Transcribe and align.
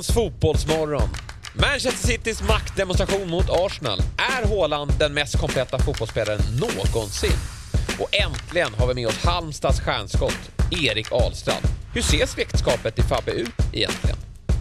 veckans 0.00 0.14
fotbollsmorgon. 0.14 1.08
Manchester 1.54 2.08
Citys 2.08 2.42
maktdemonstration 2.42 3.30
mot 3.30 3.50
Arsenal. 3.50 3.98
Är 4.16 4.48
Haaland 4.48 4.92
den 4.98 5.14
mest 5.14 5.38
kompletta 5.40 5.78
fotbollsspelaren 5.78 6.40
någonsin? 6.60 7.32
Och 7.98 8.14
äntligen 8.14 8.74
har 8.74 8.86
vi 8.86 8.94
med 8.94 9.06
oss 9.06 9.24
Halmstads 9.24 9.80
stjärnskott, 9.80 10.50
Erik 10.70 11.12
Ahlstrand. 11.12 11.66
Hur 11.94 12.02
ser 12.02 12.26
släktskapet 12.26 12.98
i 12.98 13.02
Fabbe 13.02 13.30
ut 13.30 13.54
egentligen? 13.72 14.16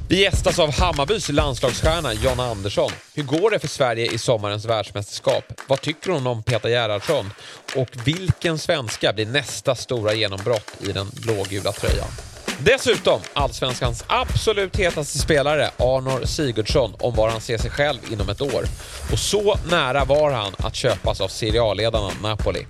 Vi 0.09 0.21
gästas 0.21 0.59
av 0.59 0.79
Hammarbys 0.79 1.29
landslagsstjärna 1.29 2.13
Jonna 2.13 2.43
Andersson. 2.43 2.91
Hur 3.13 3.23
går 3.23 3.51
det 3.51 3.59
för 3.59 3.67
Sverige 3.67 4.11
i 4.11 4.17
sommarens 4.17 4.65
världsmästerskap? 4.65 5.43
Vad 5.67 5.81
tycker 5.81 6.11
hon 6.11 6.27
om 6.27 6.43
Peter 6.43 6.69
Gerhardsson? 6.69 7.31
Och 7.75 7.89
vilken 8.05 8.57
svenska 8.57 9.13
blir 9.13 9.25
nästa 9.25 9.75
stora 9.75 10.13
genombrott 10.13 10.71
i 10.79 10.91
den 10.91 11.07
blågula 11.13 11.71
tröjan? 11.71 12.28
Dessutom 12.63 13.19
allsvenskans 13.33 14.03
absolut 14.07 14.75
hetaste 14.75 15.19
spelare, 15.19 15.69
Arnor 15.77 16.25
Sigurdsson, 16.25 16.93
om 16.99 17.15
var 17.15 17.29
han 17.29 17.41
ser 17.41 17.57
sig 17.57 17.71
själv 17.71 17.99
inom 18.11 18.29
ett 18.29 18.41
år. 18.41 18.63
Och 19.11 19.19
så 19.19 19.55
nära 19.71 20.05
var 20.05 20.31
han 20.31 20.53
att 20.57 20.75
köpas 20.75 21.21
av 21.21 21.27
Serie 21.27 21.61
A-ledarna 21.61 22.09
Napoli. 22.23 22.65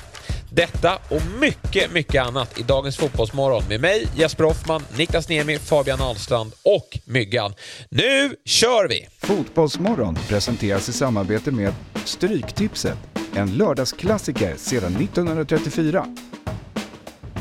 Detta 0.52 0.96
och 0.96 1.22
mycket, 1.40 1.92
mycket 1.92 2.24
annat 2.24 2.60
i 2.60 2.64
dagens 2.64 2.98
Fotbollsmorgon 2.98 3.64
med 3.70 3.82
mig, 3.82 4.08
Jesper 4.16 4.44
Hoffman, 4.44 4.84
Niklas 4.98 5.30
Niemi, 5.30 5.60
Fabian 5.60 6.02
Ahlstrand 6.02 6.54
och 6.64 7.00
Myggan. 7.06 7.54
Nu 7.90 8.36
kör 8.46 8.88
vi! 8.88 9.08
Fotbollsmorgon 9.20 10.18
presenteras 10.28 10.90
i 10.90 10.94
samarbete 10.94 11.52
med 11.52 11.74
Stryktipset, 12.06 12.98
en 13.36 13.58
lördagsklassiker 13.58 14.56
sedan 14.58 14.96
1934. 14.96 16.06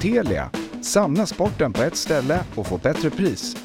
Telia, 0.01 0.51
samla 0.88 1.27
sporten 1.27 1.73
på 1.73 1.83
ett 1.83 1.97
ställe 1.97 2.45
och 2.55 2.66
få 2.66 2.78
bättre 2.78 3.10
pris. 3.10 3.56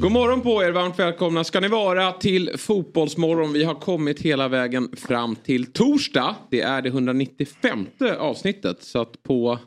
God 0.00 0.12
morgon 0.12 0.40
på 0.40 0.62
er, 0.62 0.72
varmt 0.72 0.98
välkomna 0.98 1.44
ska 1.44 1.60
ni 1.60 1.68
vara 1.68 2.12
till 2.12 2.50
Fotbollsmorgon. 2.58 3.52
Vi 3.52 3.64
har 3.64 3.74
kommit 3.74 4.20
hela 4.20 4.48
vägen 4.48 4.96
fram 4.96 5.36
till 5.36 5.72
torsdag. 5.72 6.36
Det 6.50 6.60
är 6.60 6.82
det 6.82 6.88
195 6.88 7.86
avsnittet. 8.18 8.82
Så 8.82 9.00
att 9.00 9.22
på, 9.22 9.58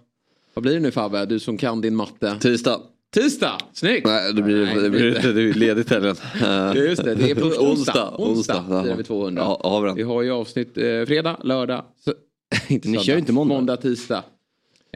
vad 0.58 0.64
blir 0.64 0.74
det 0.74 0.80
nu 0.80 0.92
Fabbe, 0.92 1.26
du 1.26 1.40
som 1.40 1.58
kan 1.58 1.82
din 1.82 1.96
matte? 1.96 2.36
Tisdag. 2.42 2.82
Tisdag, 3.14 3.58
snyggt! 3.74 4.06
Nej, 4.08 4.34
det 4.34 4.42
blir, 4.42 4.66
Nej, 4.66 4.76
det 4.76 4.90
blir 4.90 5.16
inte. 5.16 5.32
Det 5.32 5.42
är 5.42 5.54
ledigt 5.54 5.90
helgen. 5.90 6.16
Just 6.76 7.04
det, 7.04 7.16
det 7.16 7.32
är 7.32 7.36
på 7.36 7.42
onsdag. 7.46 7.62
onsdag. 7.70 8.16
Onsdag, 8.18 8.60
onsdag. 8.60 8.82
blir 8.84 8.96
det 8.96 9.04
200. 9.04 9.42
Ja, 9.44 9.62
har 9.70 9.82
vi 9.82 9.88
Vi 9.94 10.02
den. 10.02 10.08
har 10.08 10.22
ju 10.22 10.32
avsnitt 10.32 10.78
eh, 10.78 10.84
fredag, 11.08 11.38
lördag, 11.44 11.84
så, 12.06 12.14
inte 12.74 12.90
Ni 12.90 12.98
kör 13.00 13.14
ju 13.14 13.20
inte 13.20 13.32
måndag. 13.34 13.56
Måndag, 13.56 13.78
tisdag. 13.78 14.24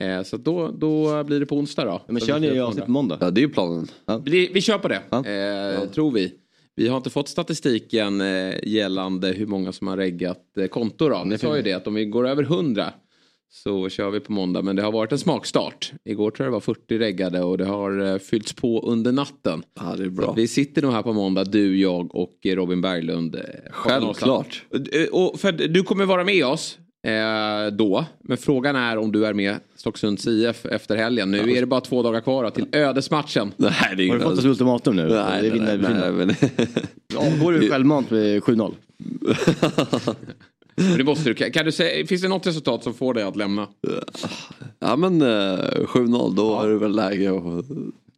Eh, 0.02 0.24
så 0.24 0.38
då, 0.38 0.72
då 0.72 1.24
blir 1.24 1.40
det 1.40 1.46
på 1.46 1.56
onsdag 1.58 1.86
då. 1.86 2.02
Men 2.08 2.20
Så 2.22 2.28
kör 2.28 2.40
vi 2.40 2.48
ni 2.48 2.54
ju 2.54 2.62
avsnitt 2.62 2.88
måndag. 2.88 2.88
på 2.88 2.92
måndag? 2.92 3.18
Ja, 3.22 3.32
det 3.32 3.40
är 3.42 3.44
ju 3.44 3.50
planen. 3.50 3.88
Vi, 4.26 4.52
vi 4.54 4.62
kör 4.62 4.78
på 4.78 4.88
det, 4.88 5.02
Ja. 5.10 5.18
eh, 5.26 5.90
tror 5.90 6.12
vi. 6.12 6.34
Vi 6.76 6.88
har 6.88 6.98
inte 6.98 7.10
fått 7.10 7.28
statistiken 7.30 8.22
eh, 8.22 8.54
gällande 8.64 9.28
hur 9.28 9.46
många 9.46 9.72
som 9.72 9.88
har 9.88 9.98
reggat 9.98 10.58
eh, 10.58 10.68
konto. 10.68 11.10
Då. 11.10 11.24
Ni 11.26 11.38
sa 11.38 11.56
ju 11.58 11.62
det 11.62 11.74
att 11.74 11.88
om 11.88 11.94
vi 11.94 12.06
går 12.06 12.28
över 12.28 12.44
100 12.44 12.94
så 13.54 13.90
kör 13.90 14.10
vi 14.12 14.20
på 14.20 14.32
måndag. 14.32 14.62
Men 14.62 14.76
det 14.76 14.82
har 14.82 14.92
varit 14.92 15.12
en 15.12 15.20
smakstart. 15.20 15.92
Igår 16.06 16.32
tror 16.32 16.46
jag 16.46 16.52
det 16.52 16.54
var 16.54 16.60
40 16.60 16.98
reggade 17.00 17.42
och 17.44 17.58
det 17.58 17.66
har 17.66 18.12
eh, 18.14 18.18
fyllts 18.18 18.54
på 18.54 18.82
under 18.82 19.12
natten. 19.12 19.64
Ja, 19.80 19.94
det 19.98 20.04
är 20.04 20.06
Så 20.06 20.12
bra. 20.12 20.34
vi 20.34 20.48
sitter 20.48 20.82
nog 20.82 20.92
här 20.92 21.02
på 21.02 21.14
måndag, 21.14 21.44
du, 21.44 21.78
jag 21.80 22.16
och 22.16 22.34
eh, 22.46 22.56
Robin 22.56 22.82
Berglund. 22.82 23.36
eh, 23.36 23.42
Självklart. 23.72 24.64
Och 25.12 25.40
för 25.40 25.52
du 25.52 25.84
kommer 25.84 26.06
vara 26.06 26.24
med 26.24 26.46
oss 26.46 26.78
eh, 27.08 27.74
då. 27.74 28.06
Men 28.24 28.38
frågan 28.38 28.76
är 28.76 28.98
om 28.98 29.12
du 29.12 29.26
är 29.26 29.34
med 29.34 29.56
Stocksunds 29.76 30.28
IF 30.28 30.66
efter 30.66 30.96
helgen. 30.96 31.32
Nu 31.32 31.52
är 31.52 31.60
det 31.60 31.66
bara 31.68 31.82
två 31.82 32.04
dagar 32.04 32.22
kvar 32.22 32.44
då, 32.44 32.50
till 32.50 32.66
ödesmatchen. 32.72 33.52
Nej, 33.58 33.74
det 33.98 34.04
är 34.04 34.10
Har 34.10 34.16
du 34.16 34.22
fått 34.24 34.38
oss 34.38 34.46
ultimatum 34.46 34.96
nu? 34.96 35.08
Nej, 35.10 35.42
det 35.50 35.52
försvinna. 35.52 36.12
men... 36.12 36.30
Avgår 37.16 37.52
du 37.52 37.70
självmant 37.70 38.10
med 38.12 38.42
7-0? 38.42 38.74
Det 40.98 41.04
måste 41.04 41.34
du. 41.34 41.52
Kan 41.52 41.66
du 41.66 41.72
säga, 41.72 42.08
finns 42.08 42.22
det 42.22 42.28
något 42.28 42.48
resultat 42.48 42.84
som 42.84 42.94
får 42.94 43.14
dig 43.14 43.24
att 43.24 43.36
lämna? 43.36 43.68
Ja, 44.80 44.96
men 44.96 45.22
eh, 45.22 45.28
7-0, 45.28 46.36
då 46.36 46.62
är 46.62 46.68
det 46.68 46.78
väl 46.78 46.96
läge 46.96 47.30
att... 47.38 47.66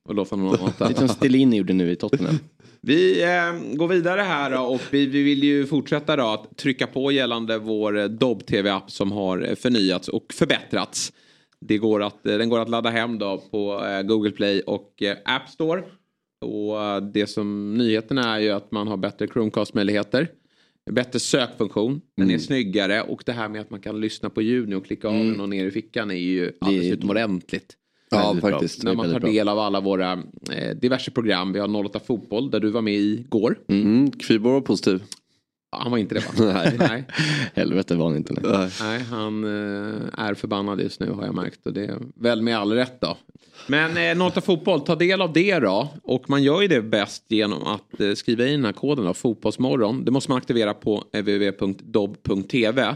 Och 0.06 0.16
låta 0.16 0.36
någon 0.36 0.56
annan. 0.56 0.74
Lite 0.88 1.00
som 1.00 1.08
Stellini 1.08 1.58
gjorde 1.58 1.74
nu 1.74 1.92
i 1.92 1.96
Tottenham. 1.96 2.40
Vi 2.82 3.24
eh, 3.24 3.76
går 3.78 3.88
vidare 3.88 4.22
här 4.22 4.52
då, 4.52 4.58
och 4.60 4.82
vi, 4.92 5.06
vi 5.06 5.24
vill 5.24 5.44
ju 5.44 5.66
fortsätta 5.66 6.16
då 6.16 6.28
att 6.28 6.58
trycka 6.58 6.88
på 6.88 7.12
gällande 7.12 7.58
vår 7.58 8.00
eh, 8.00 8.06
Dobb-TV-app 8.06 8.92
som 8.92 9.12
har 9.12 9.50
eh, 9.50 9.56
förnyats 9.56 10.08
och 10.08 10.34
förbättrats. 10.34 11.14
Det 11.60 11.78
går 11.78 12.04
att, 12.04 12.26
eh, 12.26 12.38
den 12.38 12.50
går 12.50 12.60
att 12.60 12.70
ladda 12.70 12.90
hem 12.90 13.20
då 13.20 13.44
på 13.52 13.86
eh, 13.86 14.02
Google 14.02 14.32
Play 14.32 14.62
och 14.62 15.04
eh, 15.04 15.18
App 15.26 15.50
Store. 15.50 15.84
Och 16.46 16.82
eh, 16.84 17.02
det 17.02 17.28
som 17.28 17.78
nyheten 17.78 18.18
är 18.18 18.40
ju 18.40 18.50
att 18.50 18.72
man 18.72 18.88
har 18.88 18.98
bättre 18.98 19.28
Chromecast-möjligheter. 19.28 20.28
Bättre 20.92 21.20
sökfunktion, 21.20 22.02
den 22.18 22.32
är 22.32 22.38
snyggare 22.38 23.02
och 23.02 23.24
det 23.26 23.32
här 23.32 23.50
med 23.50 23.62
att 23.62 23.70
man 23.70 23.80
kan 23.80 24.02
lyssna 24.02 24.30
på 24.30 24.42
ljud 24.42 24.70
nu 24.70 24.76
och 24.76 24.86
klicka 24.86 25.08
av 25.08 25.14
den 25.14 25.40
och 25.40 25.50
ner 25.50 25.66
i 25.66 25.72
fickan 25.72 26.12
är 26.12 26.16
ju 26.16 26.52
alldeles 26.62 26.94
utomordentligt. 26.94 27.78
Ja, 28.12 28.38
faktiskt. 28.42 28.84
När 28.84 28.96
man 28.96 29.12
tar 29.12 29.20
del 29.20 29.48
av 29.48 29.60
alla 29.60 29.82
våra 29.82 30.12
eh, 30.52 30.76
diverse 30.82 31.12
program. 31.12 31.54
Vi 31.54 31.60
har 31.60 31.86
08 31.86 32.00
Fotboll 32.00 32.52
där 32.52 32.60
du 32.60 32.70
var 32.70 32.82
med 32.82 32.94
i 32.94 33.26
går. 33.30 33.60
Mm, 33.68 34.12
Kviborg 34.12 34.54
var 34.54 34.62
positiv. 34.62 35.04
Han 35.82 35.92
var 35.92 35.98
inte 35.98 36.16
det 36.16 36.40
va? 36.40 36.54
Nej. 36.54 36.76
Nej, 36.80 37.06
Helvete 37.54 37.96
var 37.96 38.06
han 38.08 38.16
inte. 38.16 38.34
Nej. 38.34 38.70
Nej. 38.82 39.00
han 39.00 39.44
eh, 39.44 40.26
är 40.26 40.34
förbannad 40.34 40.82
just 40.82 41.00
nu 41.00 41.12
har 41.12 41.26
jag 41.26 41.36
märkt. 41.36 41.66
Och 41.66 41.74
det 41.74 41.86
är 41.86 41.98
väl 42.16 42.42
med 42.42 42.58
all 42.58 42.72
rätt 42.72 43.02
då. 43.02 43.18
Men 43.68 44.20
eh, 44.20 44.26
08 44.28 44.42
Fotboll, 44.42 44.82
ta 44.82 44.96
del 44.96 45.22
av 45.22 45.34
det 45.34 45.60
då. 45.60 45.88
Och 46.04 46.30
man 46.30 46.44
gör 46.44 46.62
ju 46.62 46.68
det 46.68 46.82
bäst 46.82 47.26
genom 47.28 47.64
att 47.64 48.02
eh, 48.02 48.14
skriva 48.14 48.46
in 48.46 48.52
den 48.52 48.66
här 48.66 48.72
koden 48.72 49.06
då, 49.06 49.14
Fotbollsmorgon. 49.14 50.06
Det 50.06 50.12
måste 50.12 50.32
man 50.32 50.38
aktivera 50.38 50.74
på 50.74 51.04
www.dobb.tv. 51.12 52.96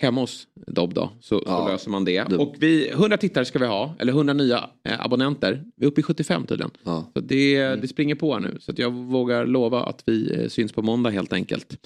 Hemma 0.00 0.20
hos 0.20 0.46
Dobb 0.66 0.94
då, 0.94 1.10
så, 1.20 1.38
så 1.38 1.42
Ja. 1.46 1.68
löser 1.68 1.90
man 1.90 2.04
det. 2.04 2.32
Och 2.32 2.54
vi, 2.58 2.88
100 2.88 3.16
tittare 3.16 3.44
ska 3.44 3.58
vi 3.58 3.66
ha, 3.66 3.94
eller 3.98 4.12
100 4.12 4.32
nya 4.34 4.70
eh, 4.84 5.04
abonnenter. 5.04 5.64
Vi 5.76 5.84
är 5.86 5.88
uppe 5.90 6.00
i 6.00 6.04
75 6.04 6.46
tydligen. 6.46 6.70
Ja. 6.84 7.10
Så 7.14 7.20
det, 7.20 7.66
det 7.76 7.88
springer 7.88 8.14
på 8.14 8.38
nu. 8.38 8.56
Så 8.60 8.72
jag 8.76 8.90
vågar 8.92 9.46
lova 9.46 9.82
att 9.84 10.02
vi 10.06 10.34
eh, 10.42 10.48
syns 10.48 10.72
på 10.72 10.82
måndag 10.82 11.10
helt 11.10 11.32
enkelt. 11.32 11.76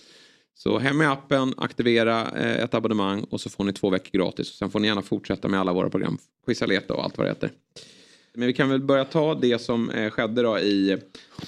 Så 0.55 0.79
hem 0.79 0.99
med 0.99 1.11
appen, 1.13 1.55
aktivera 1.57 2.31
eh, 2.31 2.65
ett 2.65 2.75
abonnemang 2.75 3.21
och 3.31 3.41
så 3.41 3.51
får 3.51 3.65
ni 3.65 3.73
två 3.73 3.91
veckor 3.91 4.19
gratis. 4.19 4.51
Och 4.51 4.55
sen 4.57 4.71
får 4.71 4.81
ni 4.81 4.87
gärna 4.89 5.03
fortsätta 5.03 5.49
med 5.49 5.61
alla 5.61 5.73
våra 5.73 5.91
program. 5.91 6.19
Quizaleta 6.47 6.95
och 6.95 7.05
allt 7.05 7.19
vad 7.19 7.27
det 7.27 7.31
heter. 7.31 7.51
Men 8.35 8.47
vi 8.47 8.53
kan 8.53 8.69
väl 8.69 8.81
börja 8.81 9.05
ta 9.05 9.35
det 9.35 9.59
som 9.61 9.91
eh, 9.91 10.11
skedde 10.11 10.43
då 10.43 10.59
i 10.59 10.99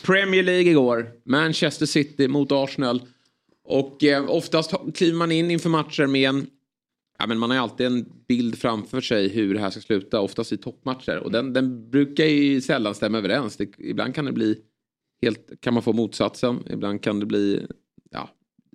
Premier 0.02 0.42
League 0.42 0.70
igår. 0.70 1.10
Manchester 1.24 1.86
City 1.86 2.28
mot 2.28 2.52
Arsenal. 2.52 3.02
Och 3.64 4.04
eh, 4.04 4.30
oftast 4.30 4.74
kliver 4.94 5.18
man 5.18 5.32
in 5.32 5.50
inför 5.50 5.70
matcher 5.70 6.06
med 6.06 6.28
en... 6.28 6.46
Ja, 7.18 7.26
men 7.26 7.38
man 7.38 7.50
har 7.50 7.56
ju 7.56 7.62
alltid 7.62 7.86
en 7.86 8.06
bild 8.28 8.58
framför 8.58 9.00
sig 9.00 9.28
hur 9.28 9.54
det 9.54 9.60
här 9.60 9.70
ska 9.70 9.80
sluta. 9.80 10.20
Oftast 10.20 10.52
i 10.52 10.56
toppmatcher. 10.56 11.18
Och 11.18 11.30
den, 11.30 11.52
den 11.52 11.90
brukar 11.90 12.24
ju 12.24 12.60
sällan 12.60 12.94
stämma 12.94 13.18
överens. 13.18 13.56
Det, 13.56 13.68
ibland 13.78 14.14
kan 14.14 14.24
det 14.24 14.32
bli 14.32 14.58
helt... 15.22 15.60
Kan 15.60 15.74
man 15.74 15.82
få 15.82 15.92
motsatsen. 15.92 16.62
Ibland 16.70 17.02
kan 17.02 17.20
det 17.20 17.26
bli 17.26 17.66
ja, 18.10 18.30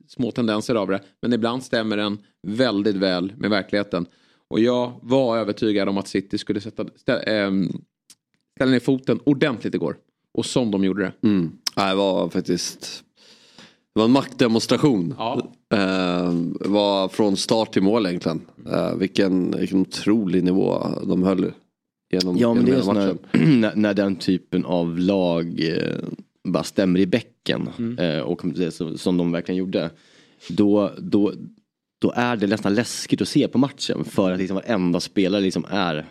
små 0.07 0.31
tendenser 0.31 0.75
av 0.75 0.87
det. 0.87 1.03
Men 1.21 1.33
ibland 1.33 1.63
stämmer 1.63 1.97
den 1.97 2.17
väldigt 2.47 2.95
väl 2.95 3.33
med 3.37 3.49
verkligheten. 3.49 4.05
Och 4.47 4.59
jag 4.59 4.99
var 5.01 5.37
övertygad 5.37 5.89
om 5.89 5.97
att 5.97 6.07
City 6.07 6.37
skulle 6.37 6.61
sätta, 6.61 6.85
stä, 6.95 7.19
äh, 7.19 7.51
ställa 8.55 8.71
ner 8.71 8.79
foten 8.79 9.19
ordentligt 9.23 9.75
igår. 9.75 9.97
Och 10.33 10.45
som 10.45 10.71
de 10.71 10.83
gjorde 10.83 11.03
det. 11.03 11.27
Mm. 11.27 11.51
Det 11.75 11.95
var 11.95 12.29
faktiskt... 12.29 13.03
Det 13.93 13.99
var 13.99 14.05
en 14.05 14.11
maktdemonstration. 14.11 15.15
Ja. 15.17 15.51
Eh, 15.73 16.33
var 16.69 17.07
från 17.09 17.37
start 17.37 17.73
till 17.73 17.81
mål 17.83 18.05
egentligen. 18.05 18.41
Eh, 18.71 18.95
vilken, 18.95 19.51
vilken 19.51 19.81
otrolig 19.81 20.43
nivå 20.43 20.87
de 21.07 21.23
höll 21.23 21.51
genom, 22.11 22.37
Ja 22.37 22.53
men 22.53 22.65
det 22.65 22.71
är 22.71 22.77
genom 22.77 22.97
hela 22.97 23.07
här, 23.07 23.13
matchen. 23.33 23.59
när, 23.61 23.75
när 23.75 23.93
den 23.93 24.15
typen 24.15 24.65
av 24.65 24.99
lag 24.99 25.59
eh, 25.59 25.95
bara 26.47 26.63
stämmer 26.63 26.99
i 26.99 27.05
bäcken 27.05 27.69
Mm. 27.77 27.97
eh, 27.99 28.19
och 28.21 28.41
det, 28.43 28.71
så, 28.71 28.97
som 28.97 29.17
de 29.17 29.31
verkligen 29.31 29.59
gjorde. 29.59 29.89
Då, 30.49 30.91
då, 30.97 31.33
då 32.01 32.13
är 32.15 32.35
det 32.35 32.47
nästan 32.47 32.73
läskigt 32.73 33.21
att 33.21 33.27
se 33.27 33.47
på 33.47 33.57
matchen 33.57 34.03
för 34.05 34.31
att 34.31 34.39
liksom 34.39 34.55
varenda 34.55 34.99
spelare 34.99 35.41
liksom 35.41 35.65
är 35.69 36.05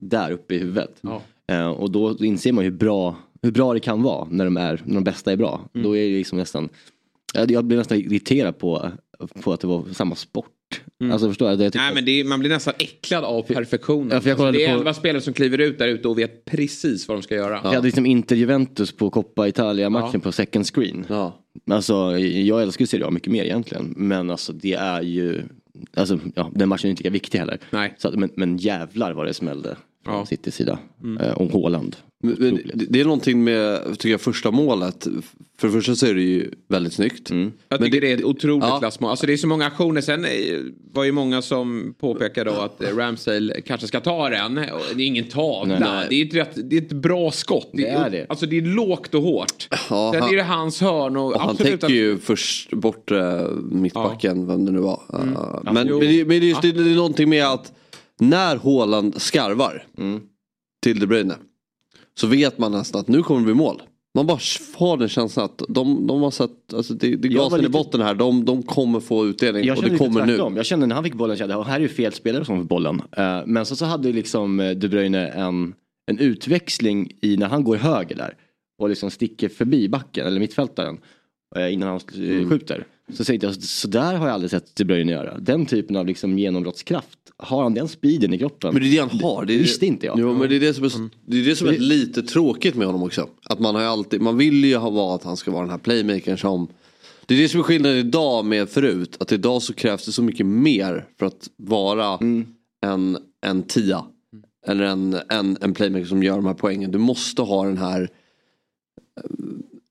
där 0.00 0.30
uppe 0.30 0.54
i 0.54 0.58
huvudet. 0.58 0.96
Ja. 1.00 1.22
Eh, 1.46 1.70
och 1.70 1.90
då 1.90 2.16
inser 2.24 2.52
man 2.52 2.64
hur 2.64 2.70
bra, 2.70 3.16
hur 3.42 3.50
bra 3.50 3.72
det 3.74 3.80
kan 3.80 4.02
vara 4.02 4.28
när 4.30 4.44
de, 4.44 4.56
är, 4.56 4.82
när 4.84 4.94
de 4.94 5.04
bästa 5.04 5.32
är 5.32 5.36
bra. 5.36 5.68
Mm. 5.74 5.84
Då 5.86 5.96
är 5.96 6.08
det 6.10 6.16
liksom 6.16 6.38
nästan, 6.38 6.68
jag 7.48 7.64
blev 7.64 7.78
nästan 7.78 7.98
irriterad 7.98 8.58
på, 8.58 8.90
på 9.42 9.52
att 9.52 9.60
det 9.60 9.66
var 9.66 9.84
samma 9.92 10.14
sport 10.14 10.48
Alltså 11.12 11.28
förstår 11.28 11.48
jag? 11.48 11.58
Det, 11.58 11.64
jag 11.64 11.74
Nej 11.76 11.94
men 11.94 12.08
är, 12.08 12.24
man 12.24 12.40
blir 12.40 12.50
nästan 12.50 12.74
äcklad 12.78 13.24
av 13.24 13.42
perfektionen. 13.42 14.08
Ja, 14.10 14.16
alltså, 14.16 14.52
det 14.52 14.64
är 14.64 14.72
på- 14.72 14.78
elva 14.78 14.94
spelare 14.94 15.20
som 15.22 15.32
kliver 15.34 15.58
ut 15.58 15.78
där 15.78 15.88
ute 15.88 16.08
och 16.08 16.18
vet 16.18 16.44
precis 16.44 17.08
vad 17.08 17.16
de 17.16 17.22
ska 17.22 17.34
göra. 17.34 17.60
Jag 17.64 17.70
hade 17.70 17.82
liksom 17.86 18.06
Inter 18.06 18.36
Juventus 18.36 18.92
på 18.92 19.10
Coppa 19.10 19.48
Italia-matchen 19.48 20.10
Ja. 20.12 20.20
på 20.20 20.32
second 20.32 20.66
screen. 20.66 21.06
Ja. 21.08 21.38
Alltså 21.70 22.18
jag 22.18 22.62
älskar 22.62 22.82
ju 22.82 22.86
Serie 22.86 23.06
A 23.06 23.10
mycket 23.10 23.32
mer 23.32 23.44
egentligen. 23.44 23.94
Men 23.96 24.30
alltså 24.30 24.52
det 24.52 24.72
är 24.74 25.02
ju, 25.02 25.42
alltså 25.96 26.18
ja, 26.34 26.50
den 26.54 26.68
matchen 26.68 26.86
är 26.86 26.90
inte 26.90 27.02
lika 27.02 27.10
viktig 27.12 27.38
heller. 27.38 27.58
Nej. 27.70 27.94
Så, 27.98 28.10
men, 28.10 28.30
men 28.36 28.56
jävlar 28.56 29.12
vad 29.12 29.26
det 29.26 29.34
smällde 29.34 29.76
från 30.04 30.14
Ja. 30.14 30.26
Citys 30.26 30.54
sida. 30.54 30.78
Eh, 31.20 31.32
om 31.40 31.50
Haaland. 31.52 31.96
Det- 32.22 33.00
är 33.00 33.04
någonting 33.04 33.44
med, 33.44 33.84
tycker 33.98 34.08
jag, 34.08 34.20
första 34.20 34.50
målet. 34.50 35.06
För 35.58 35.68
det 35.68 35.72
första 35.72 35.94
så 35.94 36.06
är 36.06 36.14
det 36.14 36.22
ju 36.22 36.50
väldigt 36.68 36.92
snyggt. 36.92 37.30
Jag 37.30 37.38
Men 37.38 37.52
tycker 37.78 38.00
det, 38.00 38.06
det- 38.06 38.12
är 38.12 38.16
ett 38.16 38.24
otroligt 38.24 38.64
Ja. 38.64 38.78
klassmål. 38.78 39.10
Alltså 39.10 39.26
det 39.26 39.32
är 39.32 39.36
så 39.36 39.46
många 39.46 39.66
aktioner. 39.66 40.00
Sen 40.00 40.24
eh, 40.24 40.30
var 40.92 41.04
ju 41.04 41.12
många 41.12 41.42
som 41.42 41.94
påpekade 42.00 42.50
då 42.50 42.56
att 42.60 42.82
eh, 42.82 42.96
Ramsdale 42.96 43.60
kanske 43.60 43.86
ska 43.86 44.00
ta 44.00 44.28
den. 44.28 44.58
Och 44.58 44.64
Det 44.96 45.02
är 45.02 45.06
ingen 45.06 45.24
tavla. 45.24 45.78
Nej. 45.78 46.06
Det, 46.10 46.14
är 46.20 46.26
ett 46.26 46.34
rätt, 46.34 46.70
det 46.70 46.76
är 46.76 46.80
ett 46.82 46.92
bra 46.92 47.30
skott. 47.30 47.70
Det 47.72 47.86
är 47.88 48.10
det. 48.10 48.26
Alltså 48.28 48.46
det 48.46 48.56
är 48.58 48.62
lågt 48.62 49.14
och 49.14 49.22
hårt. 49.22 49.68
Ja, 49.90 50.10
Sen 50.12 50.22
han- 50.22 50.32
är 50.32 50.36
det 50.36 50.42
hans 50.42 50.80
hörn 50.80 51.16
och, 51.16 51.34
Och 51.34 51.40
han 51.40 51.56
täcker 51.56 51.88
ju 51.88 52.18
först 52.18 52.70
bort 52.70 53.10
mittbacken, 53.70 54.46
vem 54.46 54.64
det 54.64 54.72
nu 54.72 54.78
var. 54.80 55.00
Uh, 55.14 55.60
men, 55.64 55.74
men, 55.74 56.00
det, 56.00 56.24
men 56.24 56.40
just, 56.48 56.62
det, 56.62 56.72
det 56.72 56.90
är 56.90 56.94
någonting 56.96 57.28
med 57.28 57.46
att 57.46 57.72
när 58.20 58.56
Haaland 58.56 59.22
skarvar 59.22 59.86
till 60.82 61.00
De 61.00 61.06
Bruyne 61.06 61.34
så 62.20 62.26
vet 62.26 62.58
man 62.58 62.72
nästan 62.72 63.00
att 63.00 63.08
nu 63.08 63.22
kommer 63.22 63.40
det 63.40 63.44
bli 63.44 63.54
mål. 63.54 63.82
Man 64.14 64.26
bara 64.26 64.38
har 64.76 64.96
den 64.96 65.08
känslan 65.08 65.44
att 65.44 65.62
de, 65.68 66.06
de 66.06 66.22
har 66.22 66.30
sett, 66.30 66.74
alltså 66.74 66.94
det, 66.94 67.16
det 67.16 67.28
var 67.28 67.34
gasen 67.44 67.58
i 67.58 67.62
lite- 67.62 67.70
botten 67.72 68.00
här, 68.00 68.14
de, 68.14 68.44
de 68.44 68.62
kommer 68.62 69.00
få 69.00 69.26
utdelning 69.26 69.64
Jag 69.64 69.76
och 69.78 69.84
det 69.84 69.90
lite 69.90 70.04
kommer 70.04 70.26
nu. 70.26 70.56
Jag 70.56 70.66
kände 70.66 70.86
när 70.86 70.94
han 70.94 71.04
fick 71.04 71.14
bollen, 71.14 71.36
kände 71.36 71.62
här 71.64 71.76
är 71.76 71.80
ju 71.80 71.88
fel 71.88 72.12
spelare 72.12 72.44
som 72.44 72.56
får 72.58 72.64
bollen. 72.64 73.02
Eh, 73.16 73.40
men 73.46 73.66
så, 73.66 73.76
så 73.76 73.84
hade 73.84 74.12
liksom 74.12 74.60
eh, 74.60 74.70
De 74.70 74.88
Bruyne 74.88 75.28
en, 75.28 75.74
en 76.06 76.18
utväxling 76.18 77.10
i 77.22 77.36
när 77.36 77.46
han 77.46 77.64
går 77.64 77.76
höger 77.76 78.16
där. 78.16 78.34
Och 78.78 78.88
liksom 78.88 79.10
sticker 79.10 79.48
förbi 79.48 79.88
backen, 79.88 80.26
eller 80.26 80.40
mittfältaren. 80.40 80.98
eh, 81.56 81.72
innan 81.72 81.88
han 81.88 81.96
eh, 81.96 82.48
skjuter. 82.48 82.84
Så 83.14 83.24
tänkte 83.24 83.46
jag, 83.46 83.62
så 83.62 83.88
där 83.88 84.14
har 84.14 84.26
jag 84.26 84.34
aldrig 84.34 84.50
sett 84.50 84.76
De 84.76 84.84
Bruyne 84.84 85.12
göra. 85.12 85.38
Den 85.38 85.66
typen 85.66 85.96
av 85.96 86.06
liksom 86.06 86.38
genombrottskraft. 86.38 87.18
Har 87.36 87.62
han 87.62 87.74
den 87.74 87.88
speeden 87.88 88.34
i 88.34 88.38
kroppen? 88.38 88.74
Men 88.74 88.82
det 88.82 88.88
är 88.88 88.92
det 88.92 88.98
han 88.98 89.20
har. 89.20 89.44
Det 89.44 89.54
är, 89.54 89.58
visste 89.58 89.86
inte 89.86 90.06
jag. 90.06 90.18
Jo, 90.18 90.34
men 90.34 90.48
det 90.48 90.56
är 90.56 90.60
det 90.60 90.74
som 90.74 90.84
är, 90.84 90.90
det 91.26 91.40
är, 91.40 91.44
det 91.44 91.56
som 91.56 91.68
är 91.68 91.78
lite 91.78 92.22
tråkigt 92.22 92.74
med 92.74 92.86
honom 92.86 93.02
också. 93.02 93.28
Att 93.44 93.58
man 93.58 93.74
har 93.74 93.82
alltid, 93.82 94.20
man 94.20 94.38
vill 94.38 94.64
ju 94.64 94.76
ha 94.76 94.90
vara 94.90 95.14
att 95.14 95.24
han 95.24 95.36
ska 95.36 95.50
vara 95.50 95.62
den 95.62 95.70
här 95.70 95.78
playmakern 95.78 96.38
som 96.38 96.68
det 97.26 97.34
är 97.34 97.38
det 97.38 97.48
som 97.48 97.60
är 97.60 97.64
skillnaden 97.64 97.98
idag 97.98 98.44
med 98.44 98.68
förut. 98.68 99.16
Att 99.20 99.32
idag 99.32 99.62
så 99.62 99.72
krävs 99.72 100.06
det 100.06 100.12
så 100.12 100.22
mycket 100.22 100.46
mer 100.46 101.06
för 101.18 101.26
att 101.26 101.50
vara 101.56 102.18
en, 102.86 103.18
en 103.46 103.62
tia. 103.62 104.04
Eller 104.66 104.84
en, 104.84 105.16
en, 105.28 105.58
en 105.60 105.74
playmaker 105.74 106.06
som 106.06 106.22
gör 106.22 106.36
de 106.36 106.46
här 106.46 106.54
poängen. 106.54 106.90
Du 106.90 106.98
måste 106.98 107.42
ha 107.42 107.64
den 107.64 107.78
här 107.78 108.02
eh, 108.02 109.30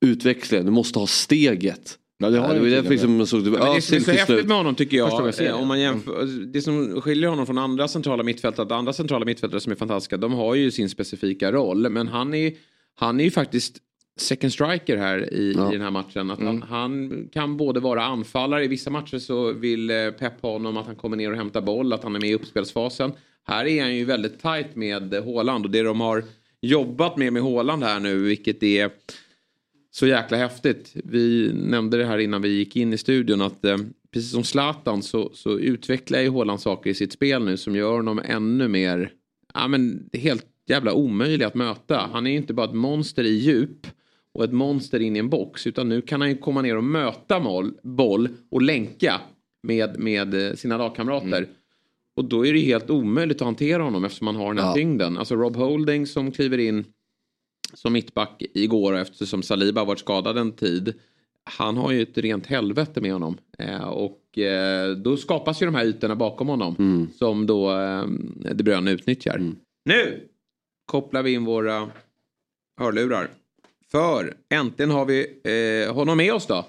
utväxlingen. 0.00 0.66
Du 0.66 0.72
måste 0.72 0.98
ha 0.98 1.06
steget. 1.06 1.98
Ja, 2.22 2.30
det 2.30 2.38
har 2.38 2.48
det 2.48 2.54
jag 2.54 2.60
var 2.60 2.68
ju 2.68 2.74
därför 2.74 2.90
liksom, 2.90 3.26
så, 3.26 3.36
Men 3.36 3.52
ja, 3.54 3.74
det 3.74 3.80
som 3.82 3.96
är 3.96 4.00
så 4.00 4.10
häftigt 4.10 4.26
slut. 4.26 4.46
med 4.46 4.56
honom 4.56 4.74
tycker 4.74 4.96
jag, 4.96 5.10
gången 5.10 5.24
jag 5.26 5.34
ser 5.34 5.44
eh, 5.44 5.48
det. 5.56 5.62
om 5.62 5.68
man 5.68 5.80
jämför, 5.80 6.26
det 6.52 6.62
som 6.62 7.00
skiljer 7.00 7.28
honom 7.28 7.46
från 7.46 7.58
andra 7.58 7.88
centrala 7.88 8.22
mittfältare, 8.22 8.74
andra 8.74 8.92
centrala 8.92 9.24
mittfältare 9.24 9.60
som 9.60 9.72
är 9.72 9.76
fantastiska, 9.76 10.16
de 10.16 10.32
har 10.32 10.54
ju 10.54 10.70
sin 10.70 10.88
specifika 10.88 11.52
roll. 11.52 11.88
Men 11.90 12.08
han 12.08 12.34
är, 12.34 12.52
han 12.94 13.20
är 13.20 13.24
ju 13.24 13.30
faktiskt 13.30 13.76
second 14.20 14.52
striker 14.52 14.96
här 14.96 15.34
i, 15.34 15.54
Ja. 15.56 15.68
i 15.68 15.72
den 15.72 15.82
här 15.82 15.90
matchen. 15.90 16.30
Att 16.30 16.40
han, 16.40 16.62
han 16.62 17.28
kan 17.32 17.56
både 17.56 17.80
vara 17.80 18.04
anfallare, 18.04 18.64
i 18.64 18.68
vissa 18.68 18.90
matcher 18.90 19.18
så 19.18 19.52
vill 19.52 19.90
eh, 19.90 20.10
Pep 20.10 20.42
ha 20.42 20.52
honom 20.52 20.76
att 20.76 20.86
han 20.86 20.96
kommer 20.96 21.16
ner 21.16 21.30
och 21.30 21.36
hämtar 21.36 21.60
boll, 21.60 21.92
att 21.92 22.02
han 22.02 22.16
är 22.16 22.20
med 22.20 22.30
i 22.30 22.34
uppspelsfasen. 22.34 23.12
Här 23.44 23.64
är 23.66 23.82
han 23.82 23.96
ju 23.96 24.04
väldigt 24.04 24.40
tajt 24.42 24.76
med 24.76 25.14
Haaland 25.14 25.64
och 25.64 25.70
det 25.70 25.82
de 25.82 26.00
har 26.00 26.24
jobbat 26.60 27.16
med 27.16 27.32
med 27.32 27.42
Haaland 27.42 27.84
här 27.84 28.00
nu, 28.00 28.18
vilket 28.18 28.62
är 28.62 28.90
så 29.94 30.06
jäkla 30.06 30.36
häftigt. 30.36 30.92
Vi 31.04 31.52
nämnde 31.54 31.96
det 31.96 32.04
här 32.04 32.18
innan 32.18 32.42
vi 32.42 32.48
gick 32.48 32.76
in 32.76 32.92
i 32.92 32.98
studion 32.98 33.42
att 33.42 33.64
eh, 33.64 33.76
precis 34.12 34.30
som 34.30 34.44
Zlatan 34.44 35.02
så, 35.02 35.30
så 35.34 35.58
utvecklar 35.58 36.20
ju 36.20 36.30
Haaland 36.30 36.60
saker 36.60 36.90
i 36.90 36.94
sitt 36.94 37.12
spel 37.12 37.44
nu 37.44 37.56
som 37.56 37.76
gör 37.76 37.92
honom 37.96 38.20
ännu 38.24 38.68
mer, 38.68 39.12
ja 39.54 39.68
men 39.68 40.08
helt 40.12 40.46
jävla 40.68 40.92
omöjlig 40.92 41.44
att 41.44 41.54
möta. 41.54 42.08
Han 42.12 42.26
är 42.26 42.30
ju 42.30 42.36
inte 42.36 42.54
bara 42.54 42.66
ett 42.66 42.74
monster 42.74 43.24
i 43.24 43.28
djup 43.34 43.86
och 44.34 44.44
ett 44.44 44.52
monster 44.52 45.00
in 45.00 45.16
i 45.16 45.18
en 45.18 45.28
box 45.28 45.66
utan 45.66 45.88
nu 45.88 46.00
kan 46.02 46.20
han 46.20 46.30
ju 46.30 46.36
komma 46.36 46.62
ner 46.62 46.76
och 46.76 46.84
möta 46.84 47.40
mål, 47.40 47.72
boll 47.82 48.28
och 48.50 48.62
länka 48.62 49.20
med, 49.62 49.98
med 49.98 50.34
eh, 50.48 50.54
sina 50.54 50.76
lagkamrater. 50.78 51.46
Och 52.16 52.24
då 52.24 52.46
är 52.46 52.52
det 52.52 52.58
helt 52.60 52.90
omöjligt 52.90 53.36
att 53.36 53.44
hantera 53.44 53.82
honom 53.82 54.04
eftersom 54.04 54.26
han 54.26 54.36
har 54.36 54.54
den 54.54 54.64
här 54.64 54.70
Ja. 54.70 54.74
tyngden. 54.74 55.18
Alltså 55.18 55.34
Rob 55.34 55.56
Holding 55.56 56.06
som 56.06 56.30
kliver 56.32 56.58
in 56.58 56.84
som 57.74 57.92
mittback 57.92 58.42
igår 58.54 58.96
eftersom 58.96 59.42
Saliba 59.42 59.84
varit 59.84 59.98
skadad 59.98 60.38
en 60.38 60.52
tid. 60.52 60.94
Han 61.44 61.76
har 61.76 61.92
ju 61.92 62.02
ett 62.02 62.18
rent 62.18 62.46
helvete 62.46 63.00
med 63.00 63.12
honom. 63.12 63.38
Eh, 63.58 63.88
och 63.88 64.38
eh, 64.38 64.90
då 64.90 65.16
skapas 65.16 65.62
ju 65.62 65.66
de 65.66 65.74
här 65.74 65.84
ytorna 65.84 66.16
bakom 66.16 66.48
honom. 66.48 67.08
Som 67.18 67.46
då 67.46 67.70
eh, 67.70 68.04
De 68.54 68.64
Bruyne 68.64 68.90
utnyttjar. 68.90 69.52
Nu 69.84 70.28
kopplar 70.86 71.22
vi 71.22 71.32
in 71.32 71.44
våra 71.44 71.90
hörlurar. 72.78 73.30
För 73.90 74.36
äntligen 74.48 74.90
har 74.90 75.04
vi 75.04 75.40
eh, 75.86 75.94
honom 75.94 76.16
med 76.16 76.34
oss 76.34 76.46
då. 76.46 76.66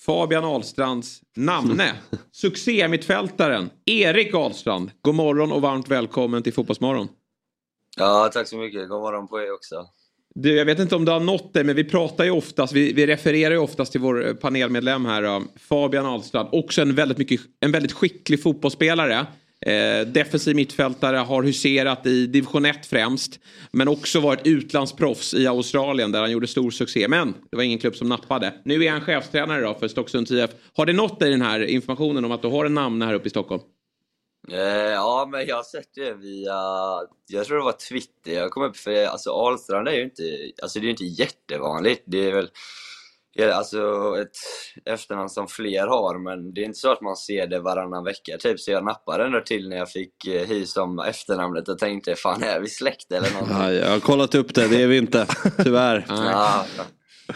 Fabian 0.00 0.44
Ahlstrands 0.44 1.22
namne. 1.36 1.94
Succémittfältaren 2.32 3.70
Erik 3.84 4.34
Ahlstrand. 4.34 4.90
God 5.02 5.14
morgon 5.14 5.52
och 5.52 5.62
varmt 5.62 5.88
välkommen 5.88 6.42
till 6.42 6.52
Fotbollsmorgon. 6.52 7.08
Ja, 7.96 8.30
tack 8.32 8.48
så 8.48 8.56
mycket. 8.56 8.88
God 8.88 9.00
morgon 9.00 9.28
på 9.28 9.40
er 9.40 9.52
också. 9.54 9.86
Du, 10.34 10.56
jag 10.56 10.64
vet 10.64 10.78
inte 10.78 10.96
om 10.96 11.04
det 11.04 11.12
har 11.12 11.20
nått 11.20 11.54
dig, 11.54 11.64
men 11.64 11.76
vi 11.76 11.84
pratar 11.84 12.24
ju 12.24 12.30
oftast, 12.30 12.72
vi, 12.72 12.92
vi 12.92 13.06
refererar 13.06 13.50
ju 13.50 13.58
oftast 13.58 13.92
till 13.92 14.00
vår 14.00 14.26
eh, 14.26 14.34
panelmedlem 14.34 15.04
här, 15.04 15.22
då, 15.22 15.42
Fabian 15.56 16.06
Ahlstrand. 16.06 16.48
Också 16.52 16.82
en 16.82 16.94
väldigt, 16.94 17.18
mycket, 17.18 17.40
en 17.60 17.72
väldigt 17.72 17.92
skicklig 17.92 18.42
fotbollsspelare. 18.42 19.26
Eh, 19.66 20.06
defensiv 20.06 20.56
mittfältare, 20.56 21.16
har 21.16 21.42
huserat 21.42 22.06
i 22.06 22.26
division 22.26 22.64
1 22.64 22.86
främst. 22.86 23.40
Men 23.72 23.88
också 23.88 24.20
varit 24.20 24.46
utlandsproffs 24.46 25.34
i 25.34 25.46
Australien 25.46 26.12
där 26.12 26.20
han 26.20 26.30
gjorde 26.30 26.46
stor 26.46 26.70
succé. 26.70 27.08
Men 27.08 27.34
det 27.50 27.56
var 27.56 27.64
ingen 27.64 27.78
klubb 27.78 27.96
som 27.96 28.08
nappade. 28.08 28.54
Nu 28.64 28.84
är 28.84 28.90
han 28.90 29.00
chefstränare 29.00 29.60
då 29.60 29.74
för 29.74 29.88
Stocksunds 29.88 30.30
IF. 30.30 30.50
Har 30.76 30.86
det 30.86 30.92
nått 30.92 31.20
dig 31.20 31.30
den 31.30 31.42
här 31.42 31.60
informationen 31.60 32.24
om 32.24 32.32
att 32.32 32.42
du 32.42 32.48
har 32.48 32.64
en 32.64 32.74
namn 32.74 33.02
här 33.02 33.14
uppe 33.14 33.26
i 33.26 33.30
Stockholm? 33.30 33.62
Eh, 34.48 34.92
ja, 34.92 35.28
men 35.30 35.46
jag 35.46 35.56
har 35.56 35.62
sett 35.62 35.94
det 35.94 36.14
via, 36.14 36.54
jag 37.28 37.46
tror 37.46 37.58
det 37.58 37.64
var 37.64 37.72
Twitter. 37.72 38.32
Jag 38.32 38.50
kom 38.50 38.62
upp 38.62 38.76
för, 38.76 39.06
alltså 39.06 39.30
Ahlstrand 39.30 39.88
är 39.88 39.92
ju 39.92 40.02
inte, 40.02 40.22
alltså 40.62 40.78
det 40.78 40.82
är 40.82 40.86
ju 40.86 40.90
inte 40.90 41.04
jättevanligt. 41.04 42.02
Det 42.06 42.30
är 42.30 42.32
väl, 42.32 42.50
alltså 43.52 44.14
ett 44.20 44.36
efternamn 44.84 45.28
som 45.28 45.48
fler 45.48 45.86
har, 45.86 46.18
men 46.18 46.54
det 46.54 46.60
är 46.60 46.64
inte 46.64 46.78
så 46.78 46.92
att 46.92 47.00
man 47.00 47.16
ser 47.16 47.46
det 47.46 47.60
varannan 47.60 48.04
vecka 48.04 48.38
typ. 48.38 48.60
Så 48.60 48.70
jag 48.70 48.84
nappade 48.84 49.24
ändå 49.24 49.40
till 49.40 49.68
när 49.68 49.76
jag 49.76 49.90
fick 49.90 50.26
eh, 50.26 50.46
his 50.46 50.76
om 50.76 50.98
efternamnet 50.98 51.68
och 51.68 51.78
tänkte, 51.78 52.16
fan 52.16 52.42
är 52.42 52.60
vi 52.60 52.68
släkt 52.68 53.12
eller 53.12 53.32
någonting? 53.32 53.56
Ja, 53.58 53.72
jag 53.72 53.90
har 53.90 54.00
kollat 54.00 54.34
upp 54.34 54.54
det, 54.54 54.68
det 54.68 54.82
är 54.82 54.86
vi 54.86 54.96
inte. 54.96 55.26
Tyvärr. 55.64 56.06
Ja, 56.08 56.66
ja. 56.76 56.84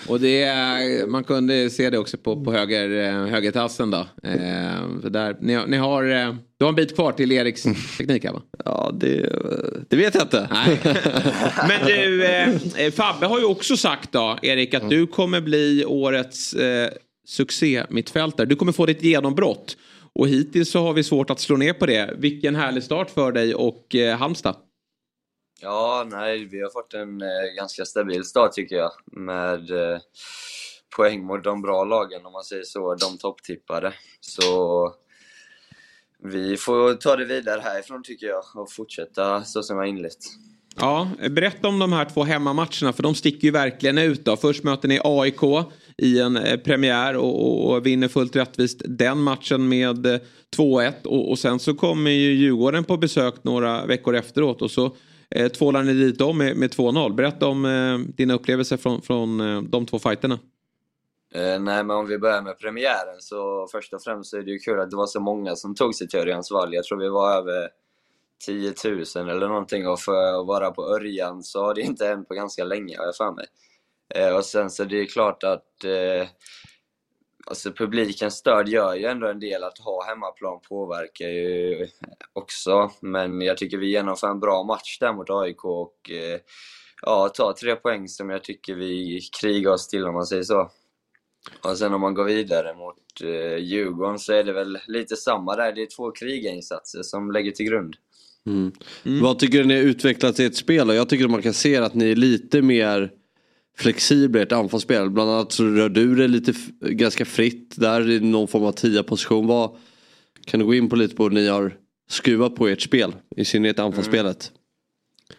Och 0.09 0.21
det, 0.21 0.43
är- 0.43 1.07
man 1.07 1.25
kunde 1.25 1.71
se 1.71 1.91
det 1.91 1.99
också 1.99 2.17
på, 2.17 2.45
på 2.45 2.53
höger, 2.53 2.91
eh, 3.09 3.27
högertassen 3.31 3.91
då. 3.91 4.07
Eh, 4.23 5.11
där, 5.11 5.37
ni, 5.41 5.55
har- 5.55 5.67
ni 5.67 5.77
har, 5.77 6.05
eh, 6.05 6.35
du 6.59 6.65
har 6.65 6.69
en 6.69 6.75
bit 6.75 6.95
kvar 6.95 7.13
till 7.13 7.33
Eriks 7.33 7.63
teknik 7.99 8.25
här 8.25 8.33
va? 8.33 8.43
Ja, 8.65 8.91
det, 9.01 9.31
det 9.89 9.97
vet 9.97 10.15
jag 10.15 10.25
inte. 10.25 10.49
Nej. 10.53 10.81
Men 11.69 11.87
du, 11.87 12.25
eh, 12.27 12.91
Fabbe 12.93 13.27
har 13.27 13.39
ju 13.39 13.45
också 13.45 13.77
sagt 13.77 14.13
då, 14.13 14.39
Erik, 14.43 14.75
att 14.75 14.91
du 14.91 15.07
kommer 15.07 15.41
bli 15.41 15.85
årets 15.85 16.55
eh, 16.55 16.91
succé-mittfältare. 17.27 18.47
Du 18.47 18.57
kommer 18.57 18.73
få 18.73 18.87
ditt 18.87 19.03
genombrott. 19.03 19.77
Och 20.17 20.29
hittills 20.29 20.71
så 20.71 20.83
har 20.83 20.93
vi 20.93 21.03
svårt 21.05 21.31
att 21.31 21.41
slå 21.41 21.57
ner 21.57 21.73
på 21.73 21.87
det. 21.87 22.15
Vilken 22.19 22.57
härlig 22.57 22.83
start 22.83 23.11
för 23.11 23.33
dig 23.33 23.55
och 23.55 23.95
eh, 23.95 24.17
Halmstad. 24.19 24.57
Ja, 25.65 26.07
nej, 26.11 26.45
vi 26.45 26.63
har 26.63 26.71
fått 26.71 26.95
en 26.95 27.23
eh, 27.23 27.55
ganska 27.57 27.85
stabil 27.85 28.25
start 28.25 28.53
tycker 28.53 28.77
jag. 28.77 28.91
Med 29.13 29.71
eh, 29.71 29.99
poäng 30.97 31.25
mot 31.25 31.45
de 31.45 31.63
bra 31.63 31.85
lagen, 31.85 32.27
om 32.27 32.33
man 32.33 32.45
säger 32.45 32.63
så, 32.63 32.95
de 32.95 33.19
topptippade. 33.19 33.93
Så 34.21 34.93
vi 36.23 36.57
får 36.57 36.95
ta 36.95 37.17
det 37.17 37.25
vidare 37.25 37.61
härifrån 37.61 38.03
tycker 38.03 38.27
jag 38.27 38.43
och 38.55 38.73
fortsätta 38.73 39.45
så 39.45 39.63
som 39.63 39.77
vi 39.77 39.81
har 39.81 39.87
inlett. 39.87 40.19
Ja, 40.77 41.11
berätta 41.31 41.69
om 41.69 41.79
de 41.79 41.93
här 41.93 42.05
två 42.05 42.25
hemmamatcherna 42.25 42.93
för 42.93 43.03
de 43.03 43.15
sticker 43.15 43.45
ju 43.45 43.51
verkligen 43.51 43.99
ut. 43.99 44.25
Då. 44.25 44.37
Först 44.37 44.65
möter 44.65 44.89
ni 44.89 45.01
AIK 45.05 45.43
i 45.97 46.21
en 46.21 46.37
eh, 46.37 46.57
premiär 46.57 47.17
och, 47.17 47.47
och, 47.47 47.73
och 47.73 47.87
vinner 47.87 48.09
fullt 48.09 48.37
rättvist 48.37 48.83
den 48.85 49.19
matchen 49.19 49.69
med 49.69 50.07
eh, 50.07 50.21
2-1 50.57 50.93
och, 51.05 51.31
och 51.31 51.39
sen 51.39 51.59
så 51.59 51.75
kommer 51.75 52.11
ju 52.11 52.33
Djurgården 52.33 52.85
på 52.85 52.97
besök 52.97 53.35
några 53.45 53.87
veckor 53.87 54.15
efteråt 54.15 54.63
och 54.63 54.71
så 54.71 54.97
eh, 55.35 55.49
tvålar 55.49 55.83
ni 55.83 55.93
dit 55.93 56.19
dem 56.19 56.39
med, 56.39 56.57
med 56.57 56.71
2-0. 56.71 57.15
Berätta 57.15 57.47
om 57.47 57.65
eh, 57.65 57.99
dina 58.17 58.35
upplevelser 58.35 58.77
från, 58.77 59.03
från 59.03 59.41
eh, 59.41 59.63
de 59.63 59.87
två 59.87 59.99
fighterna. 59.99 60.39
Eh, 61.35 61.61
nej, 61.61 61.85
men 61.85 61.91
om 61.91 62.07
vi 62.07 62.19
börjar 62.19 62.43
med 62.43 62.59
premiären 62.59 63.21
så 63.21 63.69
först 63.73 63.93
och 63.95 64.03
främst 64.03 64.31
så 64.31 64.37
är 64.37 64.43
det 64.43 64.51
ju 64.51 64.59
kul 64.59 64.81
att 64.81 64.91
det 64.91 64.97
var 64.97 65.07
så 65.07 65.21
många 65.21 65.57
som 65.57 65.75
tog 65.75 65.95
sig 65.95 66.09
till 66.09 66.21
Örjans 66.21 66.51
vall. 66.51 66.75
Jag 66.75 66.85
tror 66.85 66.99
vi 66.99 67.09
var 67.09 67.37
över 67.37 67.69
10 68.47 68.75
000 68.85 69.29
eller 69.29 69.49
någonting 69.49 69.89
och 69.89 70.01
för 70.01 70.41
att 70.41 70.47
vara 70.47 70.71
på 70.71 70.83
Örjan 70.83 71.43
så 71.43 71.65
har 71.65 71.75
det 71.75 71.81
inte 71.81 72.07
hänt 72.07 72.29
på 72.29 72.35
ganska 72.35 72.65
länge 72.65 72.97
har 72.99 73.05
jag 73.05 73.17
för 73.17 73.33
mig. 73.33 73.47
Eh, 74.15 74.37
och 74.37 74.45
sen 74.45 74.71
så 74.71 74.85
det 74.85 75.01
är 75.01 75.07
klart 75.07 75.45
att 75.45 75.85
eh, 75.85 76.29
alltså 77.47 77.73
publikens 77.73 78.35
stöd 78.35 78.69
gör 78.69 78.95
ju 78.95 79.05
ändå 79.05 79.29
en 79.29 79.41
del. 79.41 79.65
Att 79.65 79.79
ha 79.79 80.05
hemmaplan 80.07 80.61
påverkar 80.69 81.29
ju 81.29 81.87
också. 82.33 82.91
Men 83.01 83.41
jag 83.41 83.57
tycker 83.57 83.79
vi 83.79 83.91
genomför 83.91 84.29
en 84.29 84.41
bra 84.41 84.65
match 84.65 84.99
där 85.01 85.13
mot 85.13 85.31
AIK 85.31 85.65
och 85.65 86.11
eh, 86.11 86.41
ja, 87.03 87.29
tar 87.29 87.53
tre 87.53 87.77
poäng 87.77 88.09
som 88.09 88.31
jag 88.31 88.45
tycker 88.45 88.75
vi 88.75 89.21
krigar 89.41 89.71
oss 89.71 89.89
till 89.89 90.07
om 90.07 90.15
man 90.15 90.27
säger 90.27 90.43
så. 90.43 90.71
Och 91.63 91.79
sen 91.79 91.95
om 91.95 92.01
man 92.01 92.15
går 92.15 92.25
vidare 92.25 92.75
mot 92.75 92.97
eh, 93.23 93.57
Djurgården 93.57 94.19
så 94.19 94.33
är 94.33 94.45
det 94.45 94.53
väl 94.53 94.79
lite 94.87 95.17
samma 95.17 95.57
där. 95.57 95.73
Det 95.73 95.83
är 95.83 95.97
två 95.97 96.11
krigarinsatser 96.11 97.03
som 97.03 97.31
lägger 97.31 97.51
till 97.51 97.67
grund. 97.67 97.97
Mm. 98.47 98.73
Vad 99.23 99.39
tycker 99.39 99.59
du 99.59 99.65
ni 99.65 99.75
har 99.75 99.83
utvecklat 99.83 100.41
i 100.41 100.45
ert 100.45 100.55
spel? 100.55 100.89
Och 100.89 100.95
jag 100.95 101.09
tycker 101.09 101.25
att 101.25 101.31
man 101.31 101.43
kan 101.43 101.55
se 101.55 101.77
att 101.77 101.95
ni 101.95 102.11
är 102.11 102.17
lite 102.17 102.63
mer 102.63 103.11
flexibla 103.79 104.41
i 104.41 104.43
ert 104.43 104.53
anfallsspel. 104.53 105.11
Bland 105.11 105.31
annat 105.31 105.53
så 105.53 105.65
rör 105.65 105.89
du 105.89 106.15
dig 106.15 106.29
lite 106.29 106.55
ganska 106.81 107.25
fritt 107.25 107.75
där 107.77 108.11
i 108.11 108.21
någon 108.21 108.49
form 108.49 108.65
av 108.65 108.73
tia 108.73 109.03
position. 109.03 109.47
Vad, 109.47 109.77
kan 110.47 110.61
du 110.61 110.67
gå 110.67 110.75
in 110.75 110.89
på 110.89 110.97
lite 110.97 111.17
på 111.17 111.23
hur 111.23 111.31
ni 111.31 111.49
har 111.49 111.77
skruvat 112.11 112.55
på 112.55 112.69
ert 112.69 112.83
spel? 112.83 113.15
I 113.37 113.45
synnerhet 113.45 113.79
anfallsspelet. 113.79 114.53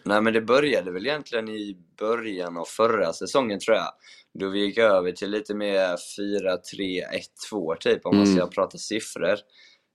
Nej 0.02 0.22
men 0.22 0.32
det 0.32 0.40
började 0.40 0.90
väl 0.90 1.06
egentligen 1.06 1.48
i 1.48 1.76
början 1.98 2.56
av 2.56 2.64
förra 2.64 3.12
säsongen 3.12 3.60
tror 3.60 3.76
jag. 3.76 3.88
Då 4.38 4.48
vi 4.48 4.60
gick 4.60 4.78
över 4.78 5.12
till 5.12 5.30
lite 5.30 5.54
mer 5.54 5.96
4-3-1-2 7.52 7.76
typ 7.80 8.06
om 8.06 8.16
man 8.16 8.26
ska 8.26 8.46
prata 8.46 8.78
siffror. 8.78 9.36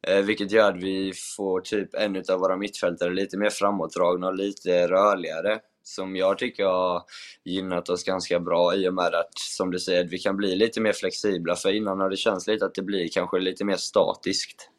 Eh, 0.07 0.21
vilket 0.21 0.51
gör 0.51 0.69
att 0.69 0.83
vi 0.83 1.13
får 1.37 1.61
typ 1.61 1.93
en 1.93 2.15
utav 2.15 2.39
våra 2.39 2.57
mittfältare 2.57 3.13
lite 3.13 3.37
mer 3.37 3.49
framåtdragna 3.49 4.27
och 4.27 4.35
lite 4.35 4.87
rörligare. 4.87 5.59
Som 5.83 6.15
jag 6.15 6.37
tycker 6.37 6.65
har 6.65 7.03
gynnat 7.45 7.89
oss 7.89 8.03
ganska 8.03 8.39
bra 8.39 8.75
i 8.75 8.89
och 8.89 8.93
med 8.93 9.15
att, 9.15 9.37
som 9.37 9.71
du 9.71 9.79
säger, 9.79 10.05
att 10.05 10.11
vi 10.11 10.19
kan 10.19 10.37
bli 10.37 10.55
lite 10.55 10.81
mer 10.81 10.93
flexibla. 10.93 11.55
För 11.55 11.73
innan 11.73 11.99
har 11.99 12.09
det 12.09 12.17
känts 12.17 12.47
lite 12.47 12.65
att 12.65 12.75
det 12.75 12.81
blir 12.81 13.07
kanske 13.07 13.39
lite 13.39 13.65
mer 13.65 13.77
statiskt. 13.77 14.69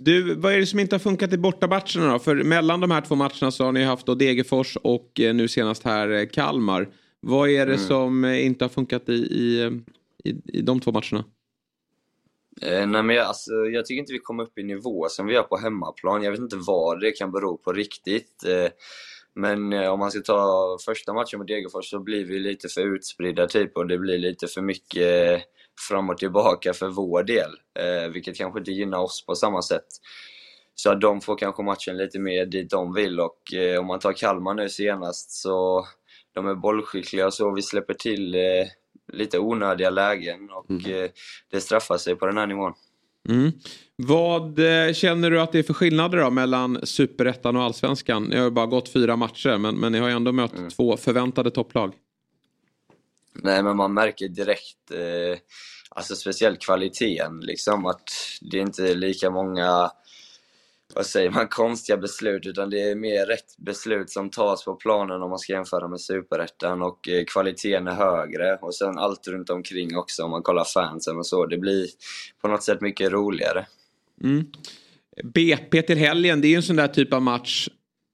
Du, 0.00 0.34
vad 0.34 0.52
är 0.52 0.58
det 0.58 0.66
som 0.66 0.80
inte 0.80 0.94
har 0.94 1.00
funkat 1.00 1.32
i 1.32 1.38
bortamatcherna 1.38 2.12
då? 2.12 2.18
För 2.18 2.36
mellan 2.36 2.80
de 2.80 2.90
här 2.90 3.00
två 3.00 3.14
matcherna 3.14 3.50
så 3.50 3.64
har 3.64 3.72
ni 3.72 3.84
haft 3.84 4.06
då 4.06 4.14
Degerfors 4.14 4.76
och 4.76 5.20
eh, 5.20 5.34
nu 5.34 5.48
senast 5.48 5.82
här 5.82 6.10
eh, 6.10 6.26
Kalmar. 6.26 6.88
Vad 7.20 7.50
är 7.50 7.66
det 7.66 7.78
som 7.78 8.24
eh, 8.24 8.46
inte 8.46 8.64
har 8.64 8.68
funkat 8.68 9.08
i, 9.08 9.12
i, 9.12 9.70
i, 10.24 10.58
i 10.58 10.62
de 10.62 10.80
två 10.80 10.92
matcherna? 10.92 11.24
Eh, 12.62 12.86
nej 12.86 13.02
men 13.02 13.16
jag, 13.16 13.26
alltså, 13.26 13.52
jag 13.52 13.86
tycker 13.86 14.00
inte 14.00 14.12
vi 14.12 14.18
kom 14.18 14.40
upp 14.40 14.58
i 14.58 14.62
nivå 14.62 15.06
som 15.08 15.26
vi 15.26 15.34
gör 15.34 15.42
på 15.42 15.56
hemmaplan. 15.56 16.22
Jag 16.22 16.30
vet 16.30 16.40
inte 16.40 16.56
vad 16.56 17.00
det 17.00 17.10
kan 17.10 17.32
bero 17.32 17.56
på 17.56 17.72
riktigt. 17.72 18.44
Eh, 18.44 18.70
men 19.36 19.72
eh, 19.72 19.92
om 19.92 19.98
man 19.98 20.10
ska 20.10 20.20
ta 20.20 20.78
första 20.84 21.12
matchen 21.12 21.38
mot 21.38 21.48
Degerfors 21.48 21.90
så 21.90 21.98
blir 21.98 22.24
vi 22.24 22.38
lite 22.38 22.68
för 22.68 22.94
utspridda 22.94 23.46
typ 23.46 23.76
och 23.76 23.86
det 23.86 23.98
blir 23.98 24.18
lite 24.18 24.46
för 24.46 24.62
mycket 24.62 25.32
eh, 25.32 25.40
fram 25.88 26.10
och 26.10 26.18
tillbaka 26.18 26.72
för 26.72 26.88
vår 26.88 27.22
del. 27.22 27.50
Eh, 27.78 28.08
vilket 28.08 28.36
kanske 28.36 28.58
inte 28.58 28.72
gynnar 28.72 28.98
oss 28.98 29.26
på 29.26 29.34
samma 29.34 29.62
sätt. 29.62 29.86
Så 30.74 30.90
att 30.90 31.00
de 31.00 31.20
får 31.20 31.38
kanske 31.38 31.62
matchen 31.62 31.96
lite 31.96 32.18
mer 32.18 32.46
dit 32.46 32.70
de 32.70 32.94
vill 32.94 33.20
och 33.20 33.54
eh, 33.54 33.80
om 33.80 33.86
man 33.86 33.98
tar 33.98 34.12
Kalmar 34.12 34.54
nu 34.54 34.68
senast 34.68 35.30
så 35.30 35.86
de 36.34 36.46
är 36.46 36.54
bollskickliga 36.54 37.26
och 37.26 37.34
så. 37.34 37.54
Vi 37.54 37.62
släpper 37.62 37.94
till 37.94 38.34
eh, 38.34 38.66
lite 39.12 39.38
onödiga 39.38 39.90
lägen 39.90 40.50
och 40.50 40.88
eh, 40.88 41.10
det 41.50 41.60
straffar 41.60 41.98
sig 41.98 42.16
på 42.16 42.26
den 42.26 42.38
här 42.38 42.46
nivån. 42.46 42.72
Mm. 43.28 43.52
Vad 44.02 44.58
eh, 44.58 44.92
känner 44.92 45.30
du 45.30 45.40
att 45.40 45.52
det 45.52 45.58
är 45.58 45.62
för 45.62 45.74
skillnader 45.74 46.18
då 46.18 46.30
mellan 46.30 46.86
superettan 46.86 47.56
och 47.56 47.62
allsvenskan? 47.62 48.24
Ni 48.24 48.36
har 48.36 48.44
ju 48.44 48.50
bara 48.50 48.66
gått 48.66 48.88
fyra 48.88 49.16
matcher 49.16 49.58
men, 49.58 49.74
men 49.74 49.92
ni 49.92 49.98
har 49.98 50.08
ju 50.08 50.14
ändå 50.14 50.32
mött 50.32 50.70
två 50.76 50.96
förväntade 50.96 51.50
topplag. 51.50 51.94
Nej, 53.42 53.62
men 53.62 53.76
man 53.76 53.94
märker 53.94 54.28
direkt, 54.28 54.90
eh, 54.90 55.38
alltså 55.90 56.16
speciellt 56.16 56.60
kvaliteten, 56.60 57.40
liksom 57.40 57.86
att 57.86 58.10
det 58.40 58.58
är 58.58 58.62
inte 58.62 58.94
lika 58.94 59.30
många, 59.30 59.90
vad 60.94 61.06
säger 61.06 61.30
man, 61.30 61.48
konstiga 61.48 61.96
beslut, 61.96 62.46
utan 62.46 62.70
det 62.70 62.90
är 62.90 62.94
mer 62.94 63.26
rätt 63.26 63.56
beslut 63.58 64.10
som 64.10 64.30
tas 64.30 64.64
på 64.64 64.74
planen 64.74 65.22
om 65.22 65.30
man 65.30 65.38
ska 65.38 65.52
jämföra 65.52 65.88
med 65.88 66.00
Superettan 66.00 66.82
och 66.82 67.08
eh, 67.08 67.24
kvaliteten 67.24 67.86
är 67.86 67.94
högre 67.94 68.56
och 68.56 68.74
sen 68.74 68.98
allt 68.98 69.28
runt 69.28 69.50
omkring 69.50 69.96
också 69.96 70.24
om 70.24 70.30
man 70.30 70.42
kollar 70.42 70.64
fansen 70.64 71.16
och 71.16 71.26
så. 71.26 71.46
Det 71.46 71.58
blir 71.58 71.86
på 72.42 72.48
något 72.48 72.62
sätt 72.62 72.80
mycket 72.80 73.12
roligare. 73.12 73.66
BP 75.24 75.82
till 75.82 75.98
helgen, 75.98 76.40
det 76.40 76.46
är 76.46 76.50
ju 76.50 76.56
en 76.56 76.62
sån 76.62 76.76
där 76.76 76.88
typ 76.88 77.12
av 77.12 77.22
match 77.22 77.68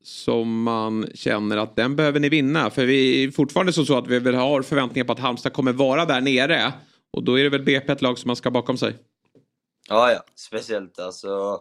som 0.05 0.63
man 0.63 1.07
känner 1.15 1.57
att 1.57 1.77
den 1.77 1.97
behöver 1.97 2.21
ni 2.21 2.29
vinna. 2.29 2.71
För 2.71 2.87
vi 2.87 3.25
är 3.25 3.31
fortfarande 3.31 3.73
så, 3.73 3.99
att 3.99 4.09
vi 4.09 4.19
väl 4.19 4.35
har 4.35 4.63
förväntningar 4.63 5.05
på 5.05 5.13
att 5.13 5.19
Halmstad 5.19 5.53
kommer 5.53 5.73
vara 5.73 6.05
där 6.05 6.21
nere. 6.21 6.73
Och 7.13 7.25
då 7.25 7.39
är 7.39 7.45
det 7.45 7.51
väl 7.51 7.63
BP 7.63 7.93
ett 7.93 8.03
lag 8.03 8.19
som 8.19 8.29
man 8.29 8.37
ska 8.37 8.51
bakom 8.51 8.77
sig. 8.77 8.95
Ja, 9.89 10.13
ja, 10.13 10.25
speciellt 10.35 10.99
alltså. 10.99 11.61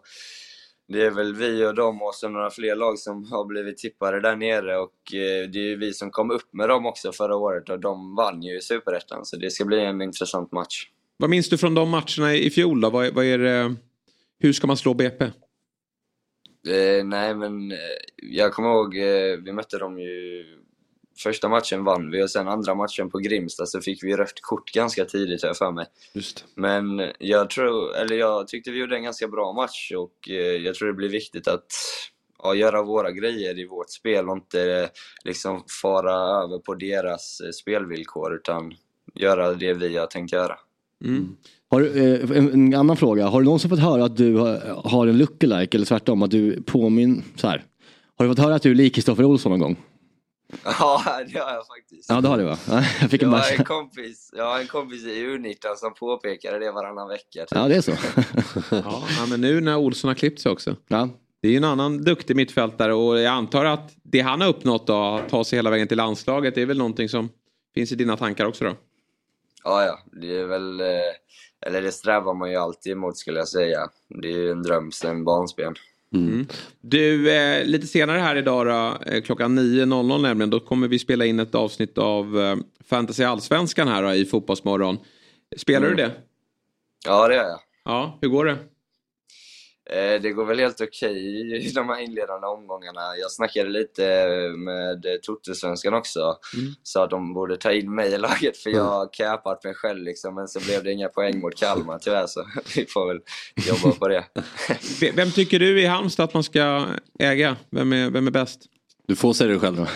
Det 0.87 1.05
är 1.05 1.11
väl 1.11 1.35
vi 1.35 1.65
och 1.65 1.75
dem 1.75 2.01
och 2.01 2.15
så 2.15 2.29
några 2.29 2.49
fler 2.49 2.75
lag 2.75 2.99
som 2.99 3.31
har 3.31 3.45
blivit 3.45 3.77
tippade 3.77 4.21
där 4.21 4.35
nere 4.35 4.77
och 4.77 5.13
eh, 5.13 5.49
det 5.49 5.59
är 5.59 5.69
ju 5.69 5.77
vi 5.77 5.93
som 5.93 6.11
kom 6.11 6.31
upp 6.31 6.53
med 6.53 6.69
dem 6.69 6.85
också 6.85 7.11
förra 7.11 7.35
året 7.35 7.69
och 7.69 7.79
de 7.79 8.15
vann 8.15 8.43
ju 8.43 8.61
Superettan 8.61 9.25
så 9.25 9.37
det 9.37 9.51
ska 9.51 9.65
bli 9.65 9.85
en 9.85 10.01
intressant 10.01 10.51
match. 10.51 10.87
Vad 11.17 11.29
minns 11.29 11.49
du 11.49 11.57
från 11.57 11.73
de 11.73 11.89
matcherna 11.89 12.35
i 12.35 12.49
fjol 12.49 12.81
då? 12.81 12.89
Vad, 12.89 13.13
vad 13.13 13.25
är 13.25 13.37
det, 13.37 13.75
hur 14.41 14.53
ska 14.53 14.67
man 14.67 14.77
slå 14.77 14.93
BP? 14.93 15.25
Eh, 16.67 17.05
nej 17.05 17.35
men 17.35 17.71
eh, 17.71 17.77
jag 18.15 18.53
kommer 18.53 18.69
ihåg, 18.69 18.97
eh, 18.97 19.37
vi 19.43 19.51
mötte 19.51 19.77
dem 19.77 19.99
ju 19.99 20.45
Första 21.23 21.49
matchen 21.49 21.83
vann 21.83 22.11
vi 22.11 22.23
och 22.23 22.29
sen 22.29 22.47
andra 22.47 22.75
matchen 22.75 23.09
på 23.09 23.19
Grimsta 23.19 23.65
så 23.65 23.81
fick 23.81 24.03
vi 24.03 24.15
rött 24.15 24.41
kort 24.41 24.71
ganska 24.71 25.05
tidigt 25.05 25.41
har 25.41 25.49
jag 25.49 25.57
för 25.57 25.71
mig. 25.71 25.85
Just. 26.13 26.45
Men 26.55 27.11
jag 27.19 27.49
tror, 27.49 27.95
eller 27.95 28.15
jag 28.15 28.47
tyckte 28.47 28.71
vi 28.71 28.79
gjorde 28.79 28.95
en 28.95 29.03
ganska 29.03 29.27
bra 29.27 29.53
match 29.53 29.91
och 29.95 30.29
eh, 30.29 30.35
jag 30.35 30.75
tror 30.75 30.87
det 30.87 30.93
blir 30.93 31.09
viktigt 31.09 31.47
att 31.47 31.65
ja, 32.43 32.55
göra 32.55 32.83
våra 32.83 33.11
grejer 33.11 33.59
i 33.59 33.67
vårt 33.67 33.89
spel 33.89 34.29
och 34.29 34.35
inte 34.35 34.71
eh, 34.71 34.89
liksom 35.23 35.63
fara 35.81 36.43
över 36.43 36.59
på 36.59 36.75
deras 36.75 37.41
eh, 37.41 37.51
spelvillkor 37.51 38.35
utan 38.35 38.73
göra 39.13 39.53
det 39.53 39.73
vi 39.73 39.97
har 39.97 40.07
tänkt 40.07 40.33
göra. 40.33 40.55
Har, 41.71 41.81
eh, 41.81 42.37
en, 42.37 42.53
en 42.53 42.73
annan 42.73 42.97
fråga. 42.97 43.27
Har 43.27 43.39
du 43.41 43.45
någonsin 43.45 43.69
fått 43.69 43.79
höra 43.79 44.05
att 44.05 44.17
du 44.17 44.35
har, 44.35 44.81
har 44.89 45.07
en 45.07 45.17
lookalike 45.17 45.77
eller 45.77 45.85
tvärtom 45.85 46.23
att 46.23 46.31
du 46.31 46.61
påminner 46.61 47.23
så 47.35 47.47
här. 47.47 47.63
Har 48.17 48.25
du 48.25 48.31
fått 48.31 48.43
höra 48.43 48.55
att 48.55 48.61
du 48.61 48.71
är 48.71 48.75
lik 48.75 48.95
Kristoffer 48.95 49.23
Olsson 49.23 49.49
någon 49.49 49.59
gång? 49.59 49.77
Ja, 50.63 51.01
det 51.33 51.39
har 51.39 51.53
jag 51.53 51.67
faktiskt. 51.67 52.09
Ja 52.09 52.21
det 52.21 52.27
har 52.27 52.37
du 52.37 52.43
va? 52.43 52.57
Ja, 52.69 52.83
Jag 53.01 53.09
fick 53.11 53.21
Jag 53.21 53.27
en 53.27 53.33
har 53.33 53.51
en 53.57 53.63
kompis, 53.65 54.33
jag 54.37 54.45
har 54.45 54.59
en 54.59 54.67
kompis 54.67 55.03
i 55.03 55.25
U19 55.25 55.55
som 55.75 55.93
påpekade 55.93 56.59
det 56.59 56.71
varannan 56.71 57.07
vecka. 57.07 57.39
Typ. 57.39 57.47
Ja 57.51 57.67
det 57.67 57.75
är 57.75 57.81
så. 57.81 57.91
Ja, 58.71 59.03
ja, 59.19 59.25
men 59.29 59.41
nu 59.41 59.61
när 59.61 59.77
Olsson 59.77 60.07
har 60.07 60.15
klippt 60.15 60.41
sig 60.41 60.51
också. 60.51 60.75
Ja. 60.87 61.09
Det 61.41 61.47
är 61.47 61.51
ju 61.51 61.57
en 61.57 61.63
annan 61.63 61.97
duktig 62.03 62.35
mittfältare 62.35 62.93
och 62.93 63.19
jag 63.19 63.25
antar 63.25 63.65
att 63.65 63.91
det 64.03 64.19
han 64.19 64.41
har 64.41 64.47
uppnått 64.47 64.87
då, 64.87 65.03
att 65.03 65.29
ta 65.29 65.43
sig 65.43 65.57
hela 65.57 65.69
vägen 65.69 65.87
till 65.87 65.97
landslaget, 65.97 66.55
det 66.55 66.61
är 66.61 66.65
väl 66.65 66.77
någonting 66.77 67.09
som 67.09 67.29
finns 67.75 67.91
i 67.91 67.95
dina 67.95 68.17
tankar 68.17 68.45
också 68.45 68.63
då? 68.63 68.73
Ja, 69.63 69.85
ja, 69.85 69.99
det 70.21 70.39
är 70.39 70.45
väl, 70.45 70.79
eh, 70.81 70.85
eller 71.65 71.81
det 71.81 71.91
strävar 71.91 72.33
man 72.33 72.49
ju 72.49 72.55
alltid 72.55 72.91
emot 72.91 73.17
skulle 73.17 73.39
jag 73.39 73.47
säga. 73.47 73.79
Det 74.07 74.27
är 74.27 74.37
ju 74.37 74.51
en 74.51 74.63
dröm 74.63 74.91
sen 74.91 75.23
barnsben. 75.23 75.75
Du, 76.81 77.31
eh, 77.31 77.65
lite 77.65 77.87
senare 77.87 78.19
här 78.19 78.35
idag 78.35 78.65
då, 78.65 79.11
eh, 79.11 79.21
klockan 79.21 79.59
9.00 79.59 80.21
nämligen, 80.21 80.49
då 80.49 80.59
kommer 80.59 80.87
vi 80.87 80.99
spela 80.99 81.25
in 81.25 81.39
ett 81.39 81.55
avsnitt 81.55 81.97
av 81.97 82.39
eh, 82.39 82.55
Fantasy 82.89 83.23
Allsvenskan 83.23 83.87
här 83.87 84.03
då, 84.03 84.13
i 84.13 84.25
Fotbollsmorgon. 84.25 84.97
Spelar 85.57 85.87
du 85.89 85.95
det? 85.95 86.11
Ja, 87.05 87.27
det 87.27 87.35
gör 87.35 87.43
jag. 87.43 87.59
Ja, 87.85 88.17
hur 88.21 88.29
går 88.29 88.45
det? 88.45 88.57
Eh, 89.89 90.21
Det 90.21 90.31
går 90.31 90.45
väl 90.45 90.59
helt 90.59 90.81
okej 90.81 91.17
i 91.67 91.71
de 91.75 91.89
här 91.89 91.99
inledande 91.99 92.47
omgångarna. 92.47 93.17
Jag 93.17 93.31
snackade 93.31 93.69
lite 93.69 94.03
med 94.57 95.05
Totosvenskan 95.23 95.93
också. 95.93 96.37
Sa 96.83 97.03
att 97.03 97.09
de 97.09 97.33
borde 97.33 97.57
ta 97.57 97.71
in 97.71 97.95
mig 97.95 98.13
i 98.13 98.17
laget 98.17 98.57
för 98.57 98.69
jag 98.69 98.83
har 98.83 99.09
capat 99.13 99.63
mig 99.63 99.73
själv 99.73 100.03
liksom. 100.03 100.35
Men 100.35 100.47
så 100.47 100.59
blev 100.59 100.83
det 100.83 100.91
inga 100.91 101.07
poäng 101.09 101.39
mot 101.39 101.55
Kalmar 101.59 101.99
tyvärr 101.99 102.27
så 102.27 102.45
vi 102.75 102.85
får 102.85 103.07
väl 103.07 103.19
jobba 103.67 103.95
på 103.95 104.07
det. 104.07 104.25
Vem 105.13 105.31
tycker 105.31 105.59
du 105.59 105.81
i 105.81 105.85
Halmstad 105.85 106.23
att 106.23 106.33
man 106.33 106.43
ska 106.43 106.85
äga? 107.19 107.57
Vem 107.69 107.93
är, 107.93 108.09
vem 108.09 108.27
är 108.27 108.31
bäst? 108.31 108.61
Du 109.07 109.15
får 109.15 109.33
säga 109.33 109.49
det 109.53 109.59
själv 109.59 109.75
då. 109.77 109.87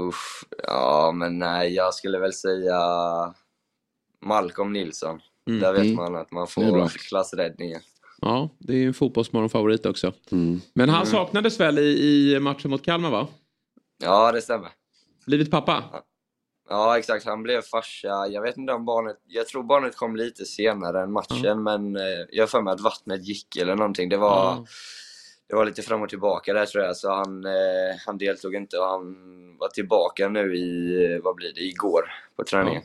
Uff, 0.00 0.44
ja 0.66 1.12
men 1.14 1.38
nej, 1.38 1.74
jag 1.74 1.94
skulle 1.94 2.18
väl 2.18 2.32
säga 2.32 2.80
Malcolm 4.26 4.72
Nilsson. 4.72 5.20
Där 5.60 5.72
vet 5.72 5.94
man 5.94 6.16
att 6.16 6.30
man 6.32 6.46
får 6.46 6.88
klassräddningen. 7.08 7.80
Ja, 8.20 8.48
det 8.58 8.72
är 8.72 8.76
ju 8.76 8.86
en 8.86 8.94
Fotbollsmorgon-favorit 8.94 9.86
också. 9.86 10.12
Mm. 10.32 10.60
Men 10.74 10.88
han 10.88 11.06
saknades 11.06 11.60
väl 11.60 11.78
i, 11.78 12.32
i 12.34 12.40
matchen 12.40 12.70
mot 12.70 12.84
Kalmar 12.84 13.10
va? 13.10 13.26
Ja, 14.02 14.32
det 14.32 14.42
stämmer. 14.42 14.68
Blivit 15.26 15.50
pappa? 15.50 15.84
Ja, 16.68 16.98
exakt. 16.98 17.24
Han 17.26 17.42
blev 17.42 17.62
farsa. 17.62 18.26
Jag 18.26 18.42
vet 18.42 18.56
inte 18.56 18.72
om 18.72 18.84
barnet... 18.84 19.16
Jag 19.26 19.46
tror 19.46 19.62
barnet 19.62 19.96
kom 19.96 20.16
lite 20.16 20.44
senare 20.44 21.02
än 21.02 21.12
matchen, 21.12 21.62
men 21.62 21.96
eh, 21.96 22.02
jag 22.30 22.42
har 22.42 22.46
för 22.48 22.62
mig 22.62 22.72
att 22.72 22.80
vattnet 22.80 23.26
gick 23.28 23.56
eller 23.56 23.76
någonting. 23.76 24.08
Det 24.08 24.16
var, 24.16 24.44
Ja. 24.44 24.64
det 25.48 25.54
var 25.54 25.64
lite 25.64 25.82
fram 25.82 26.02
och 26.02 26.08
tillbaka 26.08 26.52
där 26.52 26.66
tror 26.66 26.84
jag, 26.84 26.96
så 26.96 27.12
han, 27.12 27.44
eh, 27.44 27.96
han 28.06 28.18
deltog 28.18 28.54
inte 28.54 28.78
och 28.78 28.86
han 28.86 29.16
var 29.58 29.68
tillbaka 29.68 30.28
nu 30.28 30.56
i, 30.56 31.20
vad 31.24 31.34
blir 31.34 31.52
det, 31.54 31.60
igår 31.60 32.02
på 32.36 32.44
träningen. 32.44 32.82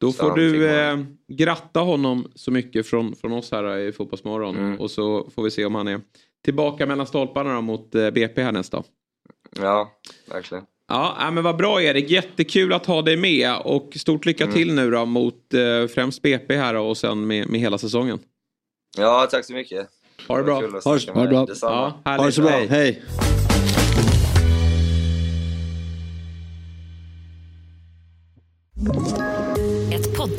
Då 0.00 0.12
får 0.12 0.36
du 0.36 0.68
eh, 0.68 0.98
gratta 1.32 1.80
honom 1.80 2.32
så 2.34 2.50
mycket 2.50 2.86
från, 2.86 3.16
från 3.16 3.32
oss 3.32 3.52
här 3.52 3.78
i 3.78 3.92
Fotbollsmorgon. 3.92 4.56
Mm. 4.56 4.80
Och 4.80 4.90
så 4.90 5.30
får 5.34 5.42
vi 5.42 5.50
se 5.50 5.64
om 5.64 5.74
han 5.74 5.88
är 5.88 6.00
tillbaka 6.44 6.86
mellan 6.86 7.06
stolparna 7.06 7.54
då, 7.54 7.60
mot 7.60 7.94
eh, 7.94 8.10
BP 8.10 8.42
här 8.42 8.52
nästa. 8.52 8.82
Ja, 9.60 9.92
verkligen. 10.30 10.64
Ja, 10.88 11.16
äh, 11.20 11.30
men 11.30 11.44
vad 11.44 11.56
bra 11.56 11.82
Erik. 11.82 12.10
Jättekul 12.10 12.72
att 12.72 12.86
ha 12.86 13.02
dig 13.02 13.16
med. 13.16 13.56
Och 13.64 13.92
stort 13.96 14.26
lycka 14.26 14.44
Mm. 14.44 14.54
till 14.56 14.74
nu 14.74 14.90
då 14.90 15.04
mot 15.04 15.54
eh, 15.54 15.86
främst 15.94 16.22
BP 16.22 16.56
här 16.56 16.74
då, 16.74 16.80
och 16.80 16.96
sen 16.96 17.26
med, 17.26 17.48
med 17.48 17.60
hela 17.60 17.78
säsongen. 17.78 18.18
Ja, 18.98 19.28
tack 19.30 19.44
så 19.44 19.52
mycket. 19.52 19.88
Ha 20.28 20.36
det 20.36 20.42
bra. 20.44 20.54
Ha 20.54 20.60
det- 20.94 21.12
ha 21.12 21.22
det 21.22 21.28
bra. 21.28 21.46
Ja. 21.62 22.00
Ha 22.04 22.24
det 22.26 22.32
så 22.32 22.42
bra, 22.42 22.50
Hej. 22.50 22.66
hej. 22.66 23.02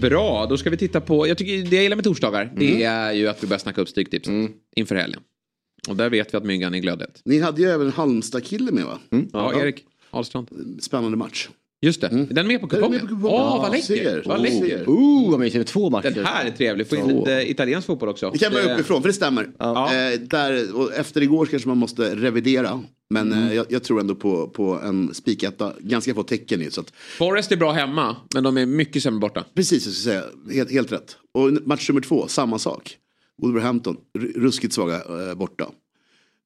Bra, 0.00 0.46
då 0.46 0.56
ska 0.56 0.70
vi 0.70 0.76
titta 0.76 1.00
på... 1.00 1.28
Jag 1.28 1.38
tycker 1.38 1.70
det 1.70 1.76
jag 1.76 1.82
gillar 1.82 1.96
med 1.96 2.04
torsdagar 2.04 2.52
det 2.56 2.84
är 2.84 3.12
ju 3.12 3.28
att 3.28 3.42
vi 3.42 3.46
börjar 3.46 3.58
snacka 3.58 3.80
upp 3.80 3.88
Stryktipset 3.88 4.34
inför 4.76 4.94
helgen. 4.94 5.20
Och 5.88 5.96
där 5.96 6.10
vet 6.10 6.34
vi 6.34 6.38
att 6.38 6.44
myggan 6.44 6.74
är 6.74 6.78
glödhet. 6.78 7.22
Ni 7.24 7.40
hade 7.40 7.62
ju 7.62 7.68
även 7.68 7.92
Halmstad-kille 7.92 8.72
med 8.72 8.84
va? 8.84 8.98
Ja, 9.32 9.60
Erik 9.62 9.84
Ahlstrand. 10.10 10.48
Spännande 10.80 11.16
match. 11.16 11.48
Just 11.80 12.00
det, 12.00 12.06
är 12.06 12.26
den 12.34 12.46
med 12.46 12.60
på 12.60 12.76
är 12.76 12.80
med 12.88 13.00
kupongen? 13.00 13.20
på 13.20 13.28
Åh, 13.28 13.42
kupongen. 13.42 13.62
vad 13.62 13.70
läckert! 13.70 13.86
Ser. 13.86 14.22
Vad 14.26 14.42
läckert! 14.42 14.88
Oh, 14.88 15.30
vad 15.30 15.40
mysigt. 15.40 15.68
Två 15.68 15.90
matcher. 15.90 16.10
Den 16.10 16.24
här 16.26 16.44
är 16.44 16.50
trevlig, 16.50 16.88
få 16.88 16.96
in 16.96 17.08
lite 17.08 17.50
italiensk 17.50 17.86
fotboll 17.86 18.08
också. 18.08 18.30
Vi 18.30 18.38
kan 18.38 18.52
börja 18.52 18.74
uppifrån, 18.74 19.02
för 19.02 19.08
det 19.08 19.12
stämmer. 19.12 19.50
Ja. 19.58 19.94
Eh, 19.94 20.20
där, 20.20 20.76
och 20.76 20.92
efter 20.94 21.22
igår 21.22 21.46
kanske 21.46 21.68
man 21.68 21.78
måste 21.78 22.14
revidera. 22.14 22.80
Men 23.10 23.32
Mm. 23.32 23.48
eh, 23.48 23.54
jag, 23.54 23.66
jag 23.68 23.82
tror 23.82 24.00
ändå 24.00 24.14
på, 24.14 24.48
på 24.48 24.80
en 24.84 25.14
spiketta. 25.14 25.72
Ganska 25.78 26.14
få 26.14 26.22
tecken. 26.22 26.70
Så 26.70 26.80
att, 26.80 26.90
Forrest 27.18 27.52
är 27.52 27.56
bra 27.56 27.72
hemma, 27.72 28.16
men 28.34 28.44
de 28.44 28.56
är 28.56 28.66
mycket 28.66 29.02
sämre 29.02 29.20
borta. 29.20 29.44
precis, 29.54 29.86
jag 29.86 29.94
ska 29.94 30.10
säga. 30.10 30.22
Helt, 30.52 30.70
helt 30.70 30.92
rätt. 30.92 31.16
Och 31.34 31.52
match 31.66 31.88
nummer 31.88 32.00
två, 32.00 32.28
samma 32.28 32.58
sak. 32.58 32.96
Wolverhampton, 33.42 33.96
ruskigt 34.36 34.72
svaga 34.74 34.94
eh, 34.94 35.34
borta. 35.36 35.66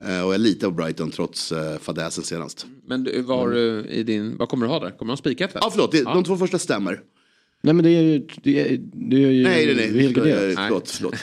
Eh, 0.04 0.26
och 0.26 0.34
jag 0.34 0.40
litar 0.40 0.68
på 0.68 0.74
Brighton 0.74 1.10
trots 1.10 1.52
eh, 1.52 1.78
fadäsen 1.78 2.24
senast. 2.24 2.66
Men 2.86 3.04
du, 3.04 3.22
vad, 3.22 3.38
har 3.38 3.50
du 3.50 3.84
i 3.88 4.02
din, 4.02 4.36
vad 4.36 4.48
kommer 4.48 4.66
du 4.66 4.72
ha 4.72 4.80
där? 4.80 4.90
Kommer 4.90 5.10
du 5.10 5.12
ha 5.12 5.16
spikat? 5.16 5.50
Ja, 5.54 5.68
förlåt. 5.70 5.92
Det, 5.92 6.02
De 6.02 6.24
två 6.24 6.36
första 6.36 6.58
stämmer. 6.58 7.00
Nej 7.64 7.74
men 7.74 7.84
det 7.84 7.90
är 7.90 8.02
ju... 8.02 8.26
Det 8.42 8.60
är, 8.60 8.78
det 8.92 9.16
är 9.24 9.30
ju 9.30 9.42
Nej, 9.42 9.66
nej, 9.66 9.74
det 9.74 9.84
är 9.84 9.92
nej. 9.92 10.02
helt 10.02 10.16
garderat. 10.16 10.58
Eh, 10.58 10.64
Förlåt, 10.64 10.90
förlåt. 10.90 11.14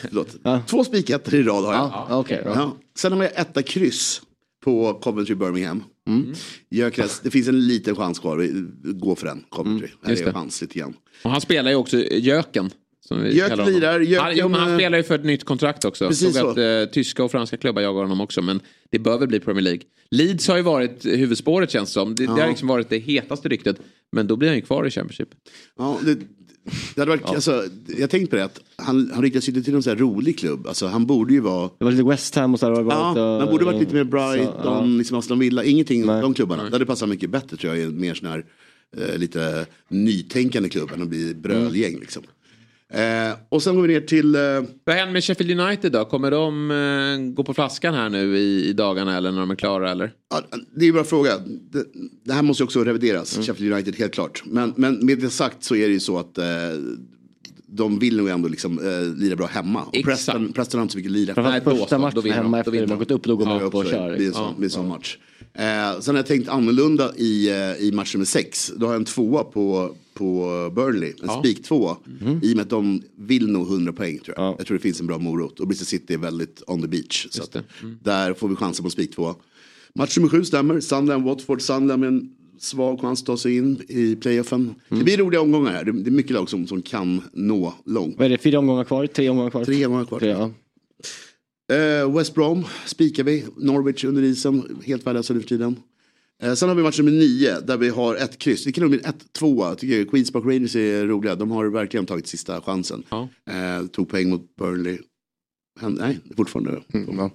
förlåt. 0.41 0.67
Två 0.67 0.83
spikettor 0.83 1.33
i 1.33 1.43
rad 1.43 1.63
har 1.65 1.74
jag. 1.74 1.81
Ja, 2.09 2.19
okej. 2.19 2.41
ja. 2.45 2.51
Ja. 2.55 2.77
Sen 2.98 3.12
har 3.12 3.24
jag 3.24 3.31
etta 3.36 3.62
kryss 3.63 4.21
på 4.63 4.93
Coventry 4.93 5.36
Birmingham. 5.36 5.83
Mm. 6.07 6.33
Gyökeres, 6.69 7.19
det 7.19 7.31
finns 7.31 7.48
en 7.48 7.67
liten 7.67 7.95
chans 7.95 8.19
kvar. 8.19 8.50
Gå 8.93 9.15
för 9.15 9.27
den, 9.27 9.43
Coventry. 9.49 9.88
Mm, 9.88 10.10
just 10.10 10.21
är 10.21 10.25
det. 10.25 10.34
chans 10.34 10.62
lite 10.62 10.80
grann. 10.80 10.93
Och 11.23 11.32
han 11.32 11.41
spelar 11.41 11.71
ju 11.71 11.75
också 11.77 11.97
Jöken. 11.97 12.69
Som 13.10 13.24
vi 13.24 13.41
honom. 13.41 13.67
lirar, 13.67 14.00
Jöken, 14.00 14.26
han, 14.26 14.38
jo, 14.38 14.48
men 14.50 14.60
han 14.60 14.69
eh, 14.72 14.78
spelar 14.78 14.98
ju 14.98 15.04
för 15.04 15.15
ett 15.15 15.26
nytt 15.26 15.43
kontrakt 15.43 15.86
också. 15.86 16.08
Precis 16.08 16.36
Såg 16.38 16.48
att 16.50 16.56
så. 16.56 16.62
eh, 16.62 16.86
tyska 16.86 17.24
och 17.24 17.32
franska 17.32 17.58
klubbar 17.58 17.82
jagar 17.82 18.02
honom 18.02 18.22
också. 18.22 18.41
Men 18.41 18.60
det 18.91 19.00
bör 19.00 19.17
väl 19.17 19.28
bli 19.28 19.39
Premier 19.39 19.63
League. 19.63 19.82
Leeds 20.12 20.48
har 20.48 20.58
ju 20.58 20.62
varit 20.63 21.06
huvudspåret 21.06 21.72
känns 21.72 21.89
det 21.89 21.93
som. 21.93 22.15
Det, 22.15 22.24
det 22.26 22.32
har 22.41 22.48
liksom 22.48 22.67
varit 22.67 22.89
det 22.89 22.98
hetaste 22.98 23.50
ryktet. 23.50 23.78
Men 24.12 24.28
då 24.28 24.36
blir 24.36 24.48
han 24.50 24.56
ju 24.58 24.62
kvar 24.62 24.88
i 24.88 24.89
Championship. 24.91 25.30
Ja, 25.78 26.00
det, 26.06 26.15
det 26.95 27.02
hade 27.02 27.10
varit, 27.10 27.26
alltså, 27.26 27.63
jag 27.98 28.10
tänkte 28.10 28.30
på 28.30 28.36
det 28.36 28.43
att 28.45 28.62
han, 28.76 29.12
han 29.13 29.24
riktar 29.24 29.39
sig 29.39 29.52
inte 29.54 29.63
till 29.63 29.74
någon 29.74 29.84
sån 29.84 29.91
här 29.91 29.98
rolig 29.98 30.39
klubb. 30.39 30.67
Alltså, 30.67 30.88
han 30.88 31.06
borde 31.06 31.34
ju 31.34 31.39
vara... 31.39 31.69
Det 31.78 31.86
var 31.86 31.91
lite 31.91 32.04
West 32.04 32.36
Ham 32.36 32.54
och 32.54 32.60
så. 32.60 32.69
Det 32.69 32.82
Ja, 32.82 33.17
eh, 33.17 33.39
man 33.45 33.50
borde 33.50 33.65
varit 33.65 33.80
lite 33.80 33.95
mer 33.95 34.04
Brighton, 34.04 34.54
så, 34.63 34.69
ja. 34.69 34.82
liksom 34.86 35.17
Aston 35.17 35.39
Villa, 35.39 35.63
ingenting 35.63 36.06
Nej. 36.06 36.22
de 36.22 36.34
klubbarna. 36.34 36.63
Det 36.63 36.72
hade 36.72 36.86
passat 36.86 37.10
mycket 37.10 37.30
bättre 37.30 37.58
tror 37.58 37.74
jag 37.76 37.82
i 37.84 37.86
en 37.86 38.00
mer 38.00 38.13
sån 38.13 38.28
här 38.28 38.45
eh, 38.98 39.17
lite 39.17 39.65
nytänkande 39.88 40.69
klubb 40.69 40.91
än 40.93 41.02
att 41.02 41.08
bli 41.08 41.34
brölgäng 41.36 41.89
Mm. 41.89 42.02
liksom. 42.02 42.24
Eh, 42.93 43.38
och 43.49 43.63
sen 43.63 43.75
går 43.75 43.82
vi 43.82 43.93
ner 43.93 44.02
till 44.02 44.36
eh, 44.36 44.41
Vad 44.84 44.95
händer 44.95 45.13
med 45.13 45.23
Sheffield 45.23 45.60
United 45.62 45.91
då? 45.91 46.06
Kommer 46.06 46.32
de 46.32 46.71
eh, 46.71 47.34
gå 47.36 47.43
på 47.43 47.54
flaskan 47.54 47.93
här 47.93 48.10
nu 48.10 48.38
i, 48.38 48.65
i 48.69 48.73
dagarna 48.73 49.17
eller 49.17 49.32
när 49.32 49.39
de 49.39 49.52
är 49.52 49.56
klara 49.56 49.91
eller? 49.91 50.12
Ja, 50.30 50.41
det 50.75 50.86
är 50.86 50.89
en 50.89 50.93
bra 50.93 51.04
fråga. 51.04 51.32
Det, 51.71 51.84
det 52.25 52.34
här 52.34 52.41
måste 52.41 52.63
ju 52.63 52.65
också 52.65 52.84
revideras, 52.84 53.36
Mm. 53.36 53.45
Sheffield 53.45 53.73
United, 53.73 53.95
helt 53.95 54.13
klart. 54.13 54.43
Men, 54.45 54.73
men 54.78 55.06
med 55.06 55.19
det 55.19 55.30
sagt 55.30 55.63
så 55.63 55.75
är 55.75 55.88
det 55.88 55.93
ju 55.93 55.99
så 55.99 56.17
att 56.19 56.38
eh, 56.38 56.45
de 57.67 57.99
vill 57.99 58.17
nog 58.17 58.30
ändå 58.30 58.47
liksom, 58.49 58.80
eh, 58.80 59.17
lira 59.17 59.36
bra 59.36 59.45
hemma. 59.47 59.84
Och 59.84 59.95
Exakt. 59.97 60.06
Preston, 60.25 60.54
Preston 60.54 60.78
har 60.80 60.84
inte 60.84 60.91
så 60.91 60.97
mycket 60.97 61.12
lira. 61.12 61.41
Nej, 61.49 61.62
första 61.62 61.97
matchen 61.97 62.32
hemma 62.32 62.60
efter 62.60 62.88
de 62.88 62.97
gått 62.99 63.12
upp, 63.12 63.23
då 63.23 63.36
går 63.36 63.45
man 63.45 63.58
Ja, 63.58 63.63
upp 63.63 63.73
och 63.73 63.80
också, 63.80 63.91
kör. 63.91 64.10
Det 64.10 64.17
blir 64.17 64.28
en 64.28 64.34
sån, 64.34 64.43
Ja. 64.43 64.54
blir 64.58 64.65
en 64.67 64.71
sån 64.71 64.88
match. 64.88 65.17
Eh, 65.53 65.99
sen 65.99 66.15
har 66.15 66.19
jag 66.19 66.25
tänkt 66.25 66.49
annorlunda 66.49 67.15
i, 67.17 67.49
eh, 67.49 67.88
i 67.88 67.91
match 67.93 68.13
nummer 68.13 68.25
sex. 68.25 68.71
Då 68.77 68.85
har 68.85 68.93
jag 68.93 68.99
en 68.99 69.05
tvåa 69.05 69.43
på, 69.43 69.95
på 70.13 70.71
Burnley, 70.75 71.13
en 71.23 71.29
spik 71.29 71.63
tvåa. 71.63 71.97
I 72.41 72.53
och 72.53 72.55
med 72.55 72.63
att 72.63 72.69
de 72.69 73.01
vill 73.17 73.47
nog 73.51 73.67
100 73.67 73.93
poäng 73.93 74.19
tror 74.19 74.38
jag. 74.38 74.45
Ja. 74.45 74.55
Jag 74.57 74.67
tror 74.67 74.77
det 74.77 74.81
finns 74.83 74.99
en 74.99 75.07
bra 75.07 75.17
morot. 75.17 75.59
Och 75.59 75.67
Bristol 75.67 75.85
City 75.85 76.13
är 76.13 76.17
väldigt 76.17 76.63
on 76.67 76.81
the 76.81 76.88
beach. 76.88 77.27
Så 77.29 77.43
att 77.43 77.51
det. 77.51 77.63
Där 78.03 78.33
får 78.33 78.47
vi 78.47 78.55
chansen 78.55 78.83
på 78.83 78.89
spik 78.89 79.15
tvåa. 79.15 79.35
Match 79.95 80.17
nummer 80.17 80.29
sju 80.29 80.45
stämmer. 80.45 80.79
Sunderland, 80.79 81.23
Watford, 81.23 81.62
Sunderland 81.62 81.99
med 81.99 82.07
en 82.07 82.29
svag 82.59 83.01
chans 83.01 83.19
att 83.21 83.25
ta 83.25 83.38
sig 83.38 83.57
in 83.57 83.81
i 83.88 84.15
playoffen. 84.15 84.75
Det 84.89 85.03
blir 85.03 85.17
roliga 85.17 85.41
omgångar 85.41 85.71
här. 85.71 85.83
Det, 85.83 85.91
det 85.91 86.09
är 86.09 86.12
mycket 86.12 86.31
lag 86.31 86.49
som, 86.49 86.67
som 86.67 86.81
kan 86.81 87.21
nå 87.33 87.73
långt. 87.85 88.15
Vad 88.17 88.25
är 88.25 88.29
det, 88.29 88.38
fyra 88.38 88.59
omgångar 88.59 88.83
kvar? 88.83 89.07
Tre 89.07 89.29
omgångar 89.29 89.49
kvar? 89.49 89.65
Tre 89.65 89.85
omgångar 89.85 90.05
kvar. 90.05 90.19
Tre, 90.19 90.29
ja. 90.29 90.51
Eh, 91.69 92.15
West 92.17 92.34
Brom 92.36 92.65
spikar 92.86 93.23
vi. 93.23 93.45
Norwich 93.58 94.03
under 94.05 94.21
isen. 94.23 94.82
Helt 94.86 95.05
värdelösa 95.08 95.34
nu 95.34 95.39
för 95.39 95.47
tiden. 95.47 95.75
Eh, 96.43 96.53
sen 96.53 96.69
har 96.69 96.75
vi 96.75 96.84
match 96.84 96.99
nummer 96.99 97.12
nio 97.12 97.60
där 97.60 97.77
vi 97.77 97.89
har 97.89 98.15
ett 98.15 98.38
kryss. 98.39 98.63
Det 98.63 98.71
kan 98.71 98.82
nog 98.82 98.91
bli 98.91 98.99
ett 98.99 99.34
tvåa. 99.34 99.67
Jag 99.69 99.77
tycker 99.77 100.05
Queens 100.05 100.32
Park 100.32 100.45
Rangers 100.45 100.75
är 100.75 101.05
roliga. 101.05 101.36
De 101.36 101.51
har 101.51 101.65
verkligen 101.65 102.05
tagit 102.05 102.27
sista 102.27 102.62
chansen. 102.62 103.03
Ja. 103.10 103.29
Eh, 103.49 103.86
tog 103.88 104.10
poäng 104.10 104.29
mot 104.29 104.55
Burnley. 104.55 104.97
Hän- 105.79 105.93
Nej, 105.99 106.19
fortfarande. 106.38 106.82
Mm, 106.93 107.17
ja. 107.17 107.32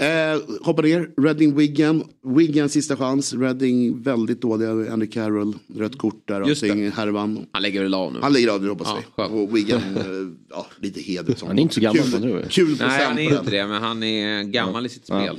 Eh, 0.00 0.40
hoppa 0.62 0.82
ner, 0.82 1.10
Reading 1.22 1.54
Wigan. 1.56 2.04
Wigan 2.36 2.68
sista 2.68 2.96
chans. 2.96 3.34
Reading 3.34 4.02
väldigt 4.02 4.40
dåliga. 4.40 4.92
Andy 4.92 5.06
Carroll, 5.06 5.54
rött 5.76 5.98
kort 5.98 6.28
där. 6.28 6.48
Just 6.48 6.62
Allting, 6.62 6.90
härvan. 6.90 7.46
Han 7.52 7.62
lägger 7.62 7.82
väl 7.82 7.94
av 7.94 8.12
nu. 8.12 8.18
Han 8.22 8.32
lägger 8.32 8.48
av 8.48 8.62
nu 8.62 8.68
hoppas 8.68 8.88
Ja, 8.88 8.98
vi. 9.16 9.22
skönt. 9.22 9.32
Och 9.32 9.56
Wigan, 9.56 9.80
eh, 9.96 10.04
ja, 10.50 10.66
lite 10.80 11.00
heder. 11.00 11.36
Han 11.46 11.58
är 11.58 11.62
inte 11.62 11.74
så 11.74 11.80
gammal, 11.80 12.02
Kul- 12.02 12.30
jag. 12.30 12.50
Kul 12.50 12.76
Nej, 12.80 13.04
han 13.04 13.18
är 13.18 13.22
inte 13.38 13.50
det, 13.50 13.66
men 13.66 13.82
han 13.82 14.02
är 14.02 14.42
gammal 14.42 14.86
i 14.86 14.88
sitt 14.88 15.04
spel. 15.06 15.38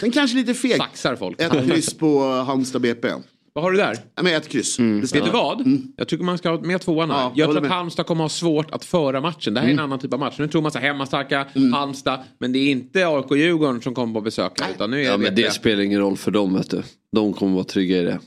Den 0.00 0.10
kanske 0.10 0.36
lite 0.36 0.54
feg. 0.54 0.76
Saxar 0.76 1.16
folk. 1.16 1.40
Ett 1.40 1.52
kryss 1.52 1.94
på 1.94 2.22
Halmstad 2.24 2.80
BP. 2.82 3.08
Vad 3.52 3.64
har 3.64 3.70
du 3.70 3.76
där? 3.76 3.96
Ja, 4.14 4.22
men 4.22 4.34
ett 4.34 4.48
kryss. 4.48 4.78
Mm. 4.78 5.00
Det 5.00 5.14
Vet 5.14 5.24
du 5.24 5.30
vad? 5.30 5.66
Jag 5.96 6.08
tycker 6.08 6.24
man 6.24 6.38
ska 6.38 6.50
ha 6.50 6.60
med 6.60 6.80
tvåan 6.80 7.10
här. 7.10 7.18
Ja, 7.18 7.32
jag 7.34 7.46
tror 7.46 7.56
att 7.56 7.62
med. 7.62 7.70
Halmstad 7.72 8.06
kommer 8.06 8.24
ha 8.24 8.28
svårt 8.28 8.70
att 8.70 8.84
föra 8.84 9.20
matchen. 9.20 9.54
Det 9.54 9.60
här 9.60 9.68
är 9.68 9.72
en 9.72 9.78
annan 9.78 9.98
typ 9.98 10.12
av 10.12 10.18
match. 10.20 10.34
Nu 10.38 10.48
tror 10.48 10.62
man 10.62 10.70
så 10.72 10.78
här 10.78 10.86
hemmastarka 10.86 11.46
Halmstad. 11.72 12.20
Men 12.38 12.52
det 12.52 12.58
är 12.58 12.70
inte 12.70 13.06
AIK 13.06 13.30
Djurgården 13.30 13.82
som 13.82 13.94
kommer 13.94 14.14
på 14.14 14.20
besök 14.20 14.52
utan 14.74 14.90
nu 14.90 15.00
är 15.00 15.04
Ja 15.04 15.12
det 15.12 15.18
men 15.18 15.34
det 15.34 15.52
spelar 15.52 15.82
ingen 15.82 16.00
roll 16.00 16.16
för 16.16 16.30
dem 16.30 16.54
vet 16.54 16.70
du. 16.70 16.82
De 17.12 17.32
kommer 17.32 17.54
vara 17.54 17.64
trygga 17.64 17.98
i 17.98 18.04
det. 18.04 18.20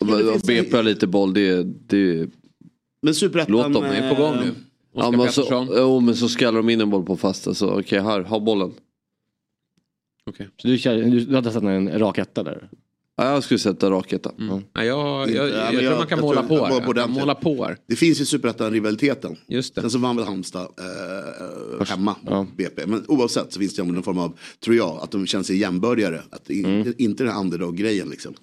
Och 0.00 0.06
BP 0.46 0.76
har 0.76 0.82
lite 0.82 1.06
boll, 1.06 1.34
det, 1.34 1.62
det 1.62 2.28
Men 3.02 3.14
superettan... 3.14 3.52
Låt 3.52 3.62
dem, 3.62 3.72
De 3.72 3.84
är 3.84 4.14
på 4.14 4.22
gång 4.22 4.34
nu. 4.36 4.42
eh, 4.42 4.52
Ja 4.94 5.06
Oskar 5.08 5.18
men 5.18 5.32
så, 5.32 5.42
Pettersson. 5.42 5.68
jo, 5.76 6.00
men 6.00 6.16
så 6.16 6.28
skallar 6.28 6.56
de 6.56 6.68
in 6.70 6.80
en 6.80 6.90
boll 6.90 7.04
på 7.04 7.16
fasta 7.16 7.54
så 7.54 7.78
okej 7.80 8.00
här, 8.00 8.20
ha 8.20 8.40
bollen. 8.40 8.72
Okej. 10.30 10.48
Så 10.56 10.68
du, 10.68 10.78
kör, 10.78 10.96
du, 10.96 11.20
du 11.20 11.34
hade 11.34 11.50
satt 11.52 11.62
en 11.62 11.98
rak 11.98 12.18
etta 12.18 12.42
där? 12.42 12.68
Ja, 13.20 13.32
jag 13.32 13.44
skulle 13.44 13.58
sätta 13.58 13.90
raketta. 13.90 14.32
Mm. 14.38 14.62
Ja, 14.74 14.84
jag, 14.84 15.30
jag, 15.30 15.30
jag, 15.30 15.48
Ja, 15.48 15.54
men 15.64 15.70
tror 15.70 15.82
jag- 15.82 15.98
man 15.98 16.06
kan 16.06 16.18
jag 16.18 16.24
måla 16.26 16.42
på 16.42 16.54
jag 16.54 16.62
här. 16.62 16.70
Jag 16.72 16.80
kan 16.82 16.88
ordentligt. 16.88 17.20
måla 17.20 17.34
på 17.34 17.64
här. 17.64 17.76
Det 17.86 17.96
finns 17.96 18.20
ju 18.20 18.24
superettan-rivaliteten. 18.24 19.36
Sen 19.74 19.90
så 19.90 19.98
vann 19.98 20.16
väl 20.16 20.24
Halmstad 20.26 20.68
eh, 21.80 21.86
hemma 21.86 22.16
mot 22.22 22.56
BP. 22.56 22.86
Men 22.86 23.04
oavsett 23.08 23.52
så 23.52 23.60
finns 23.60 23.74
det 23.74 23.82
någon 23.84 24.02
form 24.02 24.18
av, 24.18 24.38
tror 24.64 24.76
jag, 24.76 24.98
att 25.02 25.10
de 25.10 25.26
känner 25.26 25.44
sig 25.44 25.56
jämbördigare. 25.56 26.22
Att 26.30 26.50
inte, 26.50 27.02
inte 27.02 27.24
den 27.24 27.32
här 27.32 27.40
underdog-grejen 27.40 28.08
liksom. 28.08 28.34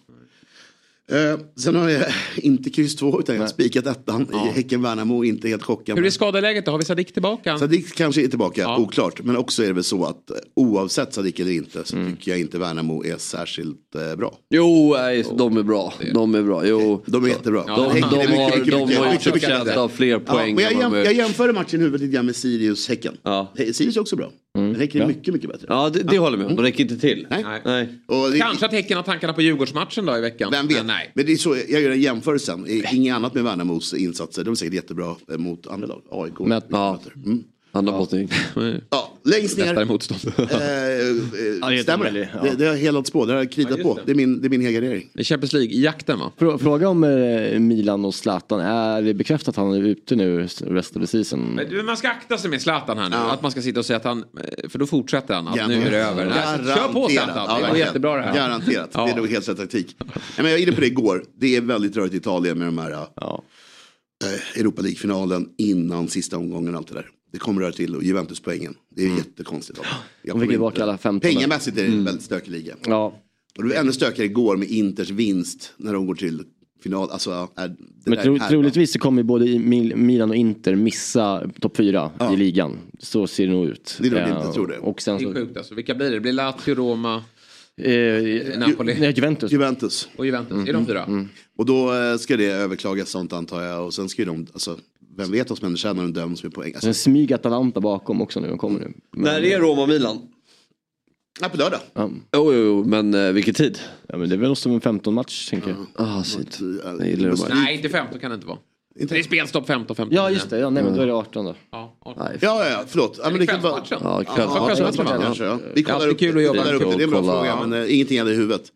Eh, 1.11 1.39
sen 1.59 1.75
har 1.75 1.89
jag 1.89 2.05
inte 2.37 2.69
kryss 2.69 2.95
2 2.95 3.19
utan 3.19 3.35
jag 3.35 3.41
har 3.43 3.47
spikat 3.47 3.87
ettan 3.87 4.27
i 4.33 4.35
Häcken-Värnamo. 4.55 5.23
Inte 5.23 5.47
helt 5.47 5.63
chockad. 5.63 5.97
Hur 5.97 6.05
är 6.05 6.09
skadeläget 6.09 6.65
då? 6.65 6.71
Har 6.71 6.77
vi 6.79 6.85
Sadik 6.85 7.13
tillbaka? 7.13 7.57
Sadik 7.57 7.95
kanske 7.95 8.23
är 8.23 8.27
tillbaka, 8.27 8.77
oklart. 8.77 9.23
Men 9.23 9.37
också 9.37 9.63
är 9.63 9.67
det 9.67 9.73
väl 9.73 9.83
så 9.83 10.05
att 10.05 10.29
eh, 10.29 10.35
oavsett 10.55 11.13
Sadik 11.13 11.39
eller 11.39 11.51
inte 11.51 11.81
så 11.85 11.95
tycker 11.95 12.31
jag 12.31 12.39
inte 12.39 12.57
Värnamo 12.57 13.05
är 13.05 13.17
särskilt 13.17 13.95
eh, 13.95 14.15
bra. 14.17 14.37
Jo, 14.49 14.93
nej, 14.97 15.25
de 15.37 15.57
är 15.57 15.63
bra. 15.63 15.93
De 16.13 16.35
är 16.35 16.41
bra. 16.41 16.67
Jo. 16.67 17.03
De 17.05 17.23
är 17.25 17.27
jättebra. 17.29 17.63
De, 17.67 17.91
Häcken 17.91 18.09
är 18.09 18.11
de, 18.11 18.17
mycket, 18.17 18.37
har, 18.39 18.57
mycket, 18.57 18.71
de 18.73 18.85
mycket, 19.33 19.49
har 19.57 19.65
bättre. 19.65 19.79
av 19.79 19.89
fler 19.89 20.07
Ja, 20.07 20.19
poäng. 20.19 20.55
men 20.55 20.63
jag, 20.63 20.73
jäm, 20.73 20.91
de 20.91 20.97
är- 20.99 21.03
jag 21.03 21.13
jämför 21.13 21.53
matchen 21.53 21.79
i 21.79 21.83
huvudet 21.83 22.01
lite 22.01 22.13
grann 22.13 22.25
med 22.25 22.35
Sirius-Häcken. 22.35 23.13
He- 23.23 23.71
Sirius 23.73 23.97
är 23.97 24.01
också 24.01 24.15
bra. 24.15 24.31
Men 24.77 24.81
Häcken 24.81 25.01
är 25.01 25.07
mycket, 25.07 25.33
mycket 25.33 25.49
bättre. 25.49 25.65
Ja, 25.69 25.89
det, 25.89 26.03
det 26.03 26.17
håller 26.17 26.38
jag 26.38 26.43
med 26.43 26.47
om. 26.51 26.55
De 26.55 26.61
räcker 26.61 26.83
inte 26.83 26.97
till. 26.97 27.27
Nej. 27.29 27.61
Nej. 27.65 27.89
Och 28.05 28.31
det, 28.31 28.39
Kanske 28.39 28.65
att 28.65 28.71
Häcken 28.71 28.97
har 28.97 29.03
tankarna 29.03 29.33
på 29.33 29.41
Djurgårdsmatchen 29.41 30.05
då 30.05 30.17
i 30.17 30.21
veckan. 30.21 30.51
Vem 30.51 30.67
vet? 30.67 30.77
Men 30.77 30.88
nej. 30.88 31.11
Men 31.13 31.25
det 31.25 31.31
är 31.31 31.38
så, 31.38 31.57
jag 31.69 31.81
gör 31.81 31.91
en 31.91 32.01
jämförelse. 32.01 32.57
Inget 32.91 33.15
annat 33.15 33.33
med 33.33 33.43
Värnamos 33.43 33.93
insatser. 33.93 34.43
De 34.43 34.51
är 34.51 34.55
säkert 34.55 34.73
jättebra 34.73 35.15
eh, 35.31 35.38
mot 35.38 35.67
andra 35.67 35.88
lag. 35.88 36.01
AIK. 36.11 36.33
Ja. 36.69 36.99
Mm. 37.25 37.43
Andra 37.75 37.97
bottning. 37.97 38.29
Ja, 38.89 39.11
längst 39.23 39.57
ner. 39.57 39.65
Lättare 39.65 39.85
motstånd. 39.85 40.19
Eh, 40.38 40.43
eh, 40.43 40.49
det 41.69 41.77
är 41.79 41.83
stämmer 41.83 42.11
det? 42.11 42.29
ja. 42.33 42.39
Det, 42.43 42.55
det 42.55 42.65
har 42.65 42.71
jag 42.73 42.79
helats 42.81 43.11
på. 43.11 43.25
Det 43.25 43.33
har 43.33 43.39
jag 43.39 43.51
kritat 43.51 43.81
på. 43.81 43.99
Det 44.05 44.11
är 44.11 44.15
min, 44.15 44.41
det 44.41 44.47
är 44.47 44.49
min 44.49 44.61
helgardering. 44.61 45.09
Det 45.13 45.19
är 45.19 45.23
Champions 45.23 45.53
League-jakten 45.53 46.19
va? 46.19 46.31
Frå- 46.38 46.57
Fråga 46.57 46.89
om 46.89 47.03
eh, 47.03 47.59
Milan 47.59 48.05
och 48.05 48.15
Zlatan. 48.15 48.59
Är 48.59 49.01
det 49.01 49.13
bekräftat 49.13 49.47
att 49.47 49.55
han 49.55 49.73
är 49.73 49.81
ute 49.88 50.15
nu 50.15 50.41
rest 50.41 50.61
of 50.95 51.01
the 51.01 51.07
season? 51.07 51.39
Men 51.55 51.69
du, 51.69 51.83
Man 51.83 51.97
ska 51.97 52.09
akta 52.09 52.38
sig 52.38 52.49
med 52.49 52.61
Zlatan 52.61 52.97
här 52.97 53.09
nu. 53.09 53.15
Att 53.15 53.41
man 53.41 53.51
ska 53.51 53.61
sitta 53.61 53.79
och 53.79 53.85
säga 53.85 53.97
att 53.97 54.03
han, 54.03 54.19
eh, 54.63 54.69
för 54.69 54.79
då 54.79 54.85
fortsätter 54.88 55.33
han. 55.33 55.47
Att 55.47 55.55
Ja. 55.57 55.67
nu 55.67 55.81
är 55.88 55.91
det 55.91 55.97
över. 55.97 56.25
Nej, 56.25 56.57
så 56.57 56.79
Kör 56.79 56.93
på 56.93 57.07
Zlatan, 57.09 57.33
det 57.35 57.53
går 57.53 57.61
verkligen. 57.61 57.88
jättebra 57.88 58.15
det 58.15 58.21
här. 58.21 58.33
Garanterat. 58.35 58.89
Ja. 58.93 59.05
Det 59.05 59.11
är 59.11 59.15
nog 59.15 59.29
helt 59.29 59.49
rätt 59.49 59.57
taktik. 59.57 59.95
Men 60.38 60.45
jag 60.45 60.51
var 60.53 60.59
inne 60.59 60.71
på 60.71 60.81
det 60.81 60.88
igår. 60.88 61.23
Det 61.39 61.55
är 61.55 61.61
väldigt 61.61 61.95
rörigt 61.97 62.13
i 62.13 62.17
Italien 62.17 62.57
med 62.57 62.67
de 62.67 62.77
här 62.77 62.91
Ja. 63.15 63.41
Eh, 64.23 64.60
Europa 64.62 64.82
League-finalen 64.82 65.49
innan 65.58 66.08
sista 66.08 66.38
omgången 66.38 66.73
och 66.73 66.78
allt 66.80 66.88
det 66.88 66.93
där. 66.93 67.10
Det 67.32 67.39
kommer 67.39 67.62
röra 67.62 67.71
till 67.71 67.95
och 67.95 68.04
Juventus-poängen. 68.04 68.75
Det 68.95 69.06
är 69.06 69.17
jättekonstigt. 69.17 69.80
Jag 70.23 70.36
De 70.36 70.41
fick 70.41 70.49
tillbaka 70.49 70.73
inte- 70.75 70.84
alla 70.84 70.97
15 70.97 71.30
där. 71.30 71.36
Pengamässigt 71.36 71.78
är 71.78 71.82
det 71.82 71.88
en 71.88 72.04
väldigt 72.04 72.23
stökig 72.23 72.51
liga. 72.51 72.75
Ja. 72.86 73.21
Och 73.58 73.63
det 73.63 73.69
var 73.69 73.75
ännu 73.75 73.91
stökigare 73.91 74.25
igår 74.25 74.58
med 74.58 74.67
Inters 74.69 75.10
vinst 75.10 75.73
när 75.78 75.93
de 75.93 76.06
går 76.08 76.15
till 76.15 76.43
final. 76.84 77.10
Alltså, 77.10 77.32
är, 77.56 77.67
det 77.67 77.75
Men 78.06 78.15
där 78.15 78.23
tro, 78.23 78.36
är- 78.36 78.39
troligtvis 78.49 78.93
så 78.93 78.99
kommer 78.99 79.23
både 79.23 79.60
Milan 79.95 80.30
och 80.30 80.36
Inter 80.36 80.75
missa 80.75 81.49
topp 81.62 81.78
fyra 81.78 82.12
Ja. 82.19 82.34
i 82.34 82.38
ligan. 82.38 82.78
Så 82.99 83.28
ser 83.28 83.45
det 83.47 83.51
nog 83.54 83.65
ut. 83.67 83.97
Det 84.01 84.08
är 84.08 84.12
nog 84.12 84.19
Eh, 84.19 84.25
rimligt, 84.25 84.43
jag 84.45 84.54
tror 84.54 84.67
det. 84.67 84.78
Och 84.78 85.01
sen 85.01 85.17
Det 85.17 85.23
är 85.23 85.28
så... 85.28 85.34
sjukt 85.34 85.58
alltså. 85.58 85.75
Vilka 85.75 85.95
blir 85.95 86.08
det? 86.10 86.15
Det 86.15 86.19
blir 86.19 86.34
Lazio, 86.34 86.75
Roma 86.75 87.23
Eh, 87.81 88.59
Napoli. 88.59 88.95
nej, 88.99 89.13
Juventus. 89.15 89.51
Juventus. 89.51 90.09
och 90.17 90.25
Juventus. 90.25 90.67
Är 90.69 90.73
de 90.73 90.85
fyra? 90.85 91.05
Och 91.57 91.65
då 91.65 91.93
eh, 91.93 92.17
ska 92.17 92.38
det 92.38 92.45
överklagas 92.51 93.09
sånt 93.09 93.33
antar 93.33 93.61
jag. 93.63 93.85
Och 93.85 93.93
sen 93.93 94.09
ska 94.09 94.21
ju 94.21 94.25
de, 94.25 94.47
alltså, 94.53 94.79
vem 95.17 95.31
vet 95.31 95.49
vad 95.49 95.57
som 95.57 95.65
händer 95.65 95.77
sen 95.79 95.95
när 95.95 96.03
de 96.03 96.13
döms 96.13 96.43
med 96.43 96.53
poäng. 96.53 96.67
Alltså, 96.73 96.85
Sen 96.85 96.93
smyger 96.93 97.35
Atalanta 97.35 97.79
bakom 97.81 98.21
också 98.21 98.39
nu. 98.39 98.47
De 98.47 98.57
kommer 98.57 98.79
nu. 98.79 98.93
Men- 99.11 99.23
När 99.23 99.43
är 99.43 99.59
Roma-Milan? 99.59 100.17
ja, 101.41 101.49
på 101.49 101.57
lördag. 101.57 101.79
Ja. 101.93 102.09
Jo, 102.33 102.53
jo, 102.53 102.59
jo, 102.63 102.83
men 102.83 103.13
eh, 103.13 103.31
vilken 103.31 103.53
tid? 103.53 103.79
ja, 104.07 104.17
men 104.17 104.29
det 104.29 104.35
är 104.35 104.39
väl 104.39 104.55
som 104.55 104.71
en 104.71 104.81
15 104.81 105.13
match 105.13 105.49
tänker 105.49 105.69
jag. 105.69 105.77
Ah, 105.95 106.23
shit. 106.23 106.59
Nej, 107.49 107.75
inte 107.75 107.89
15 107.89 108.19
kan 108.19 108.31
det 108.31 108.35
inte 108.35 108.47
vara. 108.47 108.57
Det 108.99 109.12
är 109.12 109.23
spelstopp 109.23 109.67
15, 109.67 109.95
15. 109.95 110.15
Ja 110.15 110.29
just 110.31 110.49
det, 110.49 110.60
ja, 110.60 110.69
nej, 110.69 110.84
men 110.84 110.95
då 110.95 111.01
är 111.01 111.08
det 111.08 111.13
18 111.13 111.45
då. 111.45 111.55
Ja, 111.71 111.95
ja. 112.05 112.13
Nej, 112.17 112.38
Ja, 112.41 112.65
ja, 112.65 112.69
ja, 112.71 112.84
förlåt. 112.88 113.19
Ja, 113.23 113.29
men 113.29 113.39
det 113.39 113.45
kan 113.47 113.62
vara... 113.62 113.73
Kvällsmatchen. 113.81 113.99
Ja, 114.03 114.23
Ja, 114.27 114.36
kväll. 114.36 114.47
ja, 114.55 114.65
kvällsmatchen, 114.75 115.21
kanske, 115.21 115.43
ja. 115.43 115.60
Vi 115.73 115.81
Det 115.81 115.89
är 115.89 115.93
kollar 115.93 116.08
upp, 116.08 116.19
kul 116.19 116.38
att 116.38 116.43
jobba 116.43 116.60
kollar 116.63 116.73
upp 116.73 116.81
det. 116.81 116.97
Det 116.97 117.03
är 117.03 117.03
en 117.03 117.10
bra 117.10 117.19
Kolla. 117.21 117.34
fråga, 117.34 117.65
men 117.67 117.84
eh, 117.84 117.93
ingenting 117.95 118.19
hade 118.19 118.31
i 118.31 118.36
huvudet. 118.36 118.71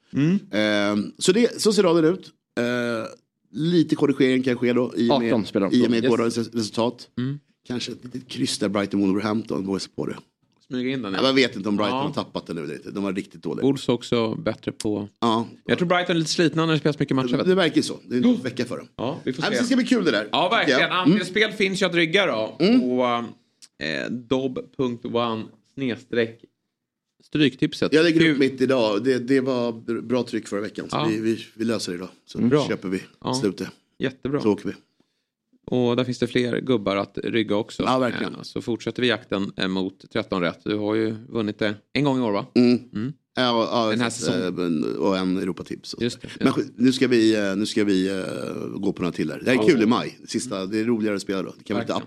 Eh, 0.52 0.60
så, 1.18 1.32
det, 1.32 1.62
så 1.62 1.74
ser 1.74 1.84
raden 1.84 2.06
ut. 2.06 2.28
Eh, 2.60 2.64
lite 3.52 3.96
korrigering 3.96 4.44
kan 4.44 4.58
ske 4.58 4.74
då 4.74 4.94
i 4.96 5.10
och 5.10 5.14
18 5.14 5.46
med, 5.54 5.74
i 5.74 5.86
och 5.88 5.92
med 5.92 6.04
Yes. 6.04 6.10
gårdagens 6.10 6.38
res- 6.38 6.54
resultat. 6.56 7.08
Kanske 7.68 7.92
ett 7.92 7.98
litet 8.04 8.28
kryss 8.30 8.58
där 8.58 8.70
Brighton 8.70 9.02
Wolverhampton 9.02 9.66
vågar 9.66 9.80
sig 9.80 9.92
på 9.96 10.06
det. 10.06 10.16
Smyga 10.70 10.90
in 10.94 11.02
den. 11.02 11.14
Ja. 11.14 11.20
Ja. 11.22 11.28
Jag 11.28 11.34
vet 11.34 11.56
inte 11.56 11.70
om 11.70 11.78
Brighton 11.78 11.98
Ja. 11.98 12.04
har 12.04 12.14
tappat 12.14 12.46
det 12.48 12.54
nu. 12.54 12.64
eller 12.64 12.74
inte. 12.76 12.92
De 12.92 13.04
var 13.04 13.14
riktigt 13.14 13.44
dåliga. 13.44 13.64
Wolves 13.66 13.90
också 13.90 14.36
bättre 14.36 14.72
på... 14.72 15.10
Ja, 15.20 15.48
Jag 15.66 15.78
tror 15.78 15.88
Brighton 15.88 16.16
är 16.16 16.20
lite 16.20 16.32
slitna 16.32 16.66
när 16.66 16.74
det 16.74 16.80
spelas 16.80 17.00
mycket 17.00 17.16
matcher. 17.16 17.38
det, 17.38 17.44
det 17.44 17.56
verkar 17.56 17.76
ju 17.76 17.84
så. 17.84 18.00
Det 18.06 18.16
är 18.18 18.26
en 18.26 18.42
vecka 18.42 18.66
för 18.66 18.78
dem. 18.78 18.88
Ja, 18.96 19.20
vi 19.24 19.34
får 19.34 19.42
Nej, 19.42 19.50
men 19.52 19.56
se. 19.58 19.62
det 19.64 19.68
ska 19.68 19.76
bli 19.76 19.86
kul 19.86 20.06
det 20.06 20.12
där. 20.12 20.28
Ja, 20.32 20.50
verkligen. 20.50 20.80
jag. 20.80 20.90
Mm. 20.90 21.00
Andelsspel 21.00 21.52
finns 21.52 21.82
ju 21.82 21.86
att 21.86 21.96
rygga 21.96 22.26
då. 22.26 22.56
På 22.58 23.26
eh, 23.84 24.12
dob.one 24.12 25.44
snedstreck 25.74 26.46
stryktipset. 27.24 27.94
Jag 27.94 28.04
lägger 28.04 28.20
Kul. 28.20 28.32
upp 28.32 28.38
mitt 28.40 28.62
idag. 28.62 29.04
Det, 29.04 29.20
det 29.20 29.42
var 29.42 29.72
br- 29.72 30.02
bra 30.02 30.24
tryck 30.24 30.48
förra 30.48 30.62
veckan. 30.62 30.90
Så 30.90 30.96
Ja. 30.98 31.08
vi, 31.10 31.20
vi, 31.20 31.46
vi 31.56 31.66
löser 31.66 31.92
det 31.92 31.96
idag. 31.96 32.10
Så 32.26 32.38
Bra. 32.42 32.68
köper 32.68 32.90
vi 32.90 33.02
Ja. 33.24 33.34
slutet. 33.34 33.68
Jättebra. 34.00 34.42
Så 34.42 34.52
åker 34.52 34.70
vi. 34.70 34.74
Och 35.72 35.96
där 35.96 36.04
finns 36.04 36.20
det 36.20 36.28
fler 36.28 36.60
gubbar 36.62 36.96
att 36.96 37.18
rygga 37.24 37.56
också. 37.56 37.84
Ja, 37.84 38.00
verkligen. 38.00 38.34
Eh, 38.36 38.42
Så 38.42 38.62
fortsätter 38.62 39.02
vi 39.02 39.08
jakten 39.08 39.52
eh, 39.58 39.68
mot 39.68 40.06
13 40.14 40.42
rätt. 40.42 40.60
Du 40.64 40.76
har 40.78 40.96
ju 40.96 41.16
vunnit 41.30 41.60
det 41.60 41.76
en 41.94 42.04
gång 42.04 42.18
i 42.18 42.22
år 42.22 42.32
va? 42.32 42.46
Mm. 42.56 42.80
Mm. 42.94 43.14
Ja, 43.36 43.68
ja, 43.72 43.90
Den 43.90 44.02
här 44.02 44.10
säsongen. 44.10 44.84
eh, 44.84 45.00
Och 45.00 45.18
en 45.18 45.38
Europatips. 45.38 45.96
Just 46.00 46.22
det. 46.22 46.28
Men 46.40 46.54
nu 46.76 46.92
ska 46.92 47.08
vi, 47.08 47.54
nu 47.58 47.66
ska 47.66 47.84
vi 47.84 48.24
gå 48.76 48.94
på 48.94 49.02
några 49.02 49.12
till 49.12 49.32
här. 49.32 49.42
Det 49.46 49.52
här 49.52 49.64
är 49.64 49.68
kul 49.68 49.82
i 49.82 49.86
maj. 49.86 50.20
Sista, 50.28 50.66
det 50.66 50.80
är 50.80 50.84
roligare 50.86 51.16
att 51.16 51.22
spela 51.22 51.42
då. 51.44 51.54
Det 51.58 51.64
kan 51.64 51.76
vara 51.76 51.84
lite 51.84 51.94
Verkligen. 51.94 52.02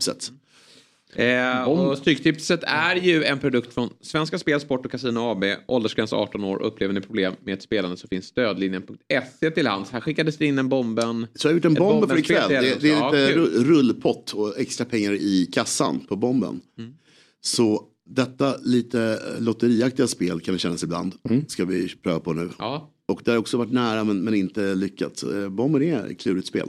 Eh, 1.16 1.62
och 1.62 1.98
Stryktipset 1.98 2.60
är 2.62 2.96
ju 2.96 3.24
en 3.24 3.38
produkt 3.38 3.74
från 3.74 3.90
Svenska 4.00 4.38
Spel, 4.38 4.60
Sport 4.60 4.84
och 4.84 4.90
Casino 4.92 5.18
AB. 5.18 5.44
Åldersgräns 5.68 6.12
18 6.12 6.44
år. 6.44 6.62
Upplever 6.62 6.94
ni 6.94 7.00
problem 7.00 7.34
med 7.44 7.54
ett 7.54 7.62
spelande 7.62 7.96
så 7.96 8.08
finns 8.08 8.24
stödlinjen.se 8.26 9.50
till 9.50 9.66
hands. 9.66 9.90
Här 9.90 10.00
skickades 10.00 10.36
det 10.36 10.46
in 10.46 10.58
en 10.58 10.68
bomben. 10.68 11.26
Så 11.34 11.48
jag 11.48 11.52
har 11.52 11.54
gjort 11.56 11.64
en 11.64 11.72
Ett 11.72 11.78
bomb 11.78 12.08
för 12.08 12.18
ikväll. 12.18 12.48
Det, 12.48 12.80
det 12.80 12.88
är 12.90 12.96
Ja, 12.96 13.10
lite 13.10 13.32
kul. 13.32 13.44
ru- 13.46 13.64
rullpott 13.64 14.32
och 14.32 14.60
extra 14.60 14.84
pengar 14.86 15.12
i 15.12 15.48
kassan 15.52 16.00
på 16.08 16.16
bomben. 16.16 16.60
Mm. 16.78 16.92
Så 17.40 17.82
detta 18.06 18.56
lite 18.62 19.18
lotteriaktiga 19.38 20.06
spel 20.06 20.40
kan 20.40 20.54
det 20.54 20.58
kännas 20.58 20.82
ibland. 20.84 21.14
Ska 21.48 21.64
vi 21.64 21.88
pröva 22.02 22.20
på 22.20 22.32
nu. 22.32 22.48
Ja. 22.58 22.88
Och 23.08 23.22
det 23.24 23.30
har 23.30 23.38
också 23.38 23.56
varit 23.56 23.72
nära 23.72 24.04
men, 24.04 24.20
men 24.20 24.34
inte 24.34 24.74
lyckats. 24.74 25.22
Eh, 25.22 25.48
Bomben 25.48 25.82
är 25.82 26.06
ett 26.10 26.20
klurigt 26.20 26.46
spel. 26.46 26.68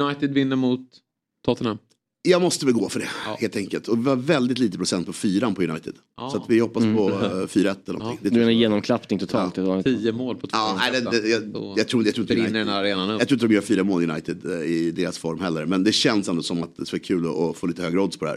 United 0.00 0.34
vinner 0.34 0.56
mot 0.56 0.80
Tottenham. 1.44 1.78
Jag 2.26 2.42
måste 2.42 2.66
väl 2.66 2.74
gå 2.74 2.88
för 2.88 3.00
det 3.00 3.08
Ja. 3.26 3.36
helt 3.40 3.56
enkelt. 3.56 3.88
Och 3.88 3.98
vi 3.98 4.02
var 4.02 4.16
väldigt 4.16 4.58
lite 4.58 4.78
procent 4.78 5.06
på 5.06 5.12
fyran 5.12 5.54
på 5.54 5.62
United. 5.62 5.94
Ja. 6.16 6.30
Så 6.30 6.36
att 6.36 6.44
vi 6.50 6.58
hoppas 6.58 6.82
på 6.84 7.10
eh, 7.10 7.46
4-1 7.46 7.76
eller 7.88 7.98
någonting. 7.98 8.18
Det 8.22 8.30
Du 8.30 8.42
en 8.44 8.58
genomklappning 8.58 9.18
totalt. 9.18 9.58
Inte- 9.58 9.82
10 9.82 10.12
mål 10.12 10.36
på 10.36 10.46
två 10.46 10.56
Ja, 10.56 10.76
nej, 10.78 10.92
det, 10.92 11.00
det, 11.10 11.28
jag, 11.28 11.42
jag, 11.76 11.88
tror, 11.88 12.06
jag, 12.06 12.14
tror 12.14 12.30
United, 12.32 12.52
den 12.54 12.68
arenan 12.68 13.10
upp. 13.10 13.20
jag 13.20 13.28
tror 13.28 13.36
inte 13.36 13.46
de 13.46 13.54
gör 13.54 13.60
fyra 13.62 13.84
mål 13.84 14.10
United 14.10 14.46
eh, 14.46 14.66
i 14.66 14.90
deras 14.90 15.18
form 15.18 15.40
heller. 15.40 15.66
Men 15.66 15.84
det 15.84 15.92
känns 15.92 16.28
ändå 16.28 16.42
som 16.42 16.62
att 16.62 16.76
det 16.76 16.86
skulle 16.86 17.00
vara 17.00 17.06
kul 17.06 17.26
att, 17.44 17.50
att 17.50 17.56
få 17.56 17.66
lite 17.66 17.82
högre 17.82 18.00
odds 18.00 18.16
på 18.16 18.24
det 18.24 18.30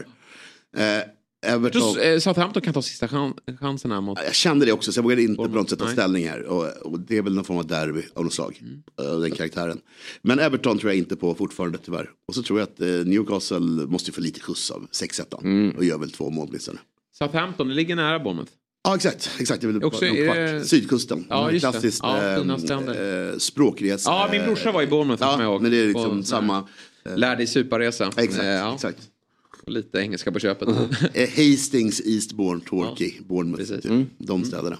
här. 0.74 0.98
Eh, 0.98 1.02
Everton, 1.46 1.98
eh, 1.98 2.18
Southampton 2.18 2.62
kan 2.62 2.74
ta 2.74 2.82
sista 2.82 3.06
chan- 3.08 3.34
chansen 3.60 3.90
här 3.92 4.00
mot... 4.00 4.18
jag 4.24 4.34
kände 4.34 4.66
det 4.66 4.72
också 4.72 4.92
så 4.92 4.98
jag 4.98 5.02
vågade 5.02 5.22
inte 5.22 5.36
på 5.36 5.48
något 5.48 5.70
sätt 5.70 5.78
ta 5.78 5.86
ställning 5.88 6.28
här. 6.28 6.42
Och, 6.42 6.66
och 6.66 7.00
det 7.00 7.16
är 7.18 7.22
väl 7.22 7.34
någon 7.34 7.44
form 7.44 7.58
av 7.58 7.66
derby 7.66 8.02
av 8.14 8.24
något 8.24 8.32
slag. 8.32 8.58
Mm. 8.62 9.12
eh, 9.12 9.18
Den 9.20 9.30
karaktären. 9.30 9.80
Men 10.22 10.38
Everton 10.38 10.78
tror 10.78 10.90
jag 10.92 10.98
inte 10.98 11.16
på 11.16 11.34
fortfarande 11.34 11.78
tyvärr. 11.78 12.10
Och 12.28 12.34
så 12.34 12.42
tror 12.42 12.58
jag 12.58 12.66
att 12.66 12.80
eh, 12.80 12.86
Newcastle 12.88 13.60
måste 13.86 14.12
få 14.12 14.20
lite 14.20 14.40
skjuts 14.40 14.70
av 14.70 14.86
6-1. 14.92 15.42
Mm. 15.42 15.76
Och 15.76 15.84
gör 15.84 15.98
väl 15.98 16.10
två 16.10 16.30
mål 16.30 16.46
åtminstone. 16.48 16.78
Southampton, 17.18 17.68
det 17.68 17.74
ligger 17.74 17.96
nära 17.96 18.18
Bournemouth. 18.18 18.52
Ja 18.84 18.94
exakt, 18.96 19.30
exakt. 19.40 19.60
Det 19.60 19.68
är 19.68 19.84
Också 19.84 19.98
kvart. 20.06 20.36
det- 20.36 20.64
Sydkusten. 20.64 21.26
Ja, 21.28 21.50
just 21.52 21.64
det. 21.66 21.70
Klassiskt 21.70 22.00
Ja, 22.02 22.36
fina 22.40 22.94
eh, 22.94 23.28
eh, 23.28 23.36
språkresa. 23.38 24.10
Ja, 24.10 24.28
min 24.32 24.44
brorsa 24.44 24.72
var 24.72 24.82
i 24.82 24.86
Bournemouth, 24.86 25.22
Ja, 25.22 25.58
men 25.62 25.70
det 25.70 25.76
är 25.76 25.86
liksom 25.88 26.22
samma. 26.24 26.68
Lär 27.16 27.36
dig 27.36 27.46
suparresa. 27.46 28.06
Exakt, 28.16 28.38
Eh, 28.38 28.46
ja. 28.46 28.74
exakt. 28.74 28.98
Och 29.68 29.74
lite 29.74 29.98
engelska 29.98 30.32
på 30.32 30.38
köpet. 30.38 30.68
Eh, 31.14 31.28
Hastings, 31.28 32.00
Eastbourne, 32.06 32.60
Torquay, 32.66 33.12
Bournemouth. 33.28 33.60
Precis. 33.62 33.82
Typ. 33.82 34.08
De 34.18 34.44
städerna. 34.44 34.78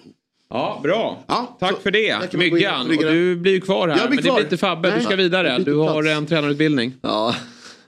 Ja, 0.50 0.80
bra. 0.82 1.24
Ja, 1.28 1.56
Tack 1.60 1.82
för 1.82 1.90
det, 1.90 2.32
Myggan. 2.34 2.86
och 2.86 2.96
du 2.96 3.36
blir 3.36 3.52
ju 3.52 3.60
kvar 3.60 3.88
här. 3.88 3.96
Jag 3.98 4.08
blir 4.08 4.16
Men 4.16 4.16
det 4.16 4.22
kvar. 4.28 4.36
blir 4.36 4.44
inte 4.44 4.56
Fabbe, 4.56 4.94
du 4.98 5.04
ska 5.04 5.16
vidare. 5.16 5.58
Du 5.58 5.74
har 5.74 6.04
en 6.04 6.26
tränarutbildning. 6.26 6.92
Ja, 7.00 7.34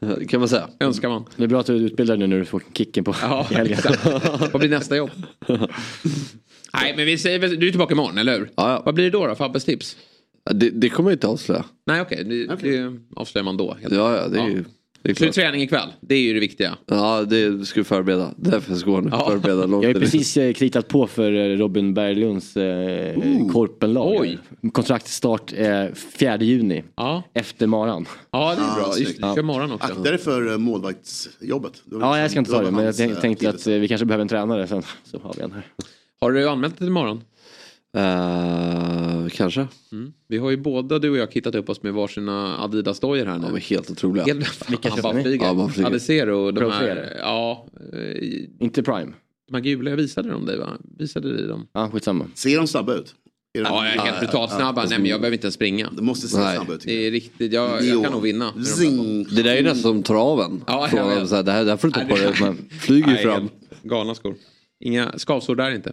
det 0.01 0.25
kan 0.25 0.41
man 0.41 0.49
säga. 0.49 0.69
Önskar 0.81 1.09
man. 1.09 1.25
Det 1.37 1.45
är 1.45 1.49
bra 1.49 1.61
att 1.61 1.67
du 1.67 1.77
är 1.77 1.81
utbildad 1.81 2.19
nu 2.19 2.27
när 2.27 2.39
du 2.39 2.45
får 2.45 2.63
kicken 2.75 3.05
på 3.05 3.15
Ja, 3.23 3.47
helgen. 3.51 3.79
Vad 4.53 4.59
blir 4.61 4.69
nästa 4.69 4.97
jobb? 4.97 5.11
Nej, 6.73 6.95
men 6.97 7.07
vi 7.07 7.19
säger 7.19 7.39
du 7.39 7.67
är 7.67 7.71
tillbaka 7.71 7.95
imorgon, 7.95 8.19
eller 8.19 8.39
hur? 8.39 8.51
Ja, 8.57 8.71
ja. 8.73 8.83
Vad 8.85 8.95
blir 8.95 9.05
det 9.05 9.11
då, 9.11 9.27
då 9.27 9.35
Fabbes 9.35 9.65
tips? 9.65 9.97
Ja, 10.45 10.53
Det, 10.53 10.71
det 10.71 10.89
kommer 10.89 11.11
jag 11.11 11.15
inte 11.15 11.27
avslöja. 11.27 11.65
Nej, 11.87 12.01
okej. 12.01 12.25
Det, 12.25 12.47
det 12.47 12.99
avslöjar 13.17 13.45
man 13.45 13.57
då. 13.57 13.77
Ja, 13.91 14.17
ja, 14.17 14.29
det 14.29 14.39
är 14.41 14.49
ju... 14.49 14.65
Det 15.03 15.15
Så 15.17 15.25
det 15.25 15.29
är 15.29 15.33
klart. 15.33 15.35
träning 15.35 15.63
ikväll. 15.63 15.89
Det 16.01 16.15
är 16.15 16.19
ju 16.21 16.35
det 16.35 16.41
viktiga. 16.41 16.77
Ja, 16.87 17.23
det 17.23 17.67
ska 17.67 17.81
vi 17.81 17.85
förbereda. 17.85 18.35
Därför 18.37 18.75
ska 18.75 18.91
jag 18.91 19.05
nu 19.05 19.11
Ja. 19.13 19.29
förbereda 19.31 19.67
långt. 19.67 19.85
Jag 19.85 19.95
har 19.95 20.01
precis 20.01 20.37
eh, 20.37 20.53
kritat 20.53 20.89
på 20.89 21.07
för 21.07 21.33
eh, 21.33 21.57
Robin 21.57 21.95
Berglunds 21.95 22.57
eh, 22.57 23.15
korpenlag. 23.53 24.17
Oj. 24.21 24.39
Kontraktstart 24.73 25.53
eh, 25.57 25.85
4 26.19 26.37
juni. 26.41 26.83
Ja, 26.97 27.23
Efter 27.35 27.67
maran. 27.67 28.07
ja 28.31 28.55
det 28.55 28.63
är 28.63 28.83
bra. 28.83 28.93
snyggt. 28.93 29.09
Just, 29.09 29.21
det, 29.23 29.35
kör 29.35 29.43
morgon 29.43 29.73
också. 29.73 29.87
Akta 29.93 30.03
dig 30.03 30.19
för 30.19 30.53
eh, 30.53 30.59
målvaktsjobbet. 30.59 31.73
Ja, 31.91 31.97
liksom- 31.97 32.19
jag 32.19 32.31
ska 32.31 32.39
inte 32.39 32.51
ta 32.51 32.59
det 32.63 32.71
men 32.71 32.75
jag 32.75 32.85
hans, 32.85 32.97
tänk- 32.97 33.13
eh, 33.13 33.21
tänkte 33.21 33.49
att 33.51 33.67
eh, 33.67 33.75
vi 33.75 33.89
kanske 33.89 34.05
behöver 34.05 34.23
en 34.23 34.29
tränare 34.29 34.67
sen. 34.67 34.83
Så 35.05 35.19
har 35.19 35.35
vi 35.37 35.43
en 35.43 35.53
här. 35.53 35.63
Har 36.21 36.33
du 36.33 36.49
anmält 36.49 36.73
dig 36.75 36.79
till 36.79 36.87
imorgon? 36.87 37.23
Uh, 37.97 39.29
kanske. 39.29 39.69
Mm. 39.93 40.13
Vi 40.29 40.39
har 40.39 40.51
ju 40.51 40.57
båda 40.57 40.99
du 40.99 41.11
och 41.11 41.17
jag 41.17 41.31
kittat 41.33 41.55
upp 41.55 41.69
oss 41.69 41.83
med 41.83 41.93
varsina 41.93 42.57
Adidas-dojor 42.59 43.27
här 43.27 43.39
nu. 43.39 43.47
De 43.47 43.55
är 43.57 43.61
helt 43.61 43.91
otroliga. 43.91 44.25
Helt, 44.25 44.71
Vilka 44.71 44.89
han 44.89 44.97
köpte 44.97 45.03
bara 45.03 45.13
ni? 45.13 45.23
flyger. 45.23 45.47
Ja, 45.47 45.55
bara 45.55 45.69
flyger. 45.69 45.89
Adesero, 45.91 46.51
de 46.51 46.71
här, 46.73 47.17
ja, 47.21 47.67
eh, 47.93 48.39
Inte 48.61 48.83
Prime. 48.83 49.13
de 49.49 49.55
här 49.55 49.61
gula, 49.61 49.91
jag 49.91 49.97
visade 49.97 50.31
dem 50.31 50.47
dig 50.47 50.59
va? 50.59 50.69
Visade 50.99 51.37
dig 51.37 51.47
dem? 51.47 51.67
Ja, 51.73 51.91
skitsamma. 51.93 52.27
Ser 52.35 52.57
de 52.57 52.67
snabba 52.67 52.95
ut? 52.95 53.15
Ja, 53.53 53.61
jag 53.63 53.87
är 53.95 53.99
helt 53.99 54.15
Ja, 54.15 54.21
brutalt 54.21 54.51
ja, 54.51 54.57
snabba. 54.57 54.83
ja. 54.83 54.89
Nej 54.91 54.99
men 54.99 55.07
jag 55.11 55.21
behöver 55.21 55.35
inte 55.37 55.45
ens 55.47 55.55
springa. 55.55 55.91
De 55.97 56.07
måste 56.07 56.29
se 56.29 56.39
Nej. 56.39 56.57
snabba 56.57 56.75
ut. 56.75 56.83
Det 56.85 57.07
är 57.07 57.11
riktigt, 57.11 57.53
jag, 57.53 57.85
jag 57.85 58.03
kan 58.05 58.13
nog 58.13 58.23
vinna. 58.23 58.53
Zing. 58.65 59.25
Det 59.25 59.43
där 59.43 59.51
är 59.53 59.57
ju 59.57 59.63
nästan 59.63 59.83
som 59.83 60.03
traven. 60.03 60.65
Ja, 60.67 60.89
jag 60.93 61.09
vet. 61.21 61.29
så 61.29 61.35
här, 61.37 61.43
det, 61.43 61.53
här, 61.53 61.65
det 61.65 61.71
här 61.71 61.77
får 61.77 61.89
du 61.89 62.01
inte 62.01 62.15
på 62.15 62.21
dig. 62.21 62.33
det- 62.33 62.41
Man 62.41 62.59
flyger 62.81 63.11
ju 63.11 63.17
fram. 63.17 63.49
Galna 63.83 64.15
skor. 64.15 64.35
Inga 64.85 65.19
skavsår 65.19 65.57
där 65.57 65.71
inte. 65.71 65.93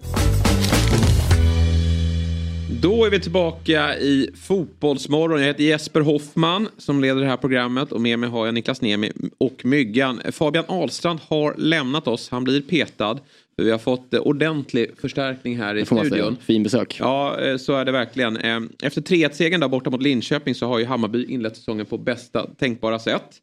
Då 2.82 3.06
är 3.06 3.10
vi 3.10 3.20
tillbaka 3.20 3.98
i 3.98 4.30
Fotbollsmorgon. 4.36 5.40
Jag 5.40 5.48
heter 5.48 5.64
Jesper 5.64 6.02
Hoffman 6.02 6.68
som 6.78 7.02
leder 7.02 7.22
det 7.22 7.28
här 7.28 7.38
programmet 7.38 7.92
och 7.92 8.02
med 8.02 8.20
mig 8.20 8.30
har 8.30 8.46
jag 8.46 8.56
Niklas 8.56 8.82
Niemi 8.82 9.12
och 9.38 9.66
Myggan. 9.66 10.22
Fabian 10.32 10.66
Ahlstrand 10.68 11.20
har 11.28 11.56
lämnat 11.58 12.08
oss. 12.08 12.30
Han 12.30 12.44
blir 12.44 12.62
petad. 12.62 13.20
Vi 13.58 13.72
har 13.72 13.78
fått 13.78 14.14
eh, 14.14 14.20
ordentlig 14.20 14.92
förstärkning 15.02 15.58
här 15.58 15.76
i 15.76 15.86
studion. 15.86 16.38
Fin 16.42 16.64
besök. 16.64 16.98
Ja, 17.00 17.42
eh, 17.42 17.58
så 17.58 17.74
är 17.74 17.86
det 17.86 17.92
verkligen. 17.92 18.38
Eh, 18.38 18.60
Efter 18.84 19.02
3-1-segern 19.02 19.60
där 19.60 19.68
borta 19.68 19.90
mot 19.90 20.02
Linköping 20.02 20.56
så 20.56 20.68
har 20.68 20.80
ju 20.80 20.86
Hammarby 20.86 21.26
inlett 21.26 21.58
säsongen 21.58 21.86
på 21.86 21.98
bästa 21.98 22.48
tänkbara 22.60 23.00
sätt. 23.00 23.42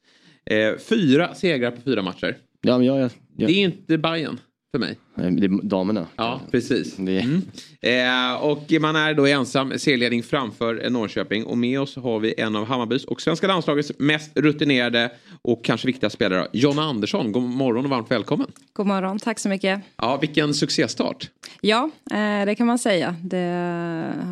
Fyra 0.88 1.34
segrar 1.34 1.70
på 1.70 1.80
fyra 1.80 2.02
matcher. 2.02 2.36
Ja, 2.62 2.78
men 2.78 2.86
jag, 2.86 2.98
jag, 2.98 3.10
jag, 3.36 3.48
Det 3.48 3.52
är 3.52 3.64
inte 3.64 3.98
Bayern 3.98 4.38
för 4.74 4.78
mig. 4.78 4.98
det 5.14 5.46
är 5.46 5.62
damerna. 5.62 6.06
Ja, 6.16 6.40
precis. 6.50 6.96
Det, 6.96 7.40
Eh, 7.80 8.34
och 8.34 8.72
man 8.80 8.96
är 8.96 9.14
då 9.14 9.26
ensam 9.26 9.78
serieledning 9.78 10.22
framför 10.22 10.90
Norrköping. 10.90 11.44
Och 11.44 11.58
med 11.58 11.80
oss 11.80 11.96
har 11.96 12.20
vi 12.20 12.34
en 12.38 12.56
av 12.56 12.66
Hammarbys 12.66 13.04
och 13.04 13.20
svenska 13.20 13.46
landslagets 13.46 13.92
mest 13.98 14.30
rutinerade 14.34 15.10
och 15.42 15.64
kanske 15.64 15.86
viktiga 15.86 16.10
spelare, 16.10 16.48
Jonna 16.52 16.82
Andersson. 16.82 17.32
God 17.32 17.42
morgon 17.42 17.84
och 17.84 17.90
varmt 17.90 18.10
välkommen. 18.10 18.46
God 18.72 18.86
morgon, 18.86 19.18
tack 19.18 19.38
så 19.38 19.48
mycket. 19.48 19.80
Ja, 19.96 20.16
vilken 20.16 20.54
succéstart. 20.54 21.30
Ja, 21.60 21.90
eh, 22.10 22.46
det 22.46 22.54
kan 22.54 22.66
man 22.66 22.78
säga. 22.78 23.16
Det 23.22 23.46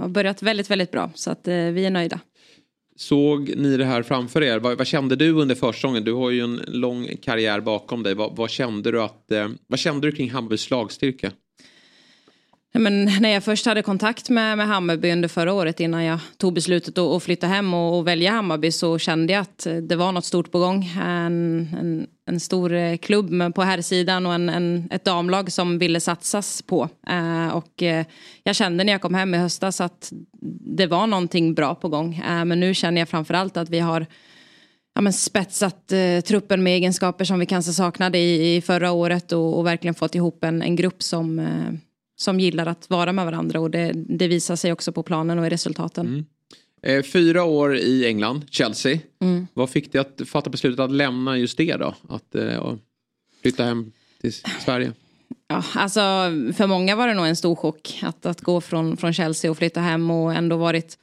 har 0.00 0.08
börjat 0.08 0.42
väldigt, 0.42 0.70
väldigt 0.70 0.90
bra 0.90 1.10
så 1.14 1.30
att 1.30 1.48
eh, 1.48 1.54
vi 1.54 1.86
är 1.86 1.90
nöjda. 1.90 2.20
Såg 2.96 3.56
ni 3.56 3.76
det 3.76 3.84
här 3.84 4.02
framför 4.02 4.42
er? 4.42 4.58
Vad, 4.58 4.78
vad 4.78 4.86
kände 4.86 5.16
du 5.16 5.32
under 5.32 5.54
försäsongen? 5.54 6.04
Du 6.04 6.12
har 6.12 6.30
ju 6.30 6.40
en 6.40 6.60
lång 6.66 7.16
karriär 7.22 7.60
bakom 7.60 8.02
dig. 8.02 8.14
Vad, 8.14 8.36
vad 8.36 8.50
kände 8.50 8.90
du 8.90 9.02
att, 9.02 9.32
eh, 9.32 9.48
vad 9.66 9.78
kände 9.78 10.10
du 10.10 10.16
kring 10.16 10.30
Hammarbys 10.30 10.60
slagstyrka? 10.60 11.32
Men 12.74 13.04
när 13.04 13.28
jag 13.28 13.44
först 13.44 13.66
hade 13.66 13.82
kontakt 13.82 14.30
med, 14.30 14.58
med 14.58 14.66
Hammarby 14.66 15.12
under 15.12 15.28
förra 15.28 15.52
året 15.52 15.80
innan 15.80 16.04
jag 16.04 16.18
tog 16.36 16.54
beslutet 16.54 16.98
att, 16.98 17.04
att 17.04 17.22
flytta 17.22 17.46
hem 17.46 17.74
och, 17.74 17.98
och 17.98 18.06
välja 18.06 18.30
Hammarby 18.30 18.72
så 18.72 18.98
kände 18.98 19.32
jag 19.32 19.40
att 19.40 19.66
det 19.82 19.96
var 19.96 20.12
något 20.12 20.24
stort 20.24 20.52
på 20.52 20.58
gång. 20.58 20.84
En, 21.02 21.68
en, 21.80 22.06
en 22.26 22.40
stor 22.40 22.72
eh, 22.72 22.96
klubb 22.96 23.54
på 23.54 23.62
här 23.62 23.80
sidan 23.80 24.26
och 24.26 24.34
en, 24.34 24.48
en, 24.48 24.88
ett 24.90 25.04
damlag 25.04 25.52
som 25.52 25.78
ville 25.78 26.00
satsas 26.00 26.62
på. 26.62 26.88
Eh, 27.08 27.48
och 27.48 27.82
eh, 27.82 28.06
jag 28.42 28.56
kände 28.56 28.84
när 28.84 28.92
jag 28.92 29.02
kom 29.02 29.14
hem 29.14 29.34
i 29.34 29.38
höstas 29.38 29.80
att 29.80 30.12
det 30.76 30.86
var 30.86 31.06
någonting 31.06 31.54
bra 31.54 31.74
på 31.74 31.88
gång. 31.88 32.14
Eh, 32.14 32.44
men 32.44 32.60
nu 32.60 32.74
känner 32.74 33.00
jag 33.00 33.08
framförallt 33.08 33.56
att 33.56 33.70
vi 33.70 33.78
har 33.78 34.06
ja, 34.94 35.00
men 35.00 35.12
spetsat 35.12 35.92
eh, 35.92 36.20
truppen 36.20 36.62
med 36.62 36.72
egenskaper 36.74 37.24
som 37.24 37.38
vi 37.38 37.46
kanske 37.46 37.72
saknade 37.72 38.18
i, 38.18 38.56
i 38.56 38.60
förra 38.60 38.92
året 38.92 39.32
och, 39.32 39.58
och 39.58 39.66
verkligen 39.66 39.94
fått 39.94 40.14
ihop 40.14 40.44
en, 40.44 40.62
en 40.62 40.76
grupp 40.76 41.02
som, 41.02 41.38
eh, 41.38 41.74
som 42.22 42.40
gillar 42.40 42.66
att 42.66 42.90
vara 42.90 43.12
med 43.12 43.24
varandra 43.24 43.60
och 43.60 43.70
det, 43.70 43.92
det 43.94 44.28
visar 44.28 44.56
sig 44.56 44.72
också 44.72 44.92
på 44.92 45.02
planen 45.02 45.38
och 45.38 45.46
i 45.46 45.50
resultaten. 45.50 46.26
Eh, 46.82 47.02
fyra 47.02 47.44
år 47.44 47.76
i 47.76 48.06
England, 48.06 48.44
Chelsea. 48.50 48.98
Mm. 49.20 49.46
Vad 49.54 49.70
fick 49.70 49.92
dig 49.92 50.00
att 50.00 50.20
fatta 50.26 50.50
beslutet 50.50 50.80
att 50.80 50.92
lämna 50.92 51.38
just 51.38 51.56
det 51.56 51.76
då? 51.76 51.94
Att 52.08 52.34
eh, 52.34 52.74
flytta 53.42 53.64
hem 53.64 53.92
till 54.20 54.32
Sverige? 54.64 54.92
Ja, 55.48 55.64
alltså, 55.74 56.00
för 56.56 56.66
många 56.66 56.96
var 56.96 57.08
det 57.08 57.14
nog 57.14 57.26
en 57.26 57.36
stor 57.36 57.54
chock 57.54 58.00
att, 58.02 58.26
att 58.26 58.40
gå 58.40 58.60
från, 58.60 58.96
från 58.96 59.12
Chelsea 59.12 59.50
och 59.50 59.58
flytta 59.58 59.80
hem 59.80 60.10
och 60.10 60.34
ändå 60.34 60.56
varit 60.56 60.98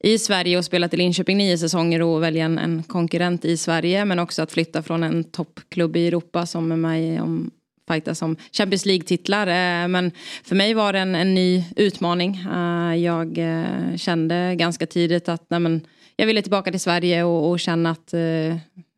i 0.00 0.18
Sverige 0.18 0.58
och 0.58 0.64
spelat 0.64 0.94
i 0.94 0.96
Linköping 0.96 1.38
nio 1.38 1.58
säsonger 1.58 2.02
och 2.02 2.22
välja 2.22 2.44
en, 2.44 2.58
en 2.58 2.82
konkurrent 2.82 3.44
i 3.44 3.56
Sverige 3.56 4.04
men 4.04 4.18
också 4.18 4.42
att 4.42 4.52
flytta 4.52 4.82
från 4.82 5.02
en 5.02 5.24
toppklubb 5.24 5.96
i 5.96 6.06
Europa 6.06 6.46
som 6.46 6.72
är 6.72 6.76
med 6.76 7.22
om 7.22 7.50
fightas 7.88 8.22
om 8.22 8.36
Champions 8.52 8.86
League-titlar. 8.86 9.46
Eh, 9.46 9.88
men 9.88 10.10
för 10.44 10.56
mig 10.56 10.74
var 10.74 10.92
det 10.92 10.98
en, 10.98 11.14
en 11.14 11.34
ny 11.34 11.64
utmaning. 11.76 12.40
Eh, 12.54 12.94
jag 12.94 13.38
eh, 13.38 13.96
kände 13.96 14.54
ganska 14.54 14.86
tidigt 14.86 15.28
att 15.28 15.44
nej 15.48 15.60
men, 15.60 15.80
jag 16.16 16.26
ville 16.26 16.42
tillbaka 16.42 16.70
till 16.70 16.80
Sverige 16.80 17.24
och, 17.24 17.50
och 17.50 17.60
känna 17.60 17.90
att 17.90 18.14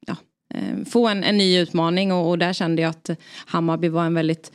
ja, 0.07 0.16
få 0.90 1.09
en, 1.09 1.24
en 1.24 1.38
ny 1.38 1.59
utmaning 1.59 2.12
och, 2.12 2.29
och 2.29 2.38
där 2.38 2.53
kände 2.53 2.83
jag 2.83 2.90
att 2.90 3.11
Hammarby 3.46 3.88
var 3.88 4.05
en 4.05 4.14
väldigt 4.14 4.53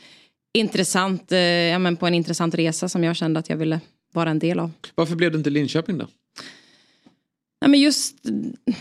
intressant, 0.57 1.31
ja, 1.71 1.79
men 1.79 1.95
på 1.95 2.07
en 2.07 2.13
intressant 2.13 2.55
resa 2.55 2.89
som 2.89 3.03
jag 3.03 3.15
kände 3.15 3.39
att 3.39 3.49
jag 3.49 3.57
ville 3.57 3.79
vara 4.13 4.29
en 4.29 4.39
del 4.39 4.59
av. 4.59 4.71
Varför 4.95 5.15
blev 5.15 5.31
det 5.31 5.37
inte 5.37 5.49
Linköping 5.49 5.97
då? 5.97 6.07
Ja, 7.59 7.67
men 7.67 7.79
just 7.79 8.17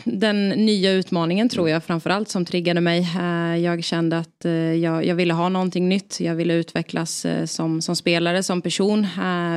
den 0.05 0.49
nya 0.49 0.93
utmaningen 0.93 1.49
tror 1.49 1.69
jag 1.69 1.85
framförallt 1.85 2.29
som 2.29 2.45
triggade 2.45 2.81
mig. 2.81 3.09
Eh, 3.19 3.57
jag 3.57 3.85
kände 3.85 4.19
att 4.19 4.45
eh, 4.45 4.53
jag, 4.53 5.07
jag 5.07 5.15
ville 5.15 5.35
ha 5.35 5.49
någonting 5.49 5.89
nytt. 5.89 6.21
Jag 6.21 6.35
ville 6.35 6.55
utvecklas 6.55 7.25
eh, 7.25 7.45
som, 7.45 7.83
som 7.83 7.97
spelare, 7.97 8.43
som 8.43 8.63
person. 8.63 9.07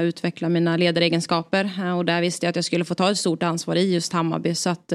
Utveckla 0.03 0.49
mina 0.49 0.77
ledaregenskaper. 0.77 1.93
Och 1.97 2.05
där 2.05 2.21
visste 2.21 2.45
jag 2.45 2.49
att 2.49 2.55
jag 2.55 2.65
skulle 2.65 2.85
få 2.85 2.95
ta 2.95 3.11
ett 3.11 3.17
stort 3.17 3.43
ansvar 3.43 3.75
i 3.75 3.93
just 3.93 4.13
Hammarby. 4.13 4.55
Så 4.55 4.69
att, 4.69 4.87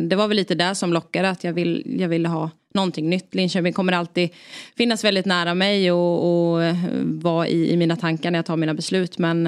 det 0.00 0.16
var 0.16 0.28
väl 0.28 0.36
lite 0.36 0.54
där 0.54 0.74
som 0.74 0.92
lockade 0.92 1.30
att 1.30 1.44
jag, 1.44 1.52
vill, 1.52 1.96
jag 2.00 2.08
ville 2.08 2.28
ha 2.28 2.50
någonting 2.74 3.10
nytt. 3.10 3.34
Linköping 3.34 3.72
kommer 3.72 3.92
alltid 3.92 4.30
finnas 4.76 5.04
väldigt 5.04 5.26
nära 5.26 5.54
mig 5.54 5.92
och, 5.92 6.54
och 6.54 6.62
vara 7.02 7.48
i, 7.48 7.72
i 7.72 7.76
mina 7.76 7.96
tankar 7.96 8.30
när 8.30 8.38
jag 8.38 8.46
tar 8.46 8.56
mina 8.56 8.74
beslut. 8.74 9.18
Men 9.18 9.44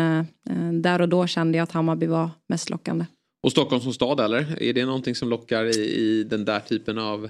där 0.82 1.00
och 1.00 1.08
då 1.08 1.26
kände 1.26 1.58
jag 1.58 1.62
att 1.62 1.72
Hammarby 1.72 2.06
var 2.06 2.30
mest 2.48 2.70
lockande. 2.70 3.04
Och 3.42 3.50
Stockholm 3.50 3.82
som 3.82 3.92
stad 3.92 4.20
eller? 4.20 4.62
Är 4.62 4.72
det 4.72 4.84
någonting 4.84 5.14
som 5.14 5.28
lockar 5.28 5.64
i, 5.64 5.78
i 5.80 6.24
den 6.30 6.44
där 6.44 6.60
typen 6.60 6.98
av 6.98 7.28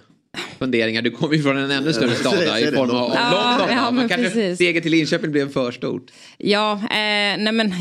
funderingar? 0.58 1.02
Du 1.02 1.10
kommer 1.10 1.34
ju 1.34 1.42
från 1.42 1.56
en 1.56 1.70
ännu 1.70 1.92
större 1.92 2.14
stad 2.14 2.38
där, 2.38 2.68
i 2.72 2.76
form 2.76 2.90
av, 2.90 3.12
Ja, 3.14 3.30
London. 3.58 3.76
ja, 3.76 3.82
va? 3.82 3.90
men 3.90 4.08
kanske 4.08 4.24
precis. 4.30 4.54
steget 4.56 4.82
till 4.82 4.92
Linköping 4.92 5.30
blev 5.32 5.52
för 5.52 5.72
stort. 5.72 6.10
Ja, 6.38 6.72
eh, 6.72 6.88
nej 7.38 7.52
men 7.52 7.72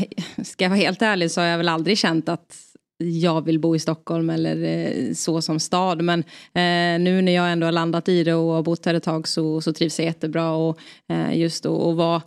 ska 0.44 0.64
jag 0.64 0.70
vara 0.70 0.80
helt 0.80 1.02
ärlig 1.02 1.30
så 1.30 1.40
har 1.40 1.48
jag 1.48 1.58
väl 1.58 1.68
aldrig 1.68 1.98
känt 1.98 2.28
att 2.28 2.56
jag 2.98 3.44
vill 3.44 3.58
bo 3.58 3.76
i 3.76 3.78
Stockholm 3.78 4.30
eller 4.30 4.64
eh, 4.64 5.12
så 5.14 5.42
som 5.42 5.60
stad. 5.60 6.02
Men 6.02 6.20
eh, 6.54 7.04
nu 7.04 7.22
när 7.22 7.32
jag 7.32 7.52
ändå 7.52 7.66
har 7.66 7.72
landat 7.72 8.08
i 8.08 8.24
det 8.24 8.34
och 8.34 8.52
har 8.52 8.62
bott 8.62 8.86
här 8.86 8.94
ett 8.94 9.02
tag 9.02 9.28
så, 9.28 9.60
så 9.60 9.72
trivs 9.72 9.98
jag 9.98 10.06
jättebra. 10.06 10.52
Och 10.52 10.78
eh, 11.08 11.38
just 11.38 11.66
att 11.66 11.96
vara 11.96 12.22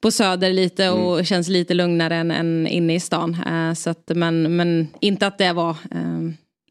på 0.00 0.10
Söder 0.10 0.52
lite 0.52 0.90
och 0.90 1.26
känns 1.26 1.48
lite 1.48 1.74
lugnare 1.74 2.16
än, 2.16 2.30
än 2.30 2.66
inne 2.66 2.94
i 2.94 3.00
stan. 3.00 3.36
Eh, 3.46 3.74
så 3.74 3.90
att, 3.90 4.10
men, 4.14 4.56
men 4.56 4.88
inte 5.00 5.26
att 5.26 5.38
det 5.38 5.52
var 5.52 5.70
eh, 5.70 6.20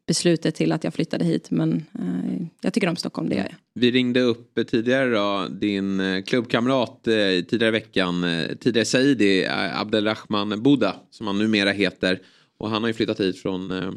beslutet 0.07 0.55
till 0.55 0.71
att 0.71 0.83
jag 0.83 0.93
flyttade 0.93 1.25
hit. 1.25 1.51
Men 1.51 1.85
eh, 1.99 2.47
jag 2.61 2.73
tycker 2.73 2.89
om 2.89 2.95
Stockholm, 2.95 3.29
det 3.29 3.35
gör 3.35 3.43
jag. 3.43 3.55
Vi 3.75 3.91
ringde 3.91 4.21
upp 4.21 4.59
tidigare 4.67 5.09
då, 5.09 5.47
din 5.47 6.23
klubbkamrat 6.25 7.03
tidigare 7.03 7.67
i 7.67 7.71
veckan, 7.71 8.25
tidigare 8.59 8.85
Saidi, 8.85 9.47
Abdelrahman 9.73 10.63
Buda, 10.63 10.95
som 11.11 11.27
han 11.27 11.37
numera 11.37 11.71
heter. 11.71 12.19
Och 12.57 12.69
han 12.69 12.83
har 12.83 12.87
ju 12.87 12.93
flyttat 12.93 13.19
hit 13.19 13.41
från 13.41 13.71
eh, 13.71 13.91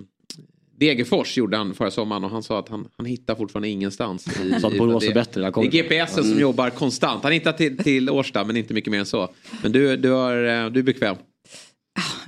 Degerfors 0.78 1.36
gjorde 1.36 1.56
han 1.56 1.74
förra 1.74 1.90
sommaren 1.90 2.24
och 2.24 2.30
han 2.30 2.42
sa 2.42 2.58
att 2.58 2.68
han, 2.68 2.88
han 2.96 3.06
hittar 3.06 3.34
fortfarande 3.34 3.68
ingenstans. 3.68 4.40
I, 4.44 4.60
Så 4.60 4.66
att 4.66 4.78
Borås 4.78 5.04
är 5.04 5.08
det- 5.08 5.14
bättre, 5.14 5.40
där 5.40 5.52
Det 5.70 5.78
är 5.78 5.82
GPSen 5.82 6.24
som 6.24 6.40
jobbar 6.40 6.70
konstant. 6.70 7.22
Han 7.22 7.32
hittar 7.32 7.52
till, 7.52 7.78
till 7.78 8.10
Årsta 8.10 8.44
men 8.44 8.56
inte 8.56 8.74
mycket 8.74 8.90
mer 8.90 8.98
än 8.98 9.06
så. 9.06 9.28
Men 9.62 9.72
du, 9.72 9.96
du, 9.96 10.10
har, 10.10 10.32
eh, 10.36 10.70
du 10.70 10.80
är 10.80 10.84
bekväm. 10.84 11.16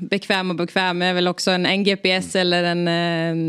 bekväm 0.00 0.50
och 0.50 0.56
bekväm 0.56 1.02
är 1.02 1.14
väl 1.14 1.28
också 1.28 1.50
en, 1.50 1.66
en 1.66 1.84
GPS 1.84 2.36
eller 2.36 2.64
en, 2.64 2.88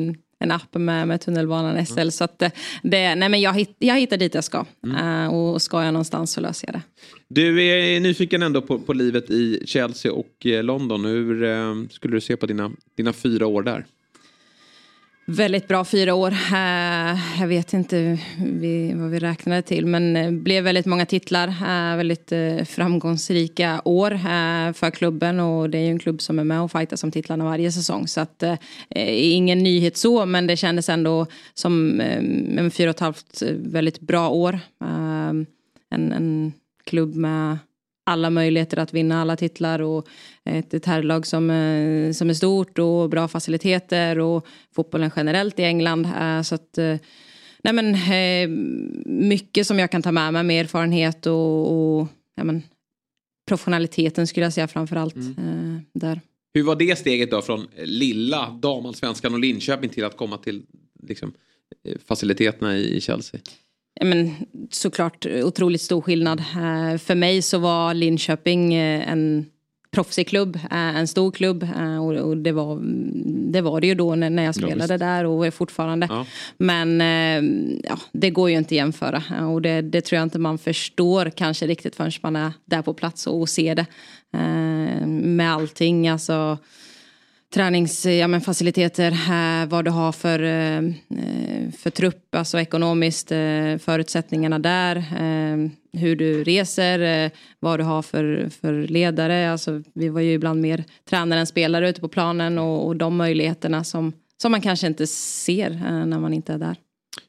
eh, 0.10 0.16
en 0.40 0.52
app 0.52 0.74
med, 0.74 1.08
med 1.08 1.22
tunnelbanan 1.22 1.86
SL. 1.86 2.10
Så 2.10 2.24
att 2.24 2.42
eh, 2.42 2.52
det, 2.84 3.16
nej 3.16 3.30
men 3.30 3.42
jag, 3.42 3.54
hitt, 3.54 3.76
jag 3.80 4.00
hittar 4.00 4.18
dit 4.18 4.36
jag 4.36 4.44
ska. 4.44 4.66
Eh, 5.00 5.34
och 5.34 5.62
ska 5.62 5.84
jag 5.84 5.94
någonstans 5.94 6.32
så 6.32 6.42
löser 6.42 6.68
jag 6.68 6.76
det. 6.76 6.82
Du 7.28 7.64
är 7.64 8.00
nyfiken 8.00 8.44
ändå 8.44 8.62
på, 8.62 8.80
på 8.80 8.94
livet 8.94 9.30
i 9.30 9.64
Chelsea 9.66 10.12
och 10.14 10.46
eh, 10.46 10.64
London. 10.64 11.06
Hur 11.06 11.44
eh, 11.44 11.76
skulle 11.90 12.16
du 12.18 12.22
se 12.22 12.38
på 12.38 12.46
dina, 12.46 12.72
dina 12.98 13.14
fyra 13.14 13.48
år 13.48 13.64
där? 13.64 13.86
Väldigt 15.32 15.68
bra 15.68 15.86
fyra 15.86 16.14
år. 16.14 16.32
Eh, 16.32 17.42
jag 17.42 17.48
vet 17.48 17.74
inte 17.74 18.18
vad 18.96 19.10
vi 19.10 19.20
räknade 19.20 19.62
till 19.62 19.86
men 19.86 20.14
det 20.14 20.32
blev 20.32 20.64
väldigt 20.64 20.86
många 20.86 21.06
titlar. 21.06 21.48
Eh, 21.48 21.98
väldigt 21.98 22.34
framgångsrika 22.66 23.82
år 23.86 24.12
för 24.74 24.92
klubben 24.92 25.40
och 25.40 25.70
det 25.70 25.78
är 25.78 25.82
ju 25.82 25.90
en 25.90 26.00
klubb 26.00 26.22
som 26.22 26.40
är 26.40 26.44
med 26.44 26.62
och 26.62 26.72
fightas 26.72 27.04
om 27.04 27.12
titlarna 27.12 27.46
varje 27.46 27.72
säsong. 27.72 28.08
Så 28.08 28.22
att, 28.22 28.44
ingen 28.96 29.60
nyhet 29.60 29.98
så 29.98 30.26
men 30.26 30.48
det 30.48 30.58
kändes 30.58 30.90
ändå 30.90 31.26
som 31.54 32.02
en 32.02 32.72
fyra 32.72 32.90
och 32.90 32.96
ett 32.96 33.00
halvt 33.00 33.42
väldigt 33.52 34.00
bra 34.00 34.30
år. 34.30 34.60
En, 35.92 36.12
en 36.12 36.54
klubb 36.84 37.16
med 37.16 37.58
alla 38.10 38.30
möjligheter 38.30 38.78
att 38.78 38.94
vinna 38.94 39.22
alla 39.22 39.36
titlar 39.36 39.82
och 39.82 40.08
ett, 40.58 40.86
herrlag 40.86 41.28
som, 41.28 41.50
eh, 41.50 42.12
som 42.12 42.30
är 42.30 42.34
stort 42.34 42.80
och 42.80 43.10
bra 43.10 43.28
faciliteter 43.28 44.20
och 44.20 44.48
fotbollen 44.76 45.12
generellt 45.16 45.60
i 45.60 45.64
England. 45.64 46.06
Eh, 46.06 46.42
så 46.42 46.56
att, 46.56 46.78
eh, 46.78 46.98
nej 47.64 47.74
men, 47.74 47.98
mycket 49.06 49.68
som 49.68 49.80
jag 49.80 49.92
kan 49.92 50.02
ta 50.02 50.12
med 50.12 50.34
mig 50.34 50.44
med 50.44 50.62
erfarenhet 50.62 51.26
och, 51.26 51.72
och 51.72 52.08
ja 52.36 52.44
men, 52.44 52.64
professionaliteten 53.48 54.28
skulle 54.28 54.46
jag 54.46 54.54
säga 54.54 54.68
framför 54.68 54.96
allt 54.96 55.16
eh, 55.16 55.78
där. 55.94 56.22
Hur 56.54 56.64
var 56.64 56.76
det 56.76 56.98
steget 56.98 57.32
då 57.32 57.42
från 57.42 57.68
lilla 57.84 58.50
damallsvenskan 58.50 59.34
och 59.34 59.40
Linköping 59.40 59.90
till 59.90 60.06
att 60.06 60.18
komma 60.18 60.38
till 60.38 60.64
liksom, 61.04 61.34
faciliteterna 62.06 62.78
i 62.78 63.02
Chelsea? 63.02 63.40
Men, 64.02 64.32
såklart 64.72 65.26
otroligt 65.26 65.82
stor 65.82 66.02
skillnad. 66.02 66.44
För 67.02 67.16
mig 67.16 67.42
så 67.42 67.58
var 67.58 67.94
Linköping 67.94 68.74
en 68.74 69.46
proffsig 69.92 70.28
klubb, 70.28 70.56
eh, 70.56 70.98
en 70.98 71.08
stor 71.08 71.32
klubb. 71.32 71.64
eh, 71.64 72.06
och, 72.06 72.38
det, 72.38 72.52
var, 72.52 72.80
det 73.52 73.62
var 73.62 73.82
det 73.82 73.88
ju 73.88 73.96
då 73.96 74.16
när, 74.16 74.44
jag 74.44 74.56
spelade 74.56 74.98
där 74.98 75.26
och 75.26 75.48
är 75.48 75.52
fortfarande. 75.52 76.08
Ja. 76.10 76.26
Men 76.58 77.02
eh, 77.02 77.52
ja, 77.90 78.00
det 78.12 78.30
går 78.30 78.50
ju 78.50 78.58
inte 78.58 78.68
att 78.68 78.72
jämföra. 78.72 79.48
Och 79.48 79.62
det, 79.62 79.82
det 79.82 80.02
tror 80.02 80.18
jag 80.18 80.26
inte 80.26 80.40
man 80.40 80.58
förstår 80.58 81.30
kanske 81.30 81.68
riktigt 81.68 81.96
förrän 81.96 82.12
man 82.22 82.36
är 82.36 82.54
där 82.66 82.82
på 82.82 82.94
plats 82.94 83.28
och, 83.28 83.42
och 83.42 83.50
ser 83.50 83.76
det. 83.76 83.86
Med 85.08 85.54
allting, 85.54 86.08
alltså 86.08 86.58
träningsfaciliteter, 87.54 89.12
ja, 89.30 89.66
vad 89.70 89.86
du 89.86 89.92
har 89.92 90.12
för, 90.12 90.44
eh, 90.44 90.78
eh, 90.78 91.72
för 91.78 91.90
trupp, 91.90 92.36
alltså 92.36 92.60
ekonomiskt, 92.60 93.32
eh, 93.32 93.78
förutsättningarna 93.78 94.60
där, 94.60 95.04
hur 95.94 96.16
du 96.16 96.44
reser, 96.44 97.32
vad 97.60 97.80
du 97.80 97.84
har 97.84 98.02
för, 98.02 98.50
för 98.62 98.74
ledare. 98.74 99.52
Alltså, 99.52 99.84
vi 99.94 100.10
var 100.10 100.22
ju 100.22 100.34
ibland 100.34 100.62
mer 100.62 100.84
tränare 101.10 101.40
än 101.40 101.48
spelare 101.48 101.90
ute 101.90 102.02
på 102.02 102.08
planen 102.08 102.60
och, 102.60 102.88
och 102.88 102.96
de 102.96 103.16
möjligheterna 103.16 103.84
som, 103.84 104.14
som 104.42 104.52
man 104.52 104.62
kanske 104.62 104.88
inte 104.88 105.08
ser 105.08 105.70
när 106.06 106.20
man 106.20 106.34
inte 106.34 106.54
är 106.54 106.58
där. 106.58 106.76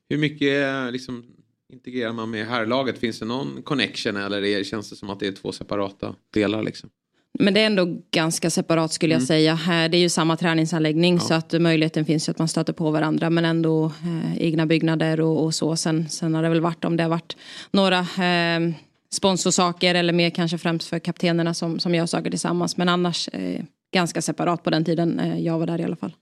Hur 0.09 0.19
mycket 0.19 0.93
liksom, 0.93 1.25
integrerar 1.73 2.13
man 2.13 2.31
med 2.31 2.47
herrlaget? 2.47 2.99
Finns 2.99 3.19
det 3.19 3.25
någon 3.25 3.63
connection 3.63 4.17
eller 4.17 4.65
känns 4.65 4.91
det 4.91 4.97
som 4.97 5.11
att 5.11 5.21
det 5.21 5.27
är 5.27 5.33
två 5.33 5.53
separata 5.53 6.15
delar? 6.35 6.63
Liksom? 6.63 6.91
Men 7.39 7.55
det 7.55 7.61
är 7.61 7.67
ändå 7.67 7.97
ganska 8.11 8.51
separat 8.51 8.93
skulle 8.93 9.15
jag 9.15 9.19
Mm. 9.19 9.27
säga. 9.27 9.59
Det 9.89 9.97
är 9.97 10.01
ju 10.01 10.09
samma 10.09 10.37
träningsanläggning 10.37 11.21
så 11.21 11.35
att 11.35 11.53
möjligheten 11.53 12.05
finns 12.05 12.29
ju 12.29 12.31
att 12.31 12.39
man 12.39 12.49
stöter 12.49 12.73
på 12.73 12.91
varandra 12.91 13.31
men 13.31 13.45
ändå 13.45 13.85
eh, 13.87 14.39
egna 14.43 14.67
byggnader 14.67 15.21
och, 15.21 15.45
och 15.45 15.55
så. 15.55 15.77
Sen, 15.77 16.09
sen 16.09 16.35
har 16.35 16.43
det 16.43 16.49
väl 16.49 16.61
varit 16.61 16.85
om 16.85 16.97
det 16.97 17.03
har 17.03 17.11
varit 17.11 17.37
några 17.71 17.99
eh, 17.99 18.73
sponsorsaker 19.13 19.95
eller 19.95 20.13
mer 20.13 20.31
kanske 20.31 20.59
främst 20.59 20.89
för 20.89 20.99
kaptenerna 20.99 21.55
som, 21.55 21.79
som 21.81 21.95
gör 21.95 22.07
saker 22.07 22.31
tillsammans. 22.31 22.77
Men 22.77 22.89
annars 22.89 23.29
eh, 23.29 23.65
ganska 23.95 24.23
separat 24.23 24.63
på 24.63 24.71
den 24.71 24.85
tiden 24.85 25.21
eh, 25.21 25.39
jag 25.41 25.59
var 25.59 25.67
där 25.67 25.81
i 25.81 25.85
alla 25.85 25.97
fall. 25.97 26.13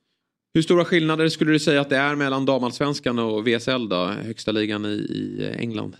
Hur 0.55 0.62
stora 0.62 0.85
skillnader 0.85 1.29
skulle 1.29 1.53
du 1.53 1.59
säga 1.59 1.81
att 1.81 1.90
det 1.90 1.97
är 1.97 2.14
mellan 2.14 2.47
damallsvenskan 2.47 3.18
och 3.18 3.49
VSL 3.49 3.88
då, 3.88 4.07
högsta 4.07 4.53
ligan 4.53 4.85
i, 4.85 4.88
i 4.88 5.51
England? 5.59 5.97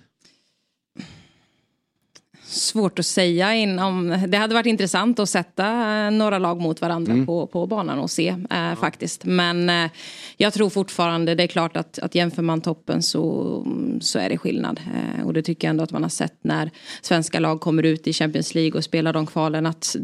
Svårt 2.51 2.99
att 2.99 3.07
säga 3.07 3.55
inom, 3.55 4.25
det 4.29 4.39
hade 4.39 4.55
varit 4.55 4.67
intressant 4.67 5.19
att 5.19 5.29
sätta 5.29 5.67
eh, 6.05 6.11
några 6.11 6.39
lag 6.39 6.61
mot 6.61 6.81
varandra 6.81 7.13
Mm. 7.13 7.27
på, 7.27 7.47
på 7.47 7.67
banan 7.67 7.99
och 7.99 8.11
se 8.11 8.35
eh, 8.51 8.75
faktiskt. 8.75 9.25
Men 9.25 9.71
eh, 9.71 9.91
jag 10.37 10.53
tror 10.53 10.71
fortfarande, 10.71 11.35
det 11.35 11.43
är 11.43 11.47
klart 11.47 11.77
att, 11.77 11.99
att 11.99 12.15
jämför 12.15 12.43
man 12.43 12.61
toppen 12.61 13.03
så, 13.03 13.67
så 14.01 14.19
är 14.19 14.29
det 14.29 14.39
skillnad. 14.39 14.81
Eh, 14.95 15.27
och 15.27 15.33
det 15.33 15.43
tycker 15.43 15.67
jag 15.69 15.71
ändå 15.71 15.85
att 15.85 15.93
man 15.93 16.03
har 16.03 16.11
sett 16.11 16.45
när 16.45 16.71
svenska 17.03 17.41
lag 17.41 17.61
kommer 17.61 17.83
ut 17.83 18.07
i 18.07 18.13
Champions 18.13 18.55
League 18.55 18.79
och 18.79 18.85
spelar 18.85 19.13
de 19.13 19.27
kvalen 19.27 19.67
att 19.67 19.97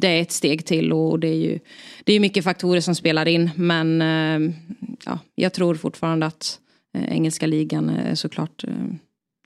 det 0.00 0.08
är 0.08 0.22
ett 0.22 0.32
steg 0.32 0.66
till 0.66 0.92
och 0.92 1.18
det 1.18 1.28
är 1.28 1.34
ju 1.34 1.58
det 2.04 2.12
är 2.12 2.20
mycket 2.20 2.44
faktorer 2.44 2.80
som 2.80 2.94
spelar 2.94 3.28
in. 3.28 3.50
Men 3.56 4.02
eh, 4.02 4.54
ja, 5.06 5.18
jag 5.34 5.52
tror 5.52 5.74
fortfarande 5.74 6.26
att 6.26 6.58
eh, 6.94 7.12
engelska 7.12 7.46
ligan 7.46 7.88
är 7.88 8.14
såklart 8.14 8.64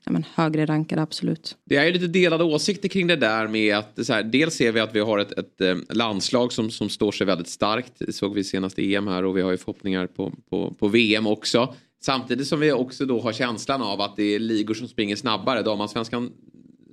ja, 0.05 0.11
men 0.11 0.25
högre 0.33 0.65
rankade 0.65 1.01
absolut. 1.01 1.57
Det 1.65 1.75
är 1.75 1.85
ju 1.85 1.91
lite 1.91 2.07
delade 2.07 2.43
åsikter 2.43 2.89
kring 2.89 3.07
det 3.07 3.15
där 3.15 3.47
med 3.47 3.75
att 3.75 4.05
så 4.05 4.13
här, 4.13 4.23
dels 4.23 4.53
ser 4.53 4.71
vi 4.71 4.79
att 4.79 4.95
vi 4.95 4.99
har 4.99 5.19
ett, 5.19 5.31
ett 5.31 5.61
eh, 5.61 5.75
landslag 5.89 6.53
som, 6.53 6.71
som 6.71 6.89
står 6.89 7.11
sig 7.11 7.27
väldigt 7.27 7.47
starkt. 7.47 7.93
Det 7.99 8.13
såg 8.13 8.33
vi 8.33 8.43
senast 8.43 8.79
i 8.79 8.95
EM 8.95 9.07
här 9.07 9.25
och 9.25 9.37
vi 9.37 9.41
har 9.41 9.51
ju 9.51 9.57
förhoppningar 9.57 10.07
på, 10.07 10.33
på, 10.49 10.75
på 10.79 10.87
VM 10.87 11.27
också. 11.27 11.73
Samtidigt 12.01 12.47
som 12.47 12.59
vi 12.59 12.71
också 12.71 13.05
då 13.05 13.21
har 13.21 13.33
känslan 13.33 13.81
av 13.81 14.01
att 14.01 14.15
det 14.15 14.35
är 14.35 14.39
ligor 14.39 14.73
som 14.73 14.87
springer 14.87 15.15
snabbare. 15.15 15.61
Damallsvenskan 15.61 16.31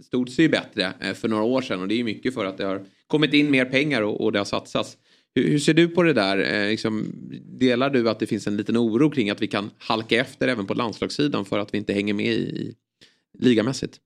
stod 0.03 0.29
sig 0.31 0.45
ju 0.45 0.49
bättre 0.49 0.93
eh, 1.01 1.15
för 1.15 1.29
några 1.29 1.45
år 1.45 1.63
sedan 1.63 1.81
och 1.81 1.89
det 1.89 1.95
är 1.95 1.97
ju 1.97 2.05
mycket 2.05 2.35
för 2.35 2.45
att 2.45 2.59
det 2.59 2.65
har 2.65 2.85
kommit 3.07 3.35
in 3.35 3.51
mer 3.51 3.65
pengar 3.65 4.03
och, 4.03 4.21
och 4.21 4.33
det 4.33 4.39
har 4.39 4.45
satsats. 4.45 4.97
Hur, 5.35 5.49
hur 5.49 5.59
ser 5.59 5.75
du 5.75 5.89
på 5.89 6.03
det 6.03 6.13
där? 6.13 6.39
Eh, 6.39 6.69
liksom, 6.69 7.07
delar 7.59 7.91
du 7.91 8.11
att 8.11 8.19
det 8.19 8.27
finns 8.27 8.47
en 8.47 8.57
liten 8.57 8.77
oro 8.77 9.11
kring 9.11 9.31
att 9.31 9.43
vi 9.43 9.47
kan 9.47 9.71
halka 9.79 10.21
efter 10.21 10.49
även 10.49 10.67
på 10.67 10.75
landslagssidan 10.75 11.45
för 11.45 11.59
att 11.59 11.75
vi 11.75 11.79
inte 11.79 11.93
hänger 11.93 12.15
med 12.15 12.35
i 12.35 12.75
ligamässigt? 13.39 14.01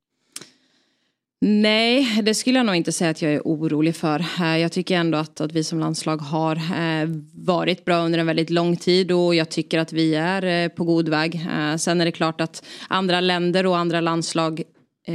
Nej, 1.40 2.22
det 2.22 2.34
skulle 2.34 2.58
jag 2.58 2.66
nog 2.66 2.74
inte 2.74 2.92
säga 2.92 3.10
att 3.10 3.22
jag 3.22 3.32
är 3.32 3.40
orolig 3.44 3.96
för. 3.96 4.20
Eh, 4.40 4.58
jag 4.58 4.72
tycker 4.72 4.96
ändå 4.96 5.18
att, 5.18 5.40
att 5.40 5.52
vi 5.52 5.64
som 5.64 5.80
landslag 5.80 6.16
har 6.16 6.56
eh, 6.56 7.08
varit 7.34 7.84
bra 7.84 7.96
under 7.96 8.18
en 8.18 8.26
väldigt 8.26 8.50
lång 8.50 8.76
tid 8.76 9.12
och 9.12 9.34
jag 9.34 9.48
tycker 9.48 9.78
att 9.78 9.92
vi 9.92 10.14
är 10.14 10.64
eh, 10.64 10.68
på 10.68 10.84
god 10.84 11.08
väg. 11.08 11.46
Sen 11.78 12.00
är 12.00 12.04
det 12.04 12.12
klart 12.12 12.40
att 12.40 12.64
andra 12.88 13.20
länder 13.20 13.66
och 13.66 13.78
andra 13.78 14.00
landslag 14.00 14.62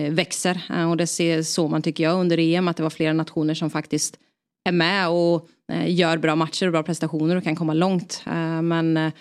växer 0.10 0.62
och 0.90 0.98
det 0.98 1.08
ser 1.08 1.44
så 1.44 1.68
man 1.68 1.82
tycker 1.82 2.04
jag 2.04 2.20
under 2.20 2.38
EM 2.40 2.68
att 2.68 2.78
det 2.78 2.84
var 2.84 2.90
flera 2.90 3.14
nationer 3.14 3.54
som 3.54 3.70
faktiskt 3.70 4.18
är 4.64 4.72
med 4.72 5.10
och 5.10 5.50
gör 5.86 6.18
bra 6.18 6.36
matcher 6.36 6.66
och 6.66 6.72
bra 6.72 6.84
prestationer 6.84 7.36
och 7.36 7.44
kan 7.44 7.56
komma 7.56 7.74
långt. 7.74 8.22
Men 8.64 9.12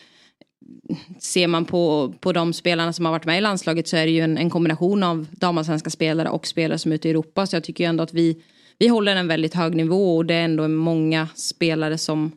ser 1.19 1.49
man 1.49 1.65
på, 1.65 2.15
på 2.21 2.33
de 2.33 2.53
spelarna 2.53 2.93
som 2.93 3.05
har 3.05 3.13
varit 3.13 3.25
med 3.25 3.39
i 3.39 3.41
landslaget 3.41 3.89
så 3.89 3.97
är 3.97 4.07
det 4.07 4.13
ju 4.13 4.21
en, 4.21 4.39
en 4.39 4.51
kombination 4.51 5.03
av 5.03 5.27
damallsvenska 5.31 5.91
spelare 5.91 6.29
och 6.29 6.47
spelare 6.47 6.79
som 6.79 6.93
är 6.93 6.97
ute 6.97 7.09
i 7.09 7.11
Europa. 7.11 7.47
Så 7.47 7.57
jag 7.57 7.65
tycker 7.65 7.85
ju 7.85 7.89
ändå 7.89 8.03
att 8.03 8.15
vi, 8.15 8.43
vi 8.79 8.89
håller 8.89 9.17
en 9.17 9.29
väldigt 9.29 9.55
hög 9.55 9.75
nivå 9.75 10.17
och 10.17 10.27
det 10.27 10.35
är 10.35 10.45
ändå 10.45 10.69
många 10.69 11.29
spelare 11.35 11.99
som 11.99 12.33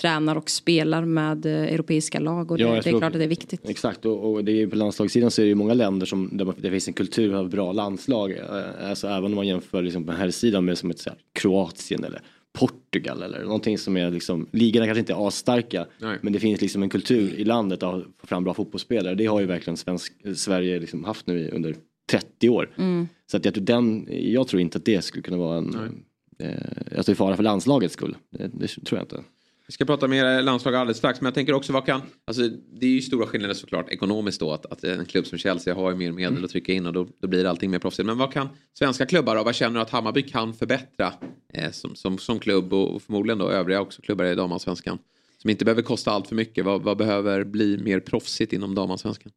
tränar 0.00 0.36
och 0.36 0.50
spelar 0.50 1.04
med 1.04 1.46
eh, 1.46 1.52
europeiska 1.52 2.20
lag 2.20 2.50
och 2.50 2.58
det, 2.58 2.64
Ja, 2.64 2.70
det 2.70 2.90
är 2.90 2.98
klart 2.98 3.02
att 3.02 3.12
det 3.12 3.24
är 3.24 3.28
viktigt. 3.28 3.68
Exakt 3.68 4.06
och, 4.06 4.32
och 4.32 4.44
det 4.44 4.62
är 4.62 4.66
på 4.66 4.76
landslagssidan 4.76 5.30
så 5.30 5.40
är 5.40 5.44
det 5.44 5.48
ju 5.48 5.54
många 5.54 5.74
länder 5.74 6.06
som 6.06 6.30
där 6.32 6.54
det 6.56 6.70
finns 6.70 6.88
en 6.88 6.94
kultur 6.94 7.34
av 7.34 7.48
bra 7.48 7.72
landslag. 7.72 8.32
Eh, 8.32 8.88
Alltså 8.88 9.08
även 9.08 9.24
om 9.24 9.34
man 9.34 9.46
jämför 9.46 9.82
liksom 9.82 10.04
på 10.06 10.12
här 10.12 10.30
sidan 10.30 10.64
med 10.64 10.78
som 10.78 10.90
ett 10.90 11.06
här, 11.06 11.14
Kroatien 11.32 12.04
eller 12.04 12.22
Portugal 12.58 13.22
eller 13.22 13.44
någonting 13.44 13.78
som 13.78 13.96
är 13.96 14.10
liksom, 14.10 14.46
ligorna 14.52 14.86
kanske 14.86 15.00
inte 15.00 15.12
är 15.12 15.28
asstarka 15.28 15.86
men 16.22 16.32
det 16.32 16.40
finns 16.40 16.60
liksom 16.60 16.82
en 16.82 16.88
kultur 16.88 17.34
i 17.34 17.44
landet 17.44 17.82
att 17.82 18.04
få 18.18 18.26
fram 18.26 18.44
bra 18.44 18.54
fotbollsspelare. 18.54 19.14
Det 19.14 19.26
har 19.26 19.40
ju 19.40 19.46
verkligen 19.46 19.76
svensk, 19.76 20.12
Sverige 20.36 20.78
liksom 20.78 21.04
haft 21.04 21.26
nu 21.26 21.50
under 21.50 21.76
30 22.10 22.48
år. 22.48 22.70
Mm. 22.76 23.08
Så 23.26 23.36
att 23.36 23.44
jag, 23.44 23.54
tror 23.54 23.64
den, 23.64 24.08
jag 24.10 24.48
tror 24.48 24.62
inte 24.62 24.78
att 24.78 24.84
det 24.84 25.02
skulle 25.02 25.22
kunna 25.22 25.36
vara 25.36 25.58
en, 25.58 26.04
eh, 26.38 26.96
alltså 26.96 27.12
i 27.12 27.14
fara 27.14 27.36
för 27.36 27.42
landslagets 27.42 27.94
skull. 27.94 28.16
Det, 28.30 28.50
det 28.52 28.68
tror 28.68 28.98
jag 28.98 29.04
inte. 29.04 29.22
Vi 29.66 29.72
ska 29.72 29.84
prata 29.84 30.08
mer 30.08 30.42
landslag 30.42 30.74
alldeles 30.74 30.98
strax, 30.98 31.20
men 31.20 31.26
jag 31.26 31.34
tänker 31.34 31.52
också 31.52 31.72
vad 31.72 31.86
kan... 31.86 32.02
Alltså, 32.24 32.48
det 32.48 32.86
är 32.86 32.90
ju 32.90 33.00
stora 33.00 33.26
skillnader 33.26 33.54
såklart 33.54 33.88
ekonomiskt 33.88 34.40
då, 34.40 34.52
att, 34.52 34.66
att 34.66 34.84
en 34.84 35.06
klubb 35.06 35.26
som 35.26 35.38
Chelsea 35.38 35.74
har 35.74 35.90
ju 35.90 35.96
mer 35.96 36.12
medel 36.12 36.44
att 36.44 36.50
trycka 36.50 36.72
in 36.72 36.86
och 36.86 36.92
då, 36.92 37.06
då 37.20 37.28
blir 37.28 37.44
allting 37.44 37.70
mer 37.70 37.78
proffsigt. 37.78 38.06
Men 38.06 38.18
vad 38.18 38.32
kan 38.32 38.48
svenska 38.78 39.06
klubbar 39.06 39.36
och 39.36 39.44
vad 39.44 39.54
känner 39.54 39.74
du 39.74 39.80
att 39.80 39.90
Hammarby 39.90 40.22
kan 40.22 40.54
förbättra 40.54 41.12
eh, 41.54 41.70
som, 41.70 41.94
som, 41.94 42.18
som 42.18 42.38
klubb 42.38 42.72
och, 42.72 42.94
och 42.94 43.02
förmodligen 43.02 43.38
då 43.38 43.50
övriga 43.50 43.80
också 43.80 44.02
klubbar 44.02 44.24
i 44.24 44.34
damallsvenskan? 44.34 44.98
Som 45.38 45.50
inte 45.50 45.64
behöver 45.64 45.82
kosta 45.82 46.10
allt 46.10 46.28
för 46.28 46.34
mycket. 46.34 46.64
Vad, 46.64 46.82
vad 46.82 46.96
behöver 46.96 47.44
bli 47.44 47.78
mer 47.78 48.00
proffsigt 48.00 48.52
inom 48.52 48.74
damallsvenskan? 48.74 49.32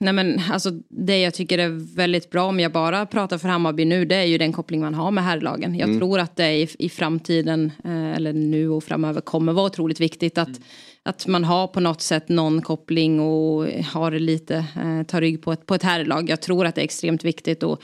Nej 0.00 0.12
men 0.12 0.40
alltså 0.50 0.70
det 0.88 1.20
jag 1.20 1.34
tycker 1.34 1.58
är 1.58 1.96
väldigt 1.96 2.30
bra 2.30 2.44
om 2.44 2.60
jag 2.60 2.72
bara 2.72 3.06
pratar 3.06 3.38
för 3.38 3.48
Hammarby 3.48 3.84
nu 3.84 4.04
det 4.04 4.16
är 4.16 4.24
ju 4.24 4.38
den 4.38 4.52
koppling 4.52 4.80
man 4.80 4.94
har 4.94 5.10
med 5.10 5.24
herrlagen. 5.24 5.74
Jag 5.74 5.88
Mm. 5.88 6.00
tror 6.00 6.18
att 6.18 6.36
det 6.36 6.52
i, 6.56 6.68
i 6.78 6.88
framtiden 6.88 7.72
eh, 7.84 8.12
eller 8.12 8.32
nu 8.32 8.68
och 8.68 8.84
framöver 8.84 9.20
kommer 9.20 9.52
vara 9.52 9.66
otroligt 9.66 10.00
viktigt 10.00 10.38
att, 10.38 10.60
att 11.02 11.26
man 11.26 11.44
har 11.44 11.66
på 11.66 11.80
något 11.80 12.00
sätt 12.02 12.28
någon 12.28 12.62
koppling 12.62 13.20
och 13.20 13.66
har 13.92 14.10
lite, 14.12 14.56
eh, 14.56 15.02
tar 15.06 15.20
rygg 15.20 15.42
på 15.42 15.52
ett, 15.52 15.66
på 15.66 15.74
ett 15.74 15.82
herrlag. 15.82 16.30
Jag 16.30 16.40
tror 16.42 16.66
att 16.66 16.74
det 16.74 16.80
är 16.80 16.84
extremt 16.84 17.24
viktigt 17.24 17.62
och 17.62 17.80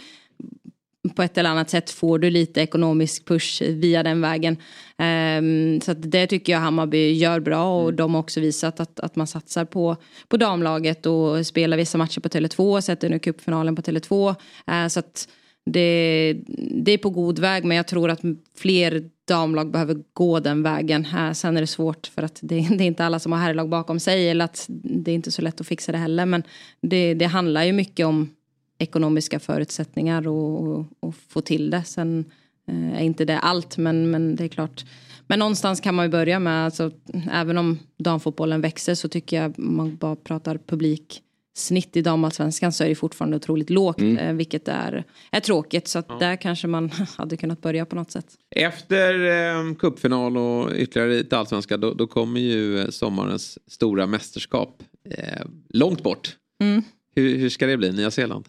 på 1.09 1.22
ett 1.22 1.38
eller 1.38 1.50
annat 1.50 1.70
sätt 1.70 1.90
får 1.90 2.18
du 2.18 2.30
lite 2.30 2.61
ekonomisk 2.61 3.24
push 3.24 3.62
via 3.62 4.02
den 4.02 4.20
vägen. 4.20 4.57
Ehm, 4.98 5.80
så 5.80 5.92
att 5.92 6.11
det 6.11 6.26
tycker 6.26 6.52
jag 6.52 6.61
Hammarby 6.61 7.12
gör 7.12 7.40
bra 7.40 7.82
och 7.82 7.94
de 7.94 8.14
har 8.14 8.20
också 8.20 8.40
visat 8.40 8.80
att, 8.80 9.00
att 9.00 9.16
man 9.16 9.26
satsar 9.26 9.64
på, 9.64 9.96
på 10.28 10.36
damlaget 10.36 11.07
och 11.07 11.46
spelar 11.46 11.76
vissa 11.76 11.98
matcher 11.98 12.20
på 12.20 12.28
Tele2, 12.28 12.80
sätter 12.80 13.09
nu 13.09 13.18
cupfinalen 13.18 13.76
på 13.76 13.82
Tele2. 13.82 14.28
Uh, 14.70 14.88
så 14.88 15.00
att 15.00 15.28
det, 15.66 16.36
det 16.70 16.92
är 16.92 16.98
på 16.98 17.11
god 17.11 17.38
väg 17.38 17.64
men 17.64 17.76
jag 17.76 17.86
tror 17.86 18.11
att 18.11 18.20
fler 18.57 19.11
damlag 19.28 19.70
behöver 19.70 19.96
gå 20.12 20.40
den 20.40 20.62
vägen. 20.62 21.07
Uh, 21.07 21.32
sen 21.32 21.57
är 21.57 21.61
det 21.61 21.66
svårt 21.66 22.07
för 22.07 22.22
att 22.22 22.38
det, 22.42 22.68
det 22.70 22.84
är 22.84 22.86
inte 22.86 23.05
alla 23.05 23.18
som 23.18 23.32
har 23.32 23.38
herrlag 23.38 23.68
bakom 23.68 24.00
sig 24.00 24.28
eller 24.30 24.44
att 24.44 24.66
det 24.68 25.11
är 25.11 25.14
inte 25.14 25.30
så 25.30 25.42
lätt 25.42 25.61
att 25.61 25.66
fixa 25.66 25.92
det 25.92 25.98
heller 25.98 26.26
men 26.26 26.42
det, 26.80 27.14
det 27.14 27.26
handlar 27.26 27.64
ju 27.64 27.72
mycket 27.72 28.07
om 28.07 28.30
ekonomiska 28.85 29.41
förutsättningar 29.41 30.28
och, 30.28 30.62
och, 30.62 30.87
och 31.01 31.14
få 31.28 31.41
till 31.41 31.70
det. 31.70 31.85
Sen 31.85 32.24
eh, 32.68 32.95
är 32.95 33.03
inte 33.03 33.24
det 33.24 33.39
allt 33.39 33.76
men, 33.76 34.11
men 34.11 34.37
det 34.37 34.45
är 34.45 34.49
klart. 34.49 34.85
Men 35.26 35.39
någonstans 35.39 35.80
kan 35.80 35.95
man 35.95 36.05
ju 36.05 36.11
börja 36.11 36.39
med, 36.39 36.64
alltså, 36.64 36.91
även 37.32 37.59
om 37.59 37.78
damfotbollen 37.99 38.61
växer 38.61 38.95
så 38.95 39.09
tycker 39.09 39.43
jag 39.43 39.59
man 39.59 39.97
bara 39.97 40.16
pratar 40.16 40.59
publik 40.66 41.20
snitt 41.57 41.97
i 41.97 42.03
damallsvenskan 42.03 42.72
så 42.72 42.85
är 42.85 42.89
det 42.89 42.95
fortfarande 42.95 43.37
otroligt 43.37 43.70
lågt. 43.70 44.01
Mm. 44.01 44.18
Eh, 44.18 44.35
vilket 44.35 44.68
är, 44.68 45.05
är 45.30 45.41
tråkigt. 45.41 45.89
Så 45.89 45.99
att 45.99 46.20
där 46.20 46.37
kanske 46.37 46.66
man 46.66 46.91
hade 47.16 47.37
kunnat 47.37 47.61
börja 47.61 47.87
på 47.87 47.97
något 47.97 48.11
sätt. 48.11 48.26
Efter 48.51 49.14
eh, 49.14 49.74
cupfinal 49.74 50.37
och 50.37 50.72
ytterligare 50.74 51.11
lite 51.11 51.39
allsvenska 51.39 51.76
då, 51.76 51.95
då 51.95 52.07
kommer 52.07 52.41
ju 52.41 52.93
sommarens 52.93 53.59
stora 53.66 54.07
mästerskap. 54.07 54.82
Eh, 55.11 55.47
långt 55.68 56.03
bort. 56.03 56.37
Mm. 56.61 56.82
Hur, 57.16 57.39
hur 57.39 57.49
ska 57.49 57.66
det 57.66 57.76
bli? 57.76 57.93
Nya 57.93 58.11
Zeeland? 58.11 58.49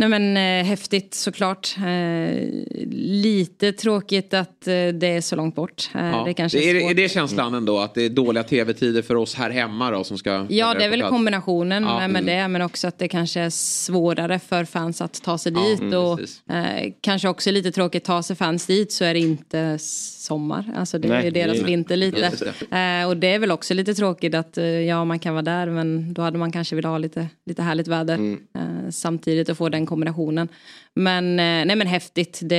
Nej 0.00 0.08
men 0.08 0.36
eh, 0.36 0.66
häftigt 0.70 1.14
såklart. 1.14 1.76
Eh, 1.78 2.48
lite 2.90 3.72
tråkigt 3.72 4.34
att 4.34 4.66
eh, 4.66 4.72
det 4.74 5.06
är 5.06 5.20
så 5.20 5.36
långt 5.36 5.54
bort. 5.54 5.90
Eh, 5.94 6.00
Ja. 6.06 6.22
Det 6.26 6.34
kanske 6.34 6.58
är, 6.58 6.70
är 6.70 6.74
det- 6.74 6.80
svårt. 6.80 6.90
är 6.90 6.94
det 6.94 7.08
känslan 7.08 7.54
ändå 7.54 7.78
att 7.78 7.94
det 7.94 8.02
är 8.04 8.08
dåliga 8.10 8.42
tv-tider 8.44 9.02
för 9.02 9.14
oss 9.14 9.34
här 9.34 9.50
hemma 9.50 9.90
då 9.90 10.04
som 10.04 10.18
ska... 10.18 10.46
Ja, 10.48 10.74
det 10.74 10.84
är 10.84 10.90
väl 10.90 11.00
plats? 11.00 11.10
kombinationen 11.10 11.82
Ja. 11.82 11.98
med 11.98 12.10
Mm. 12.10 12.26
det. 12.26 12.48
Men 12.48 12.62
också 12.62 12.88
att 12.88 12.98
det 12.98 13.08
kanske 13.08 13.40
är 13.40 13.50
svårare 13.50 14.38
för 14.38 14.64
fans 14.64 15.00
att 15.00 15.22
ta 15.22 15.38
sig 15.38 15.52
Ja, 15.52 15.60
dit. 15.68 15.80
mm, 15.80 15.94
och 15.98 16.20
eh, 16.54 16.92
kanske 17.00 17.28
också 17.28 17.50
lite 17.50 17.72
tråkigt, 17.72 18.04
ta 18.04 18.22
sig 18.22 18.36
fans 18.36 18.66
dit 18.66 18.92
så 18.92 19.04
är 19.04 19.14
det 19.14 19.20
inte 19.20 19.78
sommar. 19.80 20.64
Alltså 20.76 20.98
det 20.98 21.08
är 21.08 21.12
Nej, 21.12 21.24
ju 21.24 21.30
deras 21.30 21.56
det 21.56 21.62
är- 21.62 21.66
vinter 21.66 21.96
lite. 21.96 22.18
Just 22.20 22.42
Eh, 22.42 23.08
och 23.08 23.16
det 23.16 23.26
är 23.34 23.38
väl 23.38 23.50
också 23.50 23.74
lite 23.74 23.94
tråkigt 23.94 24.34
att 24.34 24.58
eh, 24.58 24.64
ja, 24.64 25.04
man 25.04 25.18
kan 25.18 25.34
vara 25.34 25.42
där 25.42 25.66
men 25.66 26.14
då 26.14 26.22
hade 26.22 26.38
man 26.38 26.52
kanske 26.52 26.76
velat 26.76 26.90
ha 26.90 26.98
lite, 26.98 27.28
lite 27.46 27.62
härligt 27.62 27.88
väder 27.88 28.14
Mm. 28.14 28.38
eh, 28.54 28.90
samtidigt 28.90 29.48
och 29.48 29.56
få 29.56 29.68
den 29.68 29.86
kombinationen. 29.88 30.48
Men, 30.94 31.24
eh, 31.30 31.66
nej 31.66 31.76
men 31.76 31.86
häftigt. 31.86 32.40
Det, 32.42 32.56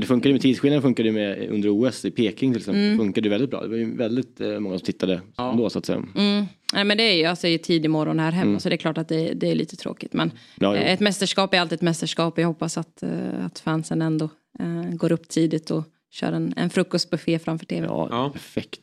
Det 0.00 0.06
funkade 0.06 0.28
ju 0.28 0.32
med 0.32 0.42
tidsskillnaden 0.42 0.82
funkade 0.82 1.08
ju 1.08 1.12
med 1.12 1.48
under 1.50 1.68
OS 1.68 2.04
i 2.04 2.10
Peking 2.10 2.52
till 2.52 2.60
exempel. 2.60 2.82
Mm. 2.82 2.92
Det 2.92 3.04
funkade 3.04 3.28
väldigt 3.28 3.50
bra. 3.50 3.62
Det 3.62 3.68
var 3.68 3.76
ju 3.76 3.96
väldigt 3.96 4.40
eh, 4.40 4.58
många 4.58 4.78
som 4.78 4.86
tittade 4.86 5.20
ändå 5.38 5.70
så 5.70 5.78
att 5.78 5.86
säga. 5.86 6.02
Mm. 6.16 6.44
Nej, 6.72 6.84
men 6.84 6.96
det 6.96 7.02
är 7.02 7.14
ju 7.16 7.24
alltså, 7.24 7.46
i 7.48 7.58
tidig 7.58 7.90
morgon 7.90 8.18
här 8.18 8.32
hemma 8.32 8.50
Mm. 8.50 8.60
så 8.60 8.68
det 8.68 8.74
är 8.74 8.76
klart 8.76 8.98
att 8.98 9.08
det, 9.08 9.32
det 9.34 9.50
är 9.50 9.54
lite 9.54 9.76
tråkigt. 9.76 10.12
Men 10.12 10.30
Ja, 10.60 10.76
ett 10.76 11.00
mästerskap 11.00 11.54
är 11.54 11.60
alltid 11.60 11.76
ett 11.76 11.82
mästerskap. 11.82 12.38
Jag 12.38 12.46
hoppas 12.46 12.78
att, 12.78 13.02
eh, 13.02 13.44
att 13.46 13.58
fansen 13.58 14.02
ändå 14.02 14.28
eh, 14.58 14.94
går 14.94 15.12
upp 15.12 15.28
tidigt 15.28 15.70
och 15.70 15.84
kör 16.10 16.32
en, 16.32 16.54
en 16.56 16.70
frukostbuffé 16.70 17.38
framför 17.38 17.66
tv. 17.66 17.86
Ja, 17.86 18.30
perfekt. 18.32 18.80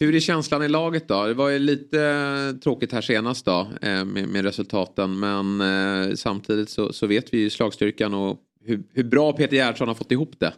Hur 0.00 0.14
är 0.14 0.20
känslan 0.20 0.62
i 0.62 0.68
laget 0.68 1.08
då? 1.08 1.26
Det 1.26 1.34
var 1.34 1.48
ju 1.48 1.58
lite 1.58 2.02
eh, 2.02 2.60
tråkigt 2.60 2.92
här 2.92 3.00
senast 3.00 3.44
då 3.44 3.68
eh, 3.82 4.04
med, 4.04 4.28
med 4.28 4.44
resultaten. 4.44 5.18
Men 5.18 5.60
eh, 5.60 6.14
samtidigt 6.14 6.70
så, 6.70 6.92
så 6.92 7.06
vet 7.06 7.34
vi 7.34 7.38
ju 7.38 7.50
slagstyrkan 7.50 8.14
och 8.14 8.38
hur, 8.64 8.82
hur 8.92 9.04
bra 9.04 9.32
Peter 9.32 9.56
Gerhardsson 9.56 9.88
har 9.88 9.94
fått 9.94 10.12
ihop 10.12 10.34
det. 10.38 10.54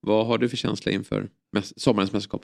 Vad 0.00 0.26
har 0.26 0.38
du 0.38 0.48
för 0.48 0.56
känsla 0.56 0.92
inför 0.92 1.28
sommarens 1.76 2.12
mästerskap? 2.12 2.42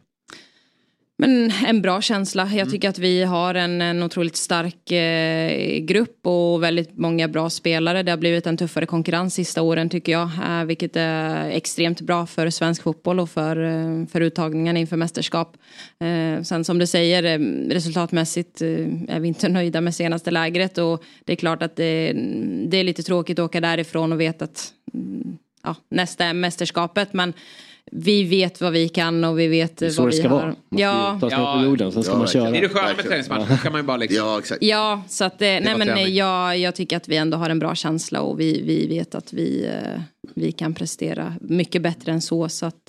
Men 1.18 1.50
en 1.66 1.82
bra 1.82 2.00
känsla. 2.02 2.42
Mm. 2.42 2.56
Jag 2.56 2.70
tycker 2.70 2.88
att 2.88 2.98
vi 2.98 3.22
har 3.22 3.54
en, 3.54 3.82
en 3.82 4.02
otroligt 4.02 4.36
stark 4.36 4.90
eh, 4.92 5.78
grupp 5.78 6.26
och 6.26 6.62
väldigt 6.62 6.98
många 6.98 7.28
bra 7.28 7.50
spelare. 7.50 8.02
Det 8.02 8.10
har 8.12 8.18
blivit 8.18 8.46
en 8.46 8.56
tuffare 8.56 8.86
konkurrens 8.86 9.34
sista 9.34 9.62
åren 9.62 9.88
tycker 9.88 10.12
jag. 10.12 10.30
Eh, 10.48 10.64
vilket 10.64 10.96
är 10.96 11.50
extremt 11.50 12.00
bra 12.00 12.26
för 12.26 12.50
svensk 12.50 12.82
fotboll 12.82 13.20
och 13.20 13.30
för, 13.30 13.56
eh, 13.64 14.06
för 14.06 14.20
uttagningen 14.20 14.76
inför 14.76 14.96
mästerskap. 14.96 15.56
Eh, 16.00 16.42
sen 16.42 16.64
som 16.64 16.78
du 16.78 16.86
säger, 16.86 17.22
eh, 17.22 17.38
resultatmässigt 17.74 18.62
eh, 18.62 18.68
är 19.08 19.20
vi 19.20 19.28
inte 19.28 19.48
nöjda 19.56 19.80
med 19.80 19.94
senaste 19.94 20.30
lägret. 20.30 20.78
Och 20.78 21.02
det 21.24 21.32
är 21.32 21.36
klart 21.36 21.62
att 21.62 21.76
det, 21.76 22.12
det 22.66 22.76
är 22.76 22.84
lite 22.84 23.02
tråkigt 23.02 23.38
att 23.38 23.44
åka 23.44 23.60
därifrån 23.60 24.12
och 24.12 24.20
veta 24.20 24.44
att 24.44 24.72
mm, 24.94 25.38
ja, 25.62 25.76
nästa 25.88 26.24
är 26.24 26.34
mästerskapet. 26.34 27.12
Men 27.12 27.32
vi 27.92 28.24
vet 28.24 28.60
vad 28.60 28.72
vi 28.72 28.88
kan 28.88 29.24
och 29.24 29.38
vi 29.38 29.48
vet 29.48 29.76
Det 29.76 29.86
är 29.86 29.90
så 29.90 30.02
vad 30.02 30.10
det 30.10 30.16
vi 30.16 30.20
ska 30.22 30.28
har. 30.28 30.36
vara. 30.36 30.46
Man 30.46 30.80
ja, 30.80 31.18
ta 31.20 31.30
sig 31.30 31.38
ner 31.38 31.58
på 31.58 31.64
jorden, 31.64 31.92
sen 31.92 32.02
ska 32.02 32.16
man 32.16 32.26
köra. 32.26 32.50
Det 32.50 32.58
är 32.58 32.62
det 32.62 32.68
sköna 32.68 32.96
med 32.96 33.04
träningsmatcher. 33.04 33.46
Då 33.50 33.56
kan 33.56 33.72
man 33.72 33.80
ju 33.80 33.86
bara 33.86 33.96
liksom... 33.96 34.16
Ja, 34.16 34.38
exakt. 34.38 34.62
Ja, 34.62 35.02
så 35.08 35.24
att, 35.24 35.42
eh, 35.42 35.46
nej, 35.48 35.64
var 35.64 35.78
men, 35.78 35.88
eh, 35.88 36.08
jag, 36.08 36.58
jag 36.58 36.74
tycker 36.74 36.96
att 36.96 37.08
vi 37.08 37.16
ändå 37.16 37.36
har 37.36 37.50
en 37.50 37.58
bra 37.58 37.74
känsla 37.74 38.20
och 38.20 38.40
vi, 38.40 38.62
vi 38.62 38.86
vet 38.86 39.14
att 39.14 39.32
vi, 39.32 39.66
eh, 39.66 40.00
vi 40.34 40.52
kan 40.52 40.74
prestera 40.74 41.34
mycket 41.40 41.82
bättre 41.82 42.12
än 42.12 42.22
så. 42.22 42.48
Så 42.48 42.66
att, 42.66 42.86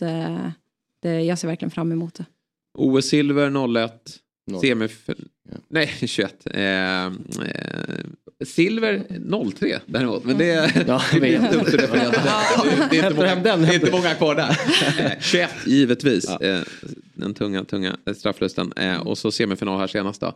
det, 1.01 1.21
jag 1.21 1.39
ser 1.39 1.47
verkligen 1.47 1.71
fram 1.71 1.91
emot 1.91 2.13
det. 2.13 2.25
OS-silver 2.77 3.77
01. 3.83 3.91
Semif... 4.61 5.09
Nej, 5.69 5.87
21. 6.07 6.47
Eh, 6.53 7.05
eh, 7.05 7.11
silver 8.45 9.03
03 9.59 9.79
däremot. 9.85 10.23
Men 10.25 10.37
det, 10.37 10.83
Ja, 10.87 11.01
det 11.13 11.19
vet. 11.19 11.51
dumt 11.51 11.61
att 11.61 11.73
referera 11.73 12.09
det. 12.11 12.87
Det 12.91 12.97
är 12.99 13.07
inte 13.11 13.15
många, 13.15 13.35
det 13.35 13.49
är 13.49 13.73
inte 13.75 13.91
många 13.91 14.13
kvar 14.15 14.35
där. 14.35 14.59
Eh, 14.99 15.11
21 15.19 15.49
givetvis. 15.65 16.29
Eh, 16.29 16.61
den 17.13 17.33
tunga, 17.33 17.63
tunga 17.63 17.97
strafflusten. 18.15 18.73
Eh, 18.75 18.97
och 18.99 19.17
så 19.17 19.31
semifinal 19.31 19.79
här 19.79 19.87
senast 19.87 20.21
då. 20.21 20.35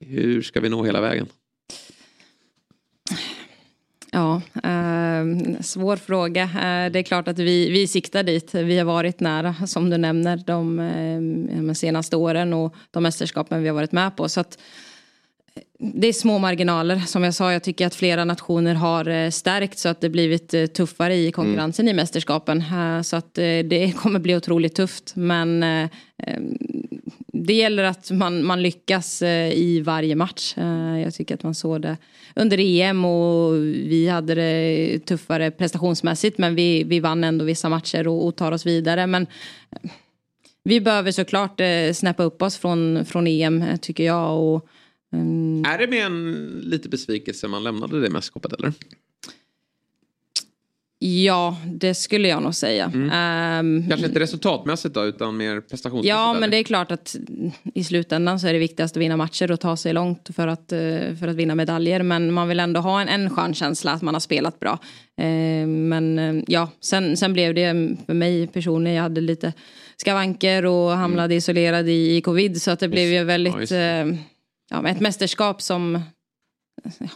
Hur 0.00 0.42
ska 0.42 0.60
vi 0.60 0.68
nå 0.68 0.84
hela 0.84 1.00
vägen? 1.00 1.26
Ja, 4.10 4.42
eh, 4.64 5.60
svår 5.62 5.96
fråga. 5.96 6.42
Eh, 6.42 6.92
det 6.92 6.98
är 6.98 7.02
klart 7.02 7.28
att 7.28 7.38
vi, 7.38 7.70
vi 7.70 7.86
siktar 7.86 8.22
dit. 8.22 8.54
Vi 8.54 8.78
har 8.78 8.84
varit 8.84 9.20
nära, 9.20 9.54
som 9.66 9.90
du 9.90 9.96
nämner, 9.96 10.36
de, 10.46 10.78
eh, 10.78 11.20
de 11.66 11.74
senaste 11.74 12.16
åren 12.16 12.52
och 12.52 12.74
de 12.90 13.02
mästerskapen 13.02 13.62
vi 13.62 13.68
har 13.68 13.74
varit 13.74 13.92
med 13.92 14.16
på. 14.16 14.28
Så 14.28 14.40
att, 14.40 14.58
eh, 14.58 14.62
det 15.78 16.08
är 16.08 16.12
små 16.12 16.38
marginaler. 16.38 16.98
Som 16.98 17.24
jag 17.24 17.34
sa, 17.34 17.52
jag 17.52 17.62
tycker 17.62 17.86
att 17.86 17.94
flera 17.94 18.24
nationer 18.24 18.74
har 18.74 19.08
eh, 19.08 19.30
stärkt 19.30 19.78
så 19.78 19.88
att 19.88 20.00
det 20.00 20.08
blivit 20.08 20.54
eh, 20.54 20.66
tuffare 20.66 21.16
i 21.16 21.32
konkurrensen 21.32 21.88
i 21.88 21.92
mästerskapen. 21.92 22.64
Eh, 22.72 23.02
så 23.02 23.16
att 23.16 23.34
det 23.34 23.92
kommer 23.96 24.18
bli 24.18 24.36
otroligt 24.36 24.74
tufft. 24.74 25.12
Men 25.16 25.64
det 27.32 27.54
gäller 27.54 27.84
att 27.84 28.10
man, 28.10 28.44
man 28.44 28.62
lyckas 28.62 29.22
i 29.52 29.80
varje 29.80 30.14
match. 30.14 30.54
Jag 31.04 31.14
tycker 31.14 31.34
att 31.34 31.42
man 31.42 31.54
såg 31.54 31.82
det 31.82 31.96
under 32.34 32.58
EM 32.60 33.04
och 33.04 33.54
vi 33.64 34.08
hade 34.08 34.34
det 34.34 34.98
tuffare 34.98 35.50
prestationsmässigt 35.50 36.38
men 36.38 36.54
vi, 36.54 36.84
vi 36.84 37.00
vann 37.00 37.24
ändå 37.24 37.44
vissa 37.44 37.68
matcher 37.68 38.08
och, 38.08 38.26
och 38.26 38.36
tar 38.36 38.52
oss 38.52 38.66
vidare. 38.66 39.06
Men 39.06 39.26
vi 40.64 40.80
behöver 40.80 41.12
såklart 41.12 41.60
snäppa 41.94 42.22
upp 42.22 42.42
oss 42.42 42.58
från, 42.58 43.04
från 43.04 43.26
EM 43.26 43.64
tycker 43.80 44.04
jag. 44.04 44.40
Och, 44.40 44.68
ehm, 45.20 45.64
Är 45.66 45.78
det 45.78 45.86
med 45.86 46.06
en 46.06 46.50
lite 46.64 46.88
besvikelse 46.88 47.48
man 47.48 47.62
lämnade 47.64 48.00
det 48.00 48.10
mästerskapet 48.10 48.52
eller? 48.52 48.72
ja, 51.06 51.56
det 51.66 51.94
skulle 51.94 52.28
jag 52.28 52.42
nog 52.42 52.54
säga. 52.54 52.84
Ehm, 53.12 53.88
Kanske 53.88 54.06
inte 54.06 54.20
resultatmässigt 54.20 54.94
då 54.94 55.04
utan 55.04 55.36
mer 55.36 55.60
prestationsmässigt? 55.60 56.08
Ja, 56.08 56.30
eller? 56.30 56.40
men 56.40 56.50
det 56.50 56.56
är 56.56 56.62
klart 56.62 56.92
att 56.92 57.16
i 57.74 57.84
slutändan 57.84 58.40
så 58.40 58.46
är 58.46 58.52
det 58.52 58.58
viktigast 58.58 58.96
att 58.96 59.02
vinna 59.02 59.16
matcher 59.16 59.50
och 59.50 59.60
ta 59.60 59.76
sig 59.76 59.92
långt 59.92 60.30
för 60.36 60.48
att, 60.48 60.72
eh, 60.72 60.78
för 61.20 61.28
att 61.28 61.36
vinna 61.36 61.54
medaljer. 61.54 62.02
Men 62.02 62.32
man 62.32 62.48
vill 62.48 62.60
ändå 62.60 62.80
ha 62.80 63.00
en, 63.00 63.08
en 63.08 63.30
skön 63.30 63.54
känsla 63.54 63.92
att 63.92 64.02
man 64.02 64.14
har 64.14 64.20
spelat 64.20 64.60
bra. 64.60 64.78
Eh, 65.18 65.66
Men 65.66 66.18
eh, 66.18 66.44
ja, 66.46 66.70
sen, 66.80 67.16
sen 67.16 67.32
blev 67.32 67.54
det 67.54 67.96
för 68.06 68.14
mig 68.14 68.46
personligen, 68.46 68.96
jag 68.96 69.02
hade 69.02 69.20
lite 69.20 69.52
skavanker 69.96 70.66
och 70.66 70.90
hamnade 70.90 71.34
isolerad 71.34 71.88
i, 71.88 72.16
i 72.16 72.20
covid. 72.20 72.62
Så 72.62 72.70
att 72.70 72.80
det 72.80 72.88
blev 72.88 73.08
ju 73.08 73.14
Ja, 73.14 73.24
väldigt, 73.24 73.60
just 73.60 73.72
eh, 73.72 74.04
ja, 74.70 74.88
ett 74.88 75.00
mästerskap 75.00 75.62
som, 75.62 76.00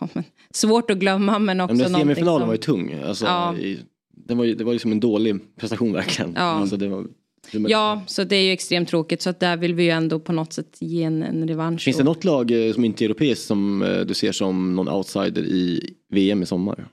ja, 0.01 0.09
men, 0.13 0.25
svårt 0.51 0.91
att 0.91 0.99
glömma 0.99 1.39
men 1.39 1.59
Ja, 1.59 1.65
också 1.65 1.75
men 1.75 1.93
någonting 1.93 2.01
semifinalen 2.15 2.41
som... 2.41 2.49
var 2.49 2.55
ju 2.55 2.59
tung. 2.61 2.95
Alltså, 3.05 3.25
Ja. 3.27 3.57
i, 3.57 3.79
den 4.11 4.39
var 4.39 4.45
ju, 4.45 4.55
det 4.55 4.65
var 4.65 4.73
ju 4.73 4.79
som 4.79 4.93
en 4.93 5.01
dålig 5.01 5.57
prestation 5.57 5.93
verkligen. 5.93 6.33
Ja. 6.37 6.43
Alltså, 6.43 6.77
det 6.77 6.89
var, 6.89 7.07
det, 7.53 7.59
Ja, 7.59 8.03
så 8.07 8.25
det 8.25 8.37
är 8.37 8.43
ju 8.43 8.53
extremt 8.53 8.89
tråkigt. 8.89 9.23
Så 9.23 9.31
att 9.31 9.41
där 9.41 9.57
vill 9.57 9.75
vi 9.75 9.83
ju 9.83 9.91
ändå 9.91 10.21
på 10.21 10.33
något 10.33 10.53
sätt 10.53 10.77
ge 10.81 11.03
en, 11.03 11.23
en 11.23 11.49
revansch. 11.49 11.83
Finns 11.83 11.97
det 11.97 12.05
något 12.05 12.25
lag 12.25 12.51
eh, 12.69 12.73
som 12.75 12.85
inte 12.85 13.05
är 13.05 13.07
europeiskt 13.07 13.47
som 13.47 13.83
eh, 13.83 14.01
du 14.01 14.15
ser 14.15 14.33
som 14.33 14.77
någon 14.77 14.89
outsider 14.89 15.43
i 15.43 15.95
VM 16.09 16.43
i 16.43 16.47
sommar? 16.47 16.89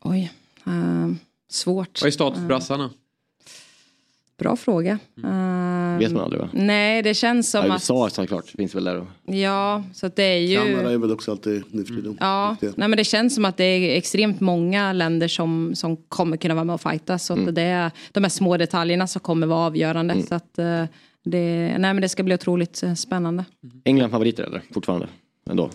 Oj, 0.00 0.32
ehm, 0.66 1.18
svårt. 1.50 2.02
Vad 2.02 2.06
är 2.06 2.10
status 2.10 2.36
på 2.36 2.40
Ehm, 2.42 2.48
brassarna? 2.48 2.90
Bra 4.38 4.56
fråga. 4.56 4.98
Ehm, 5.24 5.98
Vet 5.98 6.12
man 6.12 6.22
aldrig 6.22 6.42
va? 6.42 6.48
Nej, 6.52 7.02
det 7.02 7.14
känns 7.14 7.50
som 7.50 7.66
ja, 7.66 7.72
att... 7.74 7.74
USA 7.74 8.10
såklart, 8.10 8.46
finns 8.48 8.74
väl 8.74 8.84
där. 8.84 8.96
Och... 8.96 9.34
Ja, 9.34 9.84
så 9.94 10.06
att 10.06 10.16
det 10.16 10.22
är 10.22 10.38
ju... 10.38 10.56
Kanada 10.56 10.92
är 10.92 10.98
väl 10.98 11.12
också 11.12 11.30
alltid 11.30 11.62
nu 11.70 11.84
för 11.84 11.94
tiden. 11.94 12.16
Ja, 12.20 12.56
nej, 12.60 12.88
men 12.88 12.96
det 12.96 13.04
känns 13.04 13.34
som 13.34 13.44
att 13.44 13.56
det 13.56 13.64
är 13.64 13.96
extremt 13.96 14.40
många 14.40 14.92
länder 14.92 15.28
som, 15.28 15.74
som 15.74 15.96
kommer 15.96 16.36
kunna 16.36 16.54
vara 16.54 16.64
med 16.64 16.74
och 16.74 16.80
fighta. 16.80 17.18
Så 17.18 17.32
Mm. 17.32 17.48
att 17.48 17.54
det 17.54 17.62
är 17.62 17.90
de 18.12 18.24
här 18.24 18.30
små 18.30 18.56
detaljerna 18.56 19.06
som 19.06 19.20
kommer 19.20 19.46
vara 19.46 19.66
avgörande. 19.66 20.14
Mm. 20.14 20.26
Så 20.26 20.34
att 20.34 20.58
eh, 20.58 20.84
det, 21.24 21.76
nej, 21.78 21.94
men 21.94 22.00
det 22.00 22.08
ska 22.08 22.22
bli 22.22 22.34
otroligt 22.34 22.82
eh, 22.82 22.94
spännande. 22.94 23.44
England 23.84 24.10
favoriter 24.10 24.42
eller? 24.44 24.62
Fortfarande? 24.74 25.08
Ändå? 25.50 25.70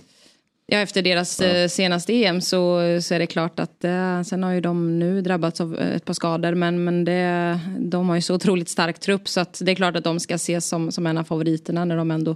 Ja, 0.73 0.77
efter 0.77 1.01
deras 1.01 1.39
eh, 1.41 1.67
senaste 1.67 2.13
EM 2.13 2.41
så, 2.41 2.79
så 3.01 3.13
är 3.13 3.19
det 3.19 3.27
klart 3.27 3.59
att 3.59 3.83
eh, 3.83 4.21
sen 4.21 4.43
har 4.43 4.51
ju 4.53 4.61
de 4.61 4.99
nu 4.99 5.21
drabbats 5.21 5.61
av 5.61 5.77
eh, 5.77 5.95
ett 5.95 6.05
par 6.05 6.13
skador 6.13 6.55
men, 6.55 6.83
men 6.83 7.05
det, 7.05 7.59
de 7.79 8.09
har 8.09 8.15
ju 8.15 8.21
så 8.21 8.35
otroligt 8.35 8.69
stark 8.69 8.99
trupp 8.99 9.27
så 9.27 9.39
att 9.39 9.61
det 9.65 9.71
är 9.71 9.75
klart 9.75 9.95
att 9.95 10.03
de 10.03 10.19
ska 10.19 10.33
ses 10.35 10.67
som, 10.67 10.91
som 10.91 11.07
en 11.07 11.17
av 11.17 11.23
favoriterna 11.23 11.85
när 11.85 11.97
de 11.97 12.11
ändå 12.11 12.31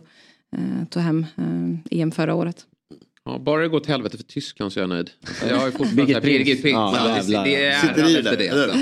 eh, 0.57 0.87
tog 0.89 1.03
hem 1.03 1.25
eh, 1.37 1.99
EM 2.01 2.11
förra 2.11 2.35
året. 2.35 2.65
Ja, 3.25 3.39
bara 3.39 3.61
det 3.61 3.67
går 3.67 3.79
till 3.79 3.91
helvete 3.91 4.17
för 4.17 4.23
Tyskland 4.23 4.73
så 4.73 4.79
är 4.79 4.81
jag 4.81 4.89
nöjd. 4.89 5.09
Jag 5.49 5.57
har 5.57 5.65
ju 5.65 5.71
fortfarande 5.71 6.21
Birgit 6.21 6.61
Prins. 6.61 6.73
Ja, 6.73 7.21
Ja, 7.27 7.43
det 7.43 7.65
är 7.65 7.79
Sitter 7.79 8.33
i 8.33 8.35
det, 8.37 8.49
alltså. 8.49 8.77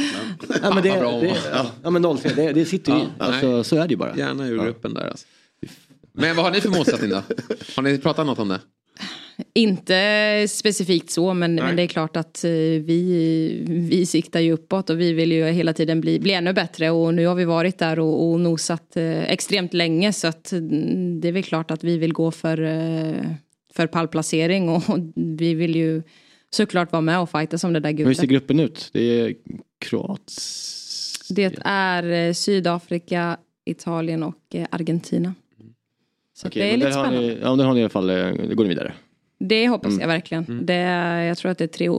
Ja, 0.63 0.73
men 0.73 0.83
det, 0.83 0.89
det, 0.89 1.35
ja, 1.83 1.89
men 1.89 2.17
03, 2.17 2.29
det, 2.35 2.53
det 2.53 2.65
sitter 2.65 2.91
ju 2.93 2.99
i. 2.99 3.01
Ja, 3.19 3.25
Alltså, 3.25 3.47
nej. 3.47 3.63
så 3.63 3.75
är 3.75 3.87
det 3.87 3.91
ju 3.91 3.97
bara. 3.97 4.17
Gärna 4.17 4.47
ur 4.47 4.63
gruppen 4.63 4.93
där 4.93 5.07
alltså. 5.07 5.25
Men 6.13 6.35
vad 6.35 6.45
har 6.45 6.51
ni 6.51 6.61
för 6.61 6.69
målsättning 6.69 7.09
då? 7.09 7.21
Har 7.75 7.81
ni 7.81 7.97
pratat 7.97 8.25
något 8.25 8.39
om 8.39 8.47
det? 8.47 8.59
Inte 9.53 10.45
specifikt 10.49 11.09
så, 11.09 11.33
men, 11.33 11.55
men 11.55 11.75
det 11.75 11.81
är 11.81 11.87
klart 11.87 12.15
att 12.17 12.43
eh, 12.43 12.51
vi, 12.51 13.63
vi 13.67 14.05
siktar 14.05 14.39
ju 14.39 14.51
uppåt 14.51 14.89
och 14.89 14.99
vi 14.99 15.13
vill 15.13 15.31
ju 15.31 15.45
hela 15.45 15.73
tiden 15.73 16.01
bli, 16.01 16.19
bli 16.19 16.33
ännu 16.33 16.53
bättre. 16.53 16.89
Och 16.89 17.13
nu 17.13 17.25
har 17.25 17.35
vi 17.35 17.45
varit 17.45 17.79
där 17.79 17.99
och, 17.99 18.31
och 18.31 18.39
nosat 18.39 18.97
eh, 18.97 19.23
extremt 19.23 19.73
länge 19.73 20.13
så 20.13 20.27
att 20.27 20.51
mm, 20.51 21.21
det 21.21 21.27
är 21.27 21.31
väl 21.31 21.43
klart 21.43 21.71
att 21.71 21.83
vi 21.83 21.97
vill 21.97 22.13
gå 22.13 22.31
för, 22.31 22.61
eh, 22.61 23.25
för 23.73 23.87
pallplacering 23.87 24.69
och 24.69 24.83
vi 25.15 25.53
vill 25.53 25.75
ju 25.75 26.03
såklart 26.49 26.91
vara 26.91 27.01
med 27.01 27.19
och 27.19 27.29
fighta 27.29 27.57
som 27.57 27.73
det 27.73 27.79
där 27.79 27.93
Men 27.93 28.05
hur 28.05 28.13
ser 28.13 28.21
guldet. 28.21 28.29
gruppen 28.29 28.59
ut? 28.59 28.89
Det 28.93 29.19
är 29.19 29.33
Kroats... 29.79 31.29
Det 31.29 31.57
är 31.65 32.33
Sydafrika, 32.33 33.37
Italien 33.65 34.23
och 34.23 34.55
Argentina. 34.69 35.33
Så 36.33 36.47
Okej, 36.47 36.61
det 36.61 36.73
är 36.73 36.77
lite 36.77 36.91
spännande. 36.91 37.19
ni, 37.19 37.37
ja, 37.41 37.55
där 37.55 37.65
har 37.65 37.73
ni 37.73 37.79
i 37.79 37.83
alla 37.83 37.89
fall, 37.89 38.07
det 38.07 38.55
går 38.55 38.63
ni 38.63 38.69
vidare. 38.69 38.93
Det 39.47 39.67
hoppas 39.67 39.89
Mm. 39.89 40.01
jag 40.01 40.07
verkligen. 40.07 40.65
Det, 40.65 40.73
är- 40.73 41.21
jag 41.23 41.37
tror 41.37 41.51
att 41.51 41.57
det 41.57 41.63
är 41.63 41.67
tre 41.67 41.89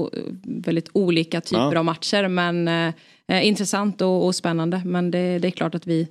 väldigt 0.65 0.89
olika 0.93 1.41
typer 1.41 1.73
Ja. 1.73 1.79
av 1.79 1.85
matcher. 1.85 2.29
Men 2.29 2.69
eh, 3.29 3.47
intressant 3.47 4.01
och, 4.01 4.27
och 4.27 4.35
spännande. 4.35 4.83
Men 4.85 5.11
det, 5.11 5.39
det 5.39 5.49
är 5.49 5.51
klart 5.51 5.75
att 5.75 5.87
vi, 5.87 6.09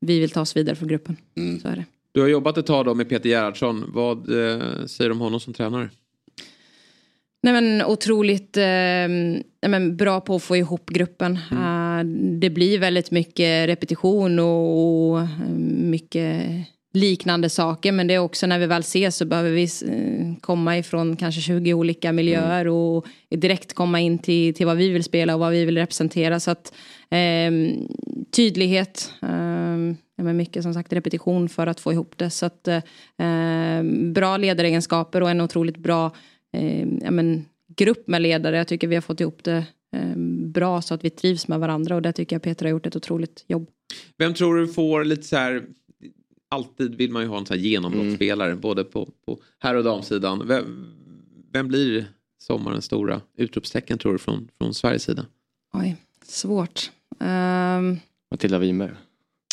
vi 0.00 0.20
vill 0.20 0.30
ta 0.30 0.40
oss 0.40 0.56
vidare 0.56 0.76
från 0.76 0.88
gruppen. 0.88 1.16
Så 1.62 1.68
är 1.68 1.76
det. 1.76 1.84
Du 2.12 2.20
har 2.20 2.28
jobbat 2.28 2.58
ett 2.58 2.66
tag 2.66 2.84
då 2.84 2.94
med 2.94 3.08
Peter 3.08 3.28
Gerhardsson. 3.28 3.84
Vad 3.94 4.18
eh, 4.18 4.60
säger 4.86 5.08
du 5.08 5.12
om 5.12 5.20
honom 5.20 5.40
som 5.40 5.52
tränare? 5.54 5.90
Nej, 7.42 7.52
men 7.62 7.82
otroligt 7.86 8.56
eh, 8.56 8.62
nej, 8.62 9.44
men 9.68 9.96
bra 9.96 10.20
på 10.20 10.34
att 10.34 10.42
få 10.42 10.56
ihop 10.56 10.90
gruppen. 10.90 11.32
Eh, 11.52 12.04
det 12.40 12.50
blir 12.50 12.78
väldigt 12.78 13.10
mycket 13.10 13.68
repetition 13.68 14.38
och, 14.38 15.10
och 15.10 15.20
eh, 15.20 15.48
mycket 15.68 16.42
liknande 16.92 17.48
saker. 17.48 17.92
Men 17.92 18.06
det 18.06 18.14
är 18.14 18.18
också 18.18 18.46
när 18.46 18.58
vi 18.58 18.66
väl 18.66 18.80
ses 18.80 19.16
så 19.16 19.24
behöver 19.24 19.50
vi 19.50 19.62
eh, 19.62 20.40
komma 20.40 20.78
ifrån 20.78 21.16
kanske 21.16 21.40
20 21.40 21.74
olika 21.74 22.12
miljöer 22.12 22.68
och 22.68 23.06
direkt 23.30 23.72
komma 23.72 24.00
in 24.00 24.18
till, 24.18 24.54
till 24.54 24.66
vad 24.66 24.76
vi 24.76 24.88
vill 24.88 25.04
spela 25.04 25.34
och 25.34 25.40
vad 25.40 25.52
vi 25.52 25.64
vill 25.64 25.78
representera. 25.78 26.40
Så 26.40 26.50
att 26.50 26.74
eh, 27.10 27.50
tydlighet, 28.36 29.12
eh, 29.22 29.94
men 30.22 30.36
mycket 30.36 30.62
som 30.62 30.74
sagt 30.74 30.92
repetition 30.92 31.48
för 31.48 31.66
att 31.66 31.80
få 31.80 31.92
ihop 31.92 32.12
det. 32.16 32.30
Så 32.30 32.46
att 32.46 32.68
eh, 32.68 33.82
bra 34.12 34.36
ledaregenskaper 34.36 35.22
och 35.22 35.30
en 35.30 35.40
otroligt 35.40 35.76
bra 35.76 36.06
eh, 36.56 37.10
men, 37.10 37.44
grupp 37.76 38.08
med 38.08 38.22
ledare. 38.22 38.56
Jag 38.56 38.68
tycker 38.68 38.88
vi 38.88 38.94
har 38.94 39.02
fått 39.02 39.20
ihop 39.20 39.44
det 39.44 39.64
eh, 39.96 40.16
bra 40.46 40.82
så 40.82 40.94
att 40.94 41.04
vi 41.04 41.10
trivs 41.10 41.48
med 41.48 41.60
varandra 41.60 41.94
och 41.94 42.02
där 42.02 42.12
tycker 42.12 42.36
jag 42.36 42.42
Peter 42.42 42.64
har 42.64 42.70
gjort 42.70 42.86
ett 42.86 42.96
otroligt 42.96 43.44
jobb. 43.48 43.68
Vem 44.18 44.34
tror 44.34 44.56
du 44.56 44.68
får 44.68 45.04
lite 45.04 45.22
så 45.22 45.36
här... 45.36 45.62
Alltid 46.50 46.94
vill 46.94 47.10
man 47.10 47.22
ju 47.22 47.28
ha 47.28 47.38
en 47.38 47.46
sån 47.46 47.56
här 47.56 47.64
genombrottsspelare 47.64 48.56
både 48.56 48.84
på, 48.84 49.08
på 49.26 49.38
här 49.58 49.74
och 49.74 49.84
damsidan. 49.84 50.48
Vem, 50.48 50.92
vem 51.52 51.68
blir 51.68 52.06
sommarens 52.38 52.84
stora 52.84 53.20
utropstecken 53.36 53.98
tror 53.98 54.12
du 54.12 54.18
från, 54.18 54.48
från 54.58 54.74
Sveriges 54.74 55.02
sida? 55.02 55.26
Oj, 55.72 55.96
svårt. 56.24 56.90
Ehm, 57.20 57.96
Matilda 58.30 58.58
Winberg. 58.58 58.90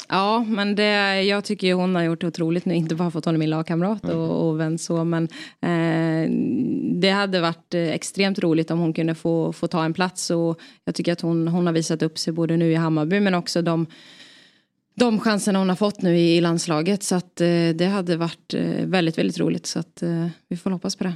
Ja, 0.09 0.45
men 0.47 0.75
det, 0.75 1.21
jag 1.23 1.43
tycker 1.43 1.67
ju 1.67 1.73
hon 1.73 1.95
har 1.95 2.03
gjort 2.03 2.23
otroligt 2.23 2.65
nu. 2.65 2.75
Inte 2.75 2.95
bara 2.95 3.11
fått 3.11 3.25
honom 3.25 3.39
min 3.39 3.49
lagkamrat 3.49 4.09
och, 4.09 4.47
och 4.47 4.59
vän 4.59 4.77
så. 4.77 5.03
Men 5.03 5.23
eh, 5.61 6.31
det 7.01 7.09
hade 7.09 7.41
varit 7.41 7.73
eh, 7.73 7.89
extremt 7.89 8.39
roligt 8.39 8.71
om 8.71 8.79
hon 8.79 8.93
kunde 8.93 9.15
få, 9.15 9.53
få 9.53 9.67
ta 9.67 9.85
en 9.85 9.93
plats. 9.93 10.29
Och 10.29 10.59
jag 10.85 10.95
tycker 10.95 11.13
att 11.13 11.21
hon, 11.21 11.47
hon 11.47 11.65
har 11.65 11.73
visat 11.73 12.01
upp 12.01 12.17
sig 12.17 12.33
både 12.33 12.57
nu 12.57 12.71
i 12.71 12.75
Hammarby 12.75 13.19
men 13.19 13.33
också 13.33 13.61
de, 13.61 13.85
de 14.95 15.19
chanserna 15.19 15.59
hon 15.59 15.69
har 15.69 15.75
fått 15.75 16.01
nu 16.01 16.17
i, 16.17 16.41
landslaget. 16.41 17.03
Så 17.03 17.15
att 17.15 17.41
eh, 17.41 17.47
det 17.75 17.85
hade 17.85 18.17
varit 18.17 18.53
eh, 18.53 18.85
väldigt, 18.85 19.17
väldigt 19.17 19.39
roligt. 19.39 19.65
Så 19.65 19.79
att 19.79 20.03
eh, 20.03 20.27
vi 20.49 20.57
får 20.57 20.71
hoppas 20.71 20.95
på 20.95 21.03
det. 21.03 21.13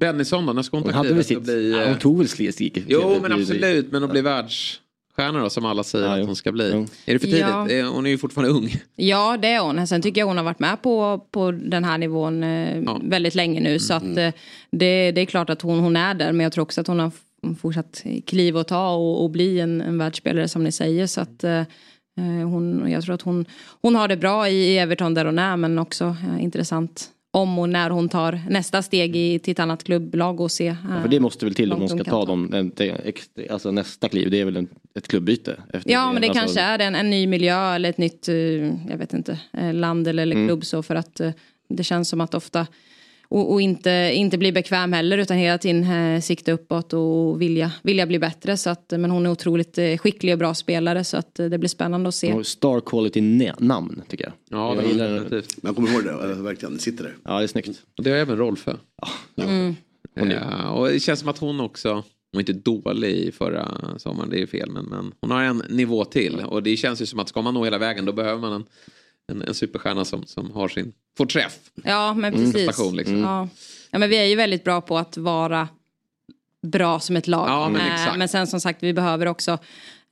Bennison 0.00 0.46
då, 0.46 0.52
när 0.52 0.62
ska 0.62 0.76
hon 0.76 0.84
Hon 0.84 0.92
ta 0.92 1.02
klivet 1.02 1.18
och 1.18 1.26
sitt... 1.26 1.42
bli... 1.42 1.72
Ja, 1.72 1.88
hon 1.88 1.98
tog 1.98 2.18
väl 2.18 2.28
stig. 2.28 2.84
Jo 2.88 3.18
men 3.22 3.32
absolut, 3.32 3.92
men 3.92 4.04
att 4.04 4.10
bli 4.10 4.20
världsstjärna 4.20 5.40
då 5.40 5.50
som 5.50 5.64
alla 5.64 5.84
säger 5.84 6.20
att 6.20 6.26
hon 6.26 6.36
ska 6.36 6.52
bli. 6.52 6.64
Är 7.04 7.12
det 7.12 7.18
för 7.18 7.26
tidigt? 7.26 7.40
Ja. 7.40 7.88
Hon 7.94 8.06
är 8.06 8.10
ju 8.10 8.18
fortfarande 8.18 8.54
ung. 8.54 8.76
Ja, 8.96 9.36
det 9.42 9.48
är 9.48 9.60
hon. 9.60 9.86
Sen 9.86 10.02
tycker 10.02 10.20
jag 10.20 10.26
hon 10.26 10.36
har 10.36 10.44
varit 10.44 10.58
med 10.58 10.82
på, 10.82 11.26
på 11.30 11.50
den 11.50 11.84
här 11.84 11.98
nivån 11.98 12.44
eh, 12.44 12.98
väldigt 13.02 13.34
länge 13.34 13.60
nu. 13.60 13.78
Så 13.78 13.94
att, 13.94 14.16
eh, 14.16 14.32
det, 14.70 15.12
det 15.12 15.20
är 15.20 15.26
klart 15.26 15.50
att 15.50 15.62
hon, 15.62 15.78
hon 15.78 15.96
är 15.96 16.14
där. 16.14 16.32
Men 16.32 16.44
jag 16.44 16.52
tror 16.52 16.62
också 16.62 16.80
att 16.80 16.86
hon 16.86 17.00
har 17.00 17.10
fortsatt 17.60 18.04
kliv 18.26 18.56
att 18.56 18.68
ta 18.68 18.94
och, 18.94 19.22
och 19.22 19.30
bli 19.30 19.60
en, 19.60 19.80
en 19.80 19.98
världsspelare 19.98 20.48
som 20.48 20.64
ni 20.64 20.72
säger. 20.72 21.06
Så 21.06 21.20
att, 21.20 21.44
hon, 22.50 22.90
jag 22.90 23.04
tror 23.04 23.14
att 23.14 23.22
hon, 23.22 23.44
hon 23.80 23.94
har 23.94 24.08
det 24.08 24.16
bra 24.16 24.48
i, 24.48 24.78
Everton 24.78 25.14
där 25.14 25.24
hon 25.24 25.38
är. 25.38 25.56
Men 25.56 25.78
också 25.78 26.04
eh, 26.04 26.44
intressant 26.44 27.08
om 27.34 27.58
och 27.58 27.68
när 27.68 27.90
hon 27.90 28.08
tar 28.08 28.40
nästa 28.50 28.82
steg 28.82 29.16
i, 29.16 29.38
till 29.38 29.52
ett 29.52 29.58
annat 29.58 29.84
klubblag 29.84 30.40
och 30.40 30.50
se. 30.50 30.66
eh, 30.66 30.74
Ja, 30.90 31.00
för 31.02 31.08
det 31.08 31.20
måste 31.20 31.44
väl 31.44 31.54
till 31.54 31.72
om 31.72 31.80
hon 31.80 31.88
ska 31.88 32.04
ta 32.04 32.24
dem, 32.24 32.70
det- 32.76 33.50
alltså 33.50 33.70
nästa 33.70 34.08
kliv. 34.08 34.30
Det 34.30 34.40
är 34.40 34.44
väl 34.44 34.56
en, 34.56 34.68
ett 34.94 35.08
klubbyte. 35.08 35.56
Ja, 35.84 36.12
men 36.12 36.22
det 36.22 36.28
Alltså, 36.28 36.40
kanske 36.40 36.60
är 36.60 36.78
en, 36.78 36.94
en 36.94 37.10
ny 37.10 37.26
miljö 37.26 37.74
eller 37.74 37.88
ett 37.90 37.98
nytt, 37.98 38.28
eh, 38.28 38.34
jag 38.90 38.98
vet 38.98 39.12
inte, 39.14 39.38
eh, 39.52 39.74
land 39.74 40.08
eller, 40.08 40.22
eller 40.22 40.36
Mm. 40.36 40.48
klubb 40.48 40.64
så 40.64 40.82
för 40.82 40.94
att 40.94 41.20
eh, 41.20 41.30
det 41.68 41.84
känns 41.84 42.08
som 42.08 42.20
att 42.20 42.34
ofta 42.34 42.66
och, 43.32 43.52
och 43.52 43.60
inte, 43.60 44.10
inte 44.14 44.38
bli 44.38 44.52
bekväm 44.52 44.92
heller 44.92 45.18
utan 45.18 45.36
hela 45.36 45.58
tiden 45.58 45.84
eh, 45.84 46.20
sikta 46.20 46.52
uppåt 46.52 46.92
och 46.92 47.42
vilja, 47.42 47.72
vilja 47.82 48.06
bli 48.06 48.18
bättre. 48.18 48.56
Så 48.56 48.70
att, 48.70 48.90
men 48.90 49.10
hon 49.10 49.26
är 49.26 49.30
otroligt 49.30 49.78
eh, 49.78 49.96
skicklig 49.96 50.32
och 50.32 50.38
bra 50.38 50.54
spelare 50.54 51.04
så 51.04 51.16
att 51.16 51.40
eh, 51.40 51.46
det 51.46 51.58
blir 51.58 51.68
spännande 51.68 52.08
att 52.08 52.14
se. 52.14 52.32
Och 52.32 52.46
Star 52.46 52.80
quality 52.80 53.20
namn 53.58 54.02
tycker 54.08 54.24
jag. 54.24 54.32
Ja, 54.50 54.74
jag 54.74 54.86
gillar 54.86 55.08
definitivt. 55.10 55.56
Jag 55.62 55.76
kommer 55.76 55.92
ihåg 55.92 56.04
det, 56.04 56.10
eh, 56.10 56.42
verkligen. 56.42 56.74
Det 56.74 56.80
sitter 56.80 57.04
där. 57.04 57.14
Ja, 57.24 57.38
det 57.38 57.44
är 57.44 57.46
snyggt. 57.46 57.82
Och 57.98 58.04
det 58.04 58.10
har 58.10 58.16
även 58.16 58.36
Rolfö. 58.36 58.76
Mm. 59.36 59.74
Ja, 60.14 60.70
och 60.70 60.88
det 60.88 61.00
känns 61.00 61.20
som 61.20 61.28
att 61.28 61.38
hon 61.38 61.60
också, 61.60 61.92
hon 61.92 62.04
var 62.32 62.40
inte 62.40 62.52
dålig 62.52 63.10
i 63.10 63.32
förra 63.32 63.68
sommaren, 63.98 64.30
det 64.30 64.42
är 64.42 64.46
fel, 64.46 64.70
men, 64.70 64.84
men 64.84 65.12
hon 65.20 65.30
har 65.30 65.42
en 65.42 65.62
nivå 65.68 66.04
till. 66.04 66.40
Och 66.40 66.62
det 66.62 66.76
känns 66.76 67.02
ju 67.02 67.06
som 67.06 67.18
att 67.18 67.28
ska 67.28 67.42
man 67.42 67.54
nå 67.54 67.64
hela 67.64 67.78
vägen 67.78 68.04
då 68.04 68.12
behöver 68.12 68.40
man 68.40 68.52
en, 68.52 68.64
en, 69.32 69.42
en 69.42 69.54
superstjärna 69.54 70.04
som, 70.04 70.24
som 70.26 70.50
har 70.50 70.68
sin, 70.68 70.92
får 71.16 71.26
träff. 71.26 71.58
Ja, 71.84 72.14
men 72.14 72.34
Mm. 72.34 72.52
precis. 72.52 72.92
Liksom. 72.92 73.18
Ja. 73.18 73.48
ja, 73.90 73.98
men 73.98 74.10
vi 74.10 74.16
är 74.16 74.24
ju 74.24 74.34
väldigt 74.36 74.64
bra 74.64 74.80
på 74.80 74.98
att 74.98 75.16
vara 75.16 75.68
bra 76.66 77.00
som 77.00 77.16
ett 77.16 77.26
lag. 77.26 77.48
Ja, 77.48 77.68
men 77.68 77.80
Eh, 77.80 77.92
exakt. 77.94 78.18
men 78.18 78.28
sen 78.28 78.46
som 78.46 78.60
sagt, 78.60 78.82
vi 78.82 78.92
behöver 78.92 79.26
också 79.26 79.58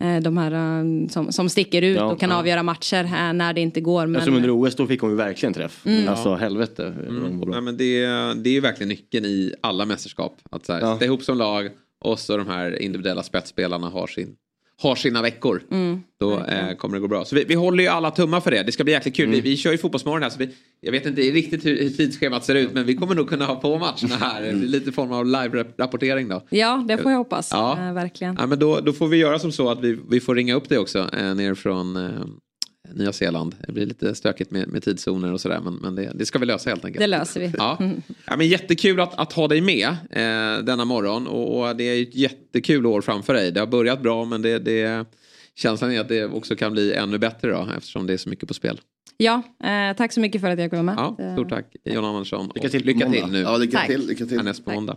eh, 0.00 0.16
de 0.20 0.36
här 0.38 0.52
eh, 0.52 1.08
som, 1.08 1.32
som 1.32 1.48
sticker 1.48 1.82
ut 1.82 1.96
Ja, 1.96 2.04
och 2.04 2.20
kan 2.20 2.30
ja. 2.30 2.36
avgöra 2.36 2.62
matcher 2.62 3.32
när 3.32 3.52
det 3.52 3.60
inte 3.60 3.80
går. 3.80 4.06
Men, 4.06 4.24
Som 4.24 4.34
under 4.36 4.50
OS 4.68 4.76
då 4.76 4.86
fick 4.86 5.00
hon 5.00 5.10
ju 5.10 5.16
verkligen 5.16 5.52
träff. 5.52 5.86
Mm. 5.86 6.08
Alltså 6.08 6.34
helvete. 6.34 6.94
Mm. 7.08 7.42
Ja, 7.52 7.60
men 7.60 7.76
det, 7.76 8.00
det 8.34 8.50
är 8.50 8.52
ju 8.52 8.60
verkligen 8.60 8.88
nyckeln 8.88 9.24
i 9.26 9.54
alla 9.60 9.84
mästerskap. 9.84 10.36
Att 10.50 10.66
så 10.66 10.72
här, 10.72 10.80
Ja. 10.80 10.94
sitta 10.94 11.04
ihop 11.04 11.22
som 11.22 11.38
lag 11.38 11.70
och 12.04 12.18
så 12.18 12.36
de 12.36 12.46
här 12.46 12.82
individuella 12.82 13.22
spetsspelarna 13.22 13.88
har, 13.88 14.06
sin, 14.06 14.36
har 14.80 14.94
sina 14.94 15.22
veckor. 15.22 15.62
Mm. 15.70 16.02
Då 16.20 16.38
eh, 16.38 16.76
kommer 16.76 16.94
det 16.96 17.00
gå 17.00 17.08
bra. 17.08 17.24
Så 17.24 17.34
vi, 17.34 17.44
vi 17.44 17.54
håller 17.54 17.82
ju 17.82 17.88
alla 17.88 18.10
tummar 18.10 18.40
för 18.40 18.50
det. 18.50 18.62
Det 18.62 18.72
ska 18.72 18.84
bli 18.84 18.92
jäkligt 18.92 19.16
kul. 19.16 19.24
Mm. 19.24 19.34
Vi, 19.34 19.50
vi 19.50 19.56
kör 19.56 19.72
ju 19.72 19.78
Fotbollsmorgon 19.78 20.22
här 20.22 20.30
så 20.30 20.38
vi, 20.38 20.48
jag 20.80 20.92
vet 20.92 21.06
inte 21.06 21.20
riktigt 21.20 21.66
hur, 21.66 21.82
hur 21.82 21.90
tidsschemat 21.90 22.44
ser 22.44 22.54
ut 22.54 22.72
men 22.72 22.86
vi 22.86 22.96
kommer 22.96 23.14
nog 23.14 23.28
kunna 23.28 23.46
ha 23.46 23.54
på 23.54 23.78
matcherna 23.78 24.16
här. 24.20 24.52
Blir 24.52 24.68
Lite 24.68 24.92
form 24.92 25.12
av 25.12 25.26
live-rapportering 25.26 26.28
då. 26.28 26.42
Ja, 26.50 26.84
det 26.88 26.98
får 26.98 27.10
jag 27.10 27.18
hoppas. 27.18 27.48
Ja. 27.52 27.78
Eh, 27.88 27.94
verkligen. 27.94 28.36
Ja, 28.38 28.46
men 28.46 28.58
då, 28.58 28.80
då 28.80 28.92
får 28.92 29.08
vi 29.08 29.16
göra 29.16 29.38
som 29.38 29.52
så 29.52 29.70
att 29.70 29.80
vi, 29.80 29.98
vi 30.10 30.20
får 30.20 30.34
ringa 30.34 30.54
upp 30.54 30.68
dig 30.68 30.78
också 30.78 31.10
eh, 31.18 31.34
ner 31.34 31.54
från 31.54 31.96
eh, 31.96 32.10
Nya 32.88 33.12
Zeeland. 33.12 33.54
Det 33.66 33.72
blir 33.72 33.86
lite 33.86 34.14
stökigt 34.14 34.50
med, 34.50 34.68
med 34.68 34.82
tidszoner 34.82 35.32
och 35.32 35.40
sådär 35.40 35.60
men, 35.64 35.74
men 35.74 35.94
det, 35.94 36.12
det 36.14 36.26
ska 36.26 36.38
vi 36.38 36.46
lösa 36.46 36.70
helt 36.70 36.84
enkelt. 36.84 37.00
Det 37.00 37.06
löser 37.06 37.40
vi. 37.40 37.52
Ja. 37.58 37.78
Ja, 38.24 38.36
men 38.36 38.48
jättekul 38.48 39.00
att, 39.00 39.18
att 39.18 39.32
ha 39.32 39.48
dig 39.48 39.60
med 39.60 39.88
eh, 40.10 40.64
denna 40.64 40.84
morgon 40.84 41.26
och, 41.26 41.60
och 41.60 41.76
det 41.76 41.84
är 41.84 42.02
ett 42.02 42.14
jättekul 42.14 42.86
år 42.86 43.00
framför 43.00 43.34
dig. 43.34 43.52
Det 43.52 43.60
har 43.60 43.66
börjat 43.66 44.02
bra 44.02 44.24
men 44.24 44.42
det, 44.42 44.58
det, 44.58 45.06
känslan 45.54 45.92
är 45.92 46.00
att 46.00 46.08
det 46.08 46.24
också 46.24 46.56
kan 46.56 46.72
bli 46.72 46.92
ännu 46.92 47.18
bättre 47.18 47.50
då 47.50 47.68
eftersom 47.76 48.06
det 48.06 48.12
är 48.12 48.16
så 48.16 48.28
mycket 48.28 48.48
på 48.48 48.54
spel. 48.54 48.80
Ja, 49.16 49.42
eh, 49.64 49.96
tack 49.96 50.12
så 50.12 50.20
mycket 50.20 50.40
för 50.40 50.50
att 50.50 50.58
jag 50.58 50.70
kunde 50.70 50.92
vara 50.92 51.12
med. 51.12 51.26
Ja, 51.26 51.34
stort 51.34 51.48
tack 51.48 51.66
John 51.84 52.04
Andersson. 52.04 52.50
Lycka 52.54 52.68
till 52.68 52.84
lycka 52.84 53.10
till 53.10 53.26
nu. 53.26 53.40
Ja, 53.40 53.56
lycka 53.56 53.78
Tack. 53.78 53.86
till. 53.86 54.06
Lycka 54.06 54.26
till. 54.26 54.36
Härnäst 54.36 54.64
på 54.64 54.70
måndag. 54.70 54.96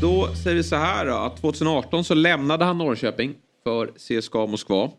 Då 0.00 0.28
säger 0.34 0.56
vi 0.56 0.62
så 0.62 0.76
här 0.76 1.06
då, 1.06 1.14
att 1.14 1.36
2018 1.40 2.04
så 2.04 2.14
lämnade 2.14 2.64
han 2.64 2.78
Norrköping 2.78 3.34
för 3.64 3.86
CSKA 3.86 4.46
Moskva. 4.46 4.90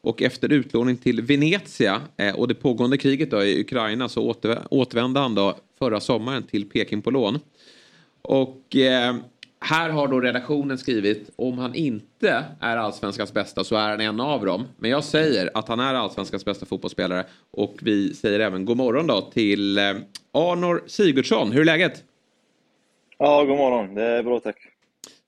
Och 0.00 0.22
efter 0.22 0.52
utlåning 0.52 0.96
till 0.96 1.22
Venezia 1.22 2.00
eh, 2.16 2.34
och 2.34 2.48
det 2.48 2.54
pågående 2.54 2.98
kriget 2.98 3.30
då 3.30 3.44
i 3.44 3.60
Ukraina 3.60 4.08
så 4.08 4.34
återvände 4.70 5.20
han 5.20 5.34
då 5.34 5.56
förra 5.78 6.00
sommaren 6.00 6.42
till 6.42 6.68
Peking 6.70 7.02
på 7.02 7.10
lån. 7.10 7.38
Och 8.22 8.76
eh, 8.76 9.16
här 9.60 9.90
har 9.90 10.08
då 10.08 10.20
redaktionen 10.20 10.78
skrivit 10.78 11.30
om 11.36 11.58
han 11.58 11.74
inte 11.74 12.44
är 12.60 12.76
allsvenskans 12.76 13.32
bästa 13.32 13.64
så 13.64 13.76
är 13.76 13.90
han 13.90 14.00
en 14.00 14.20
av 14.20 14.44
dem. 14.46 14.64
Men 14.76 14.90
jag 14.90 15.04
säger 15.04 15.50
att 15.54 15.68
han 15.68 15.80
är 15.80 15.94
allsvenskans 15.94 16.44
bästa 16.44 16.66
fotbollsspelare 16.66 17.24
och 17.50 17.74
vi 17.82 18.14
säger 18.14 18.40
även 18.40 18.64
god 18.64 18.76
morgon 18.76 19.06
då 19.06 19.20
till 19.20 19.78
eh, 19.78 19.84
Arnor 20.32 20.84
Sigurdsson. 20.86 21.52
Hur 21.52 21.60
är 21.60 21.64
läget? 21.64 22.04
Ja, 23.18 23.44
god 23.44 23.56
morgon. 23.56 23.94
Det 23.94 24.04
är 24.04 24.22
bra 24.22 24.40
tack. 24.40 24.56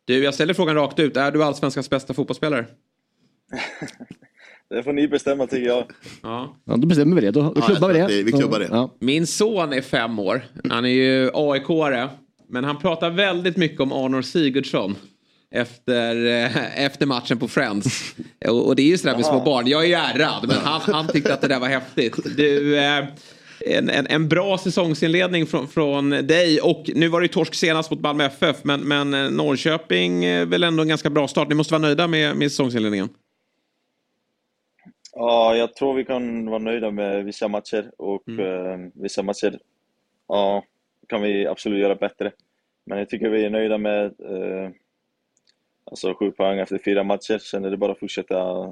Du, 0.04 0.24
jag 0.24 0.34
ställer 0.34 0.54
frågan 0.54 0.74
rakt 0.74 0.98
ut. 0.98 1.16
Är 1.16 1.30
du 1.30 1.44
allsvenskans 1.44 1.90
bästa 1.90 2.14
fotbollsspelare? 2.14 2.66
Det 4.70 4.82
får 4.82 4.92
ni 4.92 5.08
bestämma 5.08 5.46
tycker 5.46 5.66
jag. 5.66 5.84
Ja. 6.22 6.56
Ja, 6.64 6.76
då 6.76 6.86
bestämmer 6.86 7.16
vi 7.16 7.22
det. 7.22 7.30
Då, 7.30 7.52
då 7.54 7.60
klubbar 7.60 7.88
vi 8.58 8.64
det. 8.64 8.68
Ja. 8.70 8.96
Min 9.00 9.26
son 9.26 9.72
är 9.72 9.80
fem 9.80 10.18
år. 10.18 10.42
Han 10.70 10.84
är 10.84 10.88
ju 10.88 11.30
AIK-are. 11.30 12.08
Men 12.48 12.64
han 12.64 12.78
pratar 12.78 13.10
väldigt 13.10 13.56
mycket 13.56 13.80
om 13.80 13.92
Arnor 13.92 14.22
Sigurdsson. 14.22 14.96
Efter, 15.50 16.26
eh, 16.26 16.84
efter 16.84 17.06
matchen 17.06 17.38
på 17.38 17.48
Friends. 17.48 18.14
Och, 18.48 18.66
och 18.66 18.76
det 18.76 18.82
är 18.82 18.86
ju 18.86 18.98
sådär 18.98 19.16
med 19.16 19.26
små 19.26 19.40
barn. 19.40 19.66
Jag 19.66 19.84
är 19.84 19.88
ju 19.88 19.94
ärrad. 19.94 20.44
Men 20.48 20.56
han, 20.56 20.80
han 20.80 21.08
tyckte 21.08 21.34
att 21.34 21.40
det 21.40 21.48
där 21.48 21.60
var 21.60 21.68
häftigt. 21.68 22.36
Du, 22.36 22.78
eh, 22.78 23.04
en, 23.66 23.90
en, 23.90 24.06
en 24.06 24.28
bra 24.28 24.58
säsongsinledning 24.58 25.46
från, 25.46 25.68
från 25.68 26.10
dig. 26.10 26.60
Och 26.60 26.90
nu 26.94 27.08
var 27.08 27.20
det 27.20 27.24
ju 27.24 27.32
torsk 27.32 27.54
senast 27.54 27.90
mot 27.90 28.00
Malmö 28.00 28.24
FF. 28.24 28.56
Men, 28.64 28.80
men 28.80 29.14
eh, 29.14 29.30
Norrköping 29.30 30.20
väl 30.20 30.64
ändå 30.64 30.82
en 30.82 30.88
ganska 30.88 31.10
bra 31.10 31.28
start. 31.28 31.48
Ni 31.48 31.54
måste 31.54 31.74
vara 31.74 31.82
nöjda 31.82 32.06
med, 32.06 32.36
med 32.36 32.50
säsongsinledningen. 32.50 33.08
Ja, 35.12 35.56
jag 35.56 35.74
tror 35.74 35.94
vi 35.94 36.04
kan 36.04 36.46
vara 36.46 36.58
nöjda 36.58 36.90
med 36.90 37.24
vissa 37.24 37.48
matcher 37.48 37.90
och 37.98 38.28
eh, 38.28 38.78
vissa 38.94 39.22
matcher 39.22 39.58
ja, 40.28 40.64
kan 41.08 41.22
vi 41.22 41.46
absolut 41.46 41.80
göra 41.80 41.94
bättre. 41.94 42.32
Men 42.84 42.98
jag 42.98 43.08
tycker 43.08 43.28
vi 43.28 43.44
är 43.44 43.50
nöjda 43.50 43.78
med 43.78 44.04
eh, 44.04 44.70
alltså 45.84 46.14
sju 46.14 46.30
poäng 46.30 46.58
efter 46.58 46.78
fyra 46.84 47.04
matcher. 47.04 47.38
Sen 47.38 47.64
är 47.64 47.70
det 47.70 47.76
bara 47.76 47.92
att 47.92 47.98
fortsätta 47.98 48.68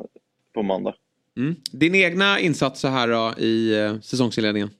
på 0.54 0.62
måndag. 0.62 0.94
Mm. 1.36 1.56
Din 1.72 1.94
egna 1.94 2.40
insats 2.40 2.80
så 2.80 2.88
här 2.88 3.08
då, 3.08 3.42
i 3.42 3.80
eh, 3.80 4.00
säsongsinledningen? 4.00 4.70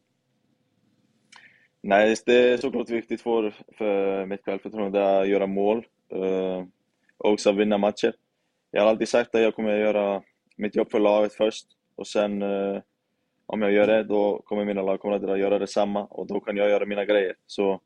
Nej, 1.83 2.17
det 2.27 2.53
är 2.53 2.57
såklart 2.57 2.91
viktigt 2.91 3.21
för, 3.21 3.55
för 3.79 4.27
mitt 4.27 4.45
självförtroende 4.45 5.21
att 5.21 5.29
göra 5.29 5.47
mål 5.47 5.87
eh, 6.13 6.65
och 7.19 7.33
också 7.33 7.53
vinna 7.53 7.79
matcher. 7.79 8.15
Jag 8.71 8.83
har 8.83 8.89
alltid 8.89 9.09
sagt 9.09 9.35
att 9.35 9.41
jag 9.43 9.55
kommer 9.55 9.77
göra 9.77 10.23
mitt 10.57 10.77
jobb 10.77 10.91
för 10.91 11.01
laget 11.01 11.33
först 11.33 11.67
och 11.97 12.07
sen 12.07 12.43
eh, 12.43 12.83
om 13.47 13.63
jag 13.63 13.73
gör 13.73 13.87
det, 13.87 14.05
då 14.05 14.43
kommer 14.45 14.65
mina 14.65 14.83
lagkamrater 14.83 15.29
att 15.29 15.39
göra 15.39 15.59
detsamma 15.59 16.05
och 16.05 16.27
då 16.27 16.41
kan 16.41 16.57
jag 16.57 16.71
göra 16.71 16.87
mina 16.87 17.05
grejer. 17.05 17.35
Så, 17.47 17.81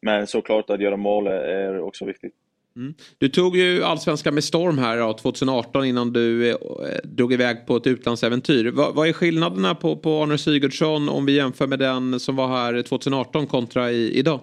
men 0.00 0.26
såklart 0.26 0.70
att 0.70 0.80
göra 0.80 0.96
mål 0.96 1.26
är 1.26 1.80
också 1.80 2.04
viktigt. 2.04 2.34
Mm. 2.76 2.94
Du 3.18 3.28
tog 3.28 3.56
ju 3.56 3.84
allsvenskan 3.84 4.34
med 4.34 4.44
storm 4.44 4.78
här 4.78 4.98
då, 4.98 5.12
2018 5.12 5.84
innan 5.84 6.12
du 6.12 6.50
eh, 6.50 6.56
drog 7.04 7.32
iväg 7.32 7.66
på 7.66 7.76
ett 7.76 7.86
utlandsäventyr. 7.86 8.70
Va, 8.70 8.92
vad 8.94 9.08
är 9.08 9.12
skillnaderna 9.12 9.74
på, 9.74 9.96
på 9.96 10.22
Arne 10.22 10.38
Sigurdsson 10.38 11.08
om 11.08 11.26
vi 11.26 11.36
jämför 11.36 11.66
med 11.66 11.78
den 11.78 12.20
som 12.20 12.36
var 12.36 12.48
här 12.48 12.82
2018 12.82 13.46
kontra 13.46 13.90
i, 13.90 14.18
idag? 14.18 14.40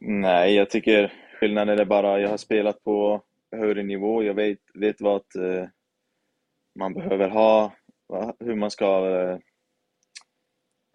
Nej, 0.00 0.54
jag 0.54 0.70
tycker 0.70 1.12
skillnaden 1.40 1.78
är 1.78 1.84
bara 1.84 2.20
jag 2.20 2.28
har 2.28 2.36
spelat 2.36 2.84
på 2.84 3.22
högre 3.56 3.82
nivå. 3.82 4.22
Jag 4.22 4.34
vet, 4.34 4.58
vet 4.74 5.00
vad 5.00 5.22
eh, 5.36 5.68
man 6.78 6.94
behöver 6.94 7.28
ha, 7.28 7.72
va- 8.08 8.34
hur 8.40 8.54
man 8.54 8.70
ska, 8.70 8.86
eh, 9.20 9.38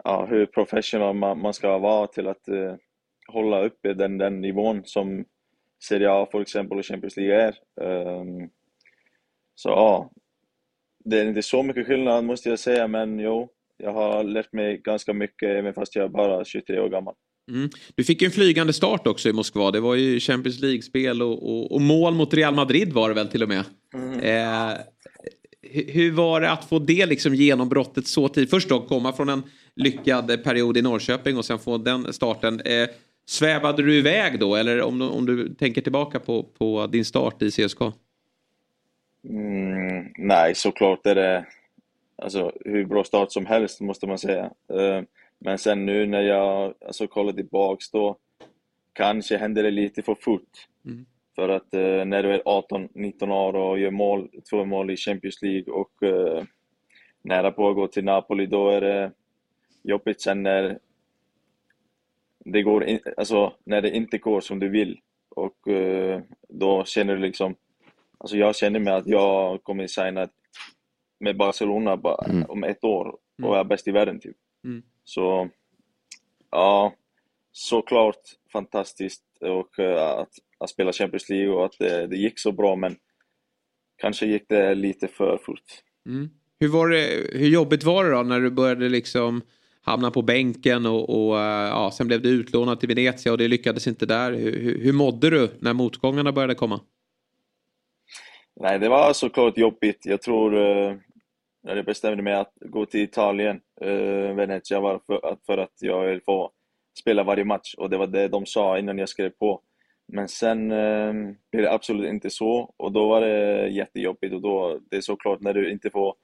ja, 0.04 0.26
hur 0.26 0.45
professional 0.45 1.16
man, 1.16 1.41
man 1.41 1.54
ska 1.54 1.78
vara 1.78 2.08
till 2.08 2.28
att 2.28 2.47
eh, 2.47 2.76
hålla 3.28 3.66
uppe 3.66 3.94
den, 3.94 4.18
den 4.18 4.42
nivån 4.42 4.82
som 4.86 5.26
Serie 5.84 6.12
A 6.12 6.28
för 6.32 6.42
exempel 6.42 6.78
och 6.78 6.86
Champions 6.86 7.18
League 7.18 7.42
är. 7.42 7.56
Ehm, 7.82 8.50
så 9.56 9.70
ja, 9.70 10.12
det 11.06 11.20
är 11.20 11.26
inte 11.26 11.42
så 11.42 11.64
mycket 11.64 11.88
skillnad 11.88 12.24
måste 12.24 12.50
jag 12.50 12.60
säga, 12.60 12.88
men 12.88 13.20
jo, 13.20 13.50
jag 13.78 13.94
har 13.94 14.24
lärt 14.24 14.54
mig 14.54 14.78
ganska 14.78 15.14
mycket 15.14 15.50
även 15.50 15.74
fast 15.74 15.96
jag 15.96 16.06
är 16.06 16.10
bara 16.10 16.46
23 16.46 16.80
år 16.80 16.90
gammal. 16.90 17.14
Mm. 17.52 17.70
Du 17.96 18.04
fick 18.04 18.22
ju 18.22 18.26
en 18.26 18.32
flygande 18.32 18.74
start 18.74 19.08
också 19.08 19.30
i 19.30 19.34
Moskva. 19.34 19.72
Det 19.72 19.80
var 19.80 19.96
ju 19.96 20.20
Champions 20.20 20.60
League-spel 20.60 21.22
och, 21.22 21.50
och, 21.50 21.72
och 21.72 21.82
mål 21.82 22.14
mot 22.14 22.34
Real 22.34 22.56
Madrid 22.56 22.94
var 22.94 23.10
det 23.10 23.16
väl 23.16 23.28
till 23.28 23.44
och 23.44 23.50
med. 23.50 23.64
Eh, 24.22 24.78
hu- 25.72 25.92
hur 25.92 26.12
var 26.12 26.42
det 26.42 26.52
att 26.52 26.66
få 26.66 26.80
det 26.80 27.06
liksom 27.06 27.36
genombrottet 27.36 28.08
så 28.08 28.28
tidigt? 28.28 28.50
Först 28.50 28.70
då 28.70 28.82
komma 28.82 29.14
från 29.14 29.30
en 29.30 29.44
lyckad 29.76 30.44
period 30.44 30.78
i 30.78 30.82
Norrköping 30.82 31.38
och 31.38 31.46
sen 31.46 31.60
få 31.60 31.78
den 31.78 32.14
starten. 32.14 32.60
Eh, 32.60 32.88
svävade 33.26 33.84
du 33.84 33.98
iväg 33.98 34.40
då 34.40 34.56
eller 34.56 34.82
om, 34.82 35.00
du- 35.00 35.10
om 35.10 35.26
du 35.26 35.54
tänker 35.54 35.82
tillbaka 35.82 36.20
på, 36.20 36.44
på 36.44 36.88
din 36.88 37.06
start 37.06 37.42
i 37.42 37.52
CSKA? 37.52 37.94
Mm, 39.30 40.14
nej, 40.18 40.56
såklart 40.56 41.06
är 41.06 41.16
det 41.16 41.46
alltså, 42.16 42.52
hur 42.66 42.86
bra 42.86 43.04
start 43.04 43.32
som 43.32 43.46
helst 43.46 43.82
måste 43.82 44.08
man 44.08 44.18
säga. 44.18 44.44
Eh, 44.46 45.02
Men 45.40 45.58
sen 45.58 45.86
nu 45.86 46.06
när 46.06 46.22
jag 46.22 46.74
alltså, 46.86 47.08
kollar 47.08 47.34
tillbaks 47.34 47.92
då 47.92 48.18
kanske 48.94 49.38
händer 49.38 49.64
det 49.64 49.72
lite 49.72 50.02
för 50.02 50.16
fort. 50.16 50.68
Mm. 50.86 51.06
För 51.36 51.50
att 51.50 51.74
eh, 51.74 52.06
när 52.06 52.24
du 52.24 52.34
är 52.34 52.42
18-19 52.44 53.32
år 53.32 53.56
och 53.56 53.80
gör 53.80 53.92
mål, 53.92 54.30
två 54.50 54.66
mål 54.66 54.92
i 54.92 54.98
Champions 54.98 55.42
League 55.42 55.74
och 55.74 56.04
eh, 56.04 56.44
nära 57.22 57.52
på 57.52 57.70
att 57.70 57.76
gå 57.76 57.88
till 57.88 58.04
Napoli, 58.04 58.46
då 58.46 58.70
är 58.70 58.82
det 58.82 59.12
jobbigt 59.84 60.22
sen 60.22 60.44
när 60.44 60.80
det 62.46 62.62
går 62.62 62.84
in, 62.84 63.00
alltså 63.18 63.54
när 63.66 63.82
det 63.82 63.89
inte 63.96 64.18
går 64.18 64.41
som 64.41 64.60
du 64.60 64.70
vill. 64.70 65.00
Och 65.30 65.68
eh, 65.68 66.22
då 66.50 66.86
känner 66.86 67.16
du 67.16 67.22
liksom, 67.22 67.56
alltså 68.18 68.38
jag 68.38 68.56
känner 68.56 68.80
mig 68.80 68.94
att 68.94 69.08
jag 69.08 69.64
kommer 69.64 69.88
signa 69.88 70.28
med 71.20 71.38
Barcelona 71.38 71.98
bara 71.98 72.26
Mm. 72.26 72.46
om 72.50 72.64
ett 72.64 72.84
år 72.84 73.16
och 73.44 73.58
är 73.58 73.64
bäst 73.64 73.88
i 73.88 73.91
världen 73.91 74.20
typ. 74.20 74.36
Mm. 74.64 74.84
Så 75.04 75.50
ja, 76.52 76.94
såklart 77.52 78.20
fantastiskt 78.54 79.24
och 79.41 79.80
eh, 79.80 80.04
att, 80.20 80.30
att 80.58 80.70
spela 80.70 80.94
Champions 80.94 81.30
League 81.30 81.50
och 81.54 81.66
att 81.66 81.76
det, 81.80 82.08
det 82.08 82.18
gick 82.18 82.39
så 82.39 82.52
bra 82.52 82.76
men 82.76 82.96
kanske 83.98 84.26
gick 84.26 84.44
det 84.50 84.76
lite 84.76 85.08
för 85.08 85.38
fort. 85.38 85.64
Mm. 86.06 86.30
Hur, 86.60 86.68
var 86.68 86.89
det, 86.89 87.28
hur 87.32 87.48
jobbigt 87.48 87.84
var 87.84 88.04
det 88.06 88.12
då 88.12 88.24
när 88.24 88.39
du 88.39 88.50
började 88.50 88.89
liksom 88.89 89.41
hamna 89.84 90.12
på 90.12 90.22
bänken 90.22 90.86
och, 90.86 91.10
och 91.10 91.40
eh, 91.40 91.70
ja, 91.70 91.92
sen 91.94 92.08
blev 92.08 92.22
du 92.22 92.30
utlånad 92.30 92.80
till 92.80 92.90
Venezia 92.90 93.32
och 93.32 93.38
det 93.38 93.48
lyckades 93.48 93.88
inte 93.88 94.06
där. 94.06 94.32
Hur, 94.32 94.60
hur, 94.60 94.84
hur 94.84 94.94
mådde 94.94 95.30
du 95.30 95.52
när 95.60 95.74
motgångarna 95.74 96.32
började 96.32 96.56
komma? 96.56 96.80
Nej, 98.56 98.80
det 98.80 98.90
var 98.90 99.14
såklart 99.14 99.58
jobbigt. 99.58 100.06
Jag 100.06 100.22
tror 100.22 100.56
eh, 100.56 100.96
när 101.64 101.76
jag 101.76 101.86
bestämde 101.86 102.24
mig 102.24 102.34
att 102.34 102.54
gå 102.62 102.86
till 102.86 103.02
Italien, 103.02 103.62
eh, 103.82 104.36
Venezia, 104.36 104.80
var 104.80 105.00
för 105.08 105.26
att, 105.32 105.46
för 105.46 105.58
att 105.58 105.74
jag 105.80 106.08
vill 106.08 106.22
få 106.26 106.52
spela 107.00 107.24
varje 107.24 107.46
match 107.46 107.74
och 107.78 107.90
det 107.90 107.98
var 107.98 108.08
det 108.08 108.28
de 108.28 108.46
sa 108.46 108.80
innan 108.80 108.98
jag 108.98 109.10
skrev 109.10 109.30
på. 109.30 109.62
Men 110.08 110.28
sen 110.28 110.72
eh, 110.72 111.14
blev 111.52 111.64
det 111.64 111.72
absolut 111.72 112.10
inte 112.10 112.30
så 112.30 112.74
och 112.78 112.92
då 112.92 113.10
var 113.10 113.22
det 113.22 113.68
jättejobbigt 113.68 114.34
och 114.34 114.42
då, 114.42 114.80
det 114.90 114.98
är 114.98 115.02
såklart 115.02 115.42
när 115.42 115.54
du 115.54 115.72
inte 115.72 115.90
får 115.90 116.16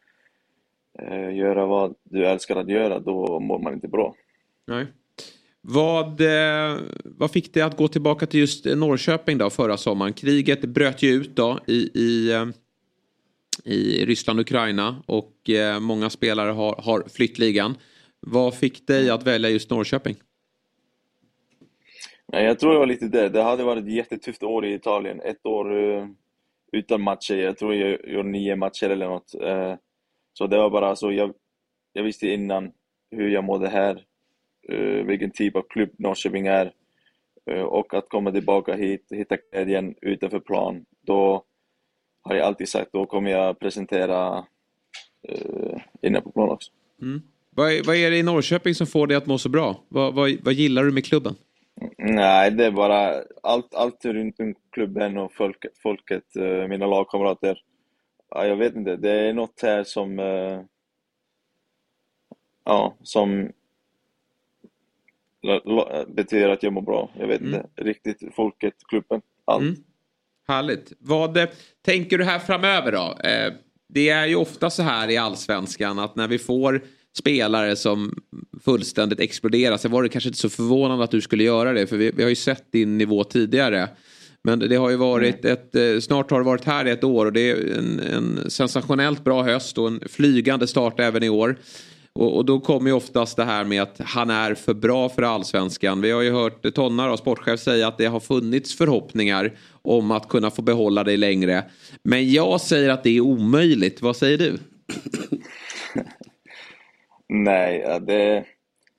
göra 1.34 1.66
vad 1.66 1.96
du 2.04 2.26
älskar 2.26 2.56
att 2.56 2.70
göra, 2.70 3.00
då 3.00 3.40
mår 3.40 3.60
man 3.60 3.74
inte 3.74 3.88
bra. 3.88 4.16
Nej. 4.68 4.88
Vad, 5.62 6.22
eh, 6.22 6.78
vad 7.04 7.32
fick 7.32 7.54
dig 7.54 7.64
att 7.64 7.78
gå 7.78 7.88
tillbaka 7.88 8.26
till 8.26 8.40
just 8.40 8.66
Norrköping 8.66 9.38
då 9.38 9.50
förra 9.50 9.78
sommaren? 9.78 10.14
Kriget 10.14 10.62
bröt 10.62 11.02
ju 11.02 11.10
ut 11.10 11.36
då 11.36 11.60
i, 11.68 11.90
i, 11.94 12.32
eh, 12.34 12.46
i 13.66 14.06
Ryssland 14.06 14.40
och 14.40 14.42
Ukraina 14.42 15.04
och 15.06 15.50
eh, 15.50 15.80
många 15.80 16.10
spelare 16.10 16.52
har, 16.52 16.76
har 16.76 17.04
flytt 17.10 17.40
ligan. 17.40 17.76
Vad 18.20 18.56
fick 18.56 18.88
dig 18.88 19.10
att 19.10 19.28
välja 19.28 19.50
just 19.50 19.70
Norrköping? 19.70 20.16
Nej, 22.32 22.46
jag 22.46 22.60
tror 22.60 22.74
det 22.74 22.80
var 22.80 22.86
lite 22.86 23.08
det. 23.08 23.30
Det 23.30 23.42
hade 23.42 23.64
varit 23.64 23.84
ett 23.84 23.94
jättetufft 23.94 24.44
år 24.44 24.66
i 24.66 24.74
Italien. 24.74 25.22
Ett 25.22 25.46
år 25.46 25.96
eh, 25.96 26.08
utan 26.72 27.02
matcher. 27.02 27.36
Jag 27.36 27.58
tror 27.58 27.76
jag 27.76 28.10
gjorde 28.10 28.30
nio 28.30 28.56
matcher 28.56 28.90
eller 28.90 29.08
något. 29.08 29.36
Så 30.34 30.48
det 30.48 30.58
var 30.58 30.70
bara 30.70 30.96
så. 30.96 31.12
Jag, 31.12 31.34
jag 31.94 32.04
visste 32.04 32.28
innan 32.28 32.72
hur 33.12 33.30
jag 33.30 33.44
mådde 33.44 33.70
här. 33.70 34.06
Eh, 34.70 35.06
vilken 35.06 35.32
typ 35.32 35.56
av 35.56 35.62
klubb 35.70 35.90
Norrköping 35.98 36.48
är. 36.48 36.74
Eh, 37.52 37.62
och 37.62 37.94
att 37.94 38.10
komma 38.10 38.32
tillbaka 38.32 38.76
hit, 38.76 39.08
hitta 39.12 39.38
glädjen 39.52 39.96
utanför 40.02 40.40
plan, 40.40 40.86
då 41.02 41.44
har 42.22 42.36
jag 42.36 42.46
alltid 42.46 42.70
sagt, 42.70 42.90
då 42.94 43.06
kommer 43.06 43.32
jag 43.32 43.60
presentera 43.60 44.46
eh, 45.28 45.82
inne 46.02 46.22
på 46.22 46.32
plan 46.32 46.50
också. 46.50 46.72
Mm. 47.02 47.22
Vad, 47.50 47.72
är, 47.72 47.84
vad 47.84 47.96
är 47.96 48.12
det 48.12 48.18
i 48.18 48.24
Norrköping 48.24 48.76
som 48.76 48.88
får 48.88 49.08
dig 49.08 49.18
att 49.18 49.26
må 49.26 49.38
så 49.38 49.50
bra? 49.50 49.84
Vad, 49.88 50.14
vad, 50.14 50.32
vad 50.44 50.54
gillar 50.54 50.84
du 50.84 50.92
med 50.92 51.06
klubben? 51.06 51.36
Nej, 51.98 52.52
det 52.52 52.66
är 52.66 52.72
bara 52.72 53.14
allt, 53.44 53.74
allt 53.76 54.06
runt 54.06 54.40
om 54.40 54.56
klubben 54.72 55.18
och 55.18 55.34
folket, 55.34 55.72
folket 55.78 56.36
eh, 56.36 56.68
mina 56.68 56.88
lagkamrater. 56.88 57.62
Ja, 58.32 58.48
jag 58.48 58.56
vet 58.56 58.76
inte, 58.76 58.96
det 58.96 59.12
är 59.12 59.34
något 59.34 59.62
här 59.62 59.84
som... 59.84 60.20
eh, 60.20 60.62
Ja, 62.66 62.98
som 63.04 63.52
betyder 66.08 66.50
att 66.50 66.64
jag 66.64 66.74
mår 66.74 66.82
bra. 66.82 67.12
Jag 67.20 67.28
vet 67.28 67.42
inte 67.42 67.66
riktigt. 67.76 68.36
Folket, 68.36 68.74
klubben, 68.90 69.22
allt. 69.46 69.62
Mm. 69.62 69.76
Härligt. 70.48 70.94
Vad 71.00 71.38
eh, 71.38 71.50
tänker 71.82 72.18
du 72.18 72.24
här 72.24 72.40
framöver 72.40 72.92
då? 72.92 73.28
Eh, 73.30 73.54
det 73.88 74.10
är 74.10 74.26
ju 74.28 74.36
ofta 74.36 74.70
så 74.70 74.84
här 74.84 75.10
i 75.10 75.18
allsvenskan 75.18 76.00
att 76.00 76.16
när 76.16 76.28
vi 76.28 76.40
får 76.40 76.82
spelare 77.18 77.76
som 77.76 78.24
fullständigt 78.64 79.20
exploderar 79.20 79.78
så 79.78 79.90
var 79.90 80.04
det 80.04 80.10
kanske 80.10 80.30
inte 80.30 80.40
så 80.40 80.50
förvånande 80.50 81.04
att 81.04 81.12
du 81.12 81.22
skulle 81.22 81.44
göra 81.44 81.74
det 81.74 81.88
för 81.88 81.98
vi, 81.98 82.12
vi 82.12 82.24
har 82.24 82.30
ju 82.30 82.36
sett 82.36 82.72
din 82.72 82.98
nivå 82.98 83.24
tidigare. 83.24 83.90
Men 84.50 84.60
det 84.60 84.76
har 84.76 84.90
ju 84.90 84.96
varit 84.96 85.46
ett, 85.46 85.76
eh, 85.76 86.00
snart 86.00 86.32
har 86.32 86.40
det 86.40 86.46
varit 86.46 86.66
här 86.66 86.88
i 86.88 86.92
ett 86.92 87.04
år 87.04 87.26
och 87.26 87.34
det 87.34 87.52
är 87.52 87.78
en, 87.78 88.00
en 88.00 88.50
sensationellt 88.50 89.24
bra 89.24 89.44
höst 89.44 89.78
och 89.78 89.88
en 89.88 90.00
flygande 90.10 90.68
start 90.68 91.00
även 91.00 91.24
i 91.24 91.30
år. 91.30 91.58
Och, 92.14 92.38
och 92.38 92.46
då 92.46 92.60
kommer 92.60 92.90
ju 92.90 92.96
oftast 92.96 93.38
det 93.38 93.44
här 93.44 93.64
med 93.64 93.82
att 93.82 94.02
han 94.04 94.30
är 94.30 94.54
för 94.54 94.74
bra 94.74 95.10
för 95.10 95.22
allsvenskan. 95.22 96.02
Vi 96.02 96.12
har 96.12 96.22
ju 96.22 96.32
hört 96.32 96.74
Tonna, 96.76 97.18
sportchef, 97.18 97.60
säga 97.60 97.88
att 97.88 97.98
det 97.98 98.06
har 98.06 98.20
funnits 98.20 98.78
förhoppningar 98.78 99.54
om 99.82 100.12
att 100.12 100.30
kunna 100.30 100.52
få 100.52 100.62
behålla 100.62 101.04
dig 101.04 101.18
längre. 101.18 101.64
Men 102.04 102.32
jag 102.32 102.62
säger 102.62 102.90
att 102.90 103.04
det 103.04 103.18
är 103.18 103.22
omöjligt. 103.22 104.02
Vad 104.02 104.16
säger 104.16 104.38
du? 104.38 104.58
Nej, 107.30 108.00
det, 108.02 108.46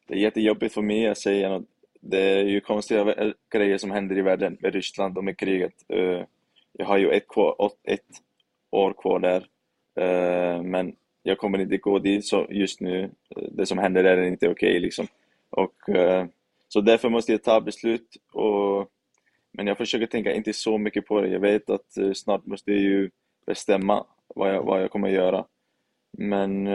det 0.09 0.15
är 0.15 0.19
jättejobbigt 0.19 0.75
för 0.75 0.83
mig 0.83 1.09
att 1.09 1.19
säga 1.19 1.49
något. 1.49 1.67
Det 2.01 2.21
är 2.21 2.45
ju 2.45 2.61
konstiga 2.61 3.15
eh, 3.15 3.33
grejer 3.53 3.79
som 3.79 3.91
händer 3.91 4.19
i 4.19 4.23
världen 4.23 4.57
med 4.61 4.75
Ryssland 4.75 5.19
och 5.19 5.25
med 5.25 5.39
kriget. 5.39 5.75
Eh, 5.89 6.25
jag 6.73 6.87
har 6.87 6.99
ju 6.99 7.11
ett, 7.11 7.29
kvar, 7.29 7.71
ett 7.83 8.07
år 8.71 8.93
kvar 8.93 9.19
där. 9.19 9.47
Eh, 10.01 10.63
men 10.63 10.97
jag 11.23 11.39
kommer 11.39 11.59
inte 11.59 11.77
gå 11.77 11.99
dit 11.99 12.27
så 12.27 12.47
just 12.51 12.81
nu. 12.81 13.11
Det 13.53 13.67
som 13.67 13.79
händer 13.79 14.03
där 14.03 14.17
är 14.17 14.27
inte 14.27 14.49
okej 14.49 14.81
liksom. 14.81 15.07
Och, 15.51 15.75
så 16.69 16.81
därför 16.81 17.09
måste 17.09 17.33
jag 17.33 17.43
ta 17.43 17.61
beslut. 17.61 18.17
Och, 18.33 18.89
men 19.53 19.67
jag 19.67 19.79
försöker 19.79 20.07
tänka 20.07 20.33
inte 20.33 20.53
så 20.53 20.79
mycket 20.79 21.07
på 21.07 21.21
det. 21.21 21.29
Jag 21.29 21.41
vet 21.41 21.71
att 21.71 21.99
snart 22.15 22.47
måste 22.47 22.71
jag 22.71 22.81
ju 22.81 23.11
bestämma 23.47 24.07
vad 24.35 24.55
jag, 24.55 24.63
vad 24.63 24.83
jag 24.83 24.91
kommer 24.91 25.09
göra. 25.09 25.45
Men 26.19 26.69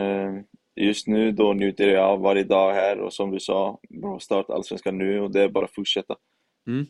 just 0.75 1.07
nu 1.07 1.31
då 1.31 1.53
njuter 1.53 1.89
jag 1.89 2.03
av 2.03 2.21
varje 2.21 2.43
dag 2.43 2.73
här 2.73 2.99
och 2.99 3.13
som 3.13 3.31
du 3.31 3.39
sa, 3.39 3.79
bra 3.89 4.19
start 4.19 4.49
Allsvenskan 4.49 4.97
nu 4.97 5.19
och 5.19 5.31
det 5.31 5.41
är 5.41 5.49
bara 5.49 5.65
att 5.65 5.75
fortsätta. 5.75 6.15
Mm. 6.67 6.85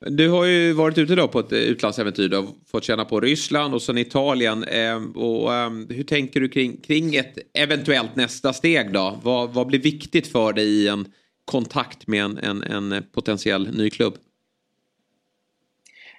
Du 0.00 0.28
har 0.28 0.44
ju 0.44 0.72
varit 0.72 0.98
ute 0.98 1.14
då 1.14 1.28
på 1.28 1.38
ett 1.38 1.52
utlandsäventyr. 1.52 2.28
Du 2.28 2.36
har 2.36 2.46
fått 2.70 2.84
känna 2.84 3.04
på 3.04 3.20
Ryssland 3.20 3.74
och 3.74 3.82
sen 3.82 3.98
Italien. 3.98 4.64
Eh, 4.64 5.02
och, 5.14 5.54
eh, 5.54 5.70
hur 5.88 6.04
tänker 6.04 6.40
du 6.40 6.48
kring, 6.48 6.76
kring 6.76 7.14
ett 7.14 7.38
eventuellt 7.54 8.16
nästa 8.16 8.52
steg 8.52 8.92
då? 8.92 9.18
Vad, 9.22 9.54
vad 9.54 9.66
blir 9.66 9.78
viktigt 9.78 10.26
för 10.26 10.52
dig 10.52 10.66
i 10.66 10.88
en 10.88 11.12
kontakt 11.44 12.06
med 12.06 12.24
en, 12.24 12.38
en, 12.38 12.62
en 12.92 13.04
potentiell 13.12 13.76
ny 13.76 13.90
klubb? 13.90 14.14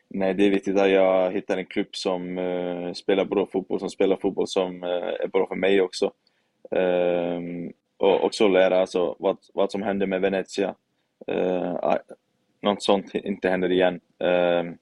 Nej, 0.10 0.34
det 0.34 0.46
är 0.46 0.50
viktigt 0.50 0.78
att 0.78 0.90
jag 0.90 1.32
hittar 1.32 1.58
en 1.58 1.66
klubb 1.66 1.88
som 1.92 2.38
eh, 2.38 2.94
spelar 2.94 3.26
bra 3.26 3.48
fotboll, 3.52 3.80
som 3.80 3.90
spelar 3.90 4.18
fotboll 4.18 4.48
som 4.48 4.84
eh, 4.84 4.90
är 5.24 5.28
bra 5.28 5.48
för 5.48 5.56
mig 5.56 5.82
också. 5.82 6.12
Ehm, 6.76 7.72
och 7.98 8.24
också 8.24 8.48
lära 8.48 8.80
alltså, 8.80 9.16
vad, 9.20 9.38
vad 9.54 9.72
som 9.72 9.82
hände 9.82 10.08
med 10.08 10.22
Venezia. 10.22 10.76
Uh, 11.32 11.96
något 12.62 12.84
sånt 12.84 13.16
inte 13.16 13.50
händer 13.50 13.72
igen. 13.72 14.00
Ehm, 14.20 14.78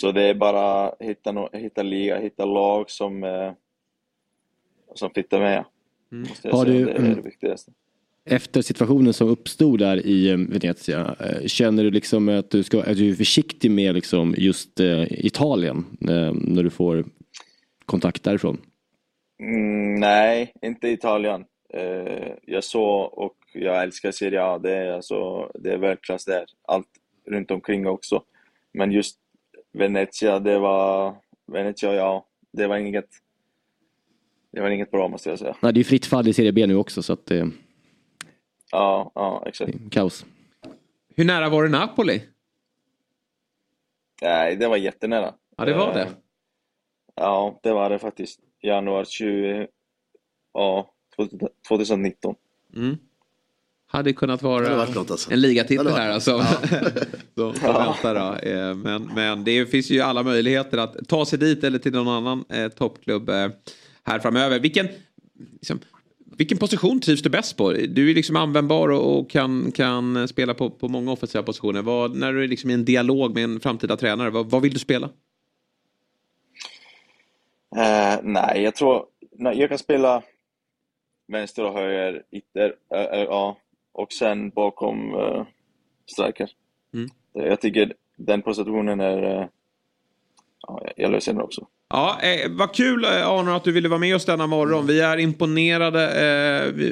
så 0.00 0.12
det 0.12 0.22
är 0.22 0.34
bara 0.34 0.88
att 0.88 0.96
hitta, 1.00 1.32
no, 1.32 1.48
hitta 1.52 1.82
liga, 1.82 2.18
hitta 2.18 2.44
lag 2.44 2.90
som, 2.90 3.24
eh, 3.24 3.52
som 4.94 5.10
fittar 5.10 5.40
med. 5.40 5.64
Jag 6.42 6.52
Har 6.52 6.64
du, 6.64 6.84
det 6.84 6.92
är 6.92 6.98
mm, 6.98 7.14
det 7.14 7.22
viktigaste. 7.22 7.72
Efter 8.24 8.62
situationen 8.62 9.12
som 9.12 9.28
uppstod 9.28 9.78
där 9.78 10.06
i 10.06 10.30
eh, 10.30 10.36
Venezia, 10.36 11.16
eh, 11.20 11.46
känner 11.46 11.84
du 11.84 11.90
liksom 11.90 12.28
att 12.28 12.50
du, 12.50 12.62
ska, 12.62 12.80
att 12.80 12.96
du 12.96 13.10
är 13.10 13.14
försiktig 13.14 13.70
med 13.70 13.94
liksom 13.94 14.34
just 14.38 14.80
Italien 15.10 15.84
när 16.32 16.62
du 16.62 16.70
får 16.70 17.04
kontakt 17.84 18.22
därifrån? 18.22 18.58
Mm, 19.38 19.94
nej, 20.00 20.52
inte 20.62 20.88
Italien. 20.88 21.44
Eh, 21.74 22.32
jag 22.42 22.64
såg 22.64 23.18
och 23.18 23.36
jag 23.52 23.82
älskar 23.82 24.10
Serie 24.12 24.42
A. 24.44 24.58
Det 24.58 24.74
är, 24.76 24.92
alltså, 24.92 25.50
det 25.54 25.72
är 25.72 25.78
världsklass 25.78 26.24
där. 26.24 26.44
Allt 26.62 26.88
runt 27.26 27.50
omkring 27.50 27.86
också. 27.86 28.22
Men 28.72 28.92
just 28.92 29.18
Venezia, 29.72 30.38
det 30.38 30.58
var... 30.58 31.16
Venezia, 31.46 31.94
ja. 31.94 32.26
Det 32.52 32.66
var 32.66 32.76
inget... 32.76 33.08
Det 34.50 34.60
var 34.60 34.70
inget 34.70 34.90
bra 34.90 35.08
måste 35.08 35.28
jag 35.30 35.38
säga. 35.38 35.56
Nej, 35.62 35.72
det 35.72 35.80
är 35.80 35.84
fritt 35.84 36.06
fall 36.06 36.28
i 36.28 36.32
Serie 36.32 36.52
B 36.52 36.66
nu 36.66 36.76
också 36.76 37.02
så 37.02 37.12
att 37.12 37.30
är 37.30 37.50
Ja, 38.70 39.12
ja, 39.14 39.42
exakt. 39.46 39.72
kaos. 39.90 40.26
Hur 41.16 41.24
nära 41.24 41.48
var 41.48 41.62
det 41.62 41.68
Napoli? 41.68 42.22
Nej, 44.22 44.56
det 44.56 44.68
var 44.68 44.76
jättenära. 44.76 45.34
Ja, 45.56 45.64
det 45.64 45.74
var 45.74 45.94
det. 45.94 46.02
Eh, 46.02 46.08
Ja, 47.14 47.60
det 47.62 47.72
var 47.72 47.90
det 47.90 47.98
faktiskt. 47.98 48.40
Januari 48.62 49.06
20... 49.06 49.66
Ja, 50.54 50.94
2019. 51.68 52.34
Mm. 52.76 52.96
Hade 53.90 54.12
kunnat 54.12 54.42
vara 54.42 54.76
varit 54.76 54.94
något, 54.94 55.10
alltså. 55.10 55.32
en 55.32 55.40
ligatitel 55.40 55.86
här 55.86 56.10
alltså. 56.10 56.44
så 57.34 57.50
vänta 57.62 58.14
då. 58.14 58.48
Eh, 58.48 58.74
Men, 58.74 59.10
men 59.14 59.44
det 59.44 59.66
finns 59.66 59.90
ju 59.90 60.00
alla 60.00 60.22
möjligheter 60.22 60.78
att 60.78 61.08
ta 61.08 61.26
sig 61.26 61.38
dit 61.38 61.64
eller 61.64 61.78
till 61.78 61.92
någon 61.92 62.08
annan 62.08 62.44
eh, 62.48 62.68
toppklubb 62.68 63.28
eh, 63.28 63.48
här 64.04 64.18
framöver. 64.18 64.60
Vilken, 64.60 64.88
liksom, 65.52 65.80
vilken 66.36 66.58
position 66.58 67.00
trivs 67.00 67.22
du 67.22 67.30
bäst 67.30 67.56
på? 67.56 67.72
Du 67.72 68.10
är 68.10 68.14
liksom 68.14 68.36
användbar 68.36 68.88
och, 68.88 69.18
och 69.18 69.30
kan, 69.30 69.72
kan 69.72 70.28
spela 70.28 70.54
på, 70.54 70.70
på 70.70 70.88
många 70.88 71.12
offensiva 71.12 71.42
positioner. 71.42 71.82
Vad, 71.82 72.16
när 72.16 72.32
du 72.32 72.44
är 72.44 72.48
liksom 72.48 72.70
i 72.70 72.74
en 72.74 72.84
dialog 72.84 73.34
med 73.34 73.44
en 73.44 73.60
framtida 73.60 73.96
tränare, 73.96 74.30
vad, 74.30 74.50
vad 74.50 74.62
vill 74.62 74.72
du 74.72 74.78
spela? 74.78 75.10
Eh, 77.76 78.18
nej, 78.22 78.62
jag 78.62 78.74
tror... 78.74 79.04
Nej, 79.32 79.60
jag 79.60 79.68
kan 79.68 79.78
spela 79.78 80.22
vänster 81.32 81.64
och 81.64 81.72
höger, 81.74 82.22
ytter, 82.32 82.74
ja. 83.12 83.56
Och 83.92 84.12
sen 84.12 84.50
bakom 84.50 85.14
uh, 85.14 85.44
striker. 86.12 86.50
Mm. 86.94 87.08
Jag 87.32 87.60
tycker 87.60 87.92
den 88.16 88.42
positionen 88.42 89.00
är... 89.00 89.22
eh, 89.22 89.46
ja, 90.66 90.82
jag- 90.96 91.10
löser 91.10 91.32
den 91.32 91.42
också. 91.42 91.66
Ja, 91.90 92.18
eh, 92.22 92.50
vad 92.50 92.74
kul 92.74 93.04
Arne 93.04 93.54
att 93.56 93.64
du 93.64 93.72
ville 93.72 93.88
vara 93.88 93.98
med 93.98 94.16
oss 94.16 94.24
denna 94.24 94.46
morgon. 94.46 94.86
Vi 94.86 95.00
är 95.00 95.16
imponerade 95.16 96.04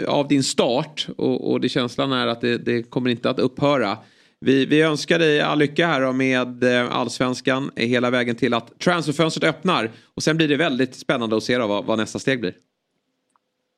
eh, 0.04 0.08
av 0.14 0.28
din 0.28 0.42
start 0.42 1.06
och, 1.16 1.50
och 1.50 1.60
det 1.60 1.68
känslan 1.68 2.12
är 2.12 2.26
att 2.26 2.40
det, 2.40 2.58
det 2.58 2.82
kommer 2.82 3.10
inte 3.10 3.30
att 3.30 3.38
upphöra. 3.38 3.98
Vi, 4.46 4.66
vi 4.66 4.80
önskar 4.80 5.18
dig 5.18 5.40
all 5.40 5.58
lycka 5.58 5.86
här 5.86 6.00
då 6.00 6.12
med 6.12 6.64
eh, 6.64 6.96
allsvenskan 6.96 7.70
hela 7.76 8.10
vägen 8.10 8.36
till 8.36 8.54
att 8.54 8.78
transferfönstret 8.78 9.44
öppnar. 9.44 9.90
Och 10.14 10.22
sen 10.22 10.36
blir 10.36 10.48
det 10.48 10.56
väldigt 10.56 10.94
spännande 10.94 11.36
att 11.36 11.42
se 11.42 11.58
då 11.58 11.66
vad, 11.66 11.84
vad 11.84 11.98
nästa 11.98 12.18
steg 12.18 12.40
blir. 12.40 12.54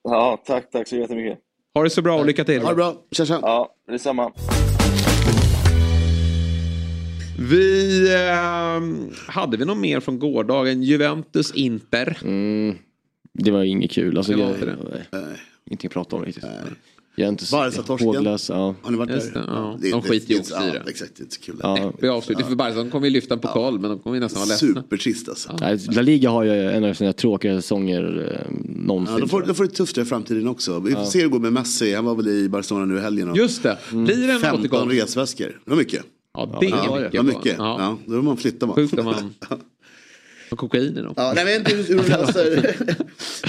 Ja, 0.04 0.42
tack, 0.46 0.70
tack 0.70 0.88
så 0.88 0.96
jättemycket. 0.96 1.38
Ha 1.74 1.82
det 1.82 1.90
så 1.90 2.02
bra 2.02 2.18
och 2.18 2.26
lycka 2.26 2.44
till. 2.44 2.62
Ha 2.62 2.68
det 2.68 2.74
bra, 2.74 2.96
tja 3.10 3.26
tja. 3.26 3.38
Ja, 3.42 3.74
detsamma. 3.86 4.32
Vi 7.50 8.14
eh, 8.14 8.82
hade 9.32 9.56
vi 9.56 9.64
något 9.64 9.78
mer 9.78 10.00
från 10.00 10.18
gårdagen? 10.18 10.82
Juventus 10.82 11.54
Inter. 11.54 12.18
Det 13.32 13.50
var 13.50 13.64
inget 13.64 13.90
kul. 13.90 14.16
Alltså, 14.18 14.32
Det 14.32 14.42
var 14.42 14.50
inte 14.50 14.66
det. 14.66 14.76
Nej. 15.12 15.36
Ingenting 15.66 15.88
att 15.88 15.94
prata 15.94 16.16
om 16.16 16.24
riktigt. 16.24 16.44
Jag 16.44 16.52
är 17.24 17.28
inte 17.28 17.44
Barca-torsken. 17.52 18.06
håglös, 18.08 18.48
ja. 18.48 18.74
Har 18.82 18.90
ni 18.90 18.96
varit 18.96 19.10
Just 19.10 19.34
där? 19.34 19.40
det, 19.40 19.46
ja. 19.48 19.78
Det- 19.80 19.90
De 19.90 20.02
skiter 20.02 20.34
i 20.34 20.42
ja, 20.50 20.60
det. 20.60 20.90
Exakt, 20.90 21.12
det 21.16 21.20
är 21.20 21.24
inte 21.24 21.34
så 21.34 21.40
kul. 21.40 21.56
Ja. 21.62 21.92
Vi 22.00 22.08
avslutar 22.08 22.42
för 22.44 22.54
Barca. 22.54 22.74
De 22.76 22.90
kommer 22.90 23.06
ju 23.06 23.12
lyfta 23.12 23.34
en 23.34 23.40
pokal 23.40 23.78
men 23.78 23.90
de 23.90 23.98
kommer 23.98 24.16
ju 24.16 24.20
nästan 24.20 24.40
vara 24.40 24.48
ledsna. 24.48 24.68
Supertrist 24.68 25.28
alltså. 25.28 25.56
Nej, 25.60 25.78
La 25.90 26.02
Liga 26.02 26.30
har 26.30 26.44
ju 26.44 26.70
en 26.70 26.84
av 26.84 26.94
sina 26.94 27.12
tråkiga 27.12 27.54
säsonger 27.62 28.32
eh, 28.50 28.56
någonsin. 28.64 29.14
Ja, 29.14 29.20
de, 29.20 29.28
får, 29.28 29.42
de 29.42 29.54
får 29.54 29.64
det 29.64 29.70
tufft 29.70 29.98
i 29.98 30.04
framtiden 30.04 30.48
också. 30.48 30.80
Vi 30.80 30.92
får 30.92 31.00
Ja. 31.00 31.06
se 31.06 31.18
hur 31.18 31.24
det 31.26 31.32
går 31.32 31.38
med 31.38 31.52
Messi. 31.52 31.94
Han 31.94 32.04
var 32.04 32.14
väl 32.14 32.28
i 32.28 32.48
Barcelona 32.48 32.86
nu 32.86 32.96
i 32.96 33.00
helgen. 33.00 33.30
och- 33.30 33.36
Just 33.36 33.62
det. 33.62 33.78
Blir 33.90 34.26
det 34.26 34.32
en 34.32 34.40
15 34.40 34.60
återgång? 34.60 34.90
resväskor. 34.90 35.60
Det 35.64 35.70
var 35.70 35.76
mycket. 35.76 36.02
Ja, 36.34 36.58
det 36.60 36.66
är 36.66 36.70
ja, 36.70 36.94
mycket. 36.96 37.12
det 37.12 37.18
var 37.18 37.24
mycket. 37.24 37.54
Ja. 37.58 37.76
Ja. 37.80 37.96
då 38.06 38.14
var 38.14 38.22
man 38.22 38.36
flyttar 38.36 38.66
man. 38.66 38.76
Sjukt 38.76 38.98
om 38.98 39.04
man 39.04 39.14
Och 40.50 40.58
kokain 40.58 40.98
i 40.98 41.02
dem. 41.02 41.14
Ja, 41.16 41.32
nej, 41.34 41.38
jag 41.38 41.44
vet 41.44 41.72
inte 41.72 41.92
hur 41.92 41.96
de 42.02 42.08
löser 42.08 42.76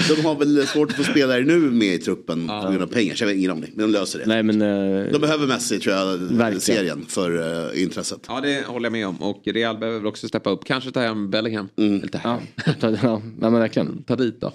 De 0.16 0.24
har 0.24 0.34
väl 0.34 0.66
svårt 0.66 0.90
att 0.90 0.96
få 0.96 1.02
spelare 1.02 1.40
nu 1.40 1.58
med 1.58 1.94
i 1.94 1.98
truppen 1.98 2.46
på 2.46 2.68
grund 2.70 2.82
av 2.82 2.86
pengar. 2.86 3.14
Så 3.14 3.24
jag 3.24 3.28
har 3.28 3.34
ingen 3.34 3.50
aning. 3.50 3.70
Men 3.74 3.92
de 3.92 3.98
löser 3.98 4.18
det. 4.18 4.26
Nej, 4.26 4.42
men, 4.42 4.62
eh, 4.62 5.12
De 5.12 5.18
behöver 5.18 5.46
Messi 5.46 5.78
tror 5.78 5.96
jag, 5.96 6.16
Verkligen. 6.18 6.60
serien 6.60 7.04
för 7.08 7.30
uh, 7.72 7.82
intresset. 7.82 8.20
Ja, 8.28 8.40
det 8.40 8.66
håller 8.66 8.86
jag 8.86 8.92
med 8.92 9.06
om. 9.06 9.22
Och 9.22 9.42
Real 9.44 9.78
behöver 9.78 9.98
väl 9.98 10.06
också 10.06 10.28
steppa 10.28 10.50
upp. 10.50 10.64
Kanske 10.64 10.90
ta 10.90 11.00
hem 11.00 11.30
Bellingham. 11.30 11.68
Mm. 11.76 12.00
Lite 12.00 12.18
hem. 12.18 12.40
ta, 12.80 12.96
ja, 13.02 13.22
men 13.38 13.52
verkligen. 13.52 14.02
Ta 14.02 14.16
dit 14.16 14.40
då. 14.40 14.52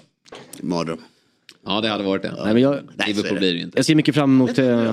Mardröm. 0.60 0.98
Ja, 1.66 1.80
det 1.80 1.88
hade 1.88 2.04
varit 2.04 2.22
det. 2.22 2.32
Nej, 2.44 2.52
men 2.52 2.62
jag, 2.62 2.78
Liverpool 3.06 3.38
blir 3.38 3.54
det 3.54 3.60
inte. 3.60 3.78
jag 3.78 3.84
ser 3.86 3.94
mycket 3.94 4.14
fram 4.14 4.30
emot 4.34 4.58
eh, 4.58 4.92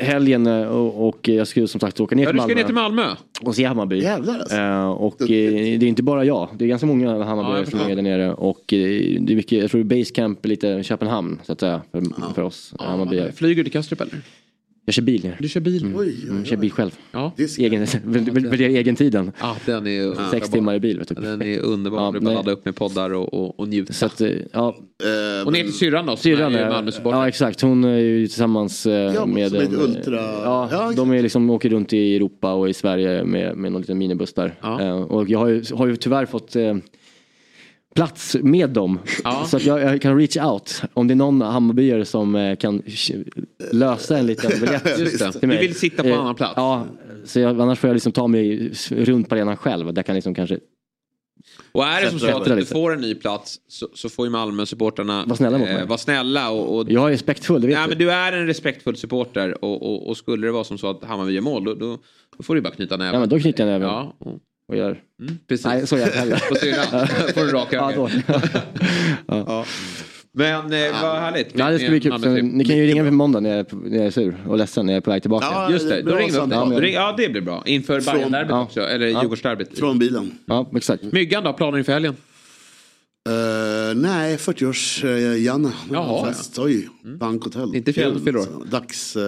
helgen 0.00 0.46
eh, 0.46 0.66
och, 0.68 1.08
och 1.08 1.28
jag 1.28 1.48
ska 1.48 1.66
som 1.66 1.80
sagt 1.80 2.00
åka 2.00 2.16
ner 2.16 2.22
Ja, 2.22 2.28
till 2.30 2.36
du 2.36 2.40
ska 2.40 2.46
Malmö. 2.48 2.60
ner 2.60 2.64
till 2.64 2.74
Malmö. 2.74 3.16
Och 3.42 3.54
se 3.56 3.64
Hammarby. 3.64 4.02
Jävlar 4.02 4.38
alltså. 4.38 4.56
Eh, 4.56 4.90
och 4.90 5.20
eh, 5.22 5.26
det 5.26 5.86
är 5.86 5.88
inte 5.88 6.02
bara 6.02 6.24
jag. 6.24 6.48
Det 6.58 6.64
är 6.64 6.68
ganska 6.68 6.86
många 6.86 7.16
Ja, 7.16 7.22
Hammarbyare 7.22 7.58
jag 7.58 7.68
som 7.68 7.80
är 7.80 7.94
där 7.96 8.02
nere. 8.02 8.32
Och 8.34 8.72
eh, 8.72 8.78
det 9.20 9.32
är 9.32 9.36
mycket, 9.36 9.58
jag 9.62 9.70
tror 9.70 9.82
Basecamp 9.84 10.44
är 10.44 10.48
lite 10.48 10.82
Köpenhamn 10.82 11.40
så 11.44 11.52
att 11.52 11.60
säga. 11.60 11.82
För, 11.92 12.34
för 12.34 12.42
oss 12.42 12.74
Hammarbyare. 12.78 13.32
Flyger 13.32 13.56
du 13.56 13.62
till 13.62 13.72
Kastrup 13.72 14.00
eller? 14.00 14.14
Jag 14.84 14.94
kör 14.94 15.02
bil. 15.02 15.30
Du 15.38 15.48
kör 15.48 15.60
bil? 15.60 15.82
Mm. 15.82 15.98
Oj, 15.98 16.16
Mm, 16.28 16.44
kör 16.44 16.56
bil 16.56 16.72
själv. 16.72 16.90
Ja. 17.12 17.32
Egen, 17.58 17.86
värderar 18.04 18.68
egen 18.68 18.96
tiden. 18.96 19.32
Ja, 19.40 19.56
den 19.66 19.86
är 19.86 20.30
Sex 20.30 20.48
timmar 20.50 20.74
i 20.74 20.80
bil. 20.80 21.02
Du. 21.08 21.14
Den 21.14 21.42
är 21.42 21.58
underbar. 21.58 21.98
Ja, 22.04 22.10
du 22.12 22.20
bara 22.20 22.34
ladda 22.34 22.52
upp 22.52 22.64
med 22.64 22.76
poddar 22.76 23.12
och, 23.14 23.34
och, 23.34 23.60
och 23.60 23.68
njuta. 23.68 23.92
Så 23.92 24.06
att, 24.06 24.20
eh, 24.20 24.30
ja, 24.52 24.76
Eh, 25.40 25.46
och 25.46 25.52
ner 25.52 25.62
till 25.62 25.72
syrran 25.72 26.06
då, 26.06 26.16
Syrran 26.16 26.54
är 26.54 26.68
Malmö-supporter. 26.70 27.18
ja 27.18 27.28
exakt, 27.28 27.60
hon 27.60 27.84
är 27.84 27.98
ju 27.98 28.26
tillsammans 28.26 28.86
eh, 28.86 28.92
Ja, 29.14 29.26
med 29.26 29.50
som 29.50 29.60
en, 29.60 29.66
ultra- 29.76 30.42
Ja, 30.44 30.68
Ja, 30.72 30.92
de 30.96 31.10
är 31.12 31.22
liksom, 31.22 31.50
åker 31.50 31.68
runt 31.70 31.92
i 31.92 32.16
Europa 32.16 32.52
och 32.52 32.68
i 32.68 32.72
Sverige 32.74 33.24
med, 33.24 33.56
med 33.56 33.72
någon 33.72 33.80
liten 33.80 33.98
minibuss 33.98 34.34
där. 34.34 34.54
Eh, 34.80 35.02
och 35.02 35.28
jag 35.30 35.38
har 35.38 35.48
ju, 35.48 35.64
har 35.74 35.86
ju 35.86 35.96
tyvärr 35.96 36.26
fått 36.26 36.56
eh, 36.56 36.76
plats 37.94 38.36
med 38.42 38.70
dem. 38.70 38.98
Så 39.46 39.56
att 39.56 39.64
jag, 39.64 39.80
jag 39.80 40.02
kan 40.02 40.18
reach 40.18 40.36
out 40.36 40.82
om 40.94 41.08
det 41.08 41.14
är 41.14 41.16
någon 41.16 41.40
Hammarbyare 41.40 42.04
som 42.04 42.34
eh, 42.34 42.56
kan 42.56 42.82
lösa 43.72 44.18
en 44.18 44.26
liten 44.26 44.50
biljett 44.60 44.84
till 45.40 45.48
mig. 45.48 45.56
Du 45.58 45.66
vill 45.66 45.74
sitta 45.74 46.02
på 46.02 46.08
Eh, 46.08 46.20
annan 46.20 46.34
plats. 46.34 46.54
Ja, 46.56 46.86
så 47.24 47.40
jag, 47.40 47.60
annars 47.60 47.78
får 47.78 47.88
jag 47.88 47.94
liksom 47.94 48.12
ta 48.12 48.26
mig 48.26 48.72
runt 48.90 49.28
på 49.28 49.34
arenan 49.34 49.56
själv. 49.56 49.94
Där 49.94 50.02
kan 50.02 50.14
liksom 50.14 50.34
kanske 50.34 50.58
Och 51.72 51.84
är 51.84 52.02
det 52.02 52.10
som 52.10 52.18
så 52.18 52.36
att 52.36 52.44
du 52.44 52.56
lite. 52.56 52.72
får 52.72 52.92
en 52.94 53.00
ny 53.00 53.14
plats 53.14 53.56
så, 53.68 53.88
så 53.94 54.08
får 54.08 54.26
ju 54.26 54.30
Malmö-supporterna 54.30 55.24
Vara 55.26 55.36
snälla 55.36 55.58
mot 55.58 55.68
mig. 55.68 55.86
vara 55.86 55.98
snälla. 55.98 56.50
Och, 56.50 56.76
och, 56.76 56.90
Jag 56.90 57.06
är 57.06 57.10
respektfull, 57.10 57.60
det 57.60 57.66
vet 57.66 57.76
ja, 57.76 57.82
du. 57.82 57.88
men 57.88 57.98
du 57.98 58.12
är 58.12 58.32
en 58.32 58.46
respektfull 58.46 58.96
supporter 58.96 59.64
och, 59.64 59.82
och, 59.82 60.08
och 60.08 60.16
skulle 60.16 60.46
det 60.46 60.52
vara 60.52 60.64
som 60.64 60.78
så 60.78 60.90
att 60.90 61.04
Hammarby 61.04 61.32
gör 61.32 61.40
mål 61.42 61.64
då, 61.64 61.74
då, 61.74 61.98
då 62.36 62.42
får 62.42 62.54
du 62.54 62.60
bara 62.60 62.72
knyta 62.74 62.96
näven. 62.96 63.14
Ja 63.14 63.20
men 63.20 63.28
då 63.28 63.38
knyter 63.38 63.66
jag 63.66 63.72
näven. 63.72 63.88
Ja, 63.88 64.16
och, 64.72 64.78
gör... 64.78 65.00
mm, 65.20 65.38
precis. 65.48 65.66
Nej, 65.66 65.86
så 65.86 65.96
gör 65.98 66.06
jag 66.06 66.12
heller. 66.12 66.42
På 66.48 66.54
syrran 66.54 67.06
får 67.34 67.44
du 67.44 67.52
raka 67.52 67.76
Ja, 67.76 67.92
ögon. 67.92 68.10
då. 68.26 68.40
Ja. 69.46 69.64
Men 70.34 70.58
eh, 70.72 71.02
vad 71.02 71.20
härligt. 71.20 71.48
Ja, 71.54 71.70
det 71.70 71.78
ska 71.78 71.88
bli 71.88 72.00
kul. 72.00 72.20
Så 72.22 72.28
Ni 72.28 72.64
kan 72.64 72.76
ju 72.76 72.86
ringa 72.86 73.02
mig 73.02 73.10
på 73.10 73.16
måndag 73.16 73.40
när 73.40 73.50
jag, 73.50 73.58
är, 73.58 73.66
när 73.90 73.96
jag 73.96 74.06
är 74.06 74.10
sur 74.10 74.34
och 74.46 74.58
ledsen 74.58 74.86
när 74.86 74.92
jag 74.92 74.96
är 74.96 75.00
på 75.00 75.10
väg 75.10 75.22
tillbaka. 75.22 75.46
Ja, 75.50 75.70
Just 75.70 75.88
det, 75.88 76.02
då 76.02 76.10
bra 76.10 76.16
ringer 76.18 76.32
vi 76.32 76.38
upp 76.38 76.48
dig. 76.50 76.58
Ja, 76.58 76.64
men- 76.66 76.92
Ja, 76.92 77.14
det 77.16 77.28
blir 77.28 77.40
bra. 77.42 77.62
Inför 77.66 78.00
Bajen-derbyt 78.00 78.50
ja. 78.50 78.62
också, 78.62 78.80
eller 78.80 79.06
Ja. 79.06 79.22
Djurgårdsderbyt. 79.22 79.78
Från 79.78 79.98
bilen. 79.98 80.30
Ja, 80.46 80.70
exakt. 80.76 81.02
Myggan 81.02 81.44
då, 81.44 81.52
planer 81.52 81.78
inför 81.78 81.92
helgen? 81.92 82.16
Uh, 83.28 83.94
nej, 84.00 84.36
40-års 84.36 85.04
uh, 85.04 85.38
Janne. 85.42 85.72
Jaha, 85.92 86.26
Fest. 86.26 86.58
Oj, 86.58 86.88
bankhotell. 87.18 87.74
Inte 87.76 87.92
fjäll- 87.92 88.24
fyller 88.24 88.38
år. 88.38 88.46
Dags 88.70 89.16
uh, 89.16 89.22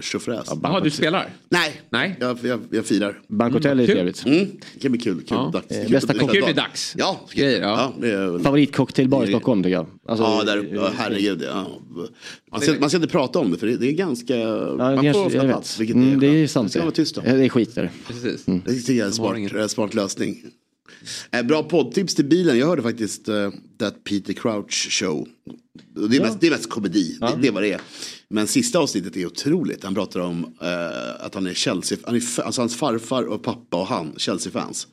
tjofräs. 0.00 0.48
Jaha, 0.62 0.80
du 0.80 0.90
spelar? 0.90 1.28
Nej, 1.48 1.80
Nej. 1.90 2.16
jag, 2.20 2.38
jag, 2.42 2.60
jag 2.70 2.84
firar. 2.86 3.18
Bankhotell 3.28 3.80
är 3.80 3.86
Kul. 3.86 3.94
trevligt. 3.94 4.26
Mm. 4.26 4.46
Det 4.74 4.80
kan 4.80 4.92
bli 4.92 5.00
kul. 5.00 5.14
kul. 5.16 5.24
Ja. 5.30 5.50
Dags. 5.52 5.70
Eh, 5.70 5.82
Kul 5.82 5.92
bästa 5.92 6.12
Kul 6.14 6.28
glad. 6.28 6.44
med 6.46 6.56
dags. 6.56 6.94
Ja, 6.98 7.20
Grejer, 7.34 7.60
ja. 7.60 7.68
ja. 7.68 7.92
det 8.00 8.10
är, 8.12 8.38
Favoritcocktailbar 8.38 9.24
i 9.24 9.28
Stockholm 9.28 9.62
tycker 9.62 9.74
jag. 9.74 9.86
Alltså, 10.08 10.24
ja, 10.24 10.42
där, 10.44 10.68
ja, 10.72 10.90
herregud. 10.96 11.42
Ja. 11.42 11.66
Man, 12.52 12.60
ska, 12.60 12.74
man 12.80 12.90
ska 12.90 12.96
inte 12.96 13.08
prata 13.08 13.38
om 13.38 13.50
det 13.52 13.58
för 13.58 13.66
det, 13.66 13.76
det 13.76 13.88
är 13.88 13.92
ganska... 13.92 14.36
Ja, 14.36 14.76
man 14.76 14.94
kanske- 14.94 15.12
får 15.12 15.26
ofta 15.26 15.40
plats. 15.40 15.80
Vilket 15.80 15.96
Mm, 15.96 16.20
det 16.20 16.26
är 16.26 16.46
sant 16.46 16.66
Det 16.66 16.70
ska 16.70 16.78
det. 16.78 16.84
vara 16.84 16.94
tyst 16.94 17.18
om. 17.18 17.24
Ja, 17.26 17.32
Det 17.32 17.44
är 17.44 17.48
skit 17.48 17.74
där. 17.74 17.90
Precis. 18.08 18.44
Det 18.44 18.72
tycker 18.72 18.92
jag 18.92 19.18
är 19.18 19.34
en 19.54 19.60
eh, 19.60 19.66
smart 19.66 19.94
lösning. 19.94 20.42
Eh, 21.30 21.42
bra 21.42 21.62
poddtips 21.62 22.14
till 22.14 22.24
bilen. 22.24 22.58
Jag 22.58 22.66
hörde 22.66 22.82
faktiskt 22.82 23.28
uh, 23.28 23.50
That 23.78 24.04
Peter 24.04 24.32
Crouch 24.32 24.88
Show. 24.90 25.28
Det 26.10 26.16
är, 26.16 26.20
mest, 26.20 26.40
det 26.40 26.46
är 26.46 26.50
mest 26.50 26.70
komedi, 26.70 27.16
det, 27.20 27.36
det 27.40 27.48
är 27.48 27.52
vad 27.52 27.62
det 27.62 27.72
är. 27.72 27.80
Men 28.28 28.46
sista 28.46 28.78
avsnittet 28.78 29.16
är 29.16 29.26
otroligt. 29.26 29.84
Han 29.84 29.94
pratar 29.94 30.20
om 30.20 30.56
eh, 30.60 31.24
att 31.26 31.34
han 31.34 31.46
är 31.46 31.54
Chelsea, 31.54 31.98
han 32.04 32.14
är, 32.14 32.40
alltså 32.40 32.60
hans 32.60 32.76
farfar 32.76 33.22
och 33.22 33.42
pappa 33.42 33.80
och 33.80 33.86
han, 33.86 34.14
Chelsea-fans. 34.16 34.86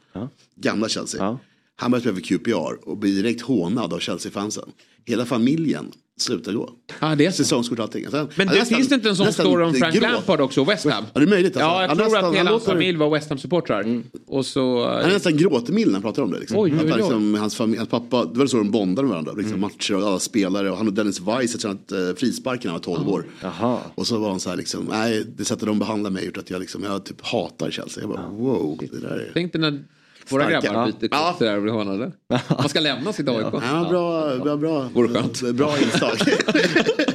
Gamla 0.55 0.89
Chelsea. 0.89 1.23
Ja. 1.23 1.39
Han 1.75 1.91
börjar 1.91 2.01
spela 2.01 2.15
för 2.15 2.21
QPR 2.21 2.89
och 2.89 2.97
blir 2.97 3.15
direkt 3.15 3.41
hånad 3.41 3.93
av 3.93 3.99
Chelsea-fansen. 3.99 4.69
Hela 5.05 5.25
familjen 5.25 5.91
slutar 6.19 6.53
gå. 6.53 6.69
Ja, 6.99 7.15
det 7.15 7.25
är 7.25 7.31
så. 7.31 7.37
Säsongskort 7.37 7.79
och 7.79 7.83
allting. 7.85 8.05
Alltså, 8.05 8.27
Men 8.35 8.47
det 8.47 8.53
nästan- 8.53 8.75
finns 8.77 8.89
det 8.89 8.95
inte 8.95 9.09
en 9.09 9.15
sån 9.15 9.33
story 9.33 9.63
om 9.63 9.73
Frank 9.73 9.93
gråt. 9.95 10.03
Lampard 10.11 10.41
också, 10.41 10.63
West 10.63 10.85
Ham? 10.85 11.05
Ja, 11.13 11.19
det 11.19 11.25
är 11.25 11.29
möjligt. 11.29 11.55
Alltså. 11.57 11.59
Ja, 11.69 11.81
jag 11.81 11.87
Han 11.87 11.97
tror 11.97 12.05
nästan- 12.05 12.25
att 12.25 12.35
hela 12.35 12.51
hans 12.51 12.65
familj 12.65 12.97
var 12.97 13.09
West 13.09 13.29
Ham-supportrar. 13.29 14.03
Och 14.27 14.45
så... 14.45 14.85
Han 14.89 14.99
är 15.09 15.13
nästan 15.13 15.37
gråtmild 15.37 15.87
när 15.87 15.93
han 15.93 16.01
pratar 16.01 16.21
om 16.23 16.31
det. 16.31 16.39
Liksom. 16.39 16.57
Oj, 16.57 16.71
oj, 16.71 16.77
att 16.77 16.81
han, 16.83 16.91
oj. 16.93 16.97
liksom, 16.97 17.33
hans, 17.35 17.55
familj, 17.55 17.77
hans 17.77 17.89
pappa, 17.89 18.25
det 18.25 18.39
var 18.39 18.45
så 18.47 18.57
de 18.57 18.71
bondade 18.71 19.01
med 19.07 19.09
varandra. 19.11 19.33
Liksom, 19.33 19.59
Matcher 19.61 19.95
och 19.95 20.07
alla 20.07 20.19
spelare. 20.19 20.71
Och 20.71 20.77
han 20.77 20.87
och 20.87 20.93
Dennis 20.93 21.19
Weiss 21.19 21.53
har 21.53 21.59
tränat 21.59 21.91
uh, 21.91 22.15
frispark 22.15 22.63
när 22.63 22.71
han 22.71 22.79
var 22.85 22.95
12 22.95 23.09
år. 23.09 23.25
Jaha. 23.41 23.77
Och 23.95 24.07
så 24.07 24.17
var 24.17 24.29
han 24.29 24.39
så 24.39 24.49
här, 24.49 24.57
liksom, 24.57 24.85
nej 24.91 25.25
det 25.37 25.45
sättet 25.45 25.65
de 25.67 25.79
behandlar 25.79 26.11
mig 26.11 26.25
gjort 26.25 26.37
att 26.37 26.49
jag, 26.49 26.59
liksom, 26.59 26.83
jag 26.83 27.03
typ 27.05 27.21
hatar 27.21 27.71
Chelsea. 27.71 28.03
Jag 28.03 28.09
bara, 28.09 28.27
wow. 28.29 28.77
Det 28.91 28.99
där 29.01 29.09
är... 29.09 29.31
Tänk 29.33 29.51
dig 29.53 29.61
när 29.61 29.83
våra 30.29 30.43
Starka. 30.43 30.67
grabbar 30.67 30.79
Ja. 30.87 30.91
byter 30.99 31.07
kort 31.31 31.39
där 31.39 31.55
och 31.55 31.61
blir 31.61 31.73
hånade. 31.73 32.11
Man 32.59 32.69
ska 32.69 32.79
lämna 32.79 33.13
sitt 33.13 33.29
AIK. 33.29 33.45
Ja, 33.53 33.87
bra, 33.89 34.35
bra, 34.37 34.57
bra, 34.57 34.89
Vore 34.93 35.13
skönt. 35.13 35.41
bra 35.41 35.73
inslag. 35.77 36.11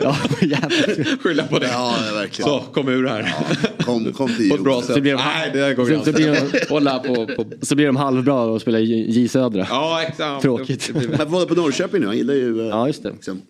Ja. 0.02 0.16
Skylla 1.22 1.42
på 1.46 1.58
det. 1.58 1.66
ja, 1.72 1.94
verkligen. 2.14 2.48
Så, 2.50 2.60
kom 2.60 2.88
ur 2.88 3.06
här. 3.08 3.34
Kom, 3.86 4.12
kom 4.12 4.28
till 4.28 4.48
På 4.50 4.54
ett 4.56 4.64
bra 4.64 4.82
sätt. 4.82 5.02
blir 5.02 5.12
de- 5.12 5.16
Nej, 5.24 5.50
det 5.52 5.58
där 5.60 5.74
går 5.74 5.86
så- 5.86 6.04
så 6.04 6.12
blir 6.12 6.26
de- 6.26 6.66
Hålla 6.68 6.98
på... 6.98 7.26
på... 7.26 7.44
Så 7.62 7.74
blir 7.76 7.86
de 7.86 7.96
halvbra 7.96 8.40
och 8.44 8.60
spelar 8.60 8.78
J 8.78 9.10
J 9.10 9.28
Södra. 9.28 9.66
Ja, 9.70 10.02
exakt. 10.08 10.42
Tråkigt. 10.42 10.90
Men 11.18 11.30
var 11.30 11.46
på 11.46 11.54
Norrköping 11.54 12.00
nu, 12.00 12.06
han 12.06 12.16
gillar 12.16 12.34
ju... 12.34 12.60
eh, 12.60 12.66
Ja, 12.66 12.86
just 12.86 13.02
det. 13.02 13.10
Liksom. 13.12 13.40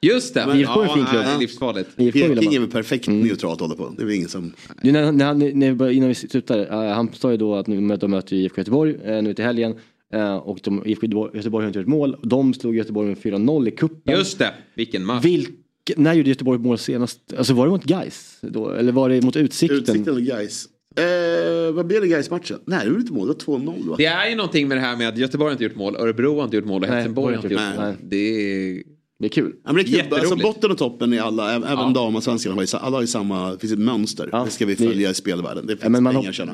Just 0.00 0.34
det. 0.34 0.40
IFK 0.58 0.80
är 0.80 0.88
en 0.88 0.94
fin 0.94 1.06
klubb. 1.10 1.24
livsfarligt. 1.40 1.96
Peking 1.96 2.54
är 2.54 2.60
väl 2.60 2.70
perfekt 2.70 3.08
neutralt 3.08 3.54
att 3.54 3.60
hålla 3.60 3.74
på. 3.74 3.94
Det 3.98 4.02
är 4.02 4.10
ingen 4.16 4.28
som... 4.28 4.52
Du, 4.82 4.92
när, 4.92 5.12
när, 5.12 5.24
han- 5.24 5.38
när, 5.38 5.90
innan 5.90 6.08
vi 6.08 6.14
slutar, 6.14 6.58
eh, 6.88 6.94
han 6.94 7.08
sa 7.12 7.30
ju 7.30 7.36
då 7.36 7.54
att 7.54 7.66
nu 7.66 7.80
möter, 7.80 8.00
de 8.00 8.10
möter 8.10 8.36
IFK 8.36 8.58
Göteborg 8.60 8.92
uh, 8.94 9.22
nu 9.22 9.34
till 9.34 9.44
helgen. 9.44 9.74
eh, 10.14 10.34
och 10.36 10.58
de, 10.62 10.82
IFK 10.86 11.06
Göteborg, 11.06 11.36
Göteborg 11.36 11.62
har 11.64 11.68
inte 11.68 11.78
gjort 11.78 11.88
mål. 11.88 12.16
De 12.22 12.54
slog 12.54 12.76
Göteborg 12.76 13.08
med 13.08 13.16
4-0 13.18 13.68
i 13.68 13.70
cupen. 13.70 14.14
Just 14.16 14.38
det. 14.38 14.50
Vilken 14.74 15.04
match. 15.04 15.24
Vilk, 15.24 15.50
när 15.96 16.14
gjorde 16.14 16.28
Göteborg 16.28 16.58
mål 16.58 16.78
senast? 16.78 17.20
Alltså 17.38 17.54
var 17.54 17.66
det 17.66 17.70
mot 17.70 17.84
Gais 17.84 18.38
då? 18.40 18.70
Eller 18.70 18.92
var 18.92 19.08
det 19.08 19.22
mot 19.22 19.36
Utsikten? 19.36 19.78
Utsikten 19.78 20.14
och 20.14 20.20
Gais. 20.22 20.66
Eh, 20.96 21.72
vad 21.72 21.86
blev 21.86 22.00
det 22.02 22.08
Gais 22.08 22.30
matchen? 22.30 22.58
Nej, 22.64 22.84
det 22.84 22.90
var 22.92 22.98
inte 23.00 23.12
mål. 23.12 23.26
Det 23.26 23.46
var 23.46 23.58
2-0 23.58 23.88
va? 23.88 23.94
Det 23.98 24.06
är 24.06 24.28
ju 24.30 24.36
någonting 24.36 24.68
med 24.68 24.76
det 24.76 24.80
här 24.80 24.96
med 24.96 25.08
att 25.08 25.18
Göteborg 25.18 25.48
har 25.48 25.52
inte 25.52 25.64
gjort 25.64 25.76
mål, 25.76 25.96
Örebro 25.96 26.36
har 26.36 26.44
inte 26.44 26.56
gjort 26.56 26.64
mål 26.66 26.82
och 26.82 26.88
Helsingborg 26.88 27.36
har 27.36 27.42
inte 27.42 27.54
gjort 27.54 27.76
mål. 27.76 27.94
Det 28.02 28.16
är... 28.16 28.82
Det 29.18 29.26
är 29.26 29.30
kul. 29.30 29.52
Ja, 29.64 29.72
men 29.72 29.84
det 29.84 29.98
är 29.98 30.02
kul. 30.04 30.14
Alltså, 30.14 30.36
botten 30.36 30.70
och 30.70 30.78
toppen 30.78 31.12
i 31.12 31.18
alla, 31.18 31.52
även 31.54 31.68
Ja. 31.70 31.92
damallsvenskan, 31.94 32.66
alla 32.72 32.96
har 32.96 33.00
ju 33.00 33.06
samma, 33.06 33.50
det 33.52 33.58
finns 33.58 33.72
ett 33.72 33.78
mönster. 33.78 34.28
Ja, 34.32 34.44
det 34.44 34.50
ska 34.50 34.66
vi 34.66 34.76
följa 34.76 35.10
i 35.10 35.14
spelvärlden. 35.14 35.66
Det 35.66 35.76
finns 35.76 35.90
men 35.90 36.02
man 36.02 36.12
pengar 36.14 36.26
hopp- 36.28 36.34
tjäna. 36.34 36.52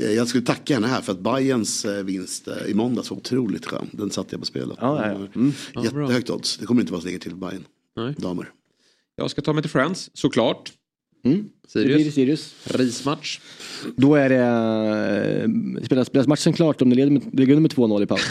Eh, 0.00 0.10
Jag 0.12 0.28
skulle 0.28 0.44
tacka 0.44 0.74
henne 0.74 0.86
här 0.86 1.00
för 1.00 1.12
att 1.12 1.20
Bayerns 1.20 1.84
eh, 1.84 2.04
vinst 2.04 2.48
eh, 2.48 2.54
i 2.70 2.74
måndags 2.74 3.10
var 3.10 3.16
otroligt 3.18 3.66
skön. 3.66 3.86
Den 3.92 4.10
satte 4.10 4.28
jag 4.30 4.40
på 4.40 4.46
spelet. 4.46 4.78
Ja, 4.80 5.06
ja, 5.06 5.12
ja. 5.12 5.26
Mm. 5.40 5.52
Ja. 5.74 5.84
Jättehögt 5.84 6.30
odds. 6.30 6.58
Det 6.58 6.66
kommer 6.66 6.80
inte 6.80 6.92
vara 6.92 7.00
så 7.02 7.06
länge 7.06 7.18
till 7.18 7.34
Bayern. 7.36 7.64
Nej. 7.96 8.14
Damer. 8.18 8.50
Jag 9.16 9.30
ska 9.30 9.42
ta 9.42 9.52
mig 9.52 9.62
till 9.62 9.70
Friends, 9.70 10.10
såklart. 10.14 10.72
Mm. 11.24 11.48
Det 11.72 11.84
blir 11.84 11.98
Sirius. 11.98 12.14
Sirius. 12.14 12.54
Rismatch. 12.64 13.40
Då 13.96 14.14
är 14.14 14.28
det, 14.28 14.44
eh, 15.78 15.84
spelas, 15.84 16.06
spelas 16.06 16.26
matchen 16.26 16.52
klart 16.52 16.82
om 16.82 16.90
det 16.90 16.96
leder 16.96 17.10
med, 17.10 17.40
under 17.40 17.60
med 17.60 17.70
2-0 17.72 18.02
i 18.02 18.06
paus. 18.06 18.30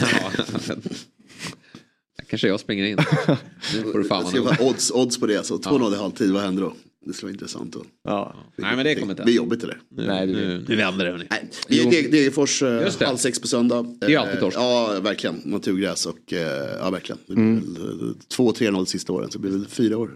Ja. 2.18 2.24
Kanske 2.26 2.48
jag 2.48 2.60
springer 2.60 2.84
in. 2.84 2.96
Nu 3.74 3.82
får 3.92 3.98
du 3.98 4.04
fan 4.04 4.26
odds, 4.60 4.90
odds 4.90 5.20
på 5.20 5.26
det. 5.26 5.46
Så 5.46 5.56
2-0 5.56 5.94
i 5.94 5.96
halvtid, 5.96 6.32
vad 6.32 6.42
händer 6.42 6.62
då? 6.62 6.74
Det 7.06 7.12
skulle 7.12 7.26
vara 7.28 7.32
intressant. 7.34 7.76
Att... 7.76 7.82
Ja. 8.04 8.34
Nej 8.56 8.76
men 8.76 8.84
det 8.84 8.94
kommer 8.94 9.12
inte. 9.12 9.22
Det 9.22 9.24
blir 9.24 9.34
jobbigt 9.34 9.62
eller? 9.64 9.80
Nu, 9.88 10.06
Nej, 10.06 10.26
det 10.26 10.32
blir- 10.32 10.42
nu, 10.46 10.64
nu 10.68 10.76
vänder 10.76 11.04
det 11.04 11.10
hörni. 11.10 11.26
Nej, 11.30 11.50
det 11.68 11.80
är 11.80 11.90
det, 11.90 12.08
det 12.10 12.26
är 12.26 12.30
Fors 12.30 12.62
eh, 12.62 12.68
det. 12.98 13.04
halv 13.06 13.16
sex 13.16 13.40
på 13.40 13.48
söndag. 13.48 13.86
Det 14.00 14.14
är 14.14 14.18
alltid 14.18 14.34
Eh, 14.34 14.40
torsk. 14.40 14.56
Ja, 14.56 15.00
verkligen. 15.02 15.40
Naturgräs 15.44 16.06
och 16.06 16.32
eh, 16.32 16.76
ja, 16.80 16.90
verkligen. 16.90 17.18
Det 17.26 17.34
blir 17.34 17.44
Mm. 17.44 17.74
väl, 17.74 18.08
eh, 18.08 18.14
Två, 18.28 18.52
tre, 18.52 18.70
noll 18.70 18.86
sista 18.86 19.12
åren 19.12 19.30
så 19.30 19.38
blir 19.38 19.50
det 19.50 19.56
väl 19.58 19.66
fyra 19.66 19.98
år. 19.98 20.10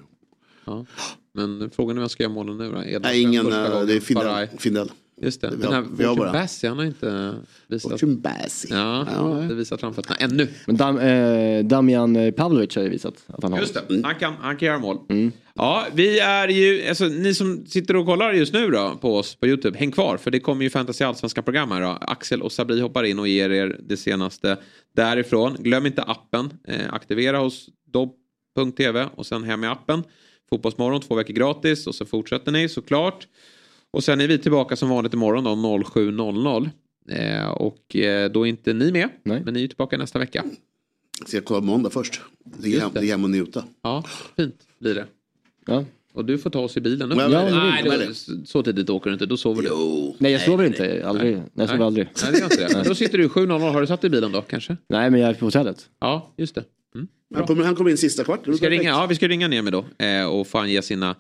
Ja. 0.65 0.87
Men 1.35 1.71
frågan 1.71 1.97
är 1.97 2.01
vem 2.01 2.09
ska 2.09 2.23
göra 2.23 2.33
målen 2.33 2.57
nu 2.59 2.65
då? 2.71 2.77
Edvardsen 2.79 3.03
Nej, 3.03 3.21
ingen, 3.23 3.47
eh, 3.47 3.83
det 3.85 3.95
är 3.95 4.01
Findell. 4.01 4.47
Findell. 4.59 4.91
Just 5.21 5.41
det. 5.41 5.51
Vi 5.51 5.63
Den 5.63 5.73
här 5.73 5.83
Fortune. 5.83 6.33
Bassi, 6.33 6.67
han 6.67 6.79
har 6.79 6.85
inte 6.85 7.35
visat. 7.67 7.91
Fortune 7.91 8.17
Bassi. 8.17 8.69
Ja, 8.71 9.07
har 9.11 9.43
inte 9.43 9.55
visat 9.55 9.81
framfötterna 9.81 10.17
ännu. 10.17 10.49
Men 10.67 10.77
Dam, 10.77 10.99
eh, 10.99 11.65
Damian 11.65 12.33
Pavlovic 12.33 12.77
har 12.77 12.83
ju 12.83 12.89
visat 12.89 13.15
att 13.27 13.43
han 13.43 13.53
har. 13.53 13.61
Just 13.61 13.75
det, 13.75 14.03
han 14.05 14.15
kan, 14.15 14.35
han 14.41 14.57
kan 14.57 14.67
göra 14.67 14.79
mål. 14.79 14.99
Mm. 15.09 15.33
Ja, 15.55 15.87
vi 15.95 16.19
är 16.19 16.49
ju, 16.49 16.89
alltså 16.89 17.05
ni 17.05 17.35
som 17.35 17.67
sitter 17.67 17.97
och 17.97 18.07
kollar 18.07 18.33
just 18.33 18.53
nu 18.53 18.71
då 18.71 18.99
på 19.01 19.17
oss 19.17 19.35
på 19.35 19.47
YouTube, 19.47 19.79
häng 19.79 19.91
kvar 19.91 20.17
för 20.17 20.31
det 20.31 20.41
kommer 20.41 20.63
ju 20.63 20.71
Fantasy 20.71 21.05
Allsvenska 21.05 21.43
program 21.43 21.71
här 21.71 21.81
då. 21.81 21.99
Axel 22.01 22.43
och 22.43 22.53
Sabri 22.53 22.81
hoppar 22.81 23.05
in 23.05 23.19
och 23.19 23.29
ger 23.29 23.51
er 23.51 23.77
det 23.89 23.97
senaste 23.97 24.57
därifrån. 24.97 25.57
Glöm 25.59 25.87
inte 25.87 26.03
appen, 26.03 26.51
eh, 26.69 26.95
aktivera 26.95 27.39
hos 27.39 27.69
dobb.tv 27.93 29.09
och 29.15 29.27
sen 29.27 29.45
hem 29.45 29.61
med 29.61 29.73
appen. 29.73 30.03
Fotbollsmorgon 30.51 31.01
två 31.01 31.15
veckor 31.15 31.35
gratis 31.35 31.87
och 31.87 31.95
så 31.95 32.07
fortsätter 32.07 32.53
ni 32.53 32.69
såklart. 32.69 33.27
Och 33.91 34.05
sen 34.05 34.21
är 34.21 34.29
vi 34.29 34.39
tillbaka 34.39 34.77
som 34.77 34.89
vanligt 34.89 35.15
imorgon 35.15 35.45
då 35.45 35.51
07.00. 35.51 36.71
Eh, 37.09 37.49
och 37.49 37.97
eh, 37.97 38.31
då 38.31 38.47
är 38.47 38.51
inte 38.51 38.73
ni 38.73 38.93
med, 38.93 39.09
men 39.23 39.55
ni 39.55 39.65
är 39.65 39.69
tillbaka 39.69 39.97
nästa 39.99 40.19
vecka. 40.19 40.45
Ska 41.27 41.37
jag 41.37 41.45
kolla 41.45 41.61
måndag 41.61 41.91
först? 41.91 42.21
Ligga 42.63 42.81
hem, 42.81 42.91
ligga 42.95 43.15
hem 43.15 43.25
och 43.25 43.31
njuta. 43.31 43.65
Ja, 43.83 44.05
fint 44.37 44.57
blir 44.79 44.95
det. 44.95 45.05
Ja. 45.67 45.85
Och 46.13 46.25
du 46.25 46.39
får 46.39 46.51
ta 46.51 46.61
oss 46.61 46.77
i 46.77 46.81
bilen 46.81 47.09
nu. 47.09 47.15
Ja, 47.19 47.29
Nej, 47.29 47.85
men- 47.85 47.99
Nej, 47.99 48.15
så 48.47 48.63
tidigt 48.63 48.91
åker 48.91 49.11
du 49.11 49.15
inte. 49.15 49.27
Då 49.27 49.37
sover 49.37 49.63
du. 49.63 49.69
Nej 50.19 50.33
jag 50.33 50.41
sover 50.41 50.65
inte, 50.65 51.07
aldrig. 51.07 51.35
Nej, 51.37 51.43
jag 51.55 51.69
sover 51.69 51.79
Nej. 51.79 51.87
aldrig. 51.87 52.09
Nej, 52.23 52.33
det 52.33 52.39
gör 52.39 52.45
inte 52.45 52.79
det. 52.83 52.89
Då 52.89 52.95
sitter 52.95 53.19
du 53.19 53.29
7.00. 53.29 53.73
Har 53.73 53.81
du 53.81 53.87
satt 53.87 54.05
i 54.05 54.11
bilen 54.11 54.33
då 54.33 54.43
kanske? 54.43 54.77
Nej 54.89 55.11
men 55.11 55.21
jag 55.21 55.31
är 55.31 55.35
på 55.35 55.45
hotellet. 55.45 55.89
Ja, 56.01 56.35
just 56.37 56.55
det. 56.55 56.65
Mm. 56.95 57.09
Han 57.35 57.47
kommer, 57.47 57.65
han 57.65 57.75
kommer 57.77 57.91
in 57.91 57.97
sista 57.97 58.25
kvart. 58.25 58.41
Vi 58.45 58.57
ska, 58.57 58.71
ringa, 58.71 58.89
ja, 58.91 59.07
vi 59.07 59.15
ska 59.15 59.29
ringa 59.29 59.49
ner 59.49 59.63
med 59.63 59.73
då 59.73 60.05
eh, 60.05 60.25
och 60.27 60.47
få 60.47 60.59
han 60.59 60.71
ge 60.71 60.83
sina 60.83 61.17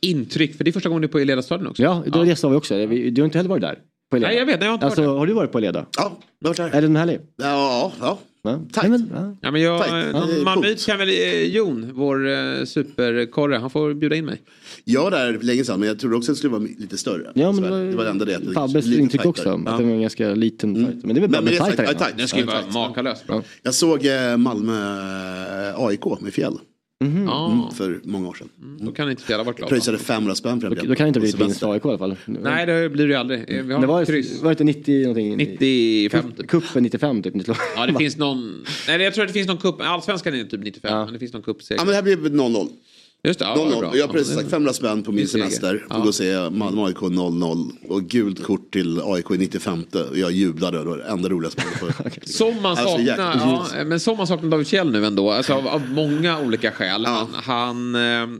intryck. 0.00 0.56
För 0.56 0.64
det 0.64 0.70
är 0.70 0.72
första 0.72 0.88
gången 0.88 1.02
du 1.02 1.08
är 1.08 1.12
på 1.12 1.18
Eleda-stadion 1.18 1.66
också. 1.66 1.82
Ja, 1.82 2.04
det, 2.12 2.24
det 2.24 2.36
sa 2.36 2.48
vi 2.48 2.56
också. 2.56 2.74
Du 2.86 3.20
har 3.22 3.24
inte 3.24 3.38
heller 3.38 3.50
varit 3.50 3.62
där? 3.62 3.78
På 4.10 4.16
Eleda. 4.16 4.28
Nej, 4.28 4.38
jag 4.38 4.46
vet. 4.46 4.60
Jag 4.60 4.68
har 4.68 4.74
inte 4.74 4.86
alltså, 4.86 5.00
varit 5.00 5.10
där. 5.12 5.18
Har 5.18 5.26
du 5.26 5.32
varit 5.32 5.52
på 5.52 5.58
Eleda? 5.58 5.86
Ja, 5.96 6.18
jag 6.38 6.48
har 6.48 6.54
varit 6.54 6.72
där. 6.72 6.78
Är 6.78 6.82
den 6.82 6.96
härlig? 6.96 7.20
Ja, 7.36 7.92
ja. 8.00 8.18
Ja. 8.42 8.60
Tajt. 8.72 8.90
Nej, 8.90 8.98
men, 8.98 9.10
ja. 9.14 9.36
Ja, 9.40 9.50
men 9.50 9.62
jag, 9.62 9.80
Tajt. 9.80 9.92
Ja, 10.12 10.26
det 10.26 10.40
är 10.40 10.44
Malmö 10.44 10.66
coolt. 10.66 10.86
kan 10.86 10.98
väl 10.98 11.08
eh, 11.08 11.42
Jon, 11.42 11.90
vår 11.94 12.28
eh, 12.28 12.64
superkorre, 12.64 13.56
han 13.56 13.70
får 13.70 13.94
bjuda 13.94 14.16
in 14.16 14.24
mig. 14.24 14.42
Jag 14.84 15.02
var 15.02 15.10
där 15.10 15.38
länge 15.42 15.64
sedan 15.64 15.80
men 15.80 15.88
jag 15.88 15.98
trodde 15.98 16.16
också 16.16 16.32
att 16.32 16.36
det 16.36 16.38
skulle 16.38 16.52
vara 16.52 16.62
lite 16.78 16.98
större. 16.98 17.30
Ja, 17.34 17.52
men 17.52 17.62
det 17.62 17.70
var, 17.70 17.78
det 17.78 17.96
var 17.96 18.04
det 18.04 18.10
enda 18.10 18.24
det. 18.24 18.40
Fabbes 18.54 18.86
intryck 18.86 19.10
tajtare. 19.10 19.28
också. 19.28 19.48
Ja. 19.48 19.54
Att 19.54 19.78
det 19.78 19.84
var 19.84 19.92
en 19.92 20.00
ganska 20.00 20.34
liten 20.34 20.74
fight. 20.74 21.04
Men 21.04 21.14
det 21.14 21.18
är 21.18 21.20
väl 21.20 21.30
bra 21.30 21.40
Men 21.40 21.54
med 21.54 21.76
tajt 21.76 21.96
ja. 22.00 22.06
Den 22.16 22.28
ska 22.28 22.38
ju 22.38 22.44
Ja, 22.44 22.50
vara 22.50 22.62
tajt. 22.62 22.74
makalös. 22.74 23.24
Jag 23.62 23.74
såg 23.74 24.06
eh, 24.06 24.36
Malmö 24.36 24.72
eh, 25.68 25.80
AIK 25.80 26.20
med 26.20 26.32
fjäll. 26.32 26.58
Ja. 26.98 27.52
Mm, 27.52 27.70
för 27.70 28.00
många 28.04 28.28
år 28.28 28.34
sedan. 28.34 28.48
Då 28.80 28.92
kan 28.92 29.10
inte 29.10 29.22
Fjälla 29.22 29.42
varit 29.42 29.56
glad. 29.56 29.68
Pröjsade 29.68 29.98
500 29.98 30.34
spänn 30.34 30.60
för 30.60 30.66
en 30.66 30.70
biljett. 30.74 30.88
då 30.88 30.94
kan 30.94 31.04
det 31.04 31.08
inte 31.08 31.20
bli 31.20 31.32
vinst. 31.32 31.62
AIK 31.62 31.84
i 31.84 31.88
alla 31.88 31.98
fall. 31.98 32.16
Nej, 32.26 32.66
det 32.66 32.88
blir 32.88 33.06
det 33.06 33.12
ju 33.12 33.18
aldrig. 33.18 33.64
Vi 33.64 33.72
har 33.72 33.80
det 33.80 33.86
var, 33.86 34.04
kryss. 34.04 34.42
var 34.42 34.54
det 34.54 34.64
inte 34.64 34.78
90 34.78 35.00
någonting? 35.02 35.36
95 35.36 36.32
typ. 36.32 36.48
Kuppen 36.48 36.82
95 36.82 37.22
typ. 37.22 37.34
Ja, 37.76 37.86
det 37.86 37.94
finns 37.98 38.16
någon... 38.16 38.64
Nej, 38.88 39.02
jag 39.02 39.14
tror 39.14 39.24
att 39.24 39.28
det 39.28 39.32
finns 39.32 39.48
någon 39.48 39.56
cup. 39.56 39.74
Allsvenskan 39.80 40.34
är 40.34 40.44
typ 40.44 40.62
95, 40.62 41.04
men 41.04 41.12
det 41.12 41.18
finns 41.18 41.32
någon 41.32 41.42
cupseger. 41.42 41.80
Ja 41.80 41.84
men 41.84 41.88
det 41.88 41.94
här 42.12 42.16
blev 42.16 42.34
0-0. 42.34 42.68
Just 43.26 43.38
det, 43.38 43.44
ja, 43.44 43.54
vad 43.54 43.66
0-0. 43.66 43.78
bra. 43.80 43.88
Jag 43.88 43.96
Ja, 43.96 44.06
har 44.06 44.12
precis 44.12 44.34
sagt 44.34 44.50
500 44.50 44.72
spänn 44.72 45.02
på 45.02 45.12
min 45.12 45.28
semester. 45.28 45.86
Ja. 45.90 45.96
Och 45.96 46.02
gå 46.02 46.08
och 46.08 46.14
se 46.14 46.50
Malmö 46.50 46.84
AIK 46.86 46.96
0-0. 46.96 47.70
Och 47.88 48.02
gult 48.02 48.42
kort 48.44 48.72
till 48.72 49.00
AIK 49.04 49.30
i 49.30 49.38
95. 49.38 49.84
Och 50.10 50.18
jag 50.18 50.32
jublade. 50.32 50.78
Det 50.78 50.84
var 50.84 50.96
det 50.96 51.04
enda 51.04 51.28
roliga 51.28 51.50
som 51.50 51.62
på 51.88 52.10
Som 52.24 52.62
man 52.62 52.78
Alltså, 52.78 52.84
saknar, 53.06 53.66
ja, 53.78 53.84
men 53.84 54.00
som 54.00 54.16
man 54.16 54.26
saknar 54.26 54.50
David 54.50 54.66
Kjell 54.66 54.92
nu 54.92 55.06
ändå, 55.06 55.30
alltså 55.30 55.52
av, 55.54 55.68
av 55.68 55.82
många 55.90 56.40
olika 56.40 56.70
skäl. 56.72 57.06
Han, 57.06 57.26
han, 57.34 57.94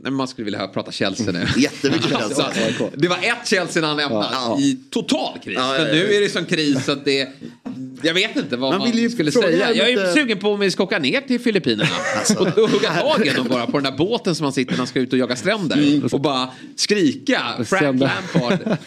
eh, 0.05 0.11
man 0.11 0.27
skulle 0.27 0.45
vilja 0.45 0.67
prata 0.67 0.91
Chelsea 0.91 1.31
nu. 1.31 1.45
Jättemycket 1.57 2.13
Alltså, 2.21 2.41
Chelsea. 2.53 2.89
det 2.95 3.07
var 3.07 3.17
ett 3.17 3.47
Chelsea 3.47 3.81
när 3.81 3.87
han 3.87 3.97
lämnade 3.97 4.27
Ja. 4.31 4.57
i 4.59 4.77
total 4.89 5.37
kris. 5.43 5.55
Ja, 5.57 5.75
ja, 5.77 5.83
Men 5.83 5.91
nu 5.95 6.07
ja. 6.11 6.17
är 6.17 6.21
det 6.21 6.29
sån 6.29 6.45
kris 6.45 6.89
att 6.89 7.05
det... 7.05 7.29
Jag 8.01 8.13
vet 8.13 8.35
inte 8.35 8.57
vad 8.57 8.71
Man 8.71 8.79
man, 8.79 8.91
vill 8.91 9.11
skulle 9.11 9.31
säga. 9.31 9.73
Jag 9.73 9.89
är 9.89 9.95
lite- 9.95 10.13
sugen 10.13 10.37
på 10.39 10.49
om 10.49 10.59
vi 10.59 10.71
ska 10.71 10.83
åka 10.83 10.99
ner 10.99 11.21
till 11.21 11.39
Filippinerna. 11.39 11.89
Alltså. 12.17 12.39
Och, 12.39 12.69
hugga 12.69 12.93
tag 12.93 13.27
i 13.27 13.29
dem 13.29 13.47
bara 13.49 13.65
på 13.65 13.79
den 13.79 13.83
där 13.83 13.97
båten 13.97 14.35
som 14.35 14.43
man 14.43 14.53
sitter 14.53 14.71
när 14.71 14.77
man 14.77 14.87
ska 14.87 14.99
ut 14.99 15.13
och 15.13 15.19
jaga 15.19 15.35
stränder. 15.35 15.77
Mm. 15.77 16.09
Och 16.11 16.21
bara 16.21 16.49
skrika 16.75 17.41
Frank. 17.65 17.99
Lampard 17.99 18.77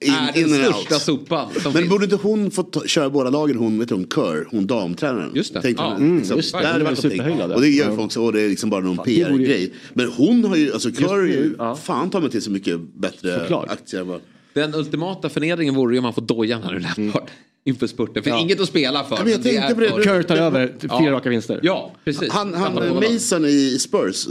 är 0.00 0.32
den 0.34 0.42
in 0.44 0.64
största 0.64 0.94
out. 0.94 1.02
sopan 1.02 1.48
som 1.52 1.62
Men 1.62 1.72
finns. 1.72 1.90
borde 1.90 2.04
inte 2.04 2.16
hon 2.16 2.50
få 2.50 2.62
ta, 2.62 2.80
köra 2.86 3.10
båda 3.10 3.30
lagen, 3.30 3.56
hon, 3.56 3.78
vet 3.78 3.88
du, 3.88 3.94
hon 3.94 4.06
Kör, 4.14 4.46
hon 4.50 4.66
damtränaren? 4.66 5.30
Just 5.34 5.54
det. 5.54 5.62
Tänkte 5.62 5.82
Ja. 5.82 5.88
hon, 5.92 5.96
Mm, 6.02 6.18
liksom, 6.18 6.36
just 6.36 6.52
det. 6.52 6.60
det 6.60 6.66
hade 6.66 6.84
varit 6.84 7.02
någonting. 7.02 7.42
Och 7.54 7.60
det 7.60 7.68
gör 7.68 7.96
folk 7.96 8.12
så, 8.12 8.24
och 8.24 8.32
det 8.32 8.40
är 8.42 8.48
liksom 8.48 8.70
bara 8.70 8.80
någon 8.80 8.98
PR-grej. 9.04 9.72
Men 9.92 10.12
hon 10.16 10.44
har 10.44 10.56
ju, 10.56 10.72
alltså 10.72 10.92
Kör 10.92 11.18
är 11.18 11.26
ju, 11.26 11.40
nu, 11.40 11.54
ja. 11.58 11.76
fan 11.76 12.10
ta 12.10 12.20
mig 12.20 12.30
till 12.30 12.42
så 12.42 12.50
mycket 12.50 12.80
bättre 12.94 13.40
Såklart. 13.40 13.70
aktier. 13.70 14.20
Den 14.54 14.74
ultimata 14.74 15.28
förnedringen 15.28 15.74
vore 15.74 15.94
ju 15.94 15.98
om 15.98 16.02
man 16.02 16.14
får 16.14 16.22
dojan 16.22 16.62
här 16.62 16.72
nu 16.72 16.78
Lampard. 16.78 17.28
Inför 17.68 17.86
spurten. 17.86 18.22
För 18.22 18.30
Ja. 18.30 18.40
inget 18.40 18.60
att 18.60 18.68
spela 18.68 19.04
för. 19.04 19.16
Ja, 19.16 19.22
men 19.22 19.32
jag 19.32 19.40
det 19.40 19.56
är 19.56 19.74
det. 19.74 20.02
Kurt 20.04 20.28
tar 20.28 20.36
över 20.36 20.74
fyra 20.80 20.88
Ja. 20.90 21.10
raka 21.12 21.28
vinster. 21.30 21.60
Ja, 21.62 21.92
precis. 22.04 22.30
Han, 22.30 22.54
han. 22.54 22.74
Mason 22.74 23.44
i 23.44 23.78
Spurs, 23.80 24.26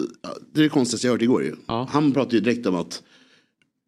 det 0.53 0.59
är 0.59 0.63
det 0.63 0.69
konstigaste 0.69 1.07
jag 1.07 1.11
hört 1.13 1.21
igår 1.21 1.43
ju. 1.43 1.55
Ja. 1.67 1.88
Han 1.91 2.11
pratade 2.11 2.35
ju 2.35 2.41
direkt 2.41 2.65
om 2.65 2.75
att 2.75 3.01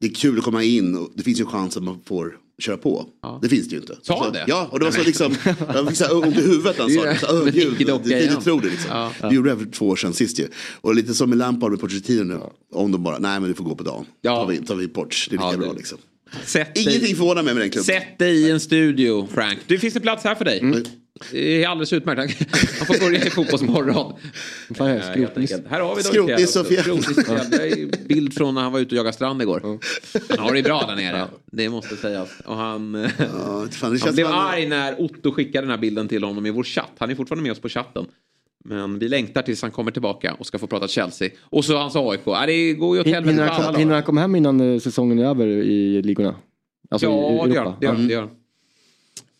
det 0.01 0.07
är 0.07 0.13
kul 0.13 0.37
att 0.37 0.43
komma 0.43 0.63
in 0.63 0.95
och 0.97 1.11
det 1.15 1.23
finns 1.23 1.39
ju 1.39 1.43
en 1.43 1.49
chans 1.49 1.77
att 1.77 1.83
man 1.83 1.99
får 2.05 2.37
köra 2.61 2.77
på. 2.77 3.05
Det 3.41 3.49
finns 3.49 3.67
det 3.69 3.75
ju 3.75 3.81
inte. 3.81 3.97
Sa 4.01 4.23
han 4.23 4.33
det? 4.33 4.45
Ja, 4.47 4.67
och 4.71 4.79
det 4.79 4.85
var 4.85 4.91
så 4.91 5.03
liksom, 5.03 5.35
jag 5.73 5.87
fick 5.87 5.97
så 5.97 6.19
ont 6.21 6.37
i 6.37 6.41
huvudet 6.41 6.75
han 6.79 6.89
sa 6.89 7.01
Det 7.03 7.09
är 7.09 7.13
det. 7.13 7.19
Så, 7.19 7.43
gud, 7.45 7.73
icke-docka 7.73 8.03
det 8.03 8.15
det 8.61 8.69
liksom. 8.69 8.91
Ja. 8.91 9.11
Vi 9.29 9.35
gjorde 9.35 9.49
det 9.49 9.55
här 9.55 9.63
för 9.65 9.71
två 9.71 9.87
år 9.87 9.95
sedan 9.95 10.13
sist 10.13 10.39
ju. 10.39 10.47
Och 10.81 10.95
lite 10.95 11.13
som 11.13 11.29
med 11.29 11.37
Lampard 11.37 11.71
med 11.71 11.79
Pochettino 11.79 12.23
nu. 12.23 12.39
Om 12.73 12.91
de 12.91 13.03
bara, 13.03 13.17
nej 13.19 13.39
men 13.39 13.49
du 13.49 13.55
får 13.55 13.63
gå 13.63 13.75
på 13.75 13.83
dagen. 13.83 14.05
Ja. 14.21 14.35
Tar 14.35 14.47
vi, 14.47 14.57
tar 14.57 14.75
vi 14.75 14.87
Poch, 14.87 15.27
det 15.29 15.35
är 15.35 15.37
lika 15.37 15.43
Ja, 15.43 15.51
det- 15.51 15.57
bra 15.57 15.73
liksom. 15.73 15.97
Sätt 16.45 16.75
dig, 16.75 16.83
Ingenting 16.83 17.15
förvånar 17.15 17.43
mig 17.43 17.53
med 17.53 17.61
den 17.63 17.69
klubben. 17.69 17.85
sätt 17.85 18.19
dig 18.19 18.41
i 18.41 18.51
en 18.51 18.59
studio, 18.59 19.27
Frank. 19.33 19.59
Det 19.67 19.77
finns 19.77 19.95
en 19.95 20.01
plats 20.01 20.23
här 20.23 20.35
för 20.35 20.45
dig. 20.45 20.59
Mm. 20.59 20.83
Det 21.31 21.63
är 21.63 21.67
alldeles 21.67 21.93
utmärkt. 21.93 22.51
Han 22.77 22.87
får 22.87 22.99
börja 22.99 23.25
i 23.25 23.29
Fotbollsmorgon. 23.29 24.13
Fan, 24.75 24.89
jag 24.89 25.03
skrotnis. 25.05 25.51
enkelt. 25.51 25.71
Här 25.71 25.79
har 25.81 25.95
vi. 25.95 26.01
Det 26.01 27.57
är 27.57 27.83
en 27.83 27.91
bild 28.07 28.33
från 28.33 28.55
när 28.55 28.61
han 28.61 28.71
var 28.71 28.79
ute 28.79 28.95
och 28.95 28.97
jagade 28.97 29.13
strand 29.13 29.41
igår. 29.41 29.79
Han 30.29 30.39
har 30.39 30.53
det 30.53 30.63
bra 30.63 30.85
där 30.87 30.95
nere. 30.95 31.27
Det 31.51 31.69
måste 31.69 31.95
sägas. 31.95 32.29
Och 32.45 32.55
han, 32.55 33.09
Ja, 33.17 33.67
fan, 33.71 33.93
det 33.93 34.01
han 34.05 34.13
blev 34.15 34.27
arg 34.27 34.67
när 34.67 35.01
Otto 35.01 35.31
skickade 35.31 35.61
den 35.65 35.71
här 35.71 35.77
bilden 35.77 36.07
till 36.07 36.23
honom 36.23 36.45
i 36.45 36.51
vår 36.51 36.63
chatt. 36.63 36.91
Han 36.97 37.09
är 37.09 37.15
fortfarande 37.15 37.43
med 37.43 37.51
oss 37.51 37.59
på 37.59 37.69
chatten. 37.69 38.05
Men 38.65 38.99
vi 38.99 39.07
längtar 39.09 39.41
tills 39.41 39.61
han 39.61 39.71
kommer 39.71 39.91
tillbaka 39.91 40.33
och 40.39 40.45
ska 40.45 40.59
få 40.59 40.67
prata 40.67 40.87
Chelsea. 40.87 41.29
Och 41.41 41.65
så 41.65 41.77
hans 41.77 41.95
AIK. 41.95 42.21
Ja, 42.25 42.45
det 42.45 42.73
går 42.73 42.95
ju 42.95 43.01
åt 43.01 43.07
helvete 43.07 43.31
Hinner 43.31 43.47
han, 43.47 43.75
hinner 43.75 43.93
han 43.93 44.03
komma 44.03 44.21
hem 44.21 44.35
innan 44.35 44.73
eh, 44.73 44.79
säsongen 44.79 45.19
är 45.19 45.25
över 45.25 45.47
i 45.47 46.01
ligorna? 46.01 46.35
Alltså 46.91 47.07
i 47.07 47.09
Ja, 47.09 47.45
det 47.47 47.53
gör. 47.55 47.73
Det 47.79 47.85
gör, 47.85 47.93
han, 47.93 48.07
det 48.07 48.13
gör. 48.13 48.29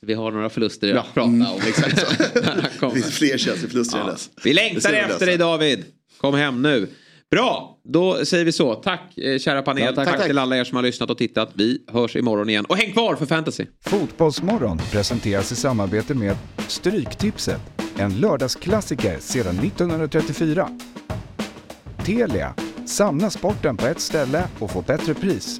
Vi 0.02 0.14
har 0.14 0.32
några 0.32 0.50
förluster 0.50 0.96
att 0.96 1.14
prata 1.14 1.22
om. 1.30 1.42
Exakt 1.68 2.00
så. 2.00 2.06
Han 2.44 2.58
Det 2.58 2.80
kommer. 2.80 2.94
finns 2.94 3.18
fler 3.18 3.38
Chelsea-förluster 3.38 3.98
än 4.00 4.06
Ja. 4.06 4.12
dess. 4.12 4.30
Vi 4.44 4.54
längtar 4.54 4.94
efter 4.94 5.26
dig 5.26 5.38
David. 5.38 5.86
Kom 6.18 6.34
hem 6.36 6.62
nu. 6.62 6.88
Bra, 7.32 7.79
då 7.92 8.26
säger 8.26 8.46
vi 8.46 8.52
så. 8.52 8.76
Tack 8.76 9.18
eh, 9.18 9.40
kära 9.40 9.62
panel. 9.62 9.84
Ja, 9.84 9.92
tack, 9.96 10.08
tack, 10.08 10.18
tack. 10.18 10.28
till 10.28 10.38
alla 10.38 10.58
er 10.58 10.64
som 10.64 10.76
har 10.76 10.84
lyssnat 10.84 11.10
och 11.10 11.18
tittat. 11.18 11.50
Vi 11.54 11.82
hörs 11.88 12.16
imorgon 12.16 12.50
igen. 12.50 12.66
Och 12.66 12.78
häng 12.78 12.94
kvar 12.94 13.16
för 13.16 13.26
fantasy. 13.26 13.66
Fotbollsmorgon 13.86 14.78
presenteras 14.92 15.52
i 15.52 15.56
samarbete 15.56 16.14
med 16.14 16.36
Stryktipset, 16.68 17.62
en 17.98 18.14
lördagsklassiker 18.14 19.20
sedan 19.20 19.60
1934. 19.60 20.70
Telia, 22.06 22.54
samla 22.86 23.30
sporten 23.30 23.78
på 23.78 23.86
ett 23.86 24.00
ställe 24.00 24.44
och 24.60 24.72
få 24.72 24.82
bättre 24.82 25.14
pris. 25.14 25.60